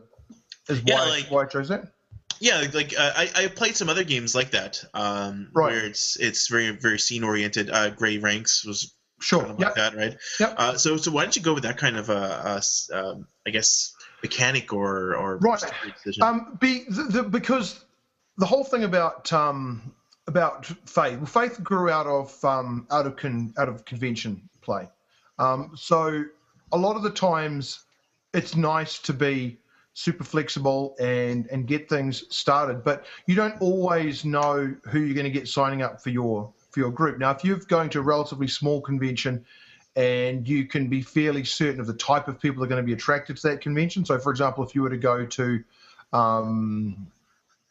is 0.70 0.80
why 0.80 0.86
yeah, 0.86 1.04
like, 1.06 1.32
why 1.32 1.44
I 1.44 1.46
chose 1.46 1.70
that? 1.70 1.93
Yeah, 2.44 2.68
like 2.74 2.94
uh, 3.00 3.14
I 3.16 3.32
I 3.36 3.48
played 3.48 3.78
some 3.78 3.88
other 3.88 4.04
games 4.04 4.36
like 4.36 4.52
that, 4.52 4.84
um, 4.94 5.48
right. 5.54 5.72
where 5.72 5.86
it's 5.86 6.18
it's 6.18 6.50
very 6.50 6.72
very 6.72 7.00
scene 7.00 7.24
oriented. 7.24 7.70
Uh, 7.70 7.92
Grey 7.92 8.18
Ranks 8.18 8.66
was 8.66 8.94
sure 9.22 9.40
kind 9.40 9.52
of 9.52 9.60
yep. 9.62 9.68
like 9.68 9.76
that, 9.76 9.96
right? 9.96 10.18
Yep. 10.42 10.56
Uh, 10.58 10.76
so 10.76 10.98
so 10.98 11.10
why 11.10 11.24
don't 11.24 11.38
you 11.38 11.42
go 11.42 11.54
with 11.54 11.64
that 11.64 11.78
kind 11.78 11.96
of 11.96 12.10
a, 12.10 12.62
a 12.92 12.98
um, 13.00 13.28
I 13.48 13.52
guess 13.52 13.96
mechanic 14.22 14.74
or 14.74 15.16
or 15.16 15.38
right? 15.38 15.64
Um, 16.22 16.58
be 16.60 16.84
the, 16.90 17.04
the, 17.04 17.24
because 17.24 17.86
the 18.38 18.46
whole 18.46 18.66
thing 18.66 18.84
about 18.84 19.32
um 19.32 19.94
about 20.28 20.66
faith. 20.66 21.20
Well, 21.20 21.26
faith 21.26 21.64
grew 21.64 21.90
out 21.90 22.08
of 22.08 22.44
um 22.44 22.88
out 22.92 23.08
of 23.08 23.16
con, 23.16 23.54
out 23.58 23.70
of 23.70 23.86
convention 23.86 24.50
play. 24.62 24.90
Um, 25.40 25.72
so 25.78 26.26
a 26.74 26.78
lot 26.78 26.98
of 26.98 27.04
the 27.04 27.12
times 27.12 27.86
it's 28.34 28.58
nice 28.58 29.00
to 29.00 29.14
be 29.14 29.60
super 29.94 30.24
flexible 30.24 30.96
and 31.00 31.48
and 31.48 31.68
get 31.68 31.88
things 31.90 32.24
started. 32.36 32.84
But 32.84 33.06
you 33.28 33.36
don't 33.36 33.60
always 33.62 34.26
know 34.26 34.74
who 34.86 35.00
you're 35.00 35.16
going 35.16 35.26
to 35.26 35.32
get 35.32 35.48
signing 35.48 35.82
up 35.82 36.02
for 36.02 36.10
your 36.10 36.52
for 36.72 36.80
your 36.80 36.92
group. 36.92 37.20
Now, 37.20 37.32
if 37.32 37.44
you're 37.44 37.58
going 37.58 37.90
to 37.92 38.00
a 38.00 38.04
relatively 38.04 38.48
small 38.48 38.82
convention 38.82 39.46
and 39.96 40.48
you 40.48 40.66
can 40.66 40.88
be 40.88 41.02
fairly 41.02 41.44
certain 41.44 41.80
of 41.80 41.88
the 41.88 41.94
type 41.94 42.28
of 42.28 42.40
people 42.40 42.60
that 42.60 42.66
are 42.66 42.70
going 42.70 42.82
to 42.82 42.86
be 42.86 42.94
attracted 42.94 43.38
to 43.38 43.48
that 43.50 43.62
convention. 43.62 44.04
So, 44.04 44.18
for 44.18 44.32
example, 44.32 44.64
if 44.64 44.74
you 44.74 44.82
were 44.82 44.90
to 44.90 44.98
go 44.98 45.26
to 45.26 45.64
um, 46.12 47.08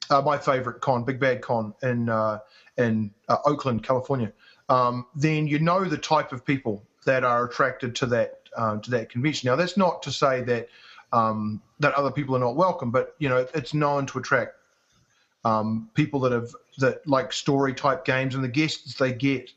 uh, 0.09 0.23
my 0.23 0.39
favorite 0.39 0.81
con, 0.81 1.05
Big 1.05 1.19
Bad 1.19 1.43
Con 1.43 1.75
in 1.83 2.09
uh, 2.09 2.39
in 2.79 3.13
uh, 3.29 3.39
Oakland, 3.45 3.83
California, 3.83 4.33
um, 4.69 5.07
then 5.17 5.47
you 5.47 5.59
know 5.59 5.85
the 5.85 5.99
type 5.99 6.33
of 6.33 6.45
people 6.45 6.83
that 7.05 7.25
are 7.25 7.47
attracted 7.47 7.97
to 7.97 8.07
that 8.07 8.49
uh, 8.57 8.77
to 8.79 8.91
that 8.91 9.11
convention. 9.11 9.49
Now, 9.49 9.57
that's 9.57 9.77
not 9.77 10.03
to 10.05 10.13
say 10.13 10.43
that 10.43 10.69
um, 11.13 11.63
that 11.81 11.95
other 11.95 12.11
people 12.11 12.35
are 12.37 12.41
not 12.41 12.57
welcome. 12.57 12.91
But 12.91 13.15
you 13.19 13.29
know, 13.29 13.47
it's 13.55 13.75
known 13.75 14.07
to 14.07 14.19
attract 14.19 14.55
um, 15.45 15.91
people 15.95 16.21
that 16.21 16.33
have 16.33 16.51
that 16.79 17.07
like 17.07 17.33
story 17.33 17.75
type 17.75 18.05
games, 18.05 18.35
and 18.35 18.43
the 18.43 18.49
guests 18.49 18.95
they 18.95 19.13
get 19.13 19.51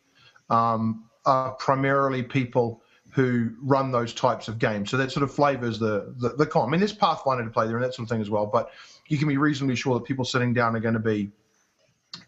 um, 0.49 1.05
are 1.25 1.51
primarily 1.53 2.23
people 2.23 2.81
who 3.11 3.51
run 3.61 3.91
those 3.91 4.13
types 4.13 4.49
of 4.49 4.59
games. 4.59 4.91
So 4.91 4.97
that 4.97 5.11
sort 5.11 5.23
of 5.23 5.33
flavors 5.33 5.79
the 5.79 6.13
the, 6.17 6.29
the 6.29 6.45
con. 6.45 6.67
I 6.67 6.71
mean, 6.71 6.79
there's 6.79 6.93
Pathfinder 6.93 7.43
to 7.43 7.49
play 7.49 7.67
there 7.67 7.77
and 7.77 7.83
that 7.83 7.93
sort 7.93 8.05
of 8.05 8.09
thing 8.09 8.21
as 8.21 8.29
well. 8.29 8.45
But 8.45 8.71
you 9.07 9.17
can 9.17 9.27
be 9.27 9.37
reasonably 9.37 9.75
sure 9.75 9.93
that 9.95 10.05
people 10.05 10.25
sitting 10.25 10.53
down 10.53 10.75
are 10.75 10.79
going 10.81 10.95
to 10.95 10.99
be 10.99 11.31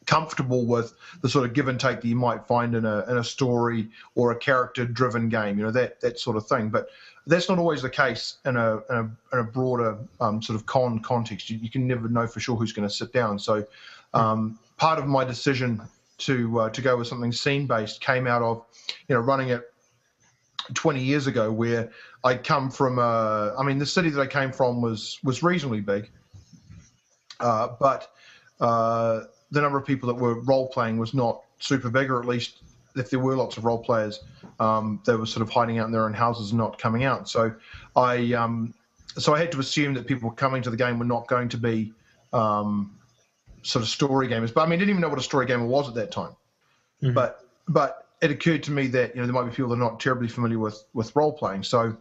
comfortable 0.05 0.65
with 0.65 0.93
the 1.21 1.30
sort 1.30 1.45
of 1.45 1.53
give 1.53 1.67
and 1.67 1.80
take 1.80 2.01
that 2.01 2.07
you 2.07 2.15
might 2.15 2.45
find 2.47 2.75
in 2.75 2.86
a 2.86 3.05
in 3.09 3.17
a 3.17 3.23
story 3.23 3.89
or 4.15 4.32
a 4.32 4.36
character 4.36 4.86
driven 4.86 5.30
game. 5.30 5.57
You 5.57 5.65
know 5.65 5.71
that 5.71 5.99
that 6.01 6.19
sort 6.19 6.38
of 6.38 6.47
thing. 6.47 6.69
But 6.69 6.88
that's 7.28 7.49
not 7.49 7.59
always 7.59 7.82
the 7.82 7.89
case 7.89 8.38
in 8.45 8.55
a, 8.55 8.78
in 8.78 8.95
a, 8.95 9.03
in 9.34 9.39
a 9.39 9.43
broader 9.43 9.97
um, 10.21 10.41
sort 10.41 10.55
of 10.55 10.65
con 10.65 10.99
context. 10.99 11.49
You, 11.49 11.57
you, 11.57 11.69
can 11.69 11.86
never 11.86 12.07
know 12.07 12.25
for 12.25 12.39
sure 12.39 12.55
who's 12.55 12.71
going 12.71 12.88
to 12.88 12.93
sit 12.93 13.13
down. 13.13 13.38
So 13.38 13.65
um, 14.13 14.57
part 14.78 14.97
of 14.97 15.07
my 15.07 15.23
decision 15.23 15.82
to 16.19 16.59
uh, 16.61 16.69
to 16.69 16.82
go 16.82 16.97
with 16.97 17.07
something 17.07 17.32
scene 17.32 17.67
based 17.67 18.01
came 18.01 18.25
out 18.25 18.41
of 18.41 18.63
you 19.07 19.15
know 19.15 19.21
running 19.21 19.49
it 19.49 19.71
20 20.73 21.01
years 21.01 21.28
ago, 21.28 21.51
where 21.51 21.91
I 22.23 22.36
come 22.36 22.71
from. 22.71 22.97
I 22.99 23.61
mean, 23.63 23.78
the 23.78 23.86
city 23.86 24.09
that 24.09 24.21
I 24.21 24.28
came 24.28 24.51
from 24.51 24.82
was 24.82 25.19
was 25.23 25.43
reasonably 25.43 25.82
big, 25.82 26.09
uh, 27.39 27.69
but 27.80 28.11
uh, 28.59 29.21
the 29.51 29.61
number 29.61 29.78
of 29.78 29.86
people 29.86 30.07
that 30.07 30.15
were 30.15 30.39
role 30.41 30.67
playing 30.69 30.97
was 30.97 31.13
not 31.13 31.41
super 31.59 31.89
big, 31.89 32.09
or 32.09 32.19
at 32.19 32.25
least 32.25 32.63
if 32.97 33.09
there 33.09 33.19
were 33.19 33.35
lots 33.35 33.57
of 33.57 33.65
role 33.65 33.79
players, 33.79 34.19
um, 34.59 35.01
they 35.05 35.15
were 35.15 35.25
sort 35.25 35.41
of 35.41 35.49
hiding 35.49 35.79
out 35.79 35.85
in 35.85 35.91
their 35.91 36.05
own 36.05 36.13
houses 36.13 36.51
and 36.51 36.57
not 36.57 36.77
coming 36.79 37.03
out. 37.03 37.29
So 37.29 37.53
I 37.95 38.33
um, 38.33 38.73
so 39.17 39.33
I 39.33 39.39
had 39.39 39.51
to 39.53 39.59
assume 39.59 39.93
that 39.95 40.07
people 40.07 40.29
coming 40.31 40.61
to 40.63 40.69
the 40.69 40.77
game 40.77 40.99
were 40.99 41.05
not 41.05 41.27
going 41.27 41.49
to 41.49 41.57
be 41.57 41.93
um, 42.33 42.95
sort 43.63 43.83
of 43.83 43.89
story 43.89 44.27
gamers. 44.27 44.53
But 44.53 44.61
I 44.61 44.65
mean, 44.65 44.73
I 44.73 44.77
didn't 44.77 44.89
even 44.91 45.01
know 45.01 45.09
what 45.09 45.19
a 45.19 45.23
story 45.23 45.45
gamer 45.45 45.65
was 45.65 45.87
at 45.87 45.95
that 45.95 46.11
time. 46.11 46.35
Mm-hmm. 47.01 47.13
But 47.13 47.45
but 47.67 48.07
it 48.21 48.31
occurred 48.31 48.63
to 48.63 48.71
me 48.71 48.87
that 48.87 49.15
you 49.15 49.21
know 49.21 49.27
there 49.27 49.33
might 49.33 49.49
be 49.49 49.55
people 49.55 49.69
that 49.69 49.75
are 49.75 49.89
not 49.89 49.99
terribly 49.99 50.27
familiar 50.27 50.59
with 50.59 50.83
with 50.93 51.15
role 51.15 51.33
playing. 51.33 51.63
So 51.63 51.95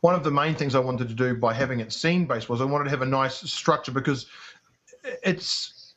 one 0.00 0.14
of 0.14 0.24
the 0.24 0.30
main 0.30 0.54
things 0.54 0.74
I 0.74 0.78
wanted 0.78 1.08
to 1.08 1.14
do 1.14 1.36
by 1.36 1.52
having 1.52 1.80
it 1.80 1.92
scene 1.92 2.26
based 2.26 2.48
was 2.48 2.60
I 2.60 2.64
wanted 2.64 2.84
to 2.84 2.90
have 2.90 3.02
a 3.02 3.06
nice 3.06 3.36
structure 3.50 3.92
because 3.92 4.26
it's 5.22 5.94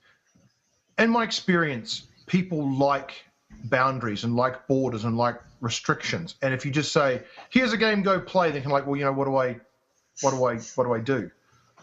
in 0.97 1.09
my 1.09 1.23
experience 1.23 2.07
people 2.25 2.71
like 2.71 3.25
boundaries 3.65 4.23
and 4.23 4.35
like 4.35 4.67
borders 4.67 5.05
and 5.05 5.17
like 5.17 5.39
restrictions. 5.61 6.35
And 6.41 6.53
if 6.53 6.65
you 6.65 6.71
just 6.71 6.91
say, 6.91 7.23
"Here's 7.49 7.73
a 7.73 7.77
game, 7.77 8.01
go 8.01 8.19
play," 8.19 8.51
they 8.51 8.61
can 8.61 8.71
like, 8.71 8.85
well, 8.85 8.95
you 8.95 9.05
know, 9.05 9.13
what 9.13 9.25
do 9.25 9.35
I, 9.35 9.59
what 10.21 10.31
do 10.31 10.43
I, 10.45 10.57
what 10.75 10.83
do 10.85 10.93
I 10.93 10.99
do? 10.99 11.29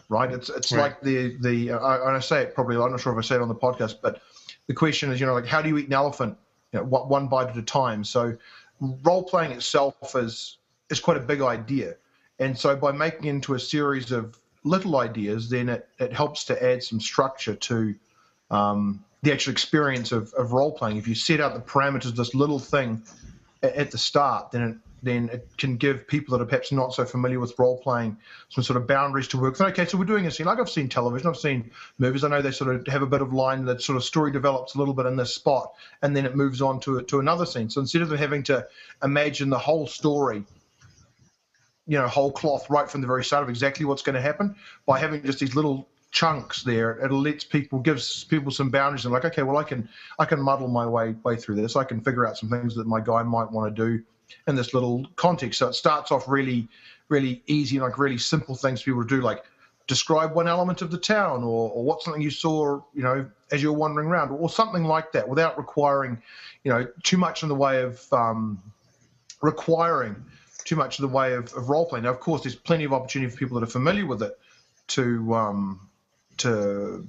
Right? 0.09 0.31
It's 0.31 0.49
it's 0.49 0.71
right. 0.71 0.83
like 0.83 1.01
the 1.01 1.37
the 1.41 1.71
uh, 1.71 2.07
and 2.07 2.15
I 2.15 2.19
say 2.19 2.41
it 2.43 2.55
probably. 2.55 2.77
I'm 2.77 2.91
not 2.91 2.99
sure 2.99 3.13
if 3.13 3.19
I 3.19 3.27
said 3.27 3.35
it 3.35 3.41
on 3.41 3.47
the 3.47 3.55
podcast, 3.55 3.95
but 4.01 4.21
the 4.67 4.73
question 4.73 5.11
is, 5.11 5.19
you 5.19 5.25
know, 5.25 5.33
like 5.33 5.45
how 5.45 5.61
do 5.61 5.69
you 5.69 5.77
eat 5.77 5.87
an 5.87 5.93
elephant? 5.93 6.37
You 6.71 6.79
know, 6.79 6.85
what 6.85 7.09
one 7.09 7.27
bite 7.27 7.49
at 7.49 7.57
a 7.57 7.61
time. 7.61 8.03
So 8.03 8.37
role 8.79 9.23
playing 9.23 9.51
itself 9.51 10.15
is 10.15 10.57
is 10.89 10.99
quite 10.99 11.17
a 11.17 11.21
big 11.21 11.41
idea, 11.41 11.95
and 12.39 12.57
so 12.57 12.75
by 12.75 12.91
making 12.91 13.25
it 13.25 13.29
into 13.31 13.53
a 13.53 13.59
series 13.59 14.11
of 14.11 14.39
little 14.63 14.97
ideas, 14.97 15.49
then 15.49 15.69
it, 15.69 15.87
it 15.99 16.13
helps 16.13 16.43
to 16.45 16.63
add 16.63 16.83
some 16.83 16.99
structure 16.99 17.55
to 17.55 17.95
um, 18.51 19.03
the 19.23 19.31
actual 19.33 19.51
experience 19.51 20.11
of, 20.11 20.33
of 20.33 20.53
role 20.53 20.71
playing. 20.71 20.97
If 20.97 21.07
you 21.07 21.15
set 21.15 21.39
out 21.39 21.53
the 21.53 21.59
parameters 21.59 22.05
of 22.05 22.15
this 22.15 22.35
little 22.35 22.59
thing 22.59 23.01
at, 23.63 23.75
at 23.75 23.91
the 23.91 23.97
start, 23.97 24.51
then 24.51 24.81
then 25.03 25.29
it 25.29 25.47
can 25.59 25.77
give 25.77 26.07
people 26.07 26.35
that 26.35 26.43
are 26.43 26.47
perhaps 26.47 26.71
not 26.71 26.91
so 26.91 27.05
familiar 27.05 27.39
with 27.39 27.57
role 27.59 27.77
playing 27.77 28.17
some 28.49 28.63
sort 28.63 28.77
of 28.77 28.87
boundaries 28.87 29.27
to 29.27 29.37
work 29.37 29.53
with. 29.53 29.61
Okay, 29.61 29.85
so 29.85 29.95
we're 29.95 30.05
doing 30.05 30.25
a 30.25 30.31
scene 30.31 30.47
like 30.47 30.59
I've 30.59 30.69
seen 30.69 30.89
television, 30.89 31.29
I've 31.29 31.37
seen 31.37 31.69
movies. 31.99 32.23
I 32.23 32.29
know 32.29 32.41
they 32.41 32.51
sort 32.51 32.75
of 32.75 32.87
have 32.87 33.03
a 33.03 33.07
bit 33.07 33.21
of 33.21 33.31
line 33.31 33.63
that 33.65 33.81
sort 33.81 33.95
of 33.95 34.03
story 34.03 34.31
develops 34.31 34.73
a 34.73 34.79
little 34.79 34.95
bit 34.95 35.05
in 35.05 35.15
this 35.15 35.33
spot, 35.33 35.73
and 36.01 36.15
then 36.15 36.25
it 36.25 36.35
moves 36.35 36.61
on 36.61 36.79
to 36.81 37.01
to 37.01 37.19
another 37.19 37.45
scene. 37.45 37.69
So 37.69 37.81
instead 37.81 38.01
of 38.01 38.09
having 38.11 38.43
to 38.43 38.67
imagine 39.03 39.49
the 39.49 39.59
whole 39.59 39.87
story 39.87 40.43
you 41.87 41.97
know 41.97 42.07
whole 42.07 42.31
cloth 42.31 42.69
right 42.69 42.89
from 42.91 43.01
the 43.01 43.07
very 43.07 43.23
start 43.23 43.43
of 43.43 43.49
exactly 43.49 43.85
what's 43.85 44.01
going 44.01 44.15
to 44.15 44.21
happen 44.21 44.55
by 44.85 44.99
having 44.99 45.23
just 45.23 45.39
these 45.39 45.55
little 45.55 45.87
chunks 46.17 46.63
there 46.63 46.97
it 47.05 47.11
lets 47.11 47.43
people 47.43 47.77
gives 47.77 48.23
people 48.23 48.51
some 48.51 48.71
boundaries 48.71 49.05
and 49.05 49.13
like 49.13 49.23
okay 49.23 49.43
well 49.43 49.57
i 49.57 49.63
can 49.63 49.87
i 50.17 50.25
can 50.25 50.41
muddle 50.41 50.67
my 50.67 50.83
way 50.83 51.15
way 51.23 51.35
through 51.35 51.53
this 51.53 51.75
i 51.75 51.83
can 51.83 52.01
figure 52.01 52.25
out 52.25 52.35
some 52.35 52.49
things 52.49 52.73
that 52.73 52.87
my 52.87 52.99
guy 52.99 53.21
might 53.21 53.51
want 53.51 53.75
to 53.75 53.85
do 53.85 54.03
in 54.47 54.55
this 54.55 54.73
little 54.73 55.05
context 55.15 55.59
so 55.59 55.67
it 55.67 55.73
starts 55.73 56.11
off 56.11 56.27
really 56.27 56.67
really 57.09 57.43
easy 57.45 57.75
and 57.75 57.83
like 57.83 57.99
really 57.99 58.17
simple 58.17 58.55
things 58.55 58.81
for 58.81 58.85
people 58.85 59.03
to 59.03 59.15
do 59.15 59.21
like 59.21 59.43
describe 59.85 60.33
one 60.33 60.47
element 60.47 60.81
of 60.81 60.89
the 60.89 60.97
town 60.97 61.43
or, 61.43 61.69
or 61.69 61.83
what 61.83 62.01
something 62.01 62.23
you 62.23 62.31
saw 62.31 62.81
you 62.95 63.03
know 63.03 63.23
as 63.51 63.61
you're 63.61 63.71
wandering 63.71 64.07
around 64.07 64.31
or 64.31 64.49
something 64.49 64.85
like 64.85 65.11
that 65.11 65.29
without 65.29 65.55
requiring 65.55 66.19
you 66.63 66.73
know 66.73 66.83
too 67.03 67.17
much 67.17 67.43
in 67.43 67.47
the 67.47 67.55
way 67.55 67.83
of 67.83 68.11
um, 68.11 68.59
requiring 69.43 70.15
too 70.65 70.75
much 70.75 70.97
in 70.97 71.05
the 71.05 71.13
way 71.13 71.33
of, 71.33 71.53
of 71.53 71.69
role 71.69 71.85
playing. 71.85 72.03
Now, 72.03 72.09
of 72.09 72.19
course, 72.19 72.43
there's 72.43 72.55
plenty 72.55 72.83
of 72.83 72.91
opportunity 72.91 73.31
for 73.31 73.37
people 73.37 73.57
that 73.57 73.63
are 73.63 73.71
familiar 73.71 74.05
with 74.05 74.21
it 74.21 74.37
to 74.87 75.33
um, 75.33 75.86
to 76.37 77.07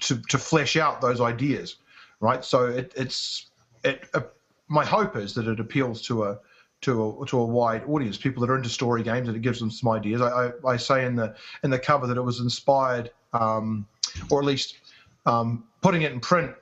to 0.00 0.18
to 0.28 0.38
flesh 0.38 0.76
out 0.76 1.00
those 1.00 1.20
ideas, 1.20 1.76
right? 2.20 2.44
So 2.44 2.66
it, 2.66 2.92
it's 2.96 3.46
it. 3.84 4.08
Uh, 4.14 4.22
my 4.68 4.84
hope 4.84 5.16
is 5.16 5.34
that 5.34 5.48
it 5.48 5.58
appeals 5.58 6.02
to 6.02 6.24
a 6.24 6.38
to 6.82 7.20
a 7.22 7.26
to 7.26 7.38
a 7.38 7.44
wide 7.44 7.82
audience, 7.88 8.16
people 8.16 8.40
that 8.40 8.50
are 8.50 8.56
into 8.56 8.68
story 8.68 9.02
games, 9.02 9.28
and 9.28 9.36
it 9.36 9.42
gives 9.42 9.58
them 9.58 9.70
some 9.70 9.90
ideas. 9.90 10.20
I, 10.20 10.28
I, 10.28 10.72
I 10.72 10.76
say 10.76 11.04
in 11.04 11.16
the 11.16 11.34
in 11.62 11.70
the 11.70 11.78
cover 11.78 12.06
that 12.06 12.16
it 12.16 12.22
was 12.22 12.40
inspired, 12.40 13.10
um, 13.32 13.86
or 14.30 14.40
at 14.40 14.46
least 14.46 14.78
um, 15.26 15.64
putting 15.82 16.02
it 16.02 16.12
in 16.12 16.20
print 16.20 16.54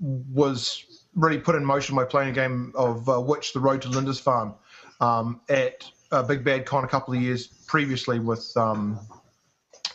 was 0.00 0.84
really 1.14 1.38
put 1.38 1.54
in 1.54 1.64
motion 1.64 1.94
by 1.94 2.04
playing 2.04 2.30
a 2.30 2.32
game 2.32 2.72
of 2.74 3.08
uh, 3.08 3.20
Witch: 3.20 3.52
The 3.52 3.60
Road 3.60 3.82
to 3.82 3.88
Lindisfarne 3.88 4.54
um, 5.00 5.40
at 5.48 5.88
uh, 6.10 6.22
Big 6.22 6.44
Bad 6.44 6.66
Con 6.66 6.84
a 6.84 6.88
couple 6.88 7.14
of 7.14 7.22
years 7.22 7.46
previously 7.46 8.18
with 8.18 8.54
um, 8.56 8.98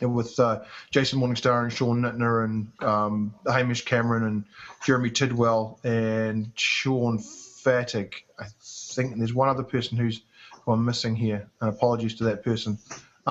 with 0.02 0.40
uh, 0.40 0.62
Jason 0.92 1.20
Morningstar 1.20 1.64
and 1.64 1.74
Sean 1.74 2.02
Nittner 2.02 2.46
and 2.46 2.72
um, 2.84 3.34
Hamish 3.48 3.86
Cameron 3.86 4.24
and 4.24 4.44
Jeremy 4.84 5.10
Tidwell 5.10 5.80
and 5.84 6.52
Sean 6.56 7.20
Fattig. 7.20 8.14
I 8.40 8.46
think 8.62 9.18
there's 9.18 9.34
one 9.34 9.50
other 9.50 9.64
person 9.64 9.98
who's 9.98 10.22
who 10.70 10.74
I'm 10.74 10.86
missing 10.86 11.16
here. 11.16 11.48
And 11.62 11.70
apologies 11.70 12.16
to 12.16 12.24
that 12.26 12.44
person. 12.44 12.78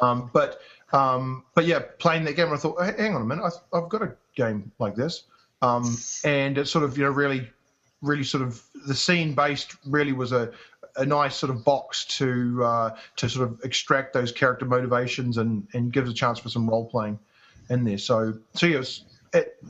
Um, 0.00 0.30
but 0.32 0.60
um, 0.92 1.44
but 1.54 1.66
yeah, 1.66 1.80
playing 1.98 2.24
that 2.24 2.36
game, 2.36 2.52
I 2.52 2.56
thought, 2.56 2.80
hang 2.80 3.14
on 3.14 3.22
a 3.22 3.24
minute, 3.24 3.44
I, 3.72 3.78
have 3.78 3.88
got 3.88 4.02
a 4.02 4.14
game 4.36 4.72
like 4.78 4.94
this, 4.94 5.24
um, 5.60 5.96
and 6.24 6.56
it 6.56 6.66
sort 6.66 6.84
of 6.84 6.96
you 6.96 7.04
know 7.04 7.10
really 7.10 7.48
really 8.00 8.24
sort 8.24 8.42
of 8.42 8.62
the 8.86 8.94
scene 8.94 9.34
based 9.34 9.76
really 9.84 10.12
was 10.12 10.32
a, 10.32 10.52
a 10.99 11.07
nice 11.07 11.36
sort 11.36 11.51
of 11.51 11.64
box 11.64 12.05
to 12.05 12.62
uh, 12.64 12.96
to 13.16 13.28
sort 13.28 13.49
of 13.49 13.61
extract 13.64 14.12
those 14.12 14.32
character 14.32 14.64
motivations 14.64 15.38
and 15.38 15.66
and 15.72 15.92
gives 15.92 16.11
a 16.11 16.14
chance 16.14 16.38
for 16.38 16.49
some 16.49 16.68
role 16.68 16.86
playing 16.86 17.18
in 17.70 17.84
there. 17.84 17.99
So 17.99 18.34
so 18.55 18.66
yes, 18.66 19.05
it 19.32 19.62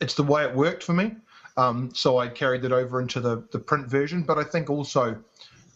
it's 0.00 0.14
the 0.14 0.22
way 0.22 0.44
it 0.44 0.54
worked 0.54 0.82
for 0.82 0.92
me. 0.92 1.16
Um, 1.56 1.90
so 1.94 2.18
I 2.18 2.28
carried 2.28 2.62
that 2.62 2.72
over 2.72 3.00
into 3.00 3.20
the 3.20 3.42
the 3.50 3.58
print 3.58 3.88
version, 3.88 4.22
but 4.22 4.38
I 4.38 4.44
think 4.44 4.70
also 4.70 5.18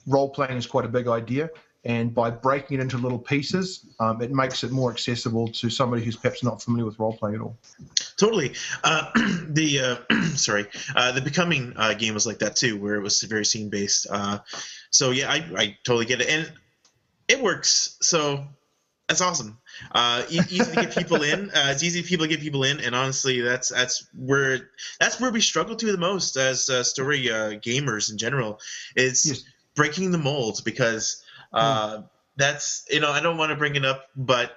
role 0.06 0.28
playing 0.28 0.56
is 0.58 0.66
quite 0.66 0.84
a 0.84 0.88
big 0.88 1.08
idea. 1.08 1.50
And 1.84 2.14
by 2.14 2.30
breaking 2.30 2.78
it 2.78 2.82
into 2.82 2.98
little 2.98 3.18
pieces, 3.18 3.86
um, 4.00 4.20
it 4.20 4.30
makes 4.30 4.64
it 4.64 4.70
more 4.70 4.90
accessible 4.90 5.48
to 5.48 5.70
somebody 5.70 6.04
who's 6.04 6.16
perhaps 6.16 6.42
not 6.42 6.62
familiar 6.62 6.84
with 6.84 6.98
role 6.98 7.16
playing 7.16 7.36
at 7.36 7.40
all. 7.40 7.56
Totally. 8.18 8.54
Uh, 8.84 9.10
the 9.48 9.98
uh, 10.10 10.14
sorry, 10.34 10.66
uh, 10.94 11.12
the 11.12 11.22
becoming 11.22 11.72
uh, 11.76 11.94
game 11.94 12.12
was 12.12 12.26
like 12.26 12.40
that 12.40 12.56
too, 12.56 12.78
where 12.78 12.96
it 12.96 13.02
was 13.02 13.22
very 13.22 13.46
scene 13.46 13.70
based. 13.70 14.06
Uh, 14.10 14.40
so 14.90 15.10
yeah, 15.10 15.30
I, 15.30 15.36
I 15.56 15.78
totally 15.84 16.04
get 16.04 16.20
it, 16.20 16.28
and 16.28 16.52
it 17.28 17.40
works. 17.42 17.96
So 18.02 18.44
that's 19.08 19.20
awesome. 19.22 19.58
Uh, 19.90 20.22
easy 20.30 20.58
to 20.58 20.72
get 20.72 20.94
people 20.94 21.22
in. 21.22 21.50
Uh, 21.50 21.70
it's 21.70 21.82
easy 21.82 22.02
for 22.02 22.08
people 22.08 22.26
to 22.26 22.30
get 22.30 22.40
people 22.40 22.62
in, 22.62 22.78
and 22.78 22.94
honestly, 22.94 23.40
that's 23.40 23.70
that's 23.70 24.06
where 24.14 24.70
that's 25.00 25.18
where 25.18 25.32
we 25.32 25.40
struggle 25.40 25.74
to 25.74 25.90
the 25.90 25.98
most 25.98 26.36
as 26.36 26.68
uh, 26.70 26.84
story 26.84 27.28
uh, 27.28 27.52
gamers 27.58 28.10
in 28.10 28.18
general. 28.18 28.60
Is 28.94 29.26
yes. 29.26 29.44
breaking 29.74 30.10
the 30.10 30.18
mold 30.18 30.60
because 30.64 31.24
uh, 31.52 32.02
that's 32.36 32.86
you 32.90 33.00
know 33.00 33.10
I 33.10 33.20
don't 33.20 33.36
want 33.36 33.50
to 33.50 33.56
bring 33.56 33.76
it 33.76 33.84
up, 33.84 34.06
but 34.16 34.56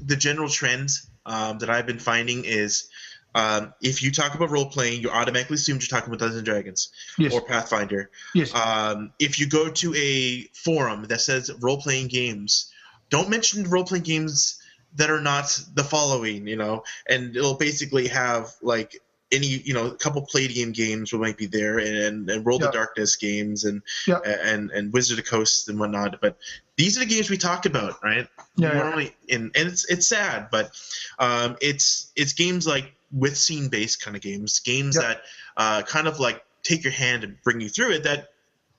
the 0.00 0.16
general 0.16 0.48
trend 0.48 0.90
um, 1.26 1.58
that 1.58 1.70
I've 1.70 1.86
been 1.86 1.98
finding 1.98 2.44
is 2.44 2.88
um, 3.34 3.74
if 3.80 4.02
you 4.02 4.12
talk 4.12 4.34
about 4.34 4.50
role 4.50 4.66
playing, 4.66 5.02
you 5.02 5.10
automatically 5.10 5.54
assume 5.54 5.78
you're 5.78 5.88
talking 5.88 6.08
about 6.08 6.20
Dungeons 6.20 6.38
and 6.38 6.46
Dragons 6.46 6.90
yes. 7.18 7.32
or 7.32 7.40
Pathfinder. 7.40 8.10
Yes. 8.34 8.54
Um, 8.54 9.12
if 9.18 9.40
you 9.40 9.48
go 9.48 9.68
to 9.68 9.94
a 9.96 10.42
forum 10.54 11.06
that 11.08 11.20
says 11.20 11.50
role 11.60 11.80
playing 11.80 12.08
games, 12.08 12.72
don't 13.10 13.28
mention 13.28 13.68
role 13.68 13.84
playing 13.84 14.04
games 14.04 14.60
that 14.96 15.10
are 15.10 15.20
not 15.20 15.58
the 15.74 15.82
following, 15.82 16.46
you 16.46 16.56
know, 16.56 16.84
and 17.08 17.36
it'll 17.36 17.54
basically 17.54 18.06
have 18.08 18.54
like 18.62 19.00
any 19.34 19.46
you 19.46 19.74
know 19.74 19.86
a 19.86 19.94
couple 19.94 20.22
Palladium 20.22 20.72
games 20.72 21.12
might 21.12 21.36
be 21.36 21.46
there 21.46 21.78
and 21.78 22.28
and 22.30 22.44
World 22.44 22.62
yeah. 22.62 22.68
of 22.68 22.74
Darkness 22.74 23.16
games 23.16 23.64
and 23.64 23.82
yeah. 24.06 24.20
and 24.24 24.70
and 24.70 24.92
Wizard 24.92 25.18
of 25.18 25.26
Coast 25.26 25.68
and 25.68 25.78
whatnot. 25.78 26.20
But 26.20 26.36
these 26.76 26.96
are 26.96 27.00
the 27.00 27.06
games 27.06 27.30
we 27.30 27.38
talk 27.38 27.66
about, 27.66 28.02
right? 28.02 28.28
Yeah. 28.56 28.72
Normally, 28.72 29.14
yeah. 29.26 29.36
and 29.36 29.56
and 29.56 29.68
it's 29.68 29.84
it's 29.86 30.06
sad, 30.06 30.48
but 30.50 30.70
um, 31.18 31.56
it's 31.60 32.12
it's 32.16 32.32
games 32.32 32.66
like 32.66 32.92
with 33.12 33.36
scene 33.36 33.68
based 33.68 34.02
kind 34.02 34.16
of 34.16 34.22
games, 34.22 34.60
games 34.60 34.96
that 34.96 35.22
uh, 35.56 35.82
kind 35.82 36.08
of 36.08 36.20
like 36.20 36.44
take 36.62 36.84
your 36.84 36.92
hand 36.92 37.24
and 37.24 37.40
bring 37.42 37.60
you 37.60 37.68
through 37.68 37.92
it. 37.92 38.04
That 38.04 38.30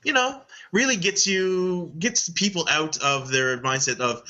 you 0.03 0.13
know 0.13 0.41
really 0.71 0.97
gets 0.97 1.27
you 1.27 1.91
gets 1.99 2.29
people 2.29 2.67
out 2.69 2.97
of 2.97 3.31
their 3.31 3.57
mindset 3.59 3.99
of 3.99 4.23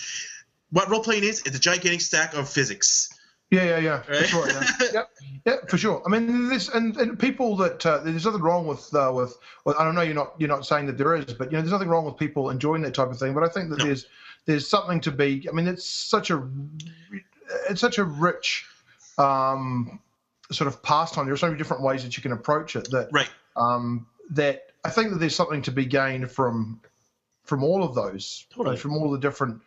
what 0.72 0.90
role 0.90 1.02
playing 1.02 1.24
is. 1.24 1.42
It's 1.46 1.56
a 1.56 1.60
gigantic 1.60 2.02
stack 2.02 2.34
of 2.34 2.50
physics 2.50 3.14
yeah, 3.56 3.64
yeah, 3.64 3.80
yeah, 3.80 3.91
right? 3.91 4.06
for 4.06 4.24
sure. 4.26 4.49
Yeah. 4.49 4.64
yep, 4.93 5.10
yeah, 5.45 5.56
for 5.68 5.78
sure. 5.78 6.01
I 6.06 6.10
mean, 6.10 6.49
this 6.49 6.70
and, 6.70 6.95
and 6.97 7.18
people 7.18 7.56
that 7.58 7.86
uh, 7.86 7.99
there's 7.99 8.26
nothing 8.26 8.41
wrong 8.41 8.68
with 8.68 8.93
uh, 8.93 9.12
with. 9.14 9.38
Well, 9.64 9.76
I 9.80 9.84
don't 9.84 9.95
know. 9.95 10.01
You're 10.01 10.16
not 10.16 10.34
you're 10.38 10.49
not 10.49 10.66
saying 10.66 10.88
that 10.88 10.97
there 10.97 11.16
is, 11.16 11.34
but 11.34 11.51
you 11.51 11.58
know, 11.58 11.62
there's 11.62 11.72
nothing 11.72 11.89
wrong 11.89 12.06
with 12.06 12.18
people 12.18 12.49
enjoying 12.49 12.82
that 12.84 12.93
type 12.93 13.10
of 13.10 13.18
thing. 13.18 13.34
But 13.34 13.43
I 13.43 13.47
think 13.47 13.70
that 13.70 13.80
no. 13.80 13.86
there's 13.86 14.08
there's 14.45 14.68
something 14.68 14.99
to 15.01 15.12
be. 15.12 15.47
I 15.49 15.51
mean, 15.51 15.68
it's 15.68 15.86
such 15.86 16.32
a 16.32 16.47
it's 17.70 17.82
such 17.82 17.97
a 17.97 18.03
rich 18.03 18.66
um, 19.18 19.99
sort 20.51 20.68
of 20.68 20.82
pastime. 20.84 21.26
There 21.26 21.34
are 21.34 21.38
so 21.38 21.47
many 21.47 21.58
different 21.58 21.84
ways 21.84 22.03
that 22.03 22.18
you 22.18 22.24
can 22.24 22.32
approach 22.32 22.76
it. 22.76 22.89
That 22.91 23.10
right. 23.12 23.30
Um, 23.56 24.08
that 24.32 24.72
I 24.84 24.89
think 24.89 25.12
that 25.12 25.20
there's 25.20 25.36
something 25.36 25.62
to 25.64 25.72
be 25.72 25.86
gained 25.86 26.32
from 26.32 26.82
from 27.43 27.64
all 27.64 27.84
of 27.84 27.93
those, 27.95 28.45
totally. 28.53 28.78
from 28.78 28.93
all 28.93 29.12
the 29.12 29.20
different 29.20 29.62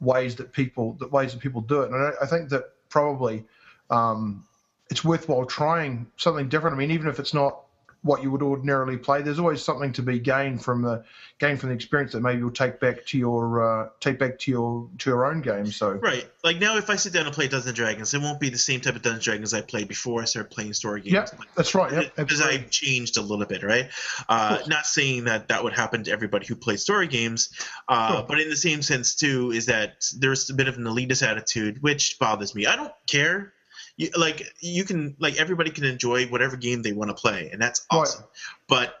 ways 0.00 0.36
that 0.36 0.52
people 0.52 0.96
that 1.00 1.10
ways 1.10 1.32
that 1.32 1.40
people 1.40 1.60
do 1.60 1.82
it. 1.82 1.90
And 1.90 1.96
I, 1.96 2.12
I 2.22 2.26
think 2.26 2.48
that 2.50 2.64
probably 2.94 3.42
um, 3.90 4.46
it's 4.88 5.04
worthwhile 5.04 5.44
trying 5.44 6.06
something 6.16 6.48
different. 6.48 6.76
I 6.76 6.78
mean, 6.78 6.92
even 6.92 7.08
if 7.08 7.18
it's 7.18 7.34
not 7.34 7.63
what 8.04 8.22
you 8.22 8.30
would 8.30 8.42
ordinarily 8.42 8.98
play, 8.98 9.22
there's 9.22 9.38
always 9.38 9.64
something 9.64 9.90
to 9.90 10.02
be 10.02 10.18
gained 10.18 10.62
from 10.62 10.82
the 10.82 11.02
gain 11.38 11.56
from 11.56 11.70
the 11.70 11.74
experience 11.74 12.12
that 12.12 12.20
maybe 12.20 12.38
you'll 12.38 12.50
take 12.50 12.78
back 12.78 13.04
to 13.06 13.16
your 13.16 13.84
uh, 13.84 13.88
take 13.98 14.18
back 14.18 14.38
to 14.38 14.50
your 14.50 14.86
to 14.98 15.10
your 15.10 15.24
own 15.24 15.40
game. 15.40 15.64
So 15.66 15.92
right, 15.92 16.28
like 16.44 16.58
now, 16.58 16.76
if 16.76 16.90
I 16.90 16.96
sit 16.96 17.14
down 17.14 17.24
and 17.24 17.34
play 17.34 17.48
Dungeons 17.48 17.66
and 17.66 17.74
Dragons, 17.74 18.12
it 18.12 18.20
won't 18.20 18.38
be 18.40 18.50
the 18.50 18.58
same 18.58 18.82
type 18.82 18.94
of 18.94 19.00
Dungeons 19.00 19.16
and 19.16 19.24
Dragons 19.24 19.54
I 19.54 19.62
played 19.62 19.88
before 19.88 20.20
I 20.20 20.26
started 20.26 20.50
playing 20.50 20.74
story 20.74 21.00
games. 21.00 21.14
Yeah, 21.14 21.38
that's 21.56 21.74
right. 21.74 21.90
Yep, 21.92 22.16
because 22.16 22.42
I 22.42 22.58
changed 22.58 23.16
a 23.16 23.22
little 23.22 23.46
bit, 23.46 23.62
right? 23.62 23.88
Uh, 24.28 24.58
not 24.66 24.84
saying 24.84 25.24
that 25.24 25.48
that 25.48 25.64
would 25.64 25.72
happen 25.72 26.04
to 26.04 26.10
everybody 26.10 26.46
who 26.46 26.56
plays 26.56 26.82
story 26.82 27.08
games, 27.08 27.48
uh, 27.88 28.22
but 28.22 28.38
in 28.38 28.50
the 28.50 28.56
same 28.56 28.82
sense 28.82 29.14
too, 29.14 29.50
is 29.50 29.64
that 29.66 30.04
there's 30.18 30.50
a 30.50 30.54
bit 30.54 30.68
of 30.68 30.76
an 30.76 30.84
elitist 30.84 31.26
attitude, 31.26 31.82
which 31.82 32.18
bothers 32.18 32.54
me. 32.54 32.66
I 32.66 32.76
don't 32.76 32.92
care 33.06 33.53
you, 33.96 34.10
like 34.16 34.52
you 34.60 34.84
can 34.84 35.16
like 35.18 35.38
everybody 35.38 35.70
can 35.70 35.84
enjoy 35.84 36.26
whatever 36.26 36.56
game 36.56 36.82
they 36.82 36.92
want 36.92 37.10
to 37.10 37.14
play, 37.14 37.50
and 37.52 37.60
that's 37.60 37.86
awesome. 37.90 38.22
Right. 38.22 38.30
But 38.68 38.94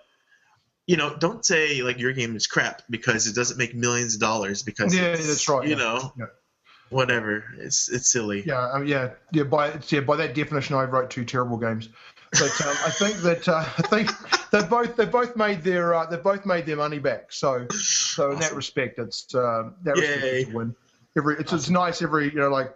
you 0.86 0.96
know, 0.96 1.16
don't 1.16 1.44
say 1.44 1.82
like 1.82 1.98
your 1.98 2.12
game 2.12 2.36
is 2.36 2.46
crap 2.46 2.82
because 2.88 3.26
it 3.26 3.34
doesn't 3.34 3.58
make 3.58 3.74
millions 3.74 4.14
of 4.14 4.20
dollars 4.20 4.62
because 4.62 4.94
yeah, 4.94 5.12
that's 5.16 5.48
right. 5.48 5.64
You 5.64 5.76
yeah. 5.76 5.82
know, 5.82 6.12
yeah. 6.18 6.26
whatever. 6.90 7.44
It's 7.58 7.88
it's 7.90 8.10
silly. 8.10 8.44
Yeah, 8.46 8.70
um, 8.70 8.86
yeah, 8.86 9.10
yeah. 9.32 9.44
By 9.44 9.78
yeah, 9.88 10.00
by 10.00 10.16
that 10.16 10.34
definition, 10.34 10.76
I 10.76 10.84
wrote 10.84 11.10
two 11.10 11.24
terrible 11.24 11.56
games. 11.56 11.88
But 12.32 12.60
um, 12.66 12.76
I 12.84 12.90
think 12.90 13.16
that 13.18 13.48
uh, 13.48 13.64
I 13.78 13.82
think 13.82 14.10
they've 14.50 14.68
both 14.68 14.96
they've 14.96 15.10
both 15.10 15.36
made 15.36 15.62
their 15.62 15.94
uh, 15.94 16.06
they've 16.06 16.22
both 16.22 16.44
made 16.44 16.66
their 16.66 16.76
money 16.76 16.98
back. 16.98 17.32
So 17.32 17.66
so 17.70 18.32
in 18.32 18.40
that 18.40 18.54
respect, 18.54 18.98
it's 18.98 19.34
uh, 19.34 19.70
that 19.82 19.96
respect 19.96 20.24
it's 20.24 20.50
a 20.50 20.54
win. 20.54 20.76
Every 21.16 21.34
it's 21.34 21.52
awesome. 21.52 21.58
it's 21.58 21.70
nice 21.70 22.02
every 22.02 22.26
you 22.26 22.38
know 22.38 22.48
like 22.48 22.74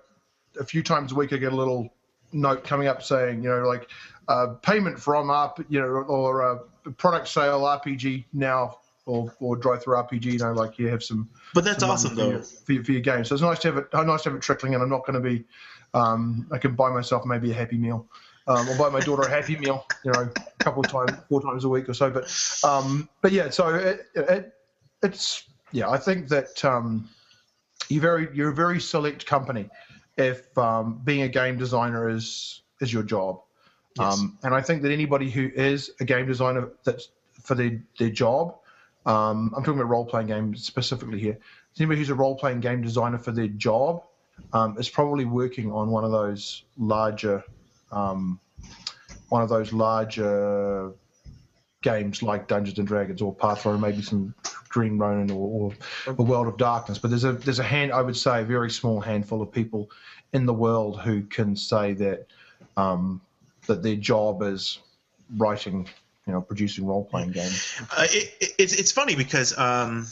a 0.59 0.65
few 0.65 0.83
times 0.83 1.13
a 1.13 1.15
week 1.15 1.33
I 1.33 1.37
get 1.37 1.53
a 1.53 1.57
little 1.57 1.91
note 2.33 2.65
coming 2.65 2.89
up 2.89 3.03
saying, 3.03 3.43
you 3.43 3.49
know, 3.49 3.67
like 3.67 3.89
uh, 4.29 4.55
payment 4.63 4.99
from 4.99 5.31
up, 5.31 5.61
you 5.69 5.81
know, 5.81 5.87
or 5.87 6.43
uh, 6.43 6.91
product 6.93 7.29
sale 7.29 7.61
RPG 7.63 8.25
now 8.33 8.79
or 9.07 9.35
or 9.41 9.57
DriveThruRPG. 9.57 10.25
You 10.25 10.39
know, 10.39 10.53
like 10.53 10.79
you 10.79 10.89
have 10.89 11.03
some. 11.03 11.29
But 11.55 11.65
that's 11.65 11.81
some 11.81 11.91
awesome 11.91 12.11
for 12.11 12.17
though 12.17 12.31
your, 12.31 12.43
for 12.43 12.73
your, 12.73 12.85
for 12.85 12.93
your 12.93 13.01
game. 13.01 13.25
So 13.25 13.35
it's 13.35 13.43
nice 13.43 13.59
to 13.61 13.69
have 13.69 13.77
it. 13.79 13.89
Nice 13.93 14.23
to 14.23 14.31
have 14.31 14.37
it 14.37 14.43
trickling, 14.43 14.75
and 14.75 14.83
I'm 14.83 14.91
not 14.91 15.07
going 15.07 15.23
to 15.23 15.29
be. 15.29 15.45
Um, 15.95 16.47
I 16.53 16.59
can 16.59 16.75
buy 16.75 16.91
myself 16.91 17.25
maybe 17.25 17.51
a 17.51 17.55
Happy 17.55 17.79
Meal. 17.79 18.07
Um, 18.47 18.67
or 18.67 18.79
buy 18.79 18.89
my 18.89 19.01
daughter 19.01 19.23
a 19.25 19.29
Happy 19.29 19.59
Meal, 19.59 19.85
you 20.07 20.11
know, 20.11 20.23
a 20.23 20.65
couple 20.65 20.83
of 20.83 20.91
times, 20.91 21.11
four 21.29 21.43
times 21.43 21.65
a 21.65 21.69
week 21.69 21.87
or 21.87 21.93
so. 21.93 22.09
But, 22.09 22.35
um, 22.65 23.07
but 23.21 23.31
yeah, 23.31 23.51
so 23.51 23.75
it, 23.75 24.07
it, 24.15 24.55
it's 25.03 25.45
yeah, 25.71 25.91
I 25.91 25.99
think 25.99 26.29
that 26.29 26.65
um, 26.65 27.11
you're 27.91 28.01
very 28.01 28.29
you're 28.33 28.51
a 28.51 28.55
very 28.55 28.81
select 28.81 29.27
company 29.27 29.69
if 30.19 30.59
um, 30.59 31.01
being 31.03 31.23
a 31.23 31.29
game 31.29 31.57
designer 31.57 32.09
is 32.09 32.61
is 32.81 32.93
your 32.93 33.05
job. 33.05 33.41
Yes. 33.99 34.19
Um, 34.19 34.39
and 34.43 34.55
I 34.55 34.61
think 34.61 34.83
that 34.83 34.93
anybody 34.93 35.31
who 35.31 35.51
is 35.55 35.91
a 36.01 36.05
game 36.05 36.27
designer 36.27 36.71
that's 36.85 37.09
for 37.43 37.55
their 37.55 37.83
their 37.99 38.11
job, 38.11 38.57
um, 39.07 39.55
I'm 39.57 39.63
talking 39.63 39.81
about 39.81 39.89
role 39.89 40.05
playing 40.05 40.27
games 40.27 40.65
specifically 40.65 41.21
here. 41.21 41.39
Anybody 41.79 42.01
who's 42.01 42.11
a 42.11 42.15
role 42.15 42.35
playing 42.35 42.61
game 42.61 42.83
designer 42.83 43.19
for 43.19 43.31
their 43.31 43.49
job 43.49 44.03
um, 44.53 44.77
is 44.79 44.89
probably 44.89 45.25
working 45.25 45.73
on 45.73 45.91
one 45.91 46.05
of 46.05 46.11
those 46.11 46.65
larger, 46.77 47.45
um, 47.93 48.41
one 49.29 49.43
of 49.43 49.49
those 49.49 49.73
larger 49.73 50.93
games 51.83 52.23
like 52.23 52.49
Dungeons 52.49 52.79
and 52.79 52.89
Dragons 52.89 53.23
or 53.23 53.33
Pathfinder, 53.33 53.79
maybe 53.79 54.03
some 54.03 54.35
Green 54.79 54.97
Ronin 54.97 55.29
or, 55.33 55.73
or 56.07 56.15
the 56.15 56.23
World 56.23 56.47
of 56.47 56.57
Darkness. 56.57 56.99
But 56.99 57.11
there's 57.11 57.25
a 57.25 57.33
there's 57.33 57.59
a 57.59 57.65
hand 57.65 57.91
I 57.91 58.01
would 58.01 58.17
say 58.17 58.43
a 58.43 58.45
very 58.45 58.71
small 58.71 59.01
handful 59.01 59.43
of 59.43 59.51
people 59.51 59.91
in 60.33 60.47
the 60.47 60.55
world 60.55 61.01
who 61.01 61.23
can 61.23 61.57
say 61.57 61.95
that 61.95 62.27
um, 62.77 63.21
that 63.67 63.83
their 63.83 63.97
job 63.97 64.41
is 64.43 64.79
writing, 65.37 65.89
you 66.29 66.33
know, 66.33 66.41
producing 66.41 66.87
role 66.87 67.05
playing 67.05 67.33
games. 67.33 67.83
Uh, 67.91 68.07
it, 68.09 68.33
it, 68.41 68.51
it's 68.57 68.73
it's 68.73 68.93
funny 68.93 69.17
because 69.17 69.59
um, 69.59 70.07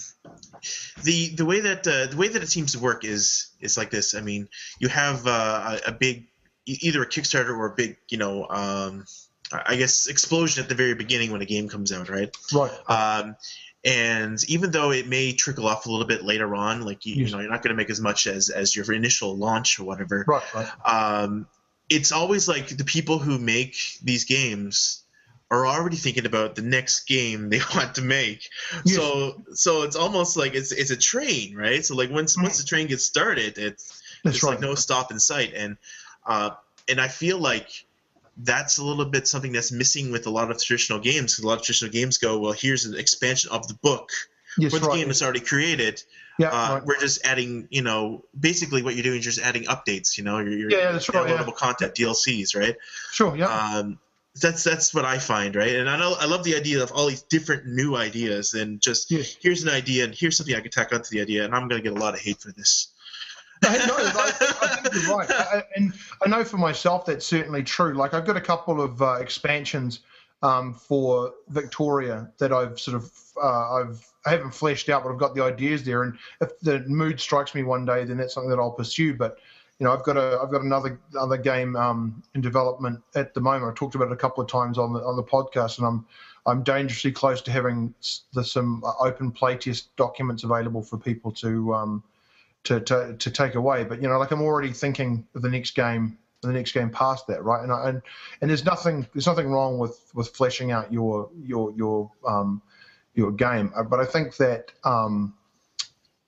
the 1.05 1.29
the 1.37 1.47
way 1.47 1.61
that 1.61 1.87
uh, 1.87 2.07
the 2.11 2.17
way 2.17 2.27
that 2.27 2.43
it 2.43 2.49
seems 2.49 2.73
to 2.73 2.81
work 2.81 3.05
is 3.05 3.51
is 3.61 3.77
like 3.77 3.91
this. 3.91 4.17
I 4.17 4.21
mean, 4.21 4.49
you 4.81 4.89
have 4.89 5.29
uh, 5.29 5.79
a, 5.87 5.91
a 5.91 5.93
big 5.93 6.27
either 6.67 7.03
a 7.03 7.07
Kickstarter 7.07 7.57
or 7.57 7.67
a 7.67 7.75
big 7.77 7.99
you 8.09 8.19
know 8.19 8.49
um, 8.49 9.05
I 9.53 9.77
guess 9.77 10.09
explosion 10.09 10.63
at 10.65 10.69
the 10.69 10.75
very 10.75 10.95
beginning 10.95 11.31
when 11.31 11.41
a 11.41 11.47
game 11.47 11.69
comes 11.69 11.93
out, 11.93 12.09
right? 12.09 12.37
Right. 12.53 12.73
Um, 12.89 13.37
and 13.87 14.39
even 14.49 14.73
though 14.73 14.91
it 14.91 15.07
may 15.07 15.33
trickle 15.33 15.67
off 15.67 15.87
a 15.87 15.91
little 15.91 16.07
bit 16.07 16.25
later 16.25 16.55
on, 16.55 16.83
like 16.83 17.07
you, 17.07 17.15
you 17.15 17.31
know, 17.31 17.39
you're 17.39 17.51
not 17.51 17.63
going 17.63 17.75
to 17.75 17.77
make 17.77 17.89
as 17.89 18.01
much 18.01 18.27
as 18.27 18.51
as 18.51 18.75
your 18.75 18.93
initial 18.93 19.37
launch 19.37 19.79
or 19.79 19.85
whatever. 19.85 20.25
Right. 20.27 20.43
Right. 20.55 20.69
Um, 20.85 21.47
it's 21.89 22.11
always 22.11 22.49
like 22.49 22.69
the 22.69 22.85
people 22.85 23.19
who 23.19 23.39
make 23.39 23.77
these 24.03 24.25
games 24.25 25.05
are 25.53 25.65
already 25.65 25.97
thinking 25.97 26.27
about 26.27 26.57
the 26.57 26.63
next 26.63 27.07
game 27.07 27.49
they 27.49 27.61
want 27.75 27.95
to 27.95 28.03
make. 28.03 28.49
Yes. 28.85 28.97
So 28.97 29.43
so 29.53 29.83
it's 29.85 29.97
almost 29.97 30.37
like 30.37 30.55
it's 30.55 30.73
it's 30.73 30.91
a 30.91 30.97
train, 30.97 31.55
right? 31.55 31.85
So 31.85 31.95
like 31.95 32.11
once 32.11 32.37
once 32.37 32.59
the 32.59 32.67
train 32.67 32.89
gets 32.89 33.05
started, 33.05 33.57
it's 33.57 34.03
That's 34.25 34.37
it's 34.37 34.45
right. 34.45 34.51
like 34.51 34.61
no 34.61 34.75
stop 34.75 35.13
in 35.13 35.21
sight 35.21 35.53
and 35.55 35.77
uh, 36.27 36.51
and 36.89 37.01
i 37.01 37.09
feel 37.09 37.39
like 37.39 37.86
that's 38.39 38.79
a 38.79 38.85
little 38.85 39.05
bit 39.05 39.27
something 39.27 39.53
that's 39.53 39.73
missing 39.73 40.13
with 40.13 40.27
a 40.27 40.31
lot 40.31 40.51
of 40.51 40.63
traditional 40.63 40.99
games 40.99 41.39
a 41.39 41.47
lot 41.47 41.59
of 41.59 41.63
traditional 41.65 41.91
games 41.91 42.19
go 42.19 42.39
well 42.39 42.53
here's 42.53 42.85
an 42.85 42.99
expansion 42.99 43.51
of 43.51 43.67
the 43.69 43.75
book 43.75 44.11
yes. 44.59 44.73
for 44.73 44.79
the 44.79 44.87
right. 44.87 44.99
game 44.99 45.07
that's 45.07 45.23
already 45.23 45.41
created 45.41 46.03
yeah. 46.39 46.49
uh, 46.49 46.75
right. 46.75 46.85
we're 46.85 46.99
just 46.99 47.25
adding 47.25 47.67
you 47.71 47.83
know 47.83 48.25
basically 48.39 48.83
what 48.83 48.95
you're 48.95 49.03
doing 49.03 49.19
is 49.19 49.25
just 49.25 49.41
adding 49.41 49.65
updates 49.65 50.19
you 50.19 50.25
know 50.25 50.39
your, 50.39 50.71
Yeah, 50.71 50.79
yeah, 50.79 50.93
that's 50.93 51.09
right, 51.09 51.29
yeah. 51.29 51.37
downloadable 51.37 51.55
content 51.55 51.95
dlcs 51.95 52.55
right 52.55 52.77
Sure. 53.13 53.35
Yeah. 53.37 53.47
um, 53.47 53.99
that's 54.41 54.65
that's 54.65 54.93
what 54.95 55.05
I 55.05 55.19
find, 55.19 55.57
right? 55.57 55.77
And 55.77 55.89
I 55.89 55.99
know 55.99 56.15
I 56.19 56.27
love 56.27 56.45
the 56.45 56.57
idea 56.57 56.83
of 56.83 56.93
all 56.93 57.07
these 57.07 57.23
different 57.23 57.67
new 57.67 57.97
ideas 57.97 58.55
and 58.55 58.81
just 58.81 59.11
Yeah. 59.11 59.23
here's 59.41 59.63
an 59.63 59.71
idea 59.71 60.05
and 60.05 60.15
here's 60.15 60.37
something 60.37 60.55
I 60.55 60.61
can 60.61 60.71
tack 60.71 60.93
onto 60.93 61.09
the 61.11 61.21
idea, 61.21 61.45
and 61.45 61.55
I'm 61.55 61.69
gonna 61.69 61.83
get 61.83 61.93
a 61.93 61.99
lot 61.99 62.15
of 62.15 62.21
hate 62.21 62.41
for 62.41 62.53
this. 62.53 62.89
No, 63.63 63.71
I, 63.71 64.33
I 64.63 64.77
think 64.83 64.95
you're 65.05 65.17
right, 65.17 65.31
I, 65.31 65.59
I- 65.59 65.63
and 65.77 65.93
I 66.25 66.29
know 66.29 66.45
for 66.45 66.59
myself 66.59 67.07
that's 67.07 67.27
certainly 67.27 67.63
true. 67.63 67.95
Like 67.95 68.15
I've 68.15 68.27
got 68.27 68.37
a 68.37 68.41
couple 68.41 68.81
of 68.81 69.01
uh, 69.03 69.15
expansions 69.15 70.01
um, 70.43 70.75
for 70.75 71.33
Victoria 71.49 72.31
that 72.39 72.53
I've 72.53 72.79
sort 72.79 72.97
of 72.97 73.11
uh, 73.43 73.75
I've 73.75 74.07
I 74.27 74.31
haven't 74.31 74.53
fleshed 74.53 74.89
out, 74.89 75.05
but 75.05 75.13
I've 75.13 75.19
got 75.19 75.35
the 75.35 75.43
ideas 75.43 75.85
there. 75.85 76.03
And 76.03 76.19
if 76.41 76.59
the 76.61 76.81
mood 76.81 77.21
strikes 77.21 77.55
me 77.55 77.63
one 77.63 77.85
day, 77.85 78.05
then 78.05 78.17
that's 78.17 78.35
something 78.35 78.51
that 78.51 78.59
I'll 78.59 78.71
pursue. 78.73 79.15
But 79.15 79.39
you 79.79 79.85
know, 79.85 79.93
I've 79.93 80.03
got 80.03 80.17
a 80.17 80.39
I've 80.43 80.51
got 80.51 80.63
another 80.63 80.99
other 81.19 81.37
game 81.37 81.77
um, 81.77 82.23
in 82.35 82.41
development 82.41 83.03
at 83.15 83.35
the 83.35 83.41
moment. 83.41 83.71
I've 83.71 83.75
talked 83.77 83.95
about 83.95 84.09
it 84.09 84.13
a 84.13 84.17
couple 84.17 84.43
of 84.43 84.51
times 84.51 84.79
on 84.79 84.93
the 84.93 85.01
on 85.01 85.17
the 85.17 85.23
podcast, 85.23 85.79
and 85.79 85.87
I'm 85.87 86.07
I'm 86.47 86.63
dangerously 86.63 87.13
close 87.13 87.43
to 87.43 87.51
having 87.51 87.95
the, 88.33 88.45
some 88.45 88.83
open 89.01 89.33
playtest 89.33 89.85
documents 89.97 90.45
available 90.45 90.83
for 90.83 90.99
people 90.99 91.33
to. 91.33 91.75
Um, 91.75 92.03
to, 92.67 92.81
to, 92.81 93.17
to 93.19 93.31
take 93.31 93.55
away. 93.55 93.85
But 93.85 94.01
you 94.03 94.09
know, 94.09 94.19
like 94.19 94.31
I'm 94.31 94.43
already 94.43 94.73
thinking 94.73 95.27
of 95.35 95.43
the 95.43 95.49
next 95.49 95.75
game, 95.75 96.19
the 96.43 96.53
next 96.53 96.73
game 96.73 96.91
past 96.91 97.27
that, 97.27 97.43
right? 97.43 97.63
And 97.63 97.73
I, 97.73 97.89
and 97.89 98.03
and 98.41 98.51
there's 98.51 98.65
nothing 98.65 99.07
there's 99.15 99.27
nothing 99.27 99.51
wrong 99.51 99.79
with 99.79 99.99
with 100.15 100.29
fleshing 100.29 100.71
out 100.71 100.93
your 100.93 101.31
your 101.43 101.73
your 101.73 102.11
um 102.27 102.63
your 103.15 103.33
game, 103.33 103.73
Uh, 103.75 103.83
but 103.83 104.01
I 104.01 104.05
think 104.05 104.37
that 104.37 104.73
um 104.85 105.35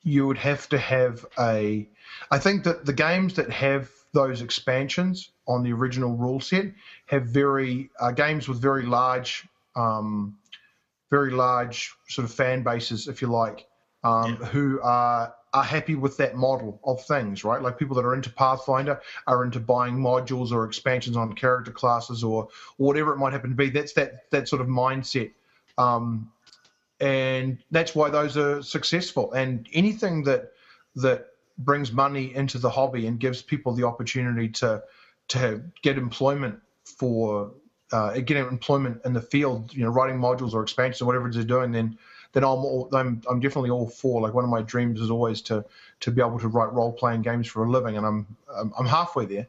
you 0.03 0.27
would 0.27 0.39
have 0.39 0.69
to 0.71 0.79
have 0.79 1.27
a. 1.39 1.89
I 2.31 2.39
think 2.39 2.65
that 2.65 2.87
the 2.87 2.93
games 2.93 3.35
that 3.35 3.51
have 3.51 3.91
those 4.15 4.41
expansions 4.41 5.31
on 5.47 5.63
the 5.63 5.73
original 5.73 6.17
rule 6.17 6.41
set 6.41 6.73
have 7.07 7.27
very 7.27 7.91
uh, 8.01 8.13
games 8.13 8.49
with 8.49 8.61
very 8.61 8.87
large 8.87 9.47
um 9.77 10.39
very 11.11 11.31
large 11.31 11.95
sort 12.09 12.25
of 12.25 12.35
fan 12.35 12.63
bases, 12.63 13.09
if 13.09 13.23
you 13.23 13.29
like, 13.29 13.67
um, 14.05 14.37
who 14.37 14.81
are 14.83 15.35
are 15.55 15.65
happy 15.65 15.95
with 15.95 16.17
that 16.19 16.37
model 16.37 16.81
of 16.85 17.03
things, 17.05 17.45
right? 17.45 17.63
Like 17.63 17.79
people 17.79 17.97
that 17.97 18.05
are 18.05 18.15
into 18.15 18.31
Pathfinder 18.31 19.01
are 19.27 19.45
into 19.45 19.61
buying 19.61 19.95
modules 19.95 20.53
or 20.53 20.65
expansions 20.65 21.17
on 21.17 21.33
character 21.33 21.71
classes 21.71 22.23
or, 22.23 22.49
whatever 22.77 23.13
it 23.13 23.19
might 23.19 23.33
happen 23.33 23.51
to 23.51 23.57
be. 23.57 23.71
That's 23.71 23.93
that 23.95 24.31
that 24.31 24.49
sort 24.49 24.61
of 24.61 24.69
mindset, 24.69 25.33
um, 25.79 26.31
and 27.01 27.59
that's 27.71 27.95
why 27.95 28.11
those 28.11 28.37
are 28.37 28.63
successful. 28.63 29.33
And 29.33 29.69
anything 29.73 30.23
that 30.25 30.53
that 30.97 31.29
brings 31.59 31.93
money 31.93 32.35
into 32.35 32.59
the 32.59 32.71
hobby 32.71 33.07
and 33.07 33.19
gives 33.19 33.43
people 33.43 33.73
the 33.73 33.85
opportunity 33.85 34.49
to 34.49 34.83
to 35.29 35.63
get 35.83 35.99
employment 35.99 36.59
for 36.85 37.53
uh, 37.93 38.19
getting 38.21 38.47
employment 38.47 39.01
in 39.05 39.13
the 39.13 39.21
field, 39.21 39.75
you 39.75 39.83
know, 39.83 39.91
writing 39.91 40.19
modules 40.19 40.53
or 40.53 40.63
expansions 40.63 41.03
or 41.03 41.07
whatever 41.07 41.27
it 41.27 41.31
is 41.31 41.37
they're 41.37 41.45
doing, 41.45 41.73
then 41.73 41.99
then 42.33 42.45
I'm, 42.45 42.51
all, 42.51 42.89
I'm 42.93 43.23
I'm 43.29 43.41
definitely 43.41 43.71
all 43.71 43.89
for. 43.89 44.21
Like 44.21 44.35
one 44.35 44.45
of 44.45 44.51
my 44.51 44.63
dreams 44.63 45.01
is 45.01 45.11
always 45.11 45.41
to 45.43 45.65
to 46.01 46.11
be 46.11 46.21
able 46.21 46.39
to 46.39 46.49
write 46.49 46.73
role 46.73 46.93
playing 46.93 47.23
games 47.23 47.47
for 47.49 47.65
a 47.65 47.71
living, 47.71 47.97
and 47.97 48.07
I'm 48.07 48.27
I'm, 48.55 48.73
I'm 48.79 48.87
halfway 48.87 49.27
there. 49.27 49.49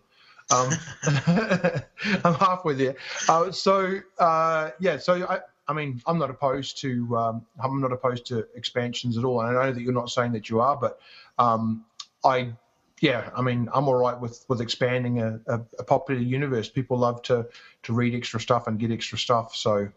Um, 0.52 0.72
I'm 2.24 2.34
halfway 2.34 2.74
there. 2.74 2.96
Uh, 3.28 3.52
so 3.52 4.00
uh, 4.20 4.72
yeah, 4.80 4.98
so 4.98 5.26
I. 5.28 5.40
I 5.68 5.72
mean, 5.72 6.02
I'm 6.08 6.18
not 6.18 6.32
opposed 6.32 6.80
to 6.82 7.16
um, 7.16 7.46
I'm 7.64 7.80
not 7.80 7.92
opposed 7.92 8.26
to 8.26 8.48
expansions 8.56 9.20
at 9.20 9.24
all, 9.24 9.42
and 9.42 9.56
I 9.56 9.66
know 9.66 9.72
that 9.72 9.80
you're 9.80 9.94
not 9.94 10.10
saying 10.10 10.32
that 10.32 10.50
you 10.50 10.62
are, 10.62 10.76
but 10.76 11.00
um, 11.38 11.86
I 12.26 12.54
yeah, 13.02 13.30
I 13.36 13.42
mean, 13.42 13.70
I'm 13.74 13.88
all 13.88 13.96
right 13.96 14.20
with 14.20 14.46
with 14.48 14.62
expanding 14.62 15.22
a, 15.22 15.40
a, 15.48 15.62
a 15.80 15.84
popular 15.84 16.20
universe. 16.20 16.70
People 16.70 16.98
love 16.98 17.22
to 17.24 17.48
to 17.84 17.94
read 17.94 18.14
extra 18.14 18.40
stuff 18.40 18.68
and 18.68 18.80
get 18.80 18.92
extra 18.92 19.18
stuff. 19.18 19.56
So, 19.56 19.90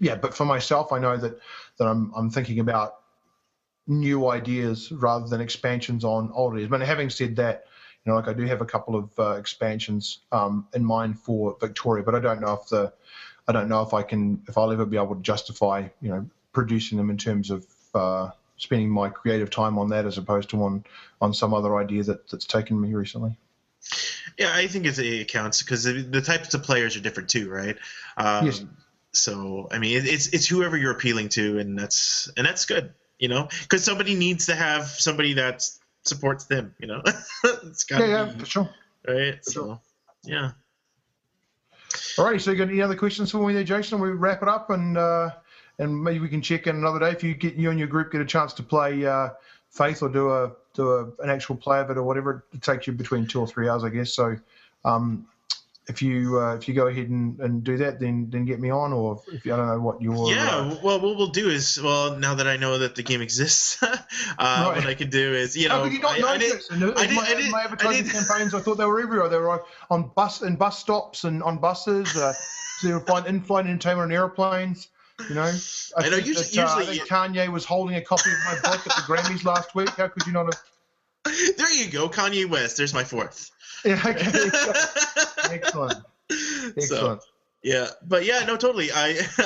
yeah, 0.00 0.14
but 0.14 0.34
for 0.34 0.44
myself, 0.44 0.92
I 0.92 0.98
know 0.98 1.16
that 1.16 1.38
that 1.78 1.86
I'm 1.86 2.12
I'm 2.14 2.30
thinking 2.30 2.60
about 2.60 2.96
new 3.86 4.28
ideas 4.28 4.92
rather 4.92 5.26
than 5.26 5.40
expansions 5.40 6.04
on 6.04 6.30
old 6.32 6.54
ideas. 6.54 6.68
But 6.68 6.82
having 6.82 7.10
said 7.10 7.36
that, 7.36 7.64
you 8.04 8.12
know, 8.12 8.16
like 8.16 8.28
I 8.28 8.34
do 8.34 8.44
have 8.44 8.60
a 8.60 8.66
couple 8.66 8.94
of 8.94 9.18
uh, 9.18 9.32
expansions 9.32 10.20
um, 10.30 10.66
in 10.74 10.84
mind 10.84 11.18
for 11.18 11.56
Victoria, 11.60 12.04
but 12.04 12.14
I 12.14 12.20
don't 12.20 12.40
know 12.40 12.52
if 12.62 12.68
the 12.68 12.92
I 13.48 13.52
don't 13.52 13.68
know 13.68 13.82
if 13.82 13.94
I 13.94 14.02
can 14.02 14.42
if 14.48 14.56
I'll 14.56 14.72
ever 14.72 14.84
be 14.84 14.96
able 14.96 15.16
to 15.16 15.22
justify 15.22 15.88
you 16.00 16.10
know 16.10 16.26
producing 16.52 16.98
them 16.98 17.10
in 17.10 17.16
terms 17.16 17.50
of 17.50 17.66
uh, 17.94 18.30
spending 18.56 18.90
my 18.90 19.08
creative 19.08 19.50
time 19.50 19.78
on 19.78 19.88
that 19.90 20.04
as 20.04 20.18
opposed 20.18 20.50
to 20.50 20.62
on 20.62 20.84
on 21.20 21.34
some 21.34 21.54
other 21.54 21.76
idea 21.78 22.02
that 22.04 22.28
that's 22.30 22.46
taken 22.46 22.80
me 22.80 22.94
recently. 22.94 23.36
Yeah, 24.38 24.52
I 24.54 24.66
think 24.66 24.86
it 24.86 25.28
counts 25.28 25.62
because 25.62 25.84
the, 25.84 26.02
the 26.02 26.20
types 26.20 26.54
of 26.54 26.62
players 26.62 26.96
are 26.96 27.00
different 27.00 27.28
too, 27.28 27.48
right? 27.50 27.76
Um, 28.16 28.46
Yes. 28.46 28.64
So 29.12 29.68
I 29.70 29.78
mean, 29.78 29.96
it, 29.96 30.06
it's 30.06 30.28
it's 30.28 30.46
whoever 30.46 30.76
you're 30.76 30.92
appealing 30.92 31.30
to, 31.30 31.58
and 31.58 31.78
that's 31.78 32.30
and 32.36 32.46
that's 32.46 32.66
good, 32.66 32.92
you 33.18 33.28
know, 33.28 33.48
because 33.62 33.84
somebody 33.84 34.14
needs 34.14 34.46
to 34.46 34.54
have 34.54 34.84
somebody 34.86 35.34
that 35.34 35.64
supports 36.04 36.44
them, 36.44 36.74
you 36.78 36.86
know. 36.86 37.02
it's 37.44 37.84
got 37.84 38.00
Yeah, 38.00 38.06
yeah, 38.06 38.24
be 38.24 38.40
for 38.40 38.46
sure. 38.46 38.70
right. 39.06 39.44
for 39.44 39.50
So 39.50 39.64
sure. 39.64 39.80
yeah. 40.24 40.50
All 42.18 42.24
right, 42.24 42.40
so 42.40 42.50
you 42.50 42.56
got 42.58 42.68
any 42.68 42.82
other 42.82 42.96
questions 42.96 43.30
for 43.30 43.46
me 43.46 43.54
there, 43.54 43.64
Jason? 43.64 44.00
We 44.00 44.10
wrap 44.10 44.42
it 44.42 44.48
up 44.48 44.70
and 44.70 44.98
uh, 44.98 45.30
and 45.78 46.02
maybe 46.02 46.18
we 46.20 46.28
can 46.28 46.42
check 46.42 46.66
in 46.66 46.76
another 46.76 46.98
day 46.98 47.10
if 47.10 47.22
you 47.22 47.34
get 47.34 47.54
you 47.54 47.70
and 47.70 47.78
your 47.78 47.88
group 47.88 48.12
get 48.12 48.20
a 48.20 48.26
chance 48.26 48.52
to 48.54 48.62
play 48.62 49.06
uh, 49.06 49.30
Faith 49.70 50.02
or 50.02 50.08
do 50.08 50.30
a 50.30 50.52
do 50.74 50.90
a, 50.90 51.04
an 51.22 51.30
actual 51.30 51.56
play 51.56 51.80
of 51.80 51.90
it 51.90 51.96
or 51.96 52.02
whatever. 52.02 52.44
It 52.52 52.62
takes 52.62 52.86
you 52.86 52.92
between 52.92 53.26
two 53.26 53.40
or 53.40 53.46
three 53.46 53.68
hours, 53.68 53.84
I 53.84 53.90
guess. 53.90 54.12
So 54.12 54.36
um, 54.84 55.26
if 55.88 56.02
you 56.02 56.38
uh, 56.38 56.54
if 56.54 56.68
you 56.68 56.74
go 56.74 56.86
ahead 56.86 57.08
and, 57.08 57.40
and 57.40 57.64
do 57.64 57.78
that, 57.78 57.98
then 57.98 58.28
then 58.28 58.44
get 58.44 58.60
me 58.60 58.70
on, 58.70 58.92
or 58.92 59.22
if 59.32 59.46
you, 59.46 59.54
I 59.54 59.56
don't 59.56 59.68
know 59.68 59.80
what 59.80 60.02
your 60.02 60.30
yeah. 60.30 60.56
Uh, 60.56 60.76
well, 60.82 61.00
what 61.00 61.16
we'll 61.16 61.28
do 61.28 61.48
is 61.48 61.80
well 61.82 62.16
now 62.16 62.34
that 62.34 62.46
I 62.46 62.58
know 62.58 62.78
that 62.78 62.94
the 62.94 63.02
game 63.02 63.22
exists, 63.22 63.82
uh, 63.82 63.96
right. 64.38 64.76
what 64.76 64.86
I 64.86 64.94
can 64.94 65.08
do 65.08 65.34
is 65.34 65.56
you 65.56 65.68
know. 65.68 65.76
How 65.76 65.84
could 65.84 65.92
you 65.94 66.00
not 66.00 66.16
I, 66.16 66.18
know 66.18 66.28
I 66.28 66.38
this? 66.38 66.68
Did, 66.68 66.82
I 66.82 67.06
did, 67.06 67.16
my, 67.16 67.22
I 67.22 67.34
did, 67.34 67.50
my 67.50 67.62
advertising 67.62 68.06
I 68.06 68.12
campaigns, 68.12 68.54
I 68.54 68.60
thought 68.60 68.76
they 68.76 68.84
were 68.84 69.00
everywhere. 69.00 69.30
They 69.30 69.38
were 69.38 69.50
on, 69.50 69.60
on 69.90 70.10
bus 70.14 70.42
and 70.42 70.58
bus 70.58 70.78
stops 70.78 71.24
and 71.24 71.42
on 71.42 71.56
buses. 71.56 72.14
Uh, 72.14 72.34
so 72.78 72.88
you'll 72.88 73.00
find 73.00 73.26
in-flight 73.26 73.66
entertainment 73.66 74.12
on 74.12 74.12
airplanes. 74.12 74.88
You 75.28 75.36
know, 75.36 75.52
I, 75.96 76.04
I 76.04 76.08
know. 76.10 76.16
Usually, 76.18 76.44
that, 76.54 76.68
uh, 76.68 76.78
usually 76.80 76.98
Kanye 76.98 77.48
was 77.48 77.64
holding 77.64 77.96
a 77.96 78.02
copy 78.02 78.30
of 78.30 78.36
my 78.44 78.70
book 78.70 78.86
at 78.86 78.94
the 78.94 79.02
Grammys 79.02 79.42
last 79.44 79.74
week. 79.74 79.88
How 79.90 80.08
could 80.08 80.26
you 80.26 80.32
not 80.32 80.54
have? 80.54 80.62
There 81.56 81.74
you 81.74 81.90
go, 81.90 82.08
Kanye 82.08 82.48
West. 82.48 82.76
There's 82.76 82.94
my 82.94 83.04
fourth. 83.04 83.50
Yeah. 83.84 84.00
Okay. 84.04 84.30
Excellent. 85.50 85.98
Excellent. 86.30 87.22
So, 87.22 87.28
yeah, 87.62 87.88
but 88.06 88.24
yeah, 88.24 88.44
no, 88.46 88.56
totally. 88.56 88.90
I, 88.92 89.18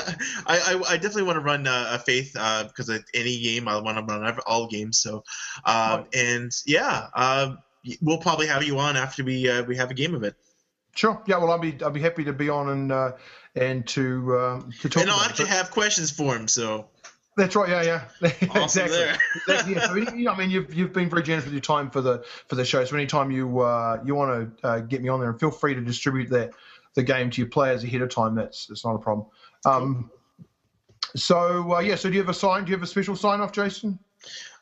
I, 0.47 0.83
I 0.89 0.97
definitely 0.97 1.23
want 1.23 1.37
to 1.37 1.41
run 1.41 1.67
uh, 1.67 1.93
a 1.93 1.99
Faith 1.99 2.37
uh, 2.39 2.65
because 2.65 2.91
any 3.15 3.41
game 3.41 3.69
I 3.69 3.81
want 3.81 3.99
to 3.99 4.05
run 4.05 4.39
all 4.47 4.67
games. 4.67 4.99
So, 4.99 5.25
um, 5.65 6.07
and 6.15 6.53
yeah, 6.67 7.09
um, 7.15 7.59
we'll 8.03 8.19
probably 8.19 8.49
have 8.49 8.65
you 8.65 8.79
on 8.79 8.97
after 8.97 9.25
we 9.25 9.49
uh, 9.49 9.63
we 9.65 9.77
have 9.77 9.91
a 9.91 9.95
game 9.95 10.15
of 10.15 10.25
it. 10.25 10.35
Sure. 10.95 11.23
Yeah. 11.27 11.39
Well, 11.39 11.51
I'll 11.51 11.59
be 11.59 11.77
I'll 11.83 11.91
be 11.91 12.03
happy 12.03 12.25
to 12.25 12.35
be 12.35 12.51
on 12.51 12.69
and 12.69 12.93
uh, 12.93 13.13
and 13.55 13.87
to 13.89 14.39
um, 14.39 14.73
to 14.83 14.91
talk. 14.91 15.03
And 15.03 15.11
I'll 15.11 15.21
actually 15.21 15.49
have 15.49 15.71
questions 15.71 16.11
for 16.11 16.37
him. 16.37 16.49
So. 16.49 16.89
That's 17.37 17.57
right. 17.57 17.69
Yeah, 17.69 17.83
yeah. 18.21 18.31
Awesome 18.55 18.85
exactly. 18.85 19.19
Exactly. 19.47 19.75
Yeah. 19.75 19.87
So, 19.87 19.95
you 19.95 20.25
know, 20.25 20.33
I 20.33 20.39
mean, 20.39 20.51
you've 20.51 20.75
you've 20.75 20.93
been 20.93 21.09
very 21.09 21.23
generous 21.23 21.45
with 21.45 21.55
your 21.55 21.63
time 21.63 21.91
for 21.91 22.01
the 22.01 22.25
for 22.49 22.57
the 22.57 22.65
show. 22.65 22.85
So 22.85 22.95
anytime 22.97 23.31
you 23.31 23.61
uh, 23.61 24.01
you 24.05 24.15
want 24.15 24.59
to 24.61 24.67
uh, 24.67 24.81
get 24.81 25.03
me 25.03 25.09
on 25.09 25.21
there, 25.21 25.31
and 25.31 25.41
feel 25.41 25.51
free 25.51 25.75
to 25.75 25.81
distribute 25.81 26.29
that 26.31 26.53
the 26.95 27.03
game 27.03 27.31
to 27.31 27.41
your 27.41 27.49
players 27.49 27.85
ahead 27.85 28.03
of 28.03 28.11
time. 28.11 28.35
That's 28.35 28.67
that's 28.67 28.85
not 28.85 28.95
a 28.95 28.99
problem. 28.99 29.27
Um, 29.65 30.11
so 31.17 31.77
uh, 31.77 31.81
yeah. 31.81 31.95
So 31.95 32.09
do 32.09 32.17
you 32.17 32.21
have 32.21 32.29
a 32.29 32.35
sign? 32.35 32.65
Do 32.65 32.71
you 32.71 32.77
have 32.77 32.83
a 32.83 32.87
special 32.87 33.17
sign 33.17 33.41
off, 33.41 33.53
Jason? 33.53 33.99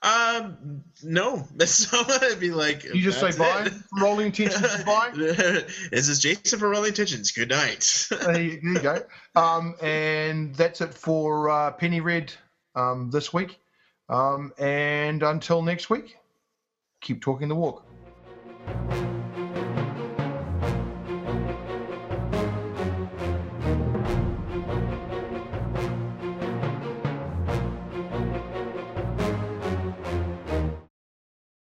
Um, 0.02 0.82
no. 1.02 1.46
So 1.66 2.02
I'd 2.08 2.40
be 2.40 2.50
like, 2.50 2.84
you 2.84 3.02
just 3.02 3.20
say 3.20 3.36
bye. 3.36 3.66
it. 3.66 3.72
Rolling 4.00 4.26
intentions, 4.26 4.84
bye. 4.84 5.10
this 5.12 6.08
is 6.08 6.18
Jason 6.20 6.58
for 6.58 6.68
Rolling 6.70 6.88
Intentions. 6.88 7.32
Good 7.32 7.50
night. 7.50 8.06
there, 8.10 8.40
you, 8.40 8.60
there 8.62 8.72
you 8.72 8.80
go. 8.80 9.02
Um, 9.36 9.74
and 9.82 10.54
that's 10.54 10.80
it 10.80 10.94
for 10.94 11.50
uh, 11.50 11.72
Penny 11.72 12.00
Red 12.00 12.32
um, 12.74 13.10
this 13.10 13.32
week. 13.32 13.60
Um, 14.08 14.52
and 14.58 15.22
until 15.22 15.62
next 15.62 15.88
week, 15.88 16.16
keep 17.00 17.22
talking 17.22 17.48
the 17.48 17.54
walk. 17.54 17.86